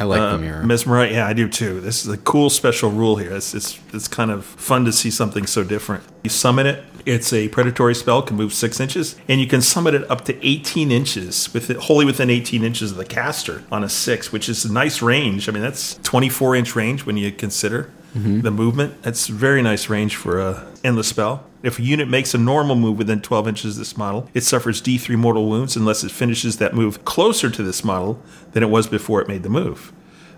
[0.00, 0.62] I like Uh, the mirror.
[0.64, 1.80] Mesmerite, yeah, I do too.
[1.80, 3.32] This is a cool special rule here.
[3.34, 6.02] It's, it's it's kind of fun to see something so different.
[6.24, 6.82] You summon it.
[7.06, 10.46] It's a predatory spell, can move six inches, and you can summon it up to
[10.46, 14.48] 18 inches, with it wholly within 18 inches of the caster on a six, which
[14.50, 15.48] is a nice range.
[15.48, 19.02] I mean, that's 24 inch range when you consider the movement.
[19.02, 21.44] That's very nice range for a endless spell.
[21.62, 24.80] If a unit makes a normal move within 12 inches of this model, it suffers
[24.80, 28.22] D3 mortal wounds unless it finishes that move closer to this model
[28.52, 29.92] than it was before it made the move.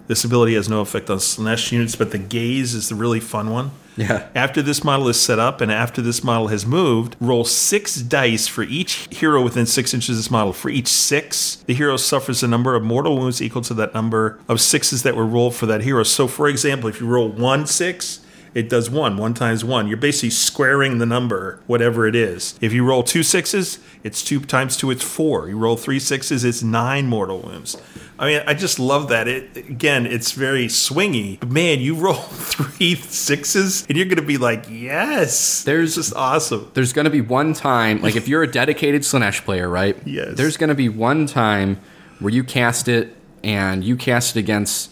[0.08, 3.50] This ability has no effect on Slaanesh units, but the gaze is the really fun
[3.50, 3.70] one.
[3.96, 4.28] Yeah.
[4.34, 8.48] After this model is set up and after this model has moved, roll six dice
[8.48, 10.52] for each hero within six inches of this model.
[10.52, 14.40] For each six, the hero suffers a number of mortal wounds equal to that number
[14.48, 16.02] of sixes that were rolled for that hero.
[16.02, 18.20] So, for example, if you roll one six,
[18.54, 19.16] it does one.
[19.16, 19.86] One times one.
[19.86, 22.54] You're basically squaring the number, whatever it is.
[22.60, 25.48] If you roll two sixes, it's two times two, it's four.
[25.48, 27.76] You roll three sixes, it's nine mortal wounds.
[28.18, 29.26] I mean, I just love that.
[29.28, 31.38] It again, it's very swingy.
[31.40, 35.62] But man, you roll three sixes, and you're gonna be like, yes.
[35.62, 36.70] There's- just awesome.
[36.74, 39.96] There's going to be one time, like if you're a dedicated Slaanesh player, right?
[40.06, 40.36] Yes.
[40.36, 41.80] There's going to be one time
[42.18, 43.14] where you cast it
[43.44, 44.90] and you cast it against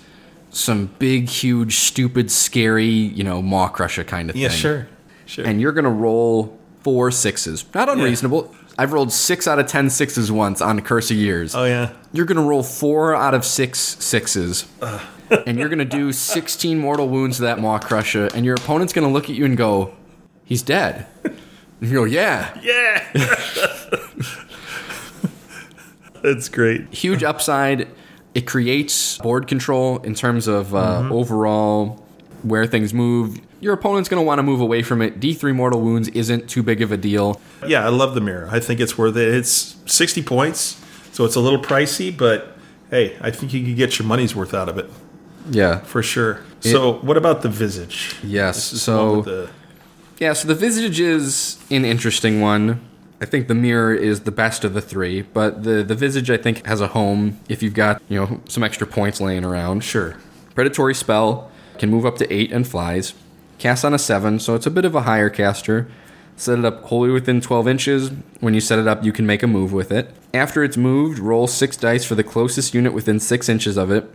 [0.51, 4.57] some big, huge, stupid, scary, you know, Maw-krusha kind of Yeah, thing.
[4.57, 4.89] Yeah, sure,
[5.27, 5.47] sure.
[5.47, 7.65] And you're going to roll four sixes.
[7.75, 8.55] Not unreasonable.
[8.79, 11.55] I've rolled six out of ten sixes once on Curse of Years.
[11.55, 14.67] oh yeah, You're going to roll four out of six sixes.
[15.47, 19.07] and you're going to do 16 mortal wounds to that Maw-krusha, and your opponent's going
[19.07, 19.95] to look at you and go,
[20.45, 21.07] he's dead.
[21.25, 21.37] And
[21.89, 22.59] you go, yeah.
[22.63, 23.05] yeah.
[26.23, 26.93] That's great.
[26.93, 27.89] Huge upside.
[28.35, 32.05] It creates board control in terms of uh, overall
[32.43, 33.41] where things move.
[33.61, 35.21] Your opponent's going to want to move away from it.
[35.21, 37.41] D3 mortal wounds isn't too big of a deal.
[37.67, 38.49] Yeah, I love the mirror.
[38.51, 39.29] I think it's worth it.
[39.35, 40.81] It's 60 points,
[41.13, 42.57] so it's a little pricey, but
[42.91, 44.89] hey, I think you can get your money's worth out of it
[45.51, 45.81] Yeah.
[45.81, 46.41] for sure.
[46.61, 48.17] so, what about the visage?
[48.23, 48.57] Yes.
[48.57, 49.51] This is the So the
[50.19, 52.81] Yeah, so the Visage is an interesting one.
[53.21, 56.39] I think the mirror is the best of the three, but the the Visage I
[56.39, 59.85] think has a home if you've got you know some extra points laying around.
[59.85, 60.17] sure.
[60.55, 63.15] Predatory spell can move up to eight and flies.
[63.59, 65.89] Cast on a seven, so it's a bit of a higher caster.
[66.37, 68.11] Set it up wholly within 12 inches.
[68.41, 70.11] When you set it up, you can make a move with it.
[70.33, 74.11] After it's moved, roll six dice for the closest unit within six inches of it.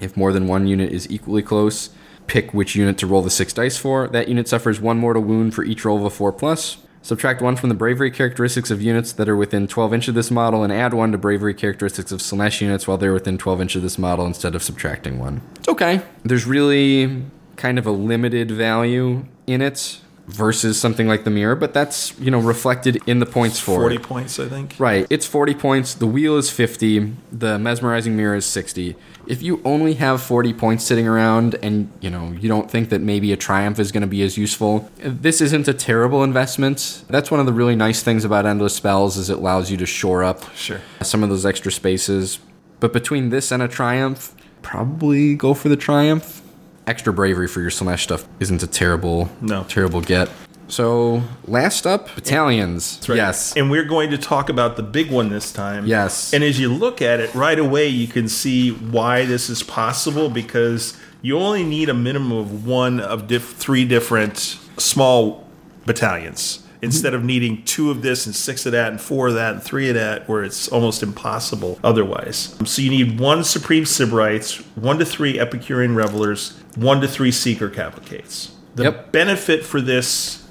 [0.00, 1.90] If more than one unit is equally close,
[2.26, 4.08] pick which unit to roll the six dice for.
[4.08, 6.78] That unit suffers one mortal wound for each roll of a 4 plus.
[7.06, 10.28] Subtract one from the bravery characteristics of units that are within 12 inches of this
[10.28, 13.76] model, and add one to bravery characteristics of Slaanesh units while they're within 12 inches
[13.76, 15.40] of this model instead of subtracting one.
[15.54, 16.02] It's okay.
[16.24, 17.22] There's really
[17.54, 22.32] kind of a limited value in it versus something like the mirror, but that's, you
[22.32, 24.02] know, reflected in the points for 40 it.
[24.02, 24.74] points, I think.
[24.76, 25.06] Right.
[25.08, 25.94] It's 40 points.
[25.94, 27.14] The wheel is 50.
[27.30, 28.96] The mesmerizing mirror is 60.
[29.26, 33.00] If you only have 40 points sitting around and, you know, you don't think that
[33.00, 37.02] maybe a triumph is going to be as useful, this isn't a terrible investment.
[37.08, 39.86] That's one of the really nice things about endless spells is it allows you to
[39.86, 40.80] shore up Sure.
[41.02, 42.38] some of those extra spaces.
[42.78, 46.42] But between this and a triumph, probably go for the triumph.
[46.86, 49.64] Extra bravery for your Slaanesh stuff isn't a terrible, No.
[49.68, 50.28] terrible get.
[50.68, 53.00] So last up, battalions.
[53.08, 53.16] Right.
[53.16, 53.56] Yes.
[53.56, 55.86] And we're going to talk about the big one this time.
[55.86, 56.32] Yes.
[56.34, 60.28] And as you look at it right away, you can see why this is possible
[60.28, 65.46] because you only need a minimum of one of diff- three different small
[65.86, 66.84] battalions mm-hmm.
[66.84, 69.62] instead of needing two of this and six of that and four of that and
[69.62, 72.56] three of that, where it's almost impossible otherwise.
[72.64, 77.70] So you need one Supreme Sybarites, one to three Epicurean Revelers, one to three Seeker
[77.70, 78.52] Cavalcades.
[78.74, 79.12] The Yep.
[79.12, 80.42] benefit for this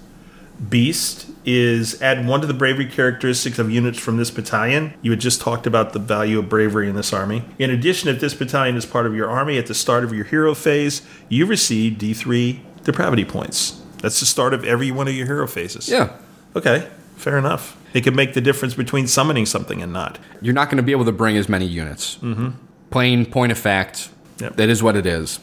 [0.70, 4.94] beast is add one to the bravery characteristics of units from this battalion.
[5.02, 7.44] You had just talked about the value of bravery in this army.
[7.60, 10.26] In addition, if this battalion is part of your army at the start of your
[10.26, 13.82] hero phase, you receive D3 depravity points.
[14.00, 15.90] That's the start of every one of your hero phases.
[15.90, 16.18] Yeah.
[16.56, 17.78] Okay, fair enough.
[17.94, 20.20] It can make the difference between summoning something and not.
[20.42, 22.18] You're not going to be able to bring as many units.
[22.18, 22.50] Mm-hmm.
[22.92, 24.10] Plain point of fact.
[24.40, 24.58] Yep.
[24.58, 25.40] That is what it is.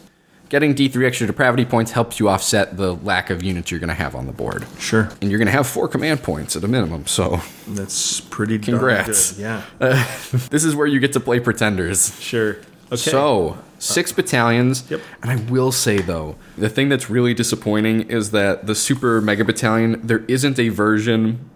[0.52, 3.94] Getting D3 extra depravity points helps you offset the lack of units you're going to
[3.94, 4.66] have on the board.
[4.78, 5.08] Sure.
[5.22, 9.32] And you're going to have four command points at a minimum, So That's pretty Congrats.
[9.32, 9.40] good.
[9.40, 9.62] Yeah,
[10.50, 12.20] this is where you get to play pretenders.
[12.20, 12.58] sure.
[12.88, 12.96] Okay.
[12.96, 14.84] So, six battalions.
[14.90, 15.00] Yep.
[15.22, 19.46] And I will say, though, the thing that's really disappointing is that the Super Mega
[19.46, 21.48] Battalion, there isn't a version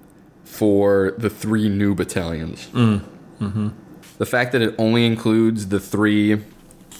[0.42, 2.66] for the three new battalions.
[2.68, 3.04] Mm.
[3.42, 3.68] Mm-hmm.
[4.16, 6.40] The fact that it only includes the three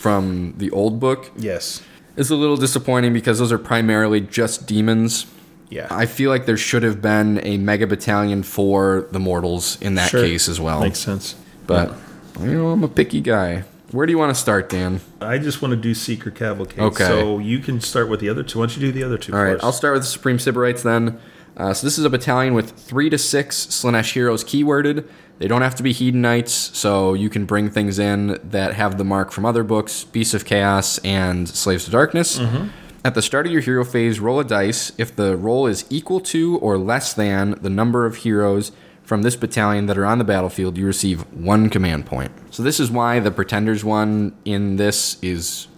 [0.07, 1.83] from the old book yes.
[2.17, 5.27] is a little disappointing because those are primarily just demons.
[5.69, 5.89] Yeah.
[5.91, 10.11] I feel like there should have been a mega battalion for the mortals in that
[10.11, 10.23] Sure.
[10.23, 10.81] case as well.
[10.81, 11.35] Makes sense.
[11.67, 11.93] But
[12.41, 13.65] you know, I'm a picky guy.
[13.91, 15.01] Where do you want to start, Dan?
[15.21, 16.79] I just want to do Seeker Cavalcade.
[16.79, 17.05] Okay.
[17.05, 18.61] So you can start with the other two.
[18.61, 19.59] Why don't you do the other two All right?
[19.61, 21.19] I'll start with the Supreme Sybarites then.
[21.57, 25.09] Uh, so this is a battalion with three to six Slaanesh heroes keyworded.
[25.39, 29.05] They don't have to be Hedonites, so you can bring things in that have the
[29.05, 32.39] mark from other books, Beasts of Chaos and Slaves to Darkness.
[32.39, 32.69] Mm-hmm.
[33.05, 34.93] At the start of your hero phase, roll a dice.
[34.99, 39.37] If the roll is equal to or less than the number of heroes from this
[39.37, 42.33] battalion that are on the battlefield, you receive one command point.
[42.51, 45.69] So this is why the Pretenders one in this is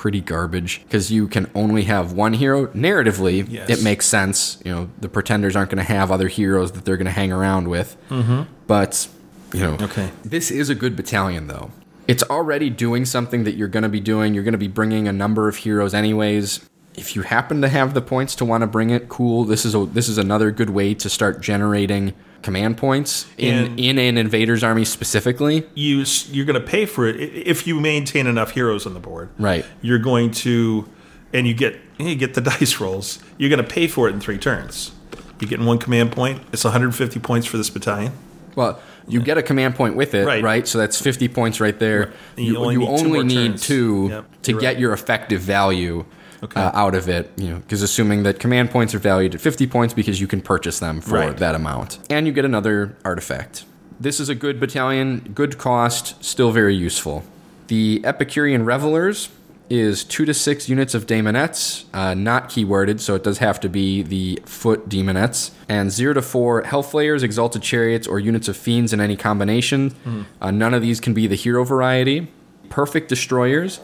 [0.00, 2.68] pretty garbage because you can only have one hero.
[2.68, 3.68] Narratively, Yes.
[3.68, 4.56] it makes sense.
[4.64, 7.30] You know, the pretenders aren't going to have other heroes that they're going to hang
[7.30, 7.98] around with.
[8.08, 8.44] Mm-hmm.
[8.66, 9.08] But,
[9.52, 10.08] you know, Okay.
[10.24, 11.70] this is a good battalion, though.
[12.08, 14.32] It's already doing something that you're going to be doing.
[14.32, 16.60] You're going to be bringing a number of heroes, anyways.
[16.94, 19.44] If you happen to have the points to want to bring it, cool.
[19.44, 23.80] This is a this is another good way to start generating command points in And-
[23.80, 25.66] in an invaders army specifically.
[25.74, 29.28] You you're going to pay for it if you maintain enough heroes on the board.
[29.38, 29.64] Right.
[29.82, 30.88] You're going to,
[31.32, 33.18] and you get you get the dice rolls.
[33.38, 34.92] You're going to pay for it in three turns.
[35.40, 36.42] You get one command point.
[36.52, 38.12] It's 150 points for this battalion.
[38.56, 40.42] Well, you get a command point with it, right?
[40.42, 40.68] Right.
[40.68, 42.12] So that's 50 points right there.
[42.36, 44.66] And You, you only you need two only more need two Yep, to you're get
[44.68, 44.78] right.
[44.78, 46.04] your effective value
[46.42, 46.60] Okay.
[46.60, 47.30] uh, out of it.
[47.36, 50.40] You know, because assuming that command points are valued at 50 points because you can
[50.40, 51.36] purchase them for Right.
[51.36, 53.64] that amount, and you get another artifact.
[53.98, 57.22] This is a good battalion, good cost, still very useful.
[57.68, 59.28] The Epicurean Revelers
[59.68, 63.68] is two to six units of daemonettes, uh, not keyworded, so it does have to
[63.68, 68.92] be the foot daemonettes, and zero to four hellflayers, exalted chariots, or units of fiends
[68.92, 69.94] in any combination.
[70.40, 72.32] Uh, none of these can be the hero variety.
[72.68, 73.78] Perfect destroyers.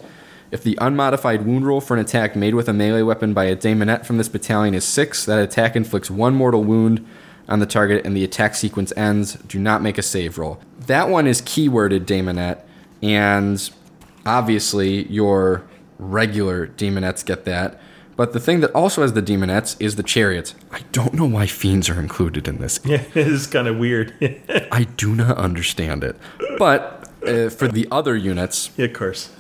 [0.51, 3.57] If the unmodified wound roll for an attack made with a melee weapon by a
[3.57, 7.05] daemonette from this battalion is six, that attack inflicts one mortal wound
[7.49, 9.35] on the target and the attack sequence ends.
[9.35, 10.61] Do not make a save roll.
[10.87, 12.63] That one is keyworded daemonette,
[13.03, 13.71] and
[14.25, 15.65] obviously your
[15.99, 17.81] regular daemonettes get that.
[18.17, 20.55] But the thing that also has the daemonettes is the chariots.
[20.71, 22.81] I don't know why fiends are included in this.
[22.87, 24.15] Yeah, it's kind of weird.
[24.73, 26.17] I do not understand it.
[26.57, 29.31] But uh, for the other units, of course.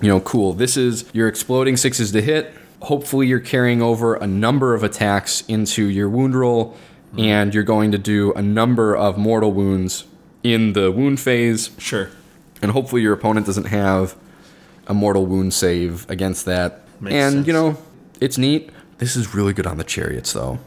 [0.00, 0.52] You know, cool.
[0.52, 2.54] This is your exploding sixes to hit.
[2.82, 6.72] Hopefully, you're carrying over a number of attacks into your wound roll,
[7.08, 7.20] mm-hmm.
[7.20, 10.04] and you're going to do a number of mortal wounds
[10.42, 11.70] in the wound phase.
[11.78, 12.08] Sure.
[12.62, 14.16] And hopefully, your opponent doesn't have
[14.86, 16.80] a mortal wound save against that.
[17.00, 17.46] Makes and, sense.
[17.46, 17.78] you know,
[18.20, 18.70] it's neat.
[18.98, 20.58] This is really good on the chariots, though,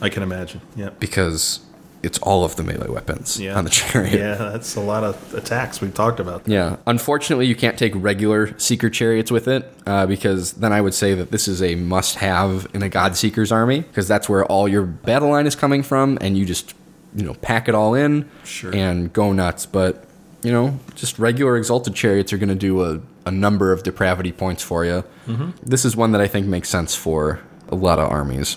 [0.00, 0.60] I can imagine.
[0.76, 0.90] Yeah.
[0.98, 1.60] because
[2.02, 3.56] it's all of the melee weapons Yeah.
[3.58, 4.14] on the chariot.
[4.18, 6.46] Yeah, that's a lot of attacks we've talked about.
[6.48, 6.76] Yeah.
[6.86, 11.14] Unfortunately, you can't take regular Seeker chariots with it uh, because then I would say
[11.14, 14.66] that this is a must have in a God Seeker's army because that's where all
[14.68, 16.74] your battle line is coming from and you just,
[17.14, 18.74] you know, pack it all in Sure.
[18.74, 19.66] and go nuts.
[19.66, 20.04] But,
[20.42, 24.32] you know, just regular Exalted chariots are going to do a, a number of depravity
[24.32, 25.04] points for you.
[25.26, 25.50] Mm-hmm.
[25.62, 28.56] This is one that I think makes sense for a lot of armies.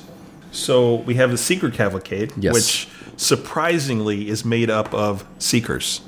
[0.52, 2.54] So we have the Seeker Cavalcade, Yes.
[2.54, 6.02] which surprisingly is made up of Seekers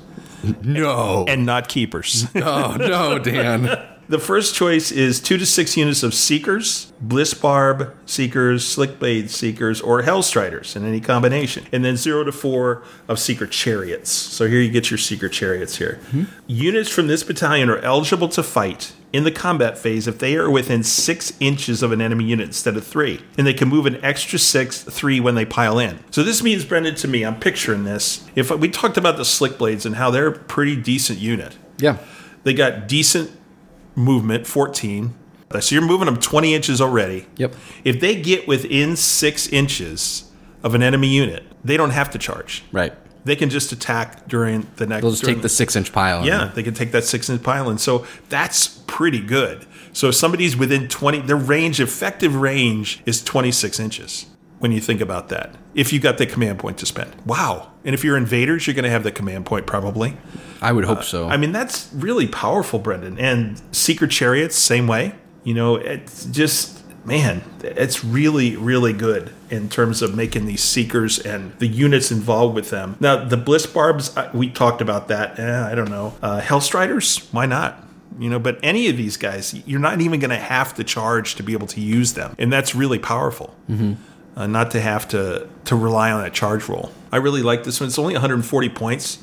[0.62, 1.24] No.
[1.28, 2.26] and not Keepers.
[2.36, 3.70] oh, no, Dan.
[4.08, 9.80] the first choice is two to six units of Seekers, Bliss Barb Seekers, Slickblade Seekers,
[9.80, 11.66] or Hellstriders in any combination.
[11.72, 14.10] And then zero to four of Seeker Chariots.
[14.10, 16.00] So here you get your Seeker Chariots here.
[16.10, 16.24] Hmm?
[16.46, 20.50] Units from this battalion are eligible to fight in the combat phase if they are
[20.50, 23.22] within six inches of an enemy unit instead of three.
[23.38, 26.00] And they can move an extra six, three when they pile in.
[26.10, 28.24] So this means, Brendan, to me, I'm picturing this.
[28.34, 31.56] If we talked about the Slickblades and how they're a pretty decent unit.
[31.78, 31.98] Yeah.
[32.42, 33.30] They got decent
[33.94, 35.14] movement, 14.
[35.60, 37.26] So you're moving them 20 inches already.
[37.36, 37.54] Yep.
[37.84, 40.30] If they get within six inches
[40.62, 42.64] of an enemy unit, they don't have to charge.
[42.72, 42.92] Right.
[43.26, 45.02] They can just attack during the next.
[45.02, 46.24] They'll just take the six inch pile.
[46.24, 49.66] yeah, they can take that six inch pile, and so that's pretty good.
[49.92, 54.26] So if somebody's within twenty, their range, effective range, is twenty six inches.
[54.60, 57.72] When you think about that, if you got the command point to spend, wow!
[57.84, 60.16] And if you're invaders, you're going to have the command point probably.
[60.62, 61.28] I would hope uh, so.
[61.28, 63.18] I mean, that's really powerful, Brendan.
[63.18, 65.16] And Secret Chariots, same way.
[65.42, 66.75] You know, it's just
[67.06, 72.54] man, it's really, really good in terms of making these seekers and the units involved
[72.54, 72.96] with them.
[73.00, 75.38] Now, the Bliss Barbs, we talked about that.
[75.38, 76.14] Eh, I don't know.
[76.20, 77.82] Uh, Hellstriders, why not?
[78.18, 81.36] You know, but any of these guys, you're not even going to have to charge
[81.36, 83.54] to be able to use them, and that's really powerful.
[84.36, 86.92] Uh, not to have to to rely on that charge roll.
[87.10, 87.88] I really like this one.
[87.88, 89.18] It's only 140 points.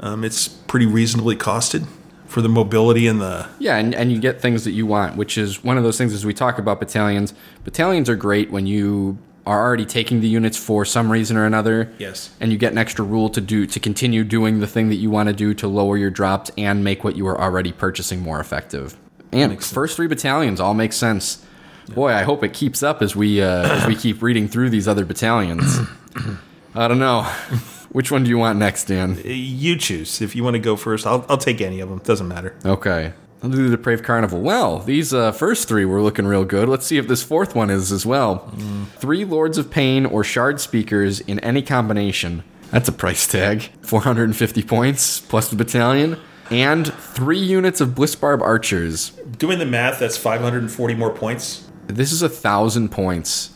[0.00, 1.86] Um, it's pretty reasonably costed
[2.34, 5.38] for the mobility and the Yeah, and, and you get things that you want, which
[5.38, 7.32] is one of those things as we talk about battalions.
[7.62, 11.92] Battalions are great when you are already taking the units for some reason or another.
[11.96, 12.34] Yes.
[12.40, 15.10] And you get an extra rule to do to continue doing the thing that you
[15.10, 18.40] want to do to lower your drops and make what you are already purchasing more
[18.40, 18.96] effective.
[19.30, 21.46] And first three battalions all make sense.
[21.94, 24.88] Boy, I hope it keeps up as we uh, as we keep reading through these
[24.88, 25.78] other battalions.
[26.74, 27.30] I don't know.
[27.94, 29.20] Which one do you want next, Dan?
[29.24, 30.20] You choose.
[30.20, 31.98] If you want to go first, I'll, I'll take any of them.
[32.00, 32.56] Doesn't matter.
[32.64, 33.12] Okay.
[33.40, 34.40] I'll do the Depraved Carnival.
[34.40, 36.68] Well, these uh, first three were looking real good.
[36.68, 38.52] Let's see if this fourth one is as well.
[38.96, 42.42] Three Lords of Pain or Shard Speakers in any combination.
[42.72, 43.70] That's a price tag.
[43.82, 46.18] 450 points plus the battalion.
[46.50, 49.10] And three units of Blissbarb Archers.
[49.38, 51.68] Doing the math, that's 540 more points.
[51.86, 53.50] This is a thousand points,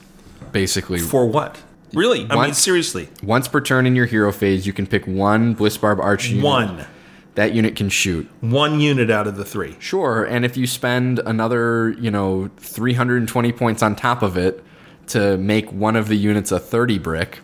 [0.52, 1.00] basically.
[1.00, 1.60] For what?
[1.92, 2.26] Really?
[2.30, 3.08] I mean, seriously.
[3.22, 6.44] Once per turn in your hero phase, you can pick one Blissbarb Archer unit.
[6.44, 6.86] One.
[7.34, 8.28] That unit can shoot.
[8.40, 9.76] One unit out of the three.
[9.78, 14.64] Sure, and if you spend another, you know, 320 points on top of it
[15.08, 17.38] to make one of the units a 30 brick,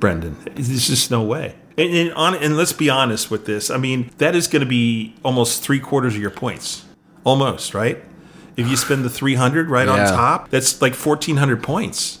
[0.00, 0.36] Brendan.
[0.54, 1.56] There's just no way.
[1.76, 3.70] And, and, on, and let's be honest with this.
[3.70, 6.84] I mean, that is going to be almost three quarters of your points.
[7.24, 8.02] Almost, right?
[8.56, 12.20] If you spend the 300 right on top, that's like 1,400 points.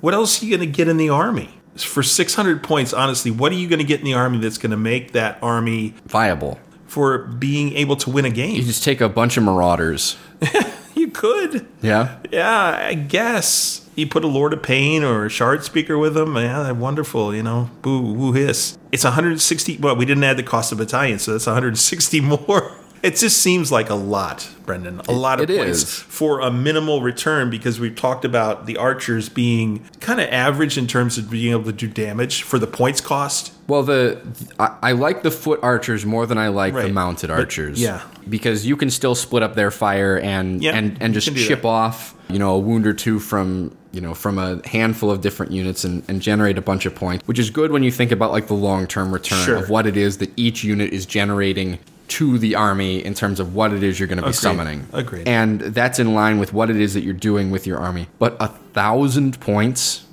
[0.00, 1.50] What else are you going to get in the army?
[1.76, 4.70] For 600 points, honestly, what are you going to get in the army that's going
[4.72, 6.58] to make that army viable.
[6.86, 8.56] for being able to win a game?
[8.56, 10.16] You just take a bunch of marauders.
[11.00, 11.66] You could.
[11.80, 12.18] Yeah?
[12.30, 13.88] Yeah, I guess.
[13.94, 16.36] You put a Lord of Pain or a Shard Speaker with them.
[16.36, 17.70] Yeah, wonderful, you know.
[17.80, 18.76] Boo, woo, hiss.
[18.92, 19.78] It's 160.
[19.78, 22.72] Well, we didn't add the cost of battalion, so that's 160 more.
[23.02, 25.00] It just seems like a lot, Brendan.
[25.08, 25.94] A lot of it points is.
[25.94, 30.86] for a minimal return because we've talked about the archers being kind of average in
[30.86, 33.52] terms of being able to do damage for the points cost.
[33.68, 34.20] Well, the
[34.58, 36.92] I, I like the foot archers more than I like the Right.
[36.92, 37.80] mounted But- archers.
[37.80, 38.02] yeah.
[38.28, 41.68] because you can still split up their fire and Yeah, and and just chip that.
[41.68, 45.50] off you know a wound or two from you know from a handful of different
[45.52, 48.30] units and, and generate a bunch of points, which is good when you think about
[48.30, 49.56] like the long term return Sure.
[49.56, 51.78] of what it is that each unit is generating
[52.10, 54.36] to the army in terms of what it is you're going to be Agreed.
[54.36, 54.86] summoning.
[54.92, 55.28] Agreed.
[55.28, 58.08] And that's in line with what it is that you're doing with your army.
[58.18, 60.04] But a thousand points,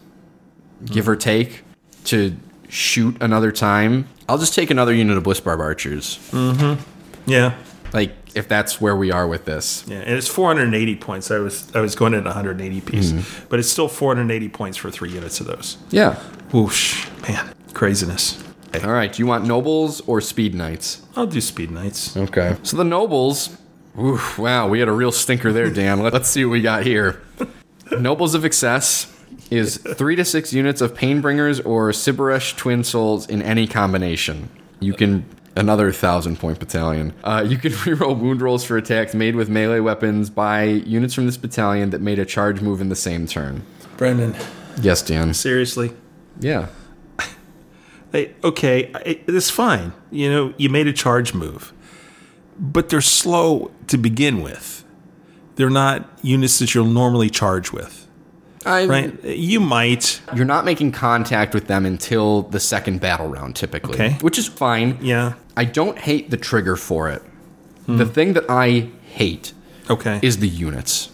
[0.85, 1.64] give or take,
[2.06, 2.35] to
[2.69, 4.08] shoot another time.
[4.30, 6.17] I'll just take another unit of Blissbarb archers.
[6.32, 6.82] Mm-hmm.
[7.30, 7.56] Yeah.
[7.93, 9.84] Like if that's where we are with this.
[9.88, 11.32] Yeah, and it's 480 points.
[11.32, 13.14] I was I was going at 180 piece,
[13.50, 15.77] but it's still 480 points for three units of those.
[15.90, 16.16] Yeah.
[16.51, 18.43] Whoosh, man, craziness.
[18.84, 19.12] All right.
[19.12, 21.02] Do you want nobles or speed knights?
[21.16, 22.16] I'll do speed knights.
[22.16, 22.56] Okay.
[22.64, 23.58] So the nobles.
[24.00, 26.02] Oof, wow, we had a real stinker there, Dan.
[26.04, 27.20] Let- Let's see what we got here.
[28.00, 29.12] Nobles of Excess
[29.50, 34.50] is three to six units of Painbringers or Symbaresh Twin Souls in any combination.
[34.80, 37.14] You can another thousand point battalion.
[37.24, 41.26] Uh, you can reroll wound rolls for attacks made with melee weapons by units from
[41.26, 43.66] this battalion that made a charge move in the same turn.
[43.96, 44.36] Brendan,
[44.80, 45.34] Yes, Dan.
[45.34, 45.92] seriously.
[46.40, 46.68] Yeah.
[48.11, 49.94] Hey, okay, I, it's fine.
[50.11, 51.74] You know, you made a charge move,
[52.60, 54.84] but they're slow to begin with.
[55.56, 58.08] They're not units that you'll normally charge with,
[58.66, 59.24] I, right?
[59.24, 63.95] You might, You're not making contact with them until the second battle round, typically.
[63.95, 64.14] Okay.
[64.22, 65.00] Which is fine.
[65.02, 67.24] yeah, I don't hate the trigger for it.
[67.88, 69.53] The thing that I hate
[69.90, 70.19] okay.
[70.22, 71.10] is the units.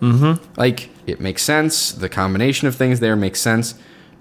[0.00, 0.44] Mm-hmm.
[0.58, 1.92] Like, it makes sense.
[1.92, 3.76] The combination of things there makes sense.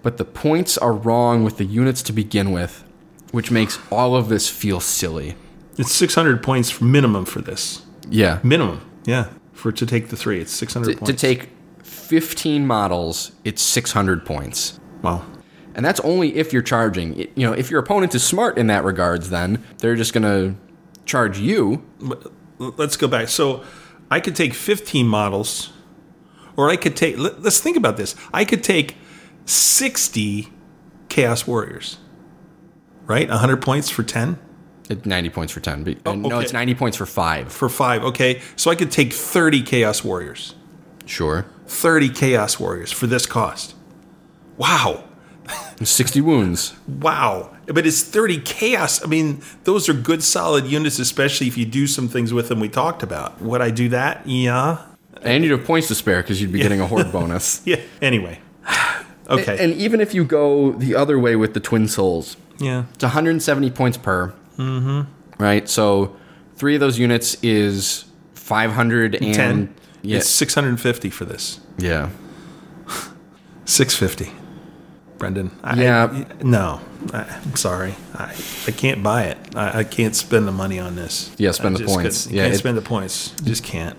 [0.05, 2.83] But the points are wrong with the units to begin with,
[3.31, 5.33] which makes all of this feel silly.
[5.79, 7.81] it's 600 points minimum for this.
[8.07, 8.39] Yeah.
[8.43, 11.09] Minimum, yeah, for to take the three, it's 600 To, points.
[11.11, 11.49] to take
[11.81, 14.79] 15 models, it's 600 points.
[15.01, 15.25] wow.
[15.73, 17.17] And that's only if you're charging.
[17.35, 20.55] You know, if your opponent is smart in that regards, then they're just going to
[21.05, 21.83] charge you.
[22.59, 23.29] let's go back.
[23.29, 23.63] So
[24.11, 25.73] I could take 15 models,
[26.55, 28.15] or I could take, let, us think about this.
[28.31, 28.97] I could take
[29.45, 30.51] 60
[31.09, 31.97] Chaos Warriors,
[33.05, 33.29] right?
[33.29, 34.39] 100 points for 10?
[34.89, 35.83] It's 90 points for 10.
[35.83, 37.51] But, Oh, uh, No, it's 90 points for 5.
[37.51, 38.41] For 5, okay.
[38.55, 40.55] So I could take 30 Chaos Warriors.
[41.05, 41.45] Sure.
[41.67, 43.75] 30 Chaos Warriors for this cost.
[44.57, 45.05] Wow.
[45.81, 46.73] 60 wounds.
[46.87, 47.55] Wow.
[47.65, 49.03] But it's 30 Chaos.
[49.03, 52.59] I mean, those are good, solid units, especially if you do some things with them
[52.59, 53.41] we talked about.
[53.41, 54.27] Would I do that?
[54.27, 54.85] Yeah.
[55.21, 57.61] And you'd have points to spare because you'd be getting a horde bonus.
[57.65, 57.81] Yeah.
[58.01, 58.39] Anyway.
[59.29, 59.57] Okay.
[59.63, 62.85] And even if you go the other way with the Twin Souls, yeah.
[62.93, 64.33] it's 170 points per.
[64.57, 65.01] Mm-hmm.
[65.43, 65.67] Right?
[65.67, 66.15] So
[66.55, 68.05] three of those units is
[68.35, 69.33] 500 and.
[69.33, 69.75] 10.
[70.03, 70.17] Yeah.
[70.17, 71.59] It's 650 for this.
[71.79, 72.09] yeah.
[73.65, 74.31] 650.
[75.17, 75.51] Brendan.
[75.63, 76.25] I, Yeah.
[76.43, 76.81] no.
[77.13, 77.95] I, I'm sorry.
[78.13, 78.35] I,
[78.67, 79.37] I can't buy it.
[79.55, 81.33] I, I can't spend the money on this.
[81.37, 82.23] Yeah, spend I the points.
[82.25, 83.31] couldn't- Yeah, can't it- spend the points.
[83.43, 83.97] Just can't.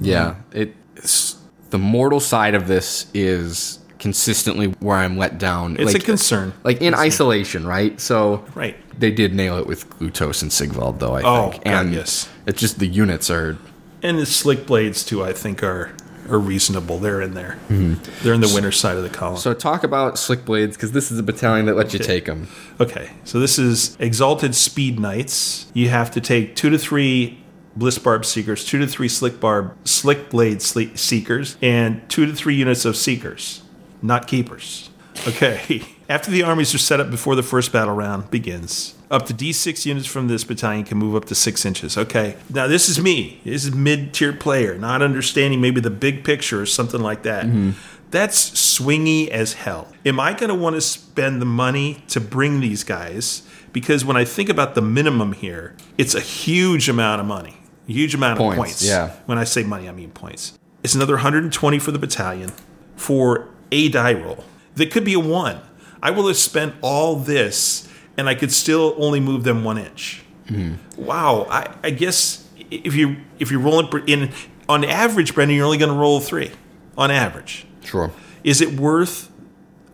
[0.00, 0.36] Yeah.
[0.52, 1.36] It, it's,
[1.70, 5.76] the mortal side of this is consistently where I'm let down.
[5.78, 6.52] It's like, a concern.
[6.62, 7.98] like in isolation, right?
[7.98, 8.76] So Right.
[9.00, 11.14] they did nail it with Glutos and Sigvald, though.
[11.14, 12.28] I Oh, think, God, and yes.
[12.46, 13.56] it's just the units are
[14.02, 15.92] And the slick blades too, I think are
[16.30, 16.98] are reasonable.
[16.98, 17.56] They're in there.
[17.70, 17.94] Mm-hmm.
[18.22, 19.36] They're in the winter side of the column.
[19.38, 22.48] So talk about slick blades because this is a battalion that lets you take them.
[22.80, 25.66] Okay, so this is Exalted Speed Knights.
[25.74, 27.38] You have to take two to three
[27.76, 32.54] Bliss Barb Seekers, two to three Slick Barb Slick Blade Seekers, and two to three
[32.54, 33.60] units of Seekers,
[34.04, 34.90] not Keepers.
[35.26, 39.34] Okay, after the armies are set up before the first battle round begins, up to
[39.34, 41.96] D6 units from this battalion can move up to six inches.
[41.96, 43.40] Okay, now this is me.
[43.44, 47.46] This is mid tier player, not understanding maybe the big picture or something like that.
[47.46, 47.70] Mm-hmm.
[48.10, 49.88] That's swingy as hell.
[50.04, 53.42] Am I going to want to spend the money to bring these guys?
[53.72, 57.56] Because when I think about the minimum here, it's a huge amount of money,
[57.88, 58.86] a huge amount Points, of points.
[58.86, 59.10] yeah.
[59.26, 60.56] When I say money, I mean points.
[60.84, 62.52] It's another 120 for the battalion
[62.94, 64.44] for a die roll.
[64.76, 65.60] That could be a one.
[66.02, 70.22] I will have spent all this and I could still only move them one inch.
[70.48, 70.74] Hmm.
[70.96, 71.46] Wow.
[71.50, 74.30] I, I guess if you if you're rolling in
[74.68, 76.50] on average, Brendan, you're only going to roll three
[76.96, 77.66] on average.
[77.84, 78.10] Sure.
[78.42, 79.30] Is it worth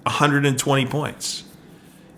[0.04, 1.44] 120 points?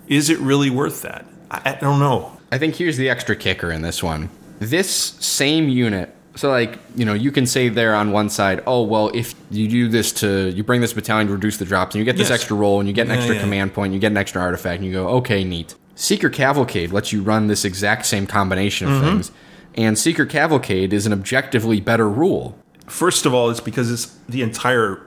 [0.08, 1.26] Is it really worth that?
[1.50, 2.39] I, I don't know.
[2.50, 4.31] I think here's the extra kicker in this one.
[4.58, 8.83] This same unit, so like, you know, you can say there on one side, oh,
[8.83, 11.99] well, if you do this to, you bring this battalion to reduce the drops, and
[12.01, 12.41] you get this Yes.
[12.41, 13.41] extra roll, and you get an Yeah, extra yeah.
[13.43, 15.75] command point, you get an extra artifact, and you go, okay, neat.
[15.94, 19.05] Seeker Cavalcade lets you run this exact same combination of Mm-hmm.
[19.11, 19.31] things,
[19.75, 22.57] and Seeker Cavalcade is an objectively better rule.
[22.86, 25.01] First of all, it's because it's the entire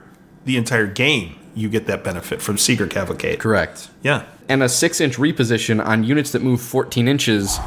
[0.44, 3.40] the entire game you get that benefit from Seeker Cavalcade.
[3.40, 3.88] Correct.
[4.02, 4.22] Yeah.
[4.48, 7.58] and a six inch reposition on units that move 14 inches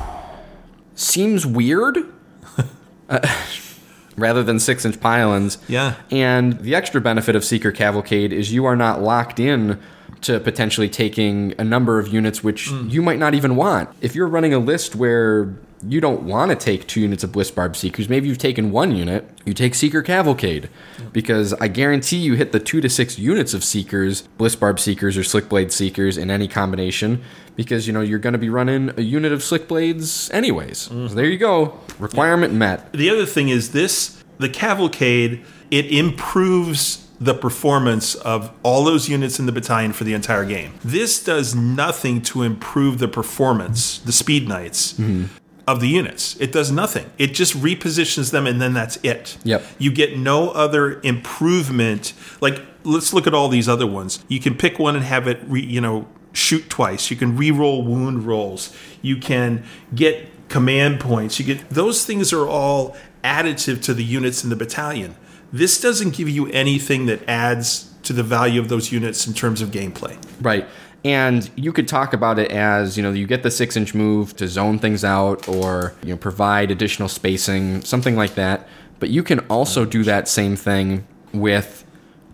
[0.95, 1.97] seems weird
[3.09, 3.19] Uh,
[4.17, 5.57] rather than six inch pylons.
[5.67, 5.95] Yeah.
[6.11, 9.79] And the extra benefit of Seeker Cavalcade is you are not locked in
[10.21, 13.89] to potentially taking a number of units which you might not even want.
[14.01, 15.53] If you're running a list where
[15.87, 18.95] you don't want to take two units of Bliss Barb Seekers, maybe you've taken one
[18.95, 20.69] unit, you take Seeker Cavalcade.
[21.11, 25.17] Because I guarantee you hit the two to six units of Seekers, Bliss Barb Seekers
[25.17, 27.21] or Slick Blade Seekers in any combination,
[27.55, 30.77] because you know you're going to be running a unit of Slick Blades anyways.
[30.77, 31.15] So mm-hmm.
[31.15, 31.79] there you go.
[31.97, 32.91] Requirement met.
[32.93, 39.39] The other thing is this the Cavalcade, it improves the performance of all those units
[39.39, 40.73] in the battalion for the entire game.
[40.83, 44.93] This does nothing to improve the performance, the Speed Knights.
[44.93, 45.25] Mm-hmm.
[45.69, 47.11] Of the units, it does nothing.
[47.19, 49.37] It just repositions them, and then that's it.
[49.43, 49.63] Yep.
[49.77, 52.13] You get no other improvement.
[52.41, 54.23] Like, let's look at all these other ones.
[54.27, 57.11] You can pick one and have it, re, you know, shoot twice.
[57.11, 58.75] You can re-roll wound rolls.
[59.03, 61.39] You can get command points.
[61.39, 65.15] You get those things are all additive to the units in the battalion.
[65.53, 69.61] This doesn't give you anything that adds to the value of those units in terms
[69.61, 70.17] of gameplay.
[70.41, 70.65] Right.
[71.05, 74.35] And you could talk about it as, you know, you get the six inch move
[74.35, 78.67] to zone things out or, you know, provide additional spacing, something like that.
[78.99, 81.85] But you can also do that same thing with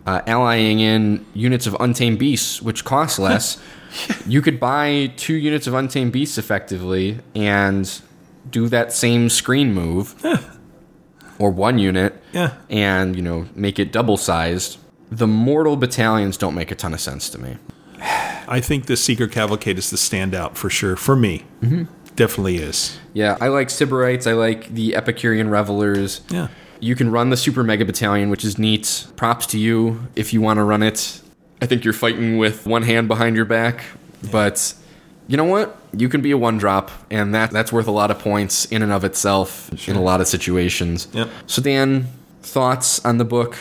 [0.08, 3.62] uh, allying in units of Untamed Beasts, which cost less.
[4.28, 8.02] you could buy two units of Untamed Beasts effectively and
[8.50, 10.16] do that same screen move.
[11.40, 12.16] or one unit.
[12.34, 12.54] Yeah.
[12.70, 14.78] And, you know, make it double sized.
[15.12, 17.58] The mortal battalions don't make a ton of sense to me.
[18.48, 20.96] I think the Seeker Cavalcade is the standout for sure.
[20.96, 21.84] For me, mm-hmm.
[22.16, 22.98] definitely is.
[23.14, 24.28] Yeah, I like Sybarites.
[24.28, 26.22] I like the Epicurean Revelers.
[26.30, 26.50] Yeah.
[26.80, 29.08] You can run the Super Mega Battalion, which is neat.
[29.16, 31.22] Props to you if you want to run it.
[31.62, 33.86] I think you're fighting with one hand behind your back,
[34.32, 34.74] but
[35.28, 35.78] you know what?
[35.94, 38.82] You can be a one drop, and that that's worth a lot of points in
[38.82, 41.08] and of itself in a lot of situations.
[41.14, 41.30] Yep.
[41.48, 42.08] So, Dan,
[42.42, 43.58] thoughts on the book?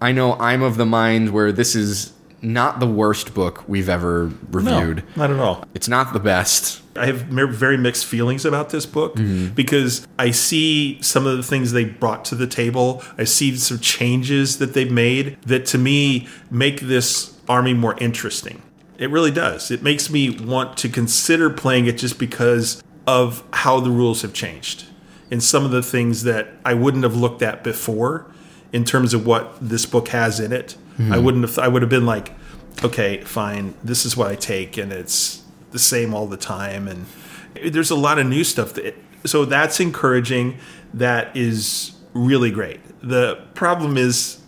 [0.00, 4.32] I know I'm of the mind where this is not the worst book we've ever
[4.50, 5.04] reviewed.
[5.16, 5.64] No, not at all.
[5.74, 6.82] It's not the best.
[6.96, 9.54] I have very mixed feelings about this book mm-hmm.
[9.54, 13.02] because I see some of the things they brought to the table.
[13.16, 18.62] I see some changes that they've made that to me make this army more interesting.
[18.98, 19.70] It really does.
[19.70, 24.32] It makes me want to consider playing it just because of how the rules have
[24.32, 24.86] changed
[25.30, 28.26] and some of the things that I wouldn't have looked at before
[28.72, 30.76] in terms of what this book has in it.
[30.98, 31.24] I mm-hmm.
[31.24, 32.32] wouldn't have I would have been like,
[32.82, 37.06] okay, fine, this is what I take and it's the same all the time and
[37.72, 40.58] there's a lot of new stuff that so that's encouraging.
[40.94, 42.80] That is really great.
[43.02, 44.40] The problem is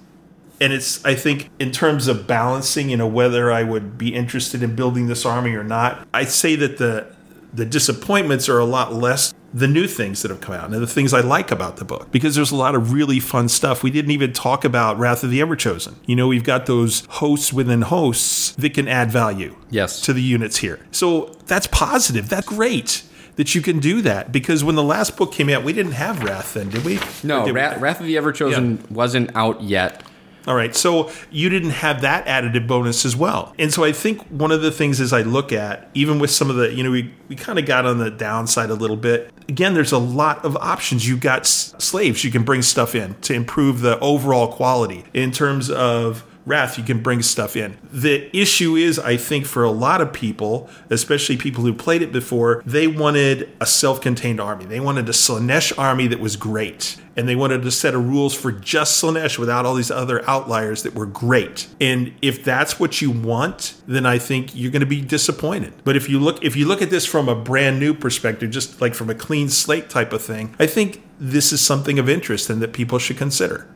[0.61, 4.63] and it's i think in terms of balancing you know whether i would be interested
[4.63, 7.07] in building this army or not i'd say that the
[7.53, 10.87] the disappointments are a lot less the new things that have come out and the
[10.87, 13.83] things I like about the book because there's a lot of really fun stuff.
[13.83, 15.95] We didn't even talk about Wrath of the Everchosen.
[16.07, 20.01] You know, we've got those hosts within hosts that can add value Yes.
[20.03, 20.79] to the units here.
[20.93, 22.29] So that's positive.
[22.29, 23.03] That's great
[23.37, 26.23] that you can do that because when the last book came out, we didn't have
[26.23, 27.01] Wrath then, did we?
[27.25, 27.61] No, did we?
[27.61, 30.03] Wrath, Wrath of the Everchosen wasn't out yet.
[30.47, 30.75] All right.
[30.75, 33.55] So you didn't have that additive bonus as well.
[33.59, 36.49] And so I think one of the things as I look at, even with some
[36.51, 39.31] of the, you know, we, we kind of got on the downside a little bit.
[39.49, 41.07] Again, there's a lot of options.
[41.07, 45.31] You've got s- slaves you can bring stuff in to improve the overall quality in
[45.33, 46.25] terms of.
[46.47, 47.77] Wrath, you can bring stuff in.
[47.93, 52.13] The issue is, I think, for a lot of people, especially people who played it
[52.13, 54.65] before, they wanted a self contained army.
[54.65, 58.35] They wanted a Slaanesh army that was great and they wanted a set of rules
[58.35, 61.69] for just Slaanesh without all these other outliers that were great.
[61.81, 65.75] And if that's what you want, then I think you're going to be disappointed.
[65.85, 68.81] But if you look if you look at this from a brand new perspective, just
[68.81, 72.49] like from a clean slate type of thing, I think this is something of interest
[72.49, 73.69] and that people should consider.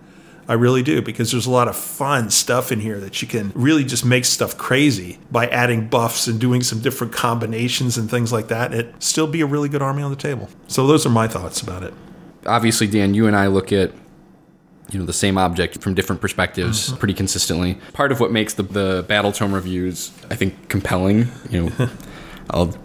[0.49, 3.53] I really do because there's a lot of fun stuff in here that you can
[3.55, 8.33] really just make stuff crazy by adding buffs and doing some different combinations and things
[8.33, 8.75] like that.
[8.75, 10.51] It still be a really good army on the table.
[10.67, 11.95] So those are my thoughts about it.
[12.47, 13.93] Obviously, Dan, you and I look at
[14.91, 16.99] you know the same object from different perspectives mm-hmm.
[16.99, 17.79] pretty consistently.
[17.95, 21.29] Part of what makes the the Battle Tome reviews, I think, compelling.
[21.51, 21.91] You know,
[22.51, 22.77] I'll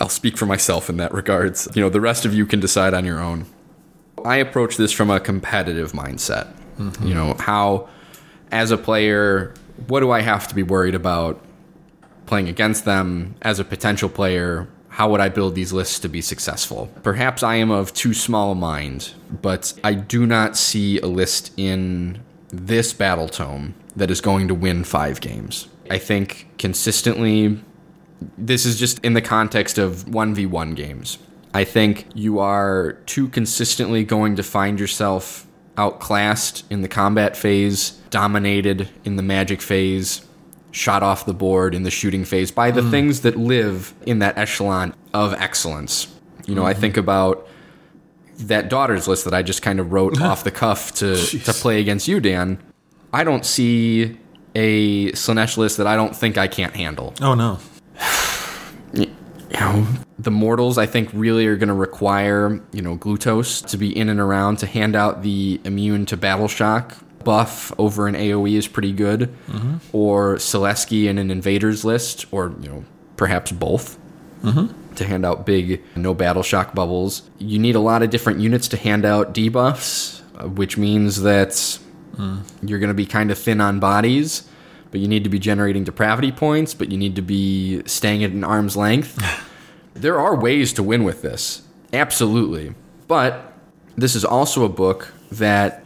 [0.00, 1.68] I'll speak for myself in that regards.
[1.74, 3.46] You know, the rest of you can decide on your own.
[4.24, 6.55] I approach this from a competitive mindset.
[6.78, 7.88] You know, how
[8.50, 9.54] as a player,
[9.88, 11.42] what do I have to be worried about
[12.26, 14.68] playing against them as a potential player?
[14.88, 16.90] How would I build these lists to be successful?
[17.02, 21.52] Perhaps I am of too small a mind, but I do not see a list
[21.56, 25.68] in this battle tome that is going to win five games.
[25.90, 27.60] I think consistently,
[28.38, 31.18] this is just in the context of 1v1 games.
[31.52, 35.45] I think you are too consistently going to find yourself
[35.76, 40.26] outclassed in the combat phase, dominated in the magic phase,
[40.70, 42.90] shot off the board in the shooting phase by the mm.
[42.90, 46.12] things that live in that echelon of excellence.
[46.46, 46.80] You know, I mm-hmm.
[46.80, 47.48] think about
[48.38, 51.80] that daughters list that I just kind of wrote off the cuff to to play
[51.80, 52.62] against you, Dan.
[53.12, 54.18] I don't see
[54.54, 57.58] a Slaanesh list that I don't think I can't handle Oh no.
[59.56, 59.86] you know,
[60.18, 64.08] the mortals I think really are going to require, you know, Glutos to be in
[64.08, 66.96] and around to hand out the immune to battle shock.
[67.24, 69.78] Buff over an AoE is pretty good, mm-hmm.
[69.92, 72.84] or Syll'Esske in an invaders list, or you know,
[73.16, 73.98] perhaps both.
[74.42, 74.94] Mm-hmm.
[74.94, 78.68] To hand out big no battle shock bubbles, you need a lot of different units
[78.68, 81.50] to hand out debuffs, uh, which means that
[82.16, 82.42] mm.
[82.62, 84.48] you're going to be kind of thin on bodies,
[84.90, 88.30] but you need to be generating depravity points, but you need to be staying at
[88.30, 89.18] an arm's length.
[90.00, 92.74] there are ways to win with this, absolutely.
[93.08, 93.52] But
[93.96, 95.84] this is also a book that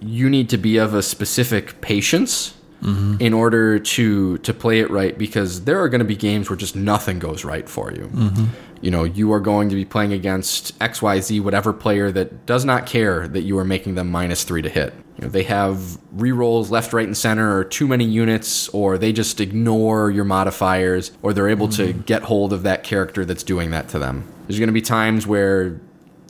[0.00, 3.16] you need to be of a specific patience mm-hmm.
[3.20, 6.56] in order to to play it right because there are going to be games where
[6.56, 8.06] just nothing goes right for you.
[8.06, 8.44] Mm-hmm.
[8.80, 12.86] You know, you are going to be playing against XYZ whatever player that does not
[12.86, 14.94] care that you are making them minus 3 to hit.
[15.20, 15.76] You know, they have
[16.16, 21.12] rerolls left, right and center or too many units or they just ignore your modifiers
[21.20, 24.24] or they're able to get hold of that character that's doing that to them.
[24.46, 25.78] There's going to be times where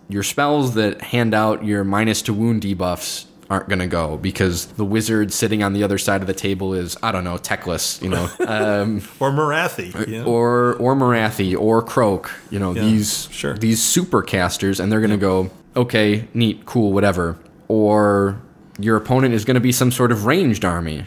[0.09, 4.67] your spells that hand out your minus to wound debuffs aren't going to go because
[4.67, 8.03] the wizard sitting on the other side of the table is I don't know Teclis,
[8.03, 10.09] you know, um, Or Morathi.
[10.09, 10.25] know?
[10.25, 13.55] or or Morathi or Kroak, you know, Yeah, these sure.
[13.57, 17.39] these super casters, and they're going to go okay, neat, cool, whatever.
[17.69, 18.41] Or
[18.81, 21.05] your opponent is going to be some sort of ranged army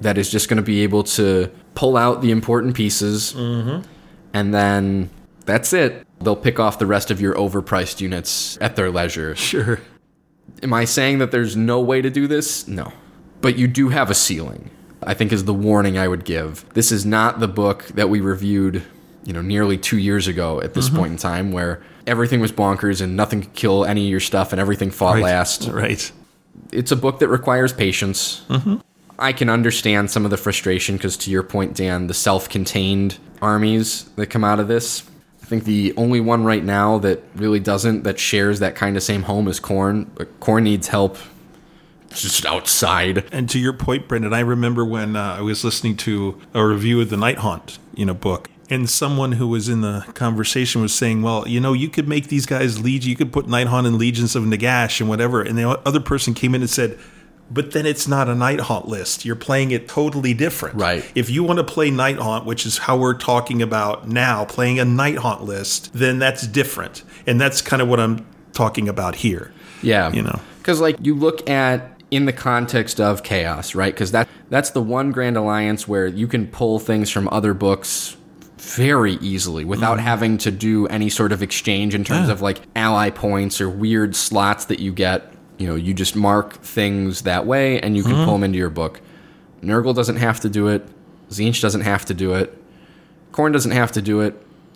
[0.00, 3.86] that is just going to be able to pull out the important pieces, Mm-hmm.
[4.34, 5.10] and then
[5.44, 6.06] that's it.
[6.20, 9.34] They'll pick off the rest of your overpriced units at their leisure.
[9.36, 9.80] sure.
[10.62, 12.66] Am I saying that there's no way to do this?
[12.68, 12.92] No.
[13.40, 14.70] But you do have a ceiling.
[15.02, 16.66] I think is the warning I would give.
[16.74, 18.82] This is not the book that we reviewed,
[19.24, 23.00] you know, nearly 2 years ago at this point in time where everything was bonkers
[23.00, 25.22] and nothing could kill any of your stuff and everything fought Right.
[25.24, 25.68] last.
[25.68, 26.12] Right.
[26.72, 28.42] It's a book that requires patience.
[29.18, 33.18] I can understand some of the frustration because, to your point, Dan, the self contained
[33.42, 35.02] armies that come out of this.
[35.42, 39.02] I think the only one right now that really doesn't, that shares that kind of
[39.02, 40.08] same home is Khorne.
[40.14, 41.18] But Khorne needs help
[42.10, 43.24] just outside.
[43.32, 47.00] And to your point, Brendan, I remember when uh, I was listening to a review
[47.00, 51.22] of the Nighthaunt, you know, book, and someone who was in the conversation was saying,
[51.22, 53.10] "Well, you know, you could make these guys legion.
[53.10, 56.54] You could put Nighthaunt and legions of Nagash and whatever." And the other person came
[56.54, 56.98] in and said,
[57.50, 59.24] but then it's not a Nighthaunt list.
[59.24, 60.76] You're playing it totally different.
[60.76, 61.04] Right.
[61.16, 64.84] If you want to play Nighthaunt, which is how we're talking about now, playing a
[64.84, 67.02] Nighthaunt list, then that's different.
[67.26, 69.52] And that's kind of what I'm talking about here.
[69.82, 70.38] Yeah, You know.
[70.58, 73.94] because like you look at in the context of chaos, right?
[73.94, 78.16] Because that that's the one Grand Alliance where you can pull things from other books
[78.60, 83.10] very easily without having to do any sort of exchange in terms of like ally
[83.10, 85.32] points or weird slots that you get.
[85.58, 88.70] You know, you just mark things that way and you can pull them into your
[88.70, 89.00] book.
[89.62, 90.86] Nurgle doesn't have to do it.
[91.30, 92.56] Tzeentch doesn't have to do it.
[93.32, 94.34] Khorne doesn't have to do it.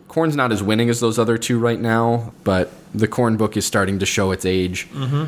[0.09, 3.67] Khorne's not as winning as those other two right now, but the Khorne book is
[3.67, 4.89] starting to show its age.
[4.91, 5.25] Mm-hmm.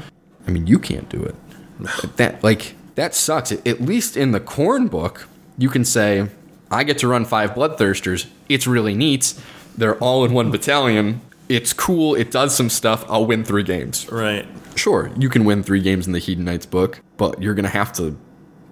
[0.47, 1.35] I mean, you can't do it.
[2.17, 3.53] that like that sucks.
[3.53, 5.29] At at least in the Khorne book,
[5.59, 6.29] you can say,
[6.71, 8.27] "I get to run five Bloodthirsters.
[8.49, 9.35] It's really neat.
[9.77, 11.21] They're all in one battalion.
[11.49, 12.15] It's cool.
[12.15, 13.05] It does some stuff.
[13.09, 14.47] I'll win three games." Right.
[14.75, 18.17] Sure, you can win three games in the Hedonites book, but you're gonna have to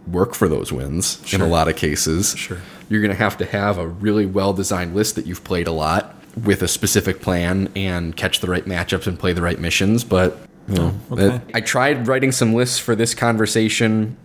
[0.06, 2.34] work for those wins in a lot of cases.
[2.36, 2.58] Sure.
[2.90, 6.14] You're gonna have to have a really well designed list that you've played a lot
[6.44, 10.04] with a specific plan and catch the right matchups and play the right missions.
[10.04, 10.36] But
[10.68, 11.36] you know, oh, okay.
[11.36, 14.16] it- I tried writing some lists for this conversation.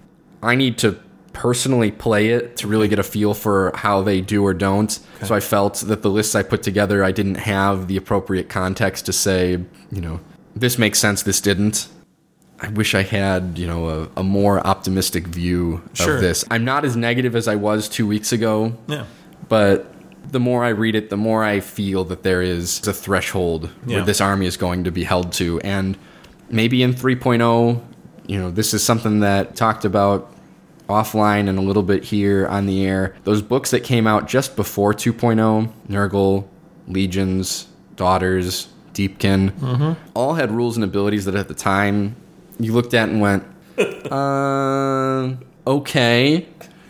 [0.44, 0.98] I need to
[1.34, 5.00] personally play it to really get a feel for how they do or don't.
[5.24, 9.06] So I felt that the lists I put together, I didn't have the appropriate context
[9.06, 9.52] to say,
[9.92, 10.20] you know,
[10.56, 11.88] this makes sense, this didn't.
[12.62, 16.16] I wish I had, you know, a, a more optimistic view Sure.
[16.16, 16.44] of this.
[16.52, 19.06] I'm not as negative as I was two weeks ago, Yeah.
[19.48, 19.94] but
[20.32, 23.98] the more I read it, the more I feel that there is a threshold Yeah.
[23.98, 25.60] where this army is going to be held to.
[25.62, 25.98] And
[26.50, 27.82] maybe in 3.0,
[28.28, 30.34] you know, this is something that talked about
[30.90, 33.16] offline and a little bit here on the air.
[33.24, 36.48] Those books that came out just before 2.0, Nurgle,
[36.88, 42.16] Legions, Daughters, Deepkin, all had rules and abilities that at the time
[42.60, 43.44] you looked at and went,
[44.12, 45.36] uh,
[45.68, 46.46] okay,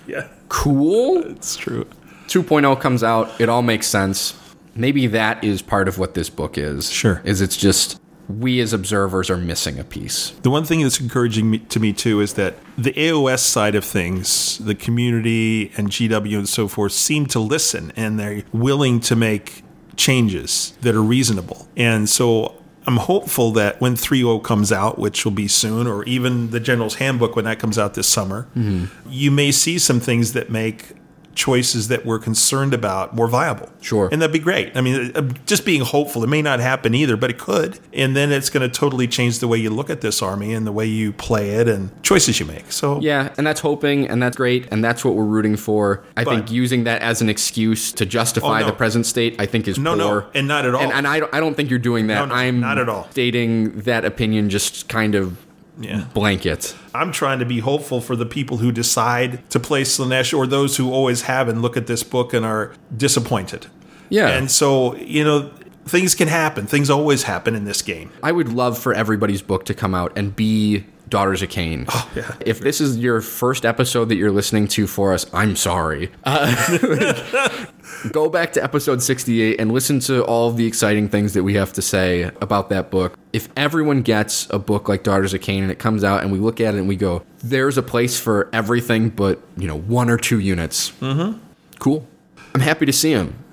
[0.08, 0.28] Yeah.
[0.48, 1.18] cool.
[1.32, 1.86] It's true.
[2.28, 4.34] 2.0 comes out, it all makes sense.
[4.76, 6.90] Maybe that is part of what this book is.
[6.92, 7.22] Sure.
[7.26, 10.30] Is it's just we as observers are missing a piece.
[10.44, 13.84] The one thing that's encouraging me, to me too is that the AOS side of
[13.84, 19.16] things, the community and GW and so forth, seem to listen and they're willing to
[19.16, 19.64] make
[19.96, 21.68] changes that are reasonable.
[21.76, 26.52] And so I'm hopeful that when 3.0 comes out, which will be soon, or even
[26.52, 28.86] the General's Handbook when that comes out this summer, mm-hmm.
[29.10, 30.94] you may see some things that make
[31.36, 33.70] choices that we're concerned about more viable.
[33.82, 34.10] Sure.
[34.12, 34.76] And that'd be great.
[34.76, 36.24] I mean, uh, just being hopeful.
[36.24, 37.80] It may not happen either, but it could.
[37.94, 40.68] And then it's going to totally change the way you look at this army and
[40.68, 42.72] the way you play it and choices you make.
[42.72, 46.04] So, Yeah, and that's hoping, and that's great, and that's what we're rooting for.
[46.18, 48.66] I But- think using that as an excuse to justify Oh, no.
[48.68, 50.82] the present state, I think is No, no, and not at all.
[50.82, 52.16] And, and I, don't, I don't think you're doing that.
[52.16, 53.08] No, no, I'm not at all.
[53.12, 55.38] stating that opinion just kind of
[55.80, 56.06] Yeah.
[56.14, 56.76] blanket.
[56.94, 60.76] I'm trying to be hopeful for the people who decide to play Slaanesh or those
[60.78, 63.68] who always have and look at this book and are disappointed.
[64.10, 64.28] Yeah.
[64.30, 65.50] And so, you know,
[65.86, 66.68] things can happen.
[66.68, 68.12] Things always happen in this game.
[68.22, 71.86] I would love for everybody's book to come out and be Daughters of Khaine.
[71.90, 72.36] Oh, yeah.
[72.46, 76.12] If this is your first episode that you're listening to for us, I'm sorry.
[76.24, 77.66] Uh,
[78.12, 81.74] go back to episode 68 and listen to all the exciting things that we have
[81.74, 83.18] to say about that book.
[83.34, 86.40] If everyone gets a book like Daughters of Khaine and it comes out and we
[86.40, 90.10] look at it and we go, there's a place for everything but, you know, one
[90.10, 90.92] or two units.
[91.02, 91.40] Mm-hmm.
[91.80, 92.08] Cool.
[92.54, 93.44] I'm happy to see them.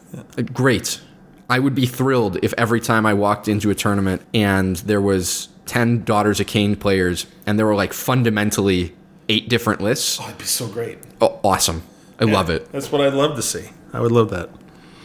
[0.53, 1.01] Great.
[1.49, 5.49] I would be thrilled if every time I walked into a tournament and there was
[5.67, 8.95] 10 Daughters of Khaine players and there were like fundamentally
[9.29, 10.19] eight different lists.
[10.21, 10.99] Oh, it'd be so great.
[11.21, 11.83] Oh, awesome.
[12.21, 12.71] I love it.
[12.73, 13.69] That's what I'd love to see.
[13.93, 14.49] I would love that.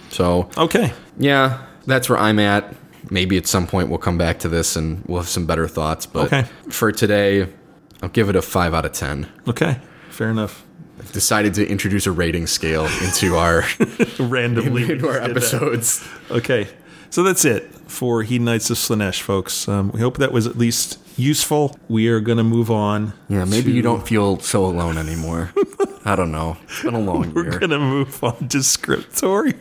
[0.09, 0.93] So, Okay.
[1.17, 2.73] yeah, that's where I'm at.
[3.09, 6.06] Maybe at some point we'll come back to this and we'll have some better thoughts.
[6.06, 6.45] But Okay.
[6.69, 7.48] for today,
[8.03, 9.27] I'll give it a 5 out of 10.
[9.48, 9.80] Okay.
[10.09, 10.64] Fair enough.
[10.99, 13.64] I've Decided to introduce a rating scale into our,
[14.19, 14.91] Randomly.
[14.91, 15.30] into our did that.
[15.31, 16.07] episodes.
[16.30, 16.67] Okay.
[17.11, 19.67] So that's it for Hedonites of Slaanesh, folks.
[19.67, 21.77] Um, we hope that was at least useful.
[21.90, 23.11] We are going to move on.
[23.27, 25.51] Yeah, maybe to- you don't feel so alone anymore.
[26.06, 26.56] I don't know.
[26.64, 27.59] It's been a long We're year.
[27.59, 29.59] going to move on to Scriptorium.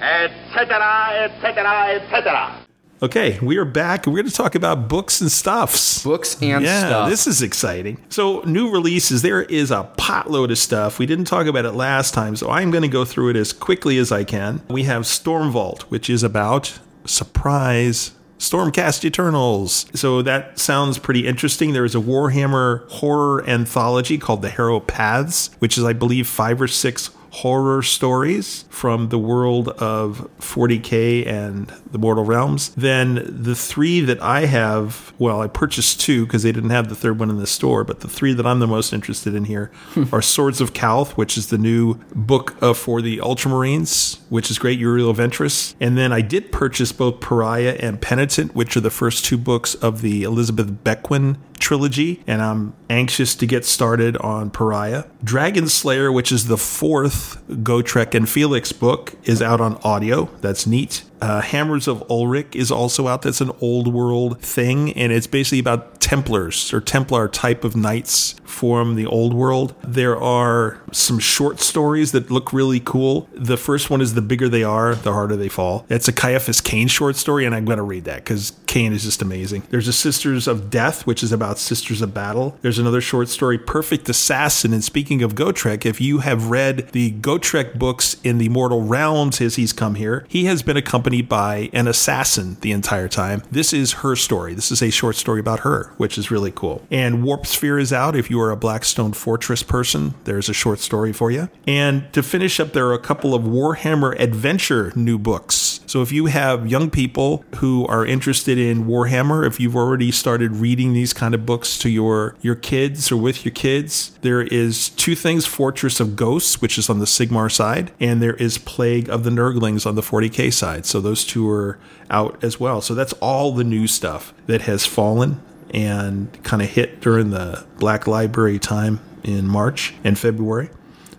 [0.00, 2.66] etc., etc., etc.
[3.02, 6.04] Okay, we are back and we're going to talk about books and stuffs.
[6.04, 7.08] Books and yeah, stuff.
[7.08, 7.98] this is exciting.
[8.10, 10.98] So, new releases, there is a potload of stuff.
[10.98, 13.54] We didn't talk about it last time, so I'm going to go through it as
[13.54, 14.60] quickly as I can.
[14.68, 19.86] We have Storm Vault, which is about surprise Stormcast Eternals.
[19.94, 21.72] So that sounds pretty interesting.
[21.72, 26.60] There is a Warhammer horror anthology called The Harrow Paths, which is, I believe, five
[26.60, 32.70] or six horror stories from the world of 40K and the Mortal Realms.
[32.70, 36.96] Then the three that I have, well, I purchased two because they didn't have the
[36.96, 39.70] third one in the store, but the three that I'm the most interested in here
[40.12, 44.58] are Swords of Calth, which is the new book uh, for the Ultramarines, which is
[44.58, 45.74] great, Uriel Ventris.
[45.80, 49.74] And then I did purchase both Pariah and Penitent, which are the first two books
[49.76, 55.04] of the Elizabeth Bequin trilogy, and I'm anxious to get started on Pariah.
[55.22, 60.30] Dragon Slayer, which is the fourth Gotrek and Felix book, is out on audio.
[60.40, 61.04] That's neat.
[61.20, 63.22] Uh, Hammers of Ulric is also out.
[63.22, 68.34] That's an old world thing, and it's basically about Templars or Templar type of knights
[68.44, 69.74] from the old world.
[69.82, 73.28] There are some short stories that look really cool.
[73.32, 75.86] The first one is The Bigger They Are, The Harder They Fall.
[75.88, 79.04] It's a Caiaphas Cain short story, and I'm going to read that because Cain is
[79.04, 79.64] just amazing.
[79.70, 82.58] There's a Sisters of Death, which is about Sisters of Battle.
[82.62, 84.72] There's another short story, Perfect Assassin.
[84.72, 89.40] And speaking of Gotrek, if you have read the Gotrek books in the Mortal Realms
[89.40, 93.42] as he's come here, he has been accompanied by an assassin the entire time.
[93.50, 94.54] This is her story.
[94.54, 96.82] This is a short story about her, which is really cool.
[96.90, 98.14] And Warp Sphere is out.
[98.14, 101.48] If you are a Blackstone Fortress person, there's a short story for you.
[101.66, 105.80] And to finish up, there are a couple of Warhammer Adventure new books.
[105.90, 110.52] So if you have young people who are interested in Warhammer, if you've already started
[110.52, 114.90] reading these kind of books to your your kids or with your kids, there is
[114.90, 119.08] two things: Fortress of Ghosts, which is on the Sigmar side, and there is Plague
[119.08, 120.86] of the Nurglings on the 40k side.
[120.86, 121.78] So those two are
[122.10, 122.80] out as well.
[122.80, 125.40] So that's all the new stuff that has fallen
[125.72, 130.70] and kind of hit during the Black Library time in March and February.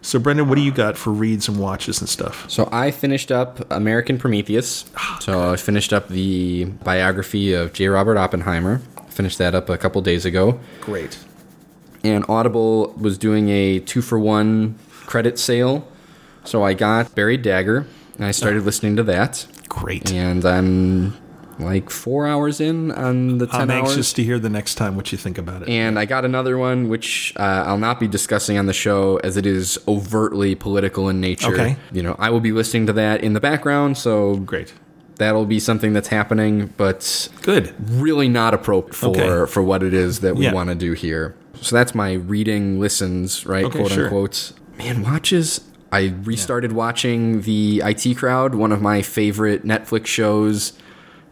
[0.03, 2.50] So, Brendan, what do you got for reads and watches and stuff?
[2.50, 4.90] So I finished up American Prometheus.
[4.98, 7.88] Ah, so I finished up the biography of J.
[7.88, 8.82] Robert Oppenheimer.
[9.10, 10.60] Finished that up a couple days ago.
[10.80, 11.19] Great.
[12.03, 15.88] And Audible was doing a two for one credit sale.
[16.45, 17.85] So I got Buried Dagger
[18.16, 18.66] and I started ah.
[18.66, 19.45] listening to that.
[19.72, 20.11] Great.
[20.11, 21.14] And I'm
[21.58, 24.14] like four hours in on the 10 I'm anxious hours.
[24.14, 25.69] to hear the next time what you think about it.
[25.69, 29.38] And I got another one, which uh, I'll not be discussing on the show as
[29.38, 31.53] it is overtly political in nature.
[31.53, 31.77] Okay.
[31.93, 34.74] You know, I will be listening to that in the background, so Great.
[35.16, 37.74] that'll be something that's happening, but Good.
[37.90, 39.51] really not appropriate for Okay.
[39.51, 40.53] for what it is that we Yeah.
[40.53, 41.35] want to do here.
[41.61, 43.64] So that's my reading listens, right?
[43.66, 44.03] Okay, Quote sure.
[44.06, 44.51] unquote.
[44.77, 45.61] Man, watches.
[45.92, 50.74] I restarted watching the IT Crowd, one of my favorite Netflix shows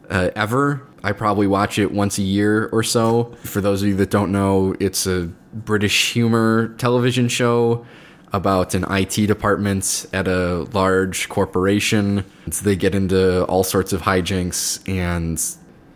[0.09, 0.81] uh, ever.
[1.01, 3.35] I probably watch it once a year or so.
[3.43, 7.85] For those of you that don't know, it's a British humor television show
[8.33, 12.25] about an IT department at a large corporation.
[12.51, 15.41] So they get into all sorts of hijinks and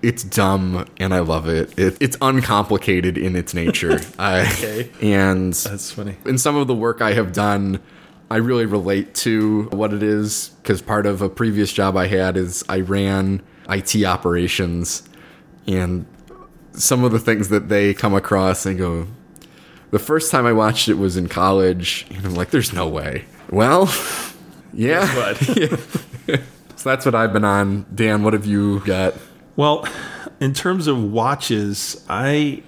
[0.01, 1.77] it's dumb and I love it.
[1.77, 3.99] it it's uncomplicated in its nature.
[4.19, 4.89] I, Okay.
[5.01, 6.15] And That's funny.
[6.25, 7.81] in some of the work I have done,
[8.29, 12.37] I really relate to what it is because part of a previous job I had
[12.37, 15.07] is I ran IT operations
[15.67, 16.05] and
[16.73, 19.07] some of the things that they come across and go,
[19.91, 23.25] the first time I watched it was in college and I'm like, there's no way.
[23.49, 23.85] Well,
[24.73, 25.05] yeah.
[26.75, 27.85] so that's what I've been on.
[27.93, 29.13] Dan, what have you got?
[29.55, 29.87] Well,
[30.39, 32.63] in terms of watches, I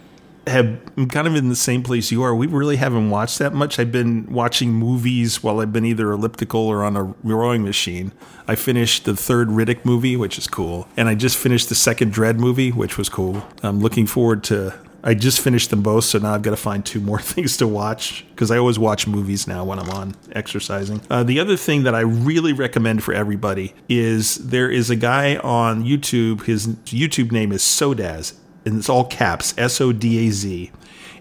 [0.47, 2.35] have I'm kind of in the same place you are.
[2.35, 3.79] We really haven't watched that much.
[3.79, 8.11] I've been watching movies while I've been either elliptical or on a rowing machine.
[8.47, 12.13] I finished the third Riddick movie, which is cool, and I just finished the second
[12.13, 13.43] Dredd movie, which was cool.
[13.63, 14.73] I'm looking forward to.
[15.07, 17.67] I just finished them both, so now I've got to find two more things to
[17.67, 21.01] watch because I always watch movies now when I'm on exercising.
[21.09, 25.37] Uh, the other thing that I really recommend for everybody is there is a guy
[25.37, 26.45] on YouTube.
[26.45, 28.33] His YouTube name is Sodaz,
[28.65, 30.71] and it's all caps S O D A Z.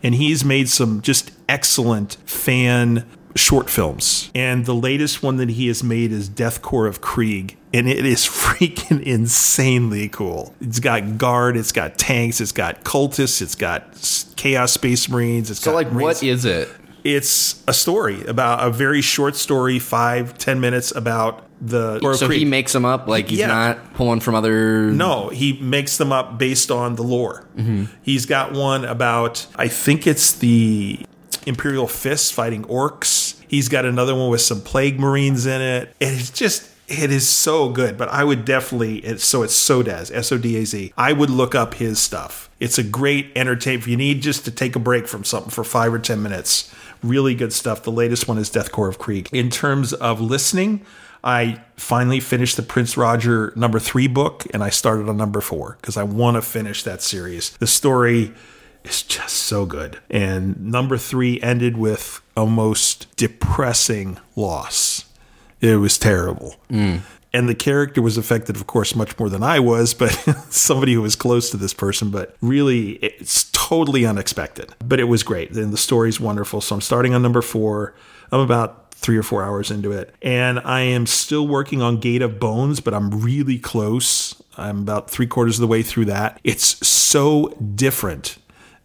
[0.02, 3.06] And he's made some just excellent fan
[3.36, 4.30] short films.
[4.34, 7.56] And the latest one that he has made is Death Korps of Krieg.
[7.72, 10.54] And it is freaking insanely cool.
[10.60, 15.50] It's got guard, it's got tanks, it's got cultists, it's got chaos space marines.
[15.50, 16.02] It's So, got like, Marines.
[16.02, 16.68] what is it?
[17.02, 22.00] It's a story about a very short story, five ten minutes about the.
[22.06, 23.46] Of So he makes them up like he's Yeah.
[23.48, 24.82] not pulling from other.
[24.90, 27.44] No, he makes them up based on the lore.
[27.56, 27.84] Mm-hmm.
[28.02, 31.00] He's got one about, I think it's the
[31.46, 33.34] Imperial Fists fighting orcs.
[33.48, 35.94] He's got another one with some plague marines in it.
[36.00, 37.96] And it's just, it is so good.
[37.96, 40.92] But I would definitely, it's, so it's Sodaz, S O D A Z.
[40.96, 42.50] I would look up his stuff.
[42.60, 43.84] It's a great entertainment.
[43.84, 46.72] If you need just to take a break from something for five or 10 minutes,
[47.02, 47.82] really good stuff.
[47.82, 49.28] The latest one is Death Korps of Krieg.
[49.32, 50.84] In terms of listening,
[51.24, 55.78] I finally finished the Prince Roger number three book and I started on number four
[55.80, 57.50] because I want to finish that series.
[57.56, 58.34] The story
[58.84, 59.98] is just so good.
[60.10, 65.06] And number three ended with a most depressing loss.
[65.62, 66.56] It was terrible.
[66.70, 67.00] Mm.
[67.32, 70.10] And the character was affected, of course, much more than I was, but
[70.50, 72.10] somebody who was close to this person.
[72.10, 74.74] But really, it's totally unexpected.
[74.84, 75.50] But it was great.
[75.52, 76.60] And the story's wonderful.
[76.60, 77.94] So I'm starting on number four.
[78.30, 80.14] I'm about three or four hours into it.
[80.22, 84.42] And I am still working on Gate of Bones, but I'm really close.
[84.56, 86.40] I'm about three quarters of the way through that.
[86.42, 88.38] It's so different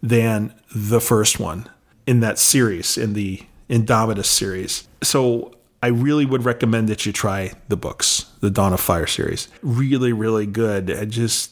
[0.04, 1.70] than the first one
[2.06, 4.90] in that series, in the Indomitus series.
[5.02, 9.48] So I really would recommend that you try the books, the Dawn of Fire series.
[9.62, 10.92] Really, really good.
[10.92, 11.52] I just,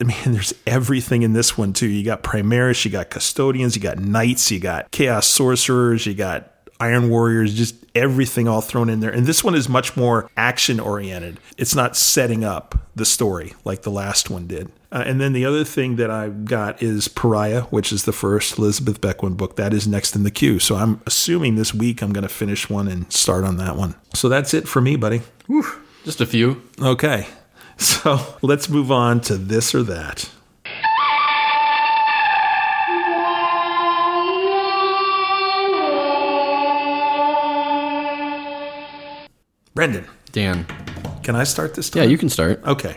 [0.00, 1.88] I mean, there's everything in this one too.
[1.88, 6.52] You got Primaris, you got Custodians, you got Knights, you got Chaos Sorcerers, you got
[6.80, 9.10] Iron Warriors, just everything all thrown in there.
[9.10, 11.38] And this one is much more action oriented.
[11.56, 14.70] It's not setting up the story like the last one did.
[14.92, 18.58] Uh, and then the other thing that I've got is Pariah, which is the first
[18.58, 19.56] Elizabeth Bequin book.
[19.56, 20.58] That is next in the queue.
[20.58, 23.94] So I'm assuming this week I'm going to finish one and start on that one.
[24.14, 25.22] So that's it for me, buddy.
[26.04, 26.62] Just a few.
[26.80, 27.26] Okay.
[27.78, 30.30] So let's move on to this or that.
[39.76, 40.66] Brendan, Dan.
[41.22, 42.02] can I start this time?
[42.02, 42.60] Yeah, you can start.
[42.64, 42.96] Okay.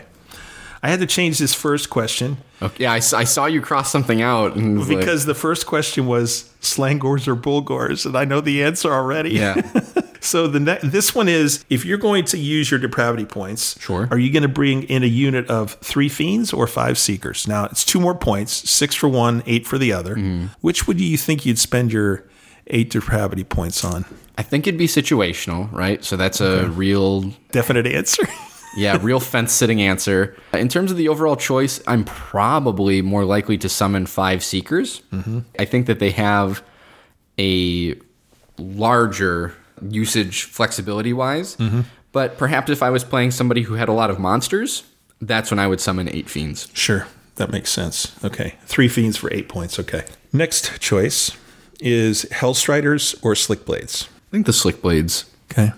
[0.82, 2.84] I had to change this first question Okay.
[2.84, 4.54] Yeah, I, I saw you cross something out.
[4.56, 8.62] And was like- because the first question was Slaangors or Bullgors, and I know the
[8.64, 9.30] answer already.
[9.30, 9.60] yeah.
[10.22, 14.06] So the ne- this one is if you're going to use your depravity points, Sure.
[14.10, 17.48] Are you going to bring in a unit of three fiends or five seekers?
[17.48, 20.16] Now it's two more points, six for one, eight for the other.
[20.16, 20.48] Mm-hmm.
[20.60, 22.28] Which would you think you'd spend your
[22.70, 24.04] eight depravity points on?
[24.38, 26.02] I think it'd be situational, right?
[26.04, 28.24] So that's a real Definite answer.
[28.76, 30.36] Yeah, real fence sitting answer.
[30.52, 35.02] In terms of the overall choice, I'm probably more likely to summon five seekers.
[35.12, 35.40] Mm-hmm.
[35.58, 36.62] I think that they have
[37.38, 37.96] a
[38.58, 41.56] larger usage flexibility wise.
[41.56, 41.80] Mm-hmm.
[42.12, 44.84] But perhaps if I was playing somebody who had a lot of monsters,
[45.20, 46.68] that's when I would summon eight fiends.
[46.72, 48.22] sure, that makes sense.
[48.24, 49.78] Okay, three fiends for eight points.
[49.78, 50.04] Okay.
[50.32, 51.36] Next choice
[51.80, 54.08] is Hellstriders or Slick Blades.
[54.28, 55.24] I think the Slick Blades.
[55.50, 55.72] Okay.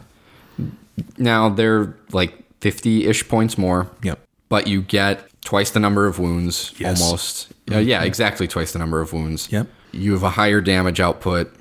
[1.17, 3.91] Now they're like 50 ish points more.
[4.03, 4.19] Yep.
[4.49, 7.01] But you get twice the number of wounds, Yes.
[7.03, 7.53] almost.
[7.71, 9.49] Uh, yeah, exactly twice the number of wounds.
[9.51, 9.67] Yep.
[9.93, 11.53] You have a higher damage output.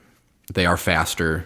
[0.53, 1.45] They are faster.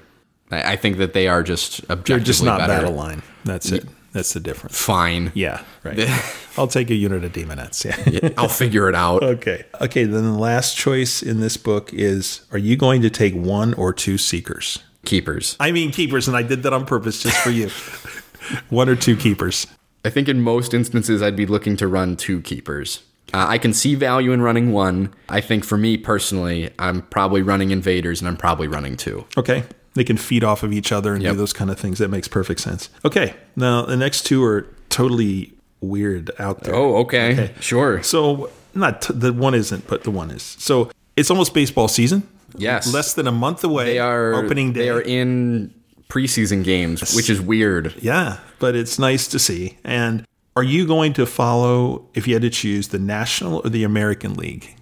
[0.51, 2.73] I, I think that they are just objectively They're just not better.
[2.73, 3.21] battle line.
[3.43, 3.85] That's it.
[4.15, 4.79] That's the difference.
[4.79, 5.33] Fine.
[5.35, 5.99] Yeah, right.
[6.57, 7.83] I'll take a unit of daemonettes.
[7.83, 8.19] Yeah.
[8.23, 9.21] Yeah, I'll figure it out.
[9.21, 9.65] Okay.
[9.81, 10.05] Okay.
[10.05, 13.91] Then the last choice in this book is: Are you going to take one or
[13.91, 14.79] two seekers?
[15.03, 15.57] Keepers.
[15.59, 17.67] I mean keepers, and I did that on purpose just for you.
[18.69, 19.67] one or two keepers.
[20.05, 23.03] I think in most instances, I'd be looking to run two keepers.
[23.33, 25.13] Uh, I can see value in running one.
[25.27, 29.25] I think for me personally, I'm probably running invaders and I'm probably running two.
[29.37, 29.65] Okay.
[29.95, 31.33] They can feed off of each other and Yep.
[31.33, 31.97] do those kind of things.
[31.99, 32.89] That makes perfect sense.
[33.03, 33.33] Okay.
[33.55, 36.75] Now the next two are totally weird out there.
[36.75, 37.51] Oh, okay.
[37.59, 38.01] Sure.
[38.03, 40.55] So not t- the one isn't, but the one is.
[40.59, 42.23] So it's almost baseball season.
[42.57, 42.93] Yes.
[42.93, 43.85] Less than a month away.
[43.85, 44.81] They are opening day.
[44.83, 45.73] They are in
[46.09, 47.93] preseason games, which is weird.
[47.99, 49.77] Yeah, but it's nice to see.
[49.83, 50.23] And
[50.55, 54.35] are you going to follow, if you had to choose, the National or the American
[54.35, 54.75] League?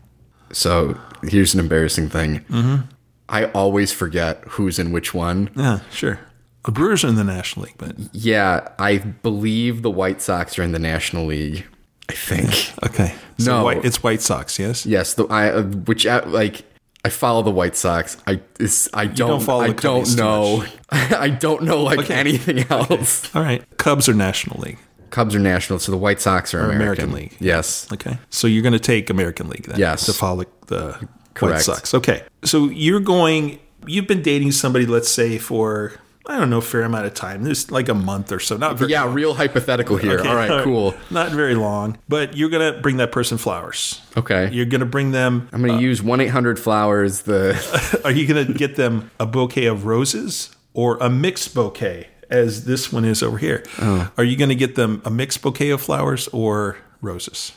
[0.52, 2.40] So here's an embarrassing thing.
[2.50, 2.76] Mm-hmm.
[3.30, 5.50] I always forget who's in which one.
[5.56, 6.20] Yeah, sure.
[6.66, 10.64] The Brewers are in the National League, but Yeah, I believe the White Sox are
[10.64, 11.66] in the National League.
[12.10, 12.72] I think.
[12.86, 13.16] okay.
[13.38, 13.64] So No.
[13.66, 14.86] White, it's White Sox, yes?
[14.86, 16.64] yes, the I uh, which uh, like
[17.06, 18.16] I follow the White Sox.
[18.28, 20.64] I it's, I don't, don't follow I don't know.
[20.90, 22.14] I don't know like Okay.
[22.16, 23.34] anything else.
[23.36, 23.62] All right.
[23.78, 24.78] Cubs are National League.
[25.10, 26.82] Cubs are national, so the White Sox are American.
[27.06, 27.36] American League.
[27.40, 27.88] Yes.
[27.94, 28.18] Okay.
[28.32, 29.78] So you're going to take American League then?
[29.80, 30.06] Yes.
[30.08, 31.64] To follow the Correct.
[31.64, 31.94] Sox.
[31.94, 32.24] Okay.
[32.44, 35.94] So you're going, you've been dating somebody, let's say, for,
[36.26, 37.44] I don't know, a fair amount of time.
[37.44, 38.56] There's like a month or so.
[38.58, 40.20] Not very Yeah, real hypothetical here.
[40.20, 40.96] Okay, All right, cool.
[41.10, 44.02] Not very long, but you're going to bring that person flowers.
[44.16, 44.50] Okay.
[44.52, 47.22] You're going to bring them, I'm going to uh, use 1 800 Flowers.
[47.24, 52.08] The are you going to get them a bouquet of roses or a mixed bouquet,
[52.30, 53.64] as this one is over here?
[53.80, 54.12] Oh.
[54.18, 57.52] Are you going to get them a mixed bouquet of flowers or roses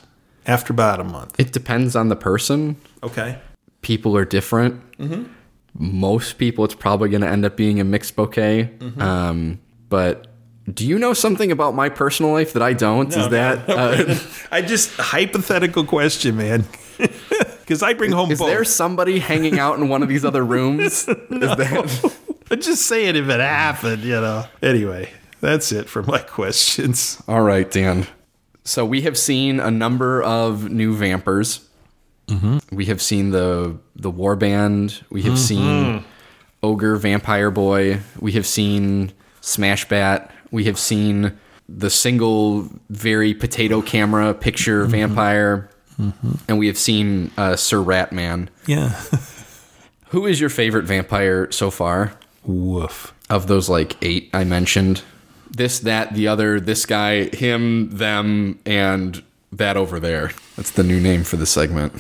[0.45, 1.39] after about a month?
[1.39, 2.77] It depends on the person.
[3.03, 3.39] Okay.
[3.87, 4.83] People are different.
[4.99, 5.33] Mm-hmm.
[5.79, 8.73] Most people, it's probably going to end up being a mixed bouquet.
[8.79, 9.01] Mm-hmm.
[9.01, 10.27] Um, but
[10.75, 13.15] do you know something about my personal life that I don't?
[13.15, 14.17] Is that uh,
[14.51, 16.65] I just hypothetical question, man.
[17.67, 18.47] Because I bring home is both.
[18.47, 20.83] there somebody hanging out in one of these other rooms?
[20.93, 22.15] Is that
[22.49, 24.45] I'm just saying if it happened, you know.
[24.63, 27.21] Anyway, that's it for my questions.
[27.27, 28.07] all right, Dan?
[28.63, 31.67] So we have seen a number of new vampers.
[32.29, 32.75] Mm-hmm.
[32.75, 35.05] We have seen the the war band.
[35.11, 35.97] We have mm-hmm.
[35.99, 36.05] seen
[36.63, 38.01] ogre vampire boy.
[38.19, 40.31] We have seen Smash Bat.
[40.51, 41.37] We have seen
[41.69, 44.93] the single very potato camera picture mm-hmm.
[44.93, 45.71] vampire,
[46.49, 48.49] and we have seen uh, Sir Ratman.
[48.67, 49.01] Yeah.
[50.11, 52.13] Who is your favorite vampire so far?
[52.45, 53.13] Woof.
[53.29, 55.03] of those like eight I mentioned.
[55.51, 59.23] This, that, the other, this guy, him, them, and
[59.59, 60.31] that over there.
[60.57, 61.93] That's the new name for the segment.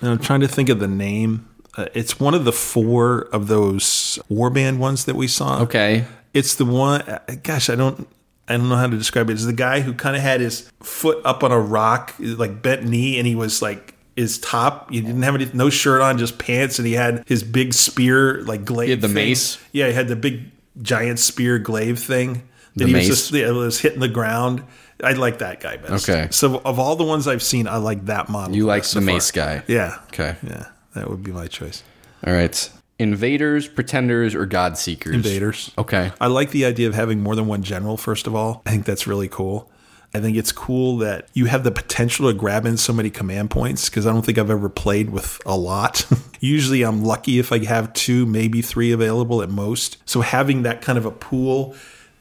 [0.00, 1.48] And I'm trying to think of the name.
[1.76, 5.60] Uh, it's one of the four of those warband ones that we saw.
[5.62, 6.04] Okay.
[6.32, 7.02] It's the one.
[7.02, 8.06] uh, Gosh, I don't.
[8.46, 9.32] I don't know how to describe it.
[9.32, 12.84] It's the guy who kind of had his foot up on a rock, like bent
[12.84, 14.90] knee, and he was like his top.
[14.90, 18.42] He didn't have any, no shirt on, just pants, and he had his big spear,
[18.42, 18.86] like glaive.
[18.88, 19.14] He had the thing.
[19.14, 19.58] mace?
[19.72, 20.42] Yeah, he had the big
[20.82, 22.34] giant spear glaive thing.
[22.76, 23.08] That The he mace?
[23.08, 24.62] was just yeah, was hitting the ground.
[25.02, 26.08] I like that guy best.
[26.08, 26.28] Okay.
[26.30, 28.54] So of all the ones I've seen, I like that model.
[28.54, 29.06] You like the so far.
[29.06, 29.62] mace guy.
[29.66, 29.98] Yeah.
[30.08, 30.36] Okay.
[30.42, 31.82] Yeah, that would be my choice.
[32.26, 32.70] All right.
[32.98, 35.14] Invaders, pretenders, or god seekers?
[35.14, 35.72] Invaders.
[35.76, 36.12] Okay.
[36.20, 38.62] I like the idea of having more than one general, first of all.
[38.66, 39.70] I think that's really cool.
[40.14, 43.50] I think it's cool that you have the potential to grab in so many command
[43.50, 46.06] points because I don't think I've ever played with a lot.
[46.40, 49.96] Usually I'm lucky if I have two, maybe three available at most.
[50.08, 51.74] So having that kind of a pool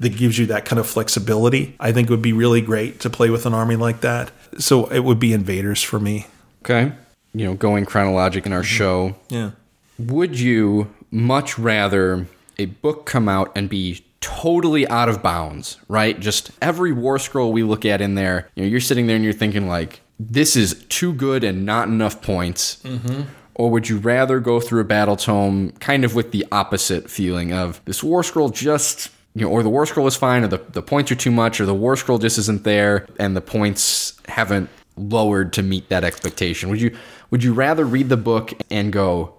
[0.03, 3.29] that gives you that kind of flexibility, I think would be really great to play
[3.29, 4.31] with an army like that.
[4.57, 6.27] So it would be invaders for me.
[6.63, 6.93] Okay.
[7.33, 8.65] You know, going chronologic in our mm-hmm.
[8.65, 9.51] show, Yeah.
[9.97, 16.19] would you much rather a book come out and be totally out of bounds, right?
[16.19, 19.23] Just every war scroll we look at in there, you know, you're sitting there and
[19.25, 22.77] you're thinking like, this is too good and not enough points.
[22.83, 23.23] Mm-hmm.
[23.55, 27.53] Or would you rather go through a battle tome kind of with the opposite feeling
[27.53, 30.57] of this war scroll just you know, or the war scroll is fine, or the,
[30.71, 34.13] the points are too much, or the war scroll just isn't there, and the points
[34.27, 36.69] haven't lowered to meet that expectation.
[36.69, 36.95] Would you
[37.31, 39.33] would you rather read the book and go,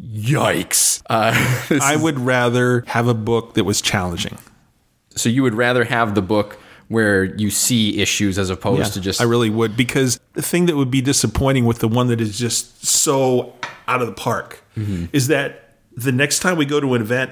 [0.00, 1.02] Yikes.
[1.08, 1.32] Uh,
[1.82, 4.36] I would rather have a book that was challenging.
[5.14, 9.20] so you would rather have the book where you see issues as opposed to just
[9.20, 12.38] I really would because the thing that would be disappointing with the one that is
[12.38, 13.54] just so
[13.88, 15.06] out of the park Mm-hmm.
[15.14, 17.30] is that the next time we go to an event,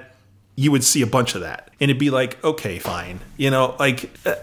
[0.57, 3.76] you would see a bunch of that, and it'd be like, okay, fine, you know,
[3.78, 4.10] like.
[4.26, 4.34] Uh,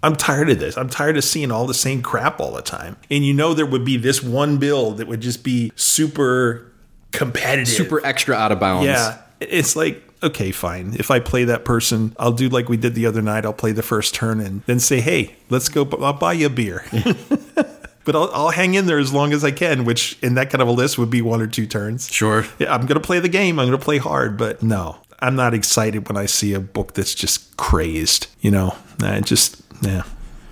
[0.00, 0.78] I'm tired of this.
[0.78, 2.96] I'm tired of seeing all the same crap all the time.
[3.10, 6.70] And you know there would be this one build that would just be super
[7.10, 7.66] competitive.
[7.66, 8.86] super extra out of bounds.
[8.86, 10.94] Yeah, it's like okay, fine.
[10.98, 13.44] If I play that person, I'll do like we did the other night.
[13.44, 15.88] I'll play the first turn and then say, "Hey, let's go.
[16.00, 16.84] I'll buy you a beer."
[18.08, 19.84] but I'll, I'll hang in there as long as I can.
[19.84, 22.10] Which in that kind of a list would be one or two turns.
[22.10, 22.46] Sure.
[22.58, 23.58] Yeah, I'm gonna play the game.
[23.58, 27.14] I'm gonna play hard, but no, I'm not excited when I see a book that's
[27.14, 28.28] just crazed.
[28.40, 30.04] You know, it just yeah,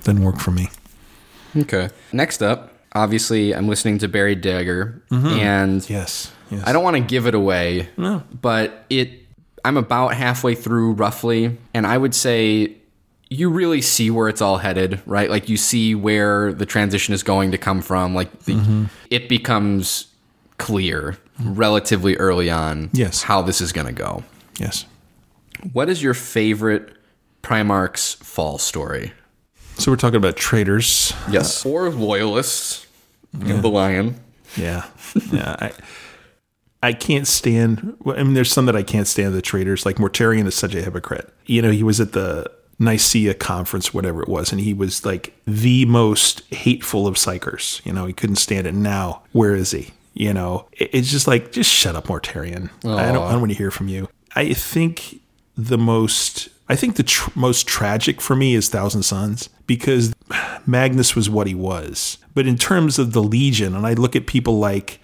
[0.04, 0.68] didn't work for me.
[1.56, 1.88] Okay.
[2.12, 5.26] Next up, obviously, I'm listening to Buried Dagger, mm-hmm.
[5.26, 6.62] and Yes, yes.
[6.66, 8.22] I don't want to give it away, No.
[8.38, 9.22] but it.
[9.64, 12.76] I'm about halfway through, roughly, and I would say
[13.28, 15.28] you really see where it's all headed, right?
[15.30, 18.14] Like you see where the transition is going to come from.
[18.14, 18.84] Like the, mm-hmm.
[19.10, 20.06] it becomes
[20.58, 23.22] clear relatively early on, Yes.
[23.22, 24.24] how this is going to go.
[24.58, 24.86] Yes.
[25.72, 26.96] What is your favorite
[27.42, 29.12] Primarch's fall story?
[29.78, 31.12] So we're talking about traitors.
[31.30, 32.86] Yes, uh, or loyalists.
[33.34, 34.18] of The lion.
[34.56, 34.86] Yeah,
[35.30, 35.56] yeah.
[35.58, 35.72] I
[36.82, 37.96] I can't stand.
[38.00, 39.34] well, I mean, there's some that I can't stand.
[39.34, 41.30] The traitors, like Mortarion, is such a hypocrite.
[41.44, 45.34] You know, he was at the Nicaea conference, whatever it was, and he was like
[45.46, 47.84] the most hateful of psykers.
[47.86, 48.74] You know, he couldn't stand it.
[48.74, 49.92] Now, where is he?
[50.12, 52.70] You know, it's just like, just shut up, Mortarion.
[52.84, 54.08] I don't, I don't want to hear from you.
[54.34, 55.20] I think
[55.56, 60.14] the most, I think the tr- most tragic for me is Thousand Sons because
[60.66, 62.18] Magnus was what he was.
[62.34, 65.00] But in terms of the Legion, and I look at people like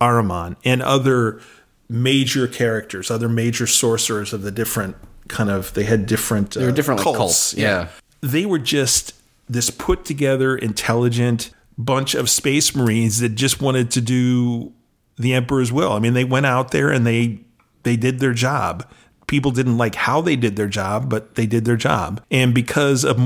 [0.00, 1.40] Ahriman and other
[1.88, 4.96] major characters, other major sorcerers of the different
[5.32, 7.54] kind of, they had different, There are uh, different like, cults.
[7.54, 7.88] Yeah.
[8.20, 9.14] they were just
[9.48, 14.72] this put together, intelligent bunch of space marines that just wanted to do
[15.16, 15.92] the emperor's will.
[15.92, 17.40] I mean, they went out there and they
[17.82, 18.88] they did their job.
[19.26, 22.22] People didn't like how they did their job, but they did their job.
[22.30, 23.18] And because of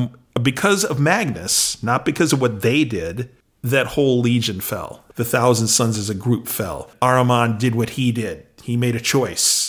[0.43, 3.31] because of Magnus, not because of what they did,
[3.63, 5.05] that whole legion fell.
[5.17, 6.91] The Thousand Sons as a group fell.
[7.03, 8.47] Ahriman did what he did.
[8.63, 9.66] He made a choice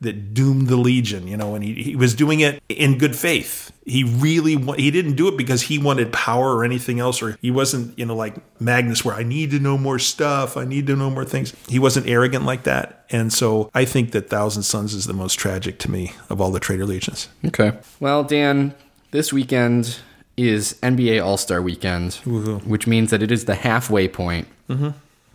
[0.00, 3.72] that doomed the legion, you know, and he, he was doing it in good faith.
[3.86, 7.38] He really wa- he didn't do it because he wanted power or anything else, or
[7.40, 10.86] he wasn't, you know, like Magnus, where I need to know more stuff, I need
[10.88, 11.54] to know more things.
[11.68, 15.34] He wasn't arrogant like that, and so I think that Thousand Sons is the most
[15.34, 17.28] tragic to me of all the traitor legions.
[17.44, 17.72] Okay.
[18.00, 18.74] Well, Dan,
[19.12, 19.98] this weekend
[20.36, 22.14] is NBA All Star Weekend,
[22.66, 24.88] which means that it is the halfway point Mm-hmm.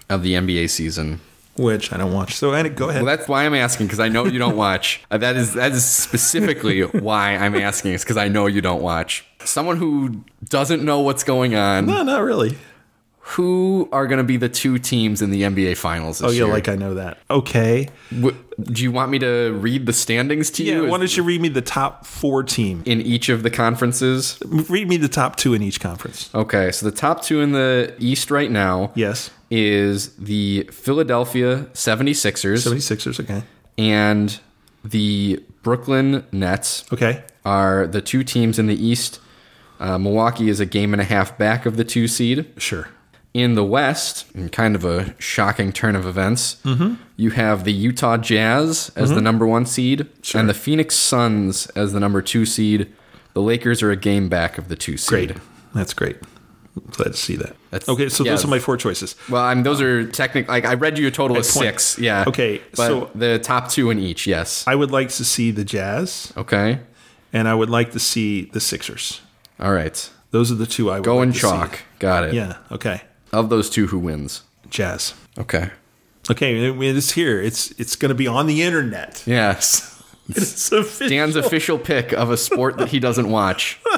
[0.09, 1.21] of the NBA season.
[1.57, 2.35] Which I don't watch.
[2.35, 3.03] So I, go ahead.
[3.03, 5.03] Well, that's why I'm asking because I know you don't watch.
[5.11, 7.93] Uh, that is that is specifically why I'm asking.
[7.93, 9.25] Is because I know you don't watch.
[9.43, 11.85] Someone who doesn't know what's going on.
[11.85, 12.57] no, not really.
[13.35, 16.45] Who are going to be the two teams in the NBA Finals this Oh yeah,
[16.45, 16.53] year?
[16.53, 17.19] like I know that.
[17.29, 17.87] Okay.
[18.13, 20.73] W- do you want me to read the standings to Yeah.
[20.81, 20.87] you?
[20.87, 22.81] Why don't you read me the top four team?
[22.85, 24.37] in each of the conferences?
[24.45, 26.29] Read me the top two in each conference.
[26.33, 29.29] Okay, so the top two in the East right now Yes.
[29.51, 33.19] is the Philadelphia 76ers 76ers.
[33.19, 33.43] Okay.
[33.77, 34.39] and
[34.83, 37.23] the Brooklyn Nets Okay.
[37.45, 39.19] are the two teams in the East.
[39.79, 42.45] Uh, Milwaukee is a game and a half back of the two seed.
[42.57, 42.87] Sure.
[43.33, 46.95] In the West, in kind of a shocking turn of events, Mm-hmm.
[47.15, 51.93] you have the Utah Jazz as the number one seed and the Phoenix Suns as
[51.93, 52.91] the number two seed.
[53.33, 55.29] The Lakers are a game back of the two seed.
[55.29, 55.37] Great.
[55.73, 56.17] That's great.
[56.91, 57.55] Glad to see that.
[57.69, 58.31] That's- okay, so yeah.
[58.31, 59.15] those are my four choices.
[59.29, 61.97] Well, I mean, those are technically like I read you a total of six.
[61.99, 62.25] Yeah.
[62.27, 64.27] Okay, so- the top two in each.
[64.27, 64.65] Yes.
[64.67, 66.79] I would like to see the Jazz, Okay.
[67.31, 69.21] and I would like to see the Sixers.
[69.57, 70.09] All right.
[70.31, 71.79] Those are the two I would Go like and to chalk.
[71.99, 72.33] Got it.
[72.33, 72.57] Yeah.
[72.71, 73.01] Okay.
[73.31, 74.43] Of those two, who wins?
[74.69, 75.13] Jazz.
[75.37, 75.71] Okay.
[76.29, 77.41] Okay, it's here.
[77.41, 79.23] It's it's going to be on the internet.
[79.25, 79.87] Yes.
[80.29, 81.09] It's official.
[81.09, 83.79] Dan's official pick of a sport that he doesn't watch.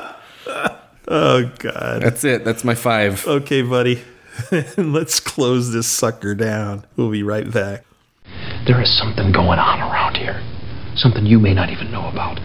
[1.07, 2.01] Oh God.
[2.01, 2.45] That's it.
[2.45, 3.27] That's my five.
[3.27, 4.01] Okay, buddy.
[4.77, 6.85] Let's close this sucker down.
[6.95, 7.83] We'll be right back.
[8.65, 10.41] There is something going on around here.
[10.95, 12.39] Something you may not even know about.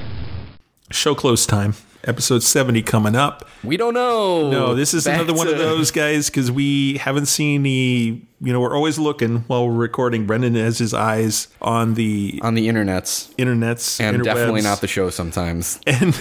[0.91, 1.75] Show close time.
[2.09, 3.47] Episode 70 coming up.
[3.63, 4.51] We don't know.
[4.51, 8.27] No, this is Back another one of those guys because we haven't seen any.
[8.41, 10.27] You know, we're always looking while we're recording.
[10.27, 15.11] Brendan has his eyes on the on the internets internets and definitely not the show
[15.11, 15.79] sometimes.
[15.87, 16.19] and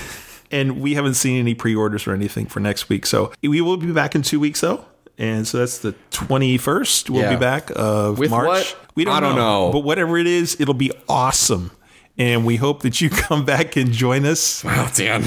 [0.52, 3.06] and we haven't seen any pre-orders or anything for next week.
[3.06, 4.84] So we will be back in two weeks though.
[5.18, 7.10] And so that's the 21st.
[7.10, 7.30] We'll Yeah.
[7.32, 8.46] be back of With March.
[8.48, 8.78] what?
[8.96, 9.72] We don't, I don't know.
[9.72, 11.72] But whatever it is, it'll be awesome.
[12.20, 14.64] And we hope that you come back and join us.
[14.64, 15.24] Wow, Dan.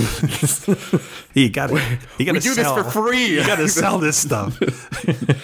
[1.35, 3.27] You got to You got to do this for free.
[3.27, 4.59] You got to sell this stuff.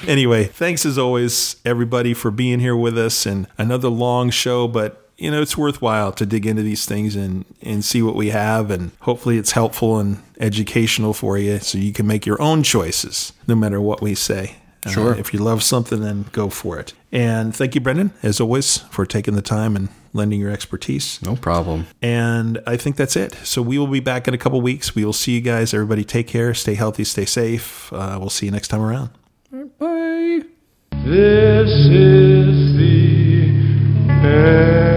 [0.08, 3.26] anyway, thanks as always, everybody, for being here with us.
[3.26, 7.44] And another long show, but you know it's worthwhile to dig into these things and
[7.62, 11.92] and see what we have, and hopefully it's helpful and educational for you, so you
[11.92, 14.57] can make your own choices, no matter what we say.
[14.84, 15.15] Uh, Sure.
[15.15, 16.92] if you love something, then go for it.
[17.10, 21.20] And thank you, Brendan, as always, for taking the time and lending your expertise.
[21.23, 21.86] No problem.
[22.03, 23.35] And I think that's it.
[23.45, 24.95] So we will be back in a couple weeks.
[24.95, 25.73] We will see you guys.
[25.73, 27.93] Everybody take care, stay healthy, stay safe.
[27.93, 29.11] Uh, we'll see you next time around.
[29.78, 30.41] Bye.
[31.05, 33.49] This is the
[34.27, 34.95] end.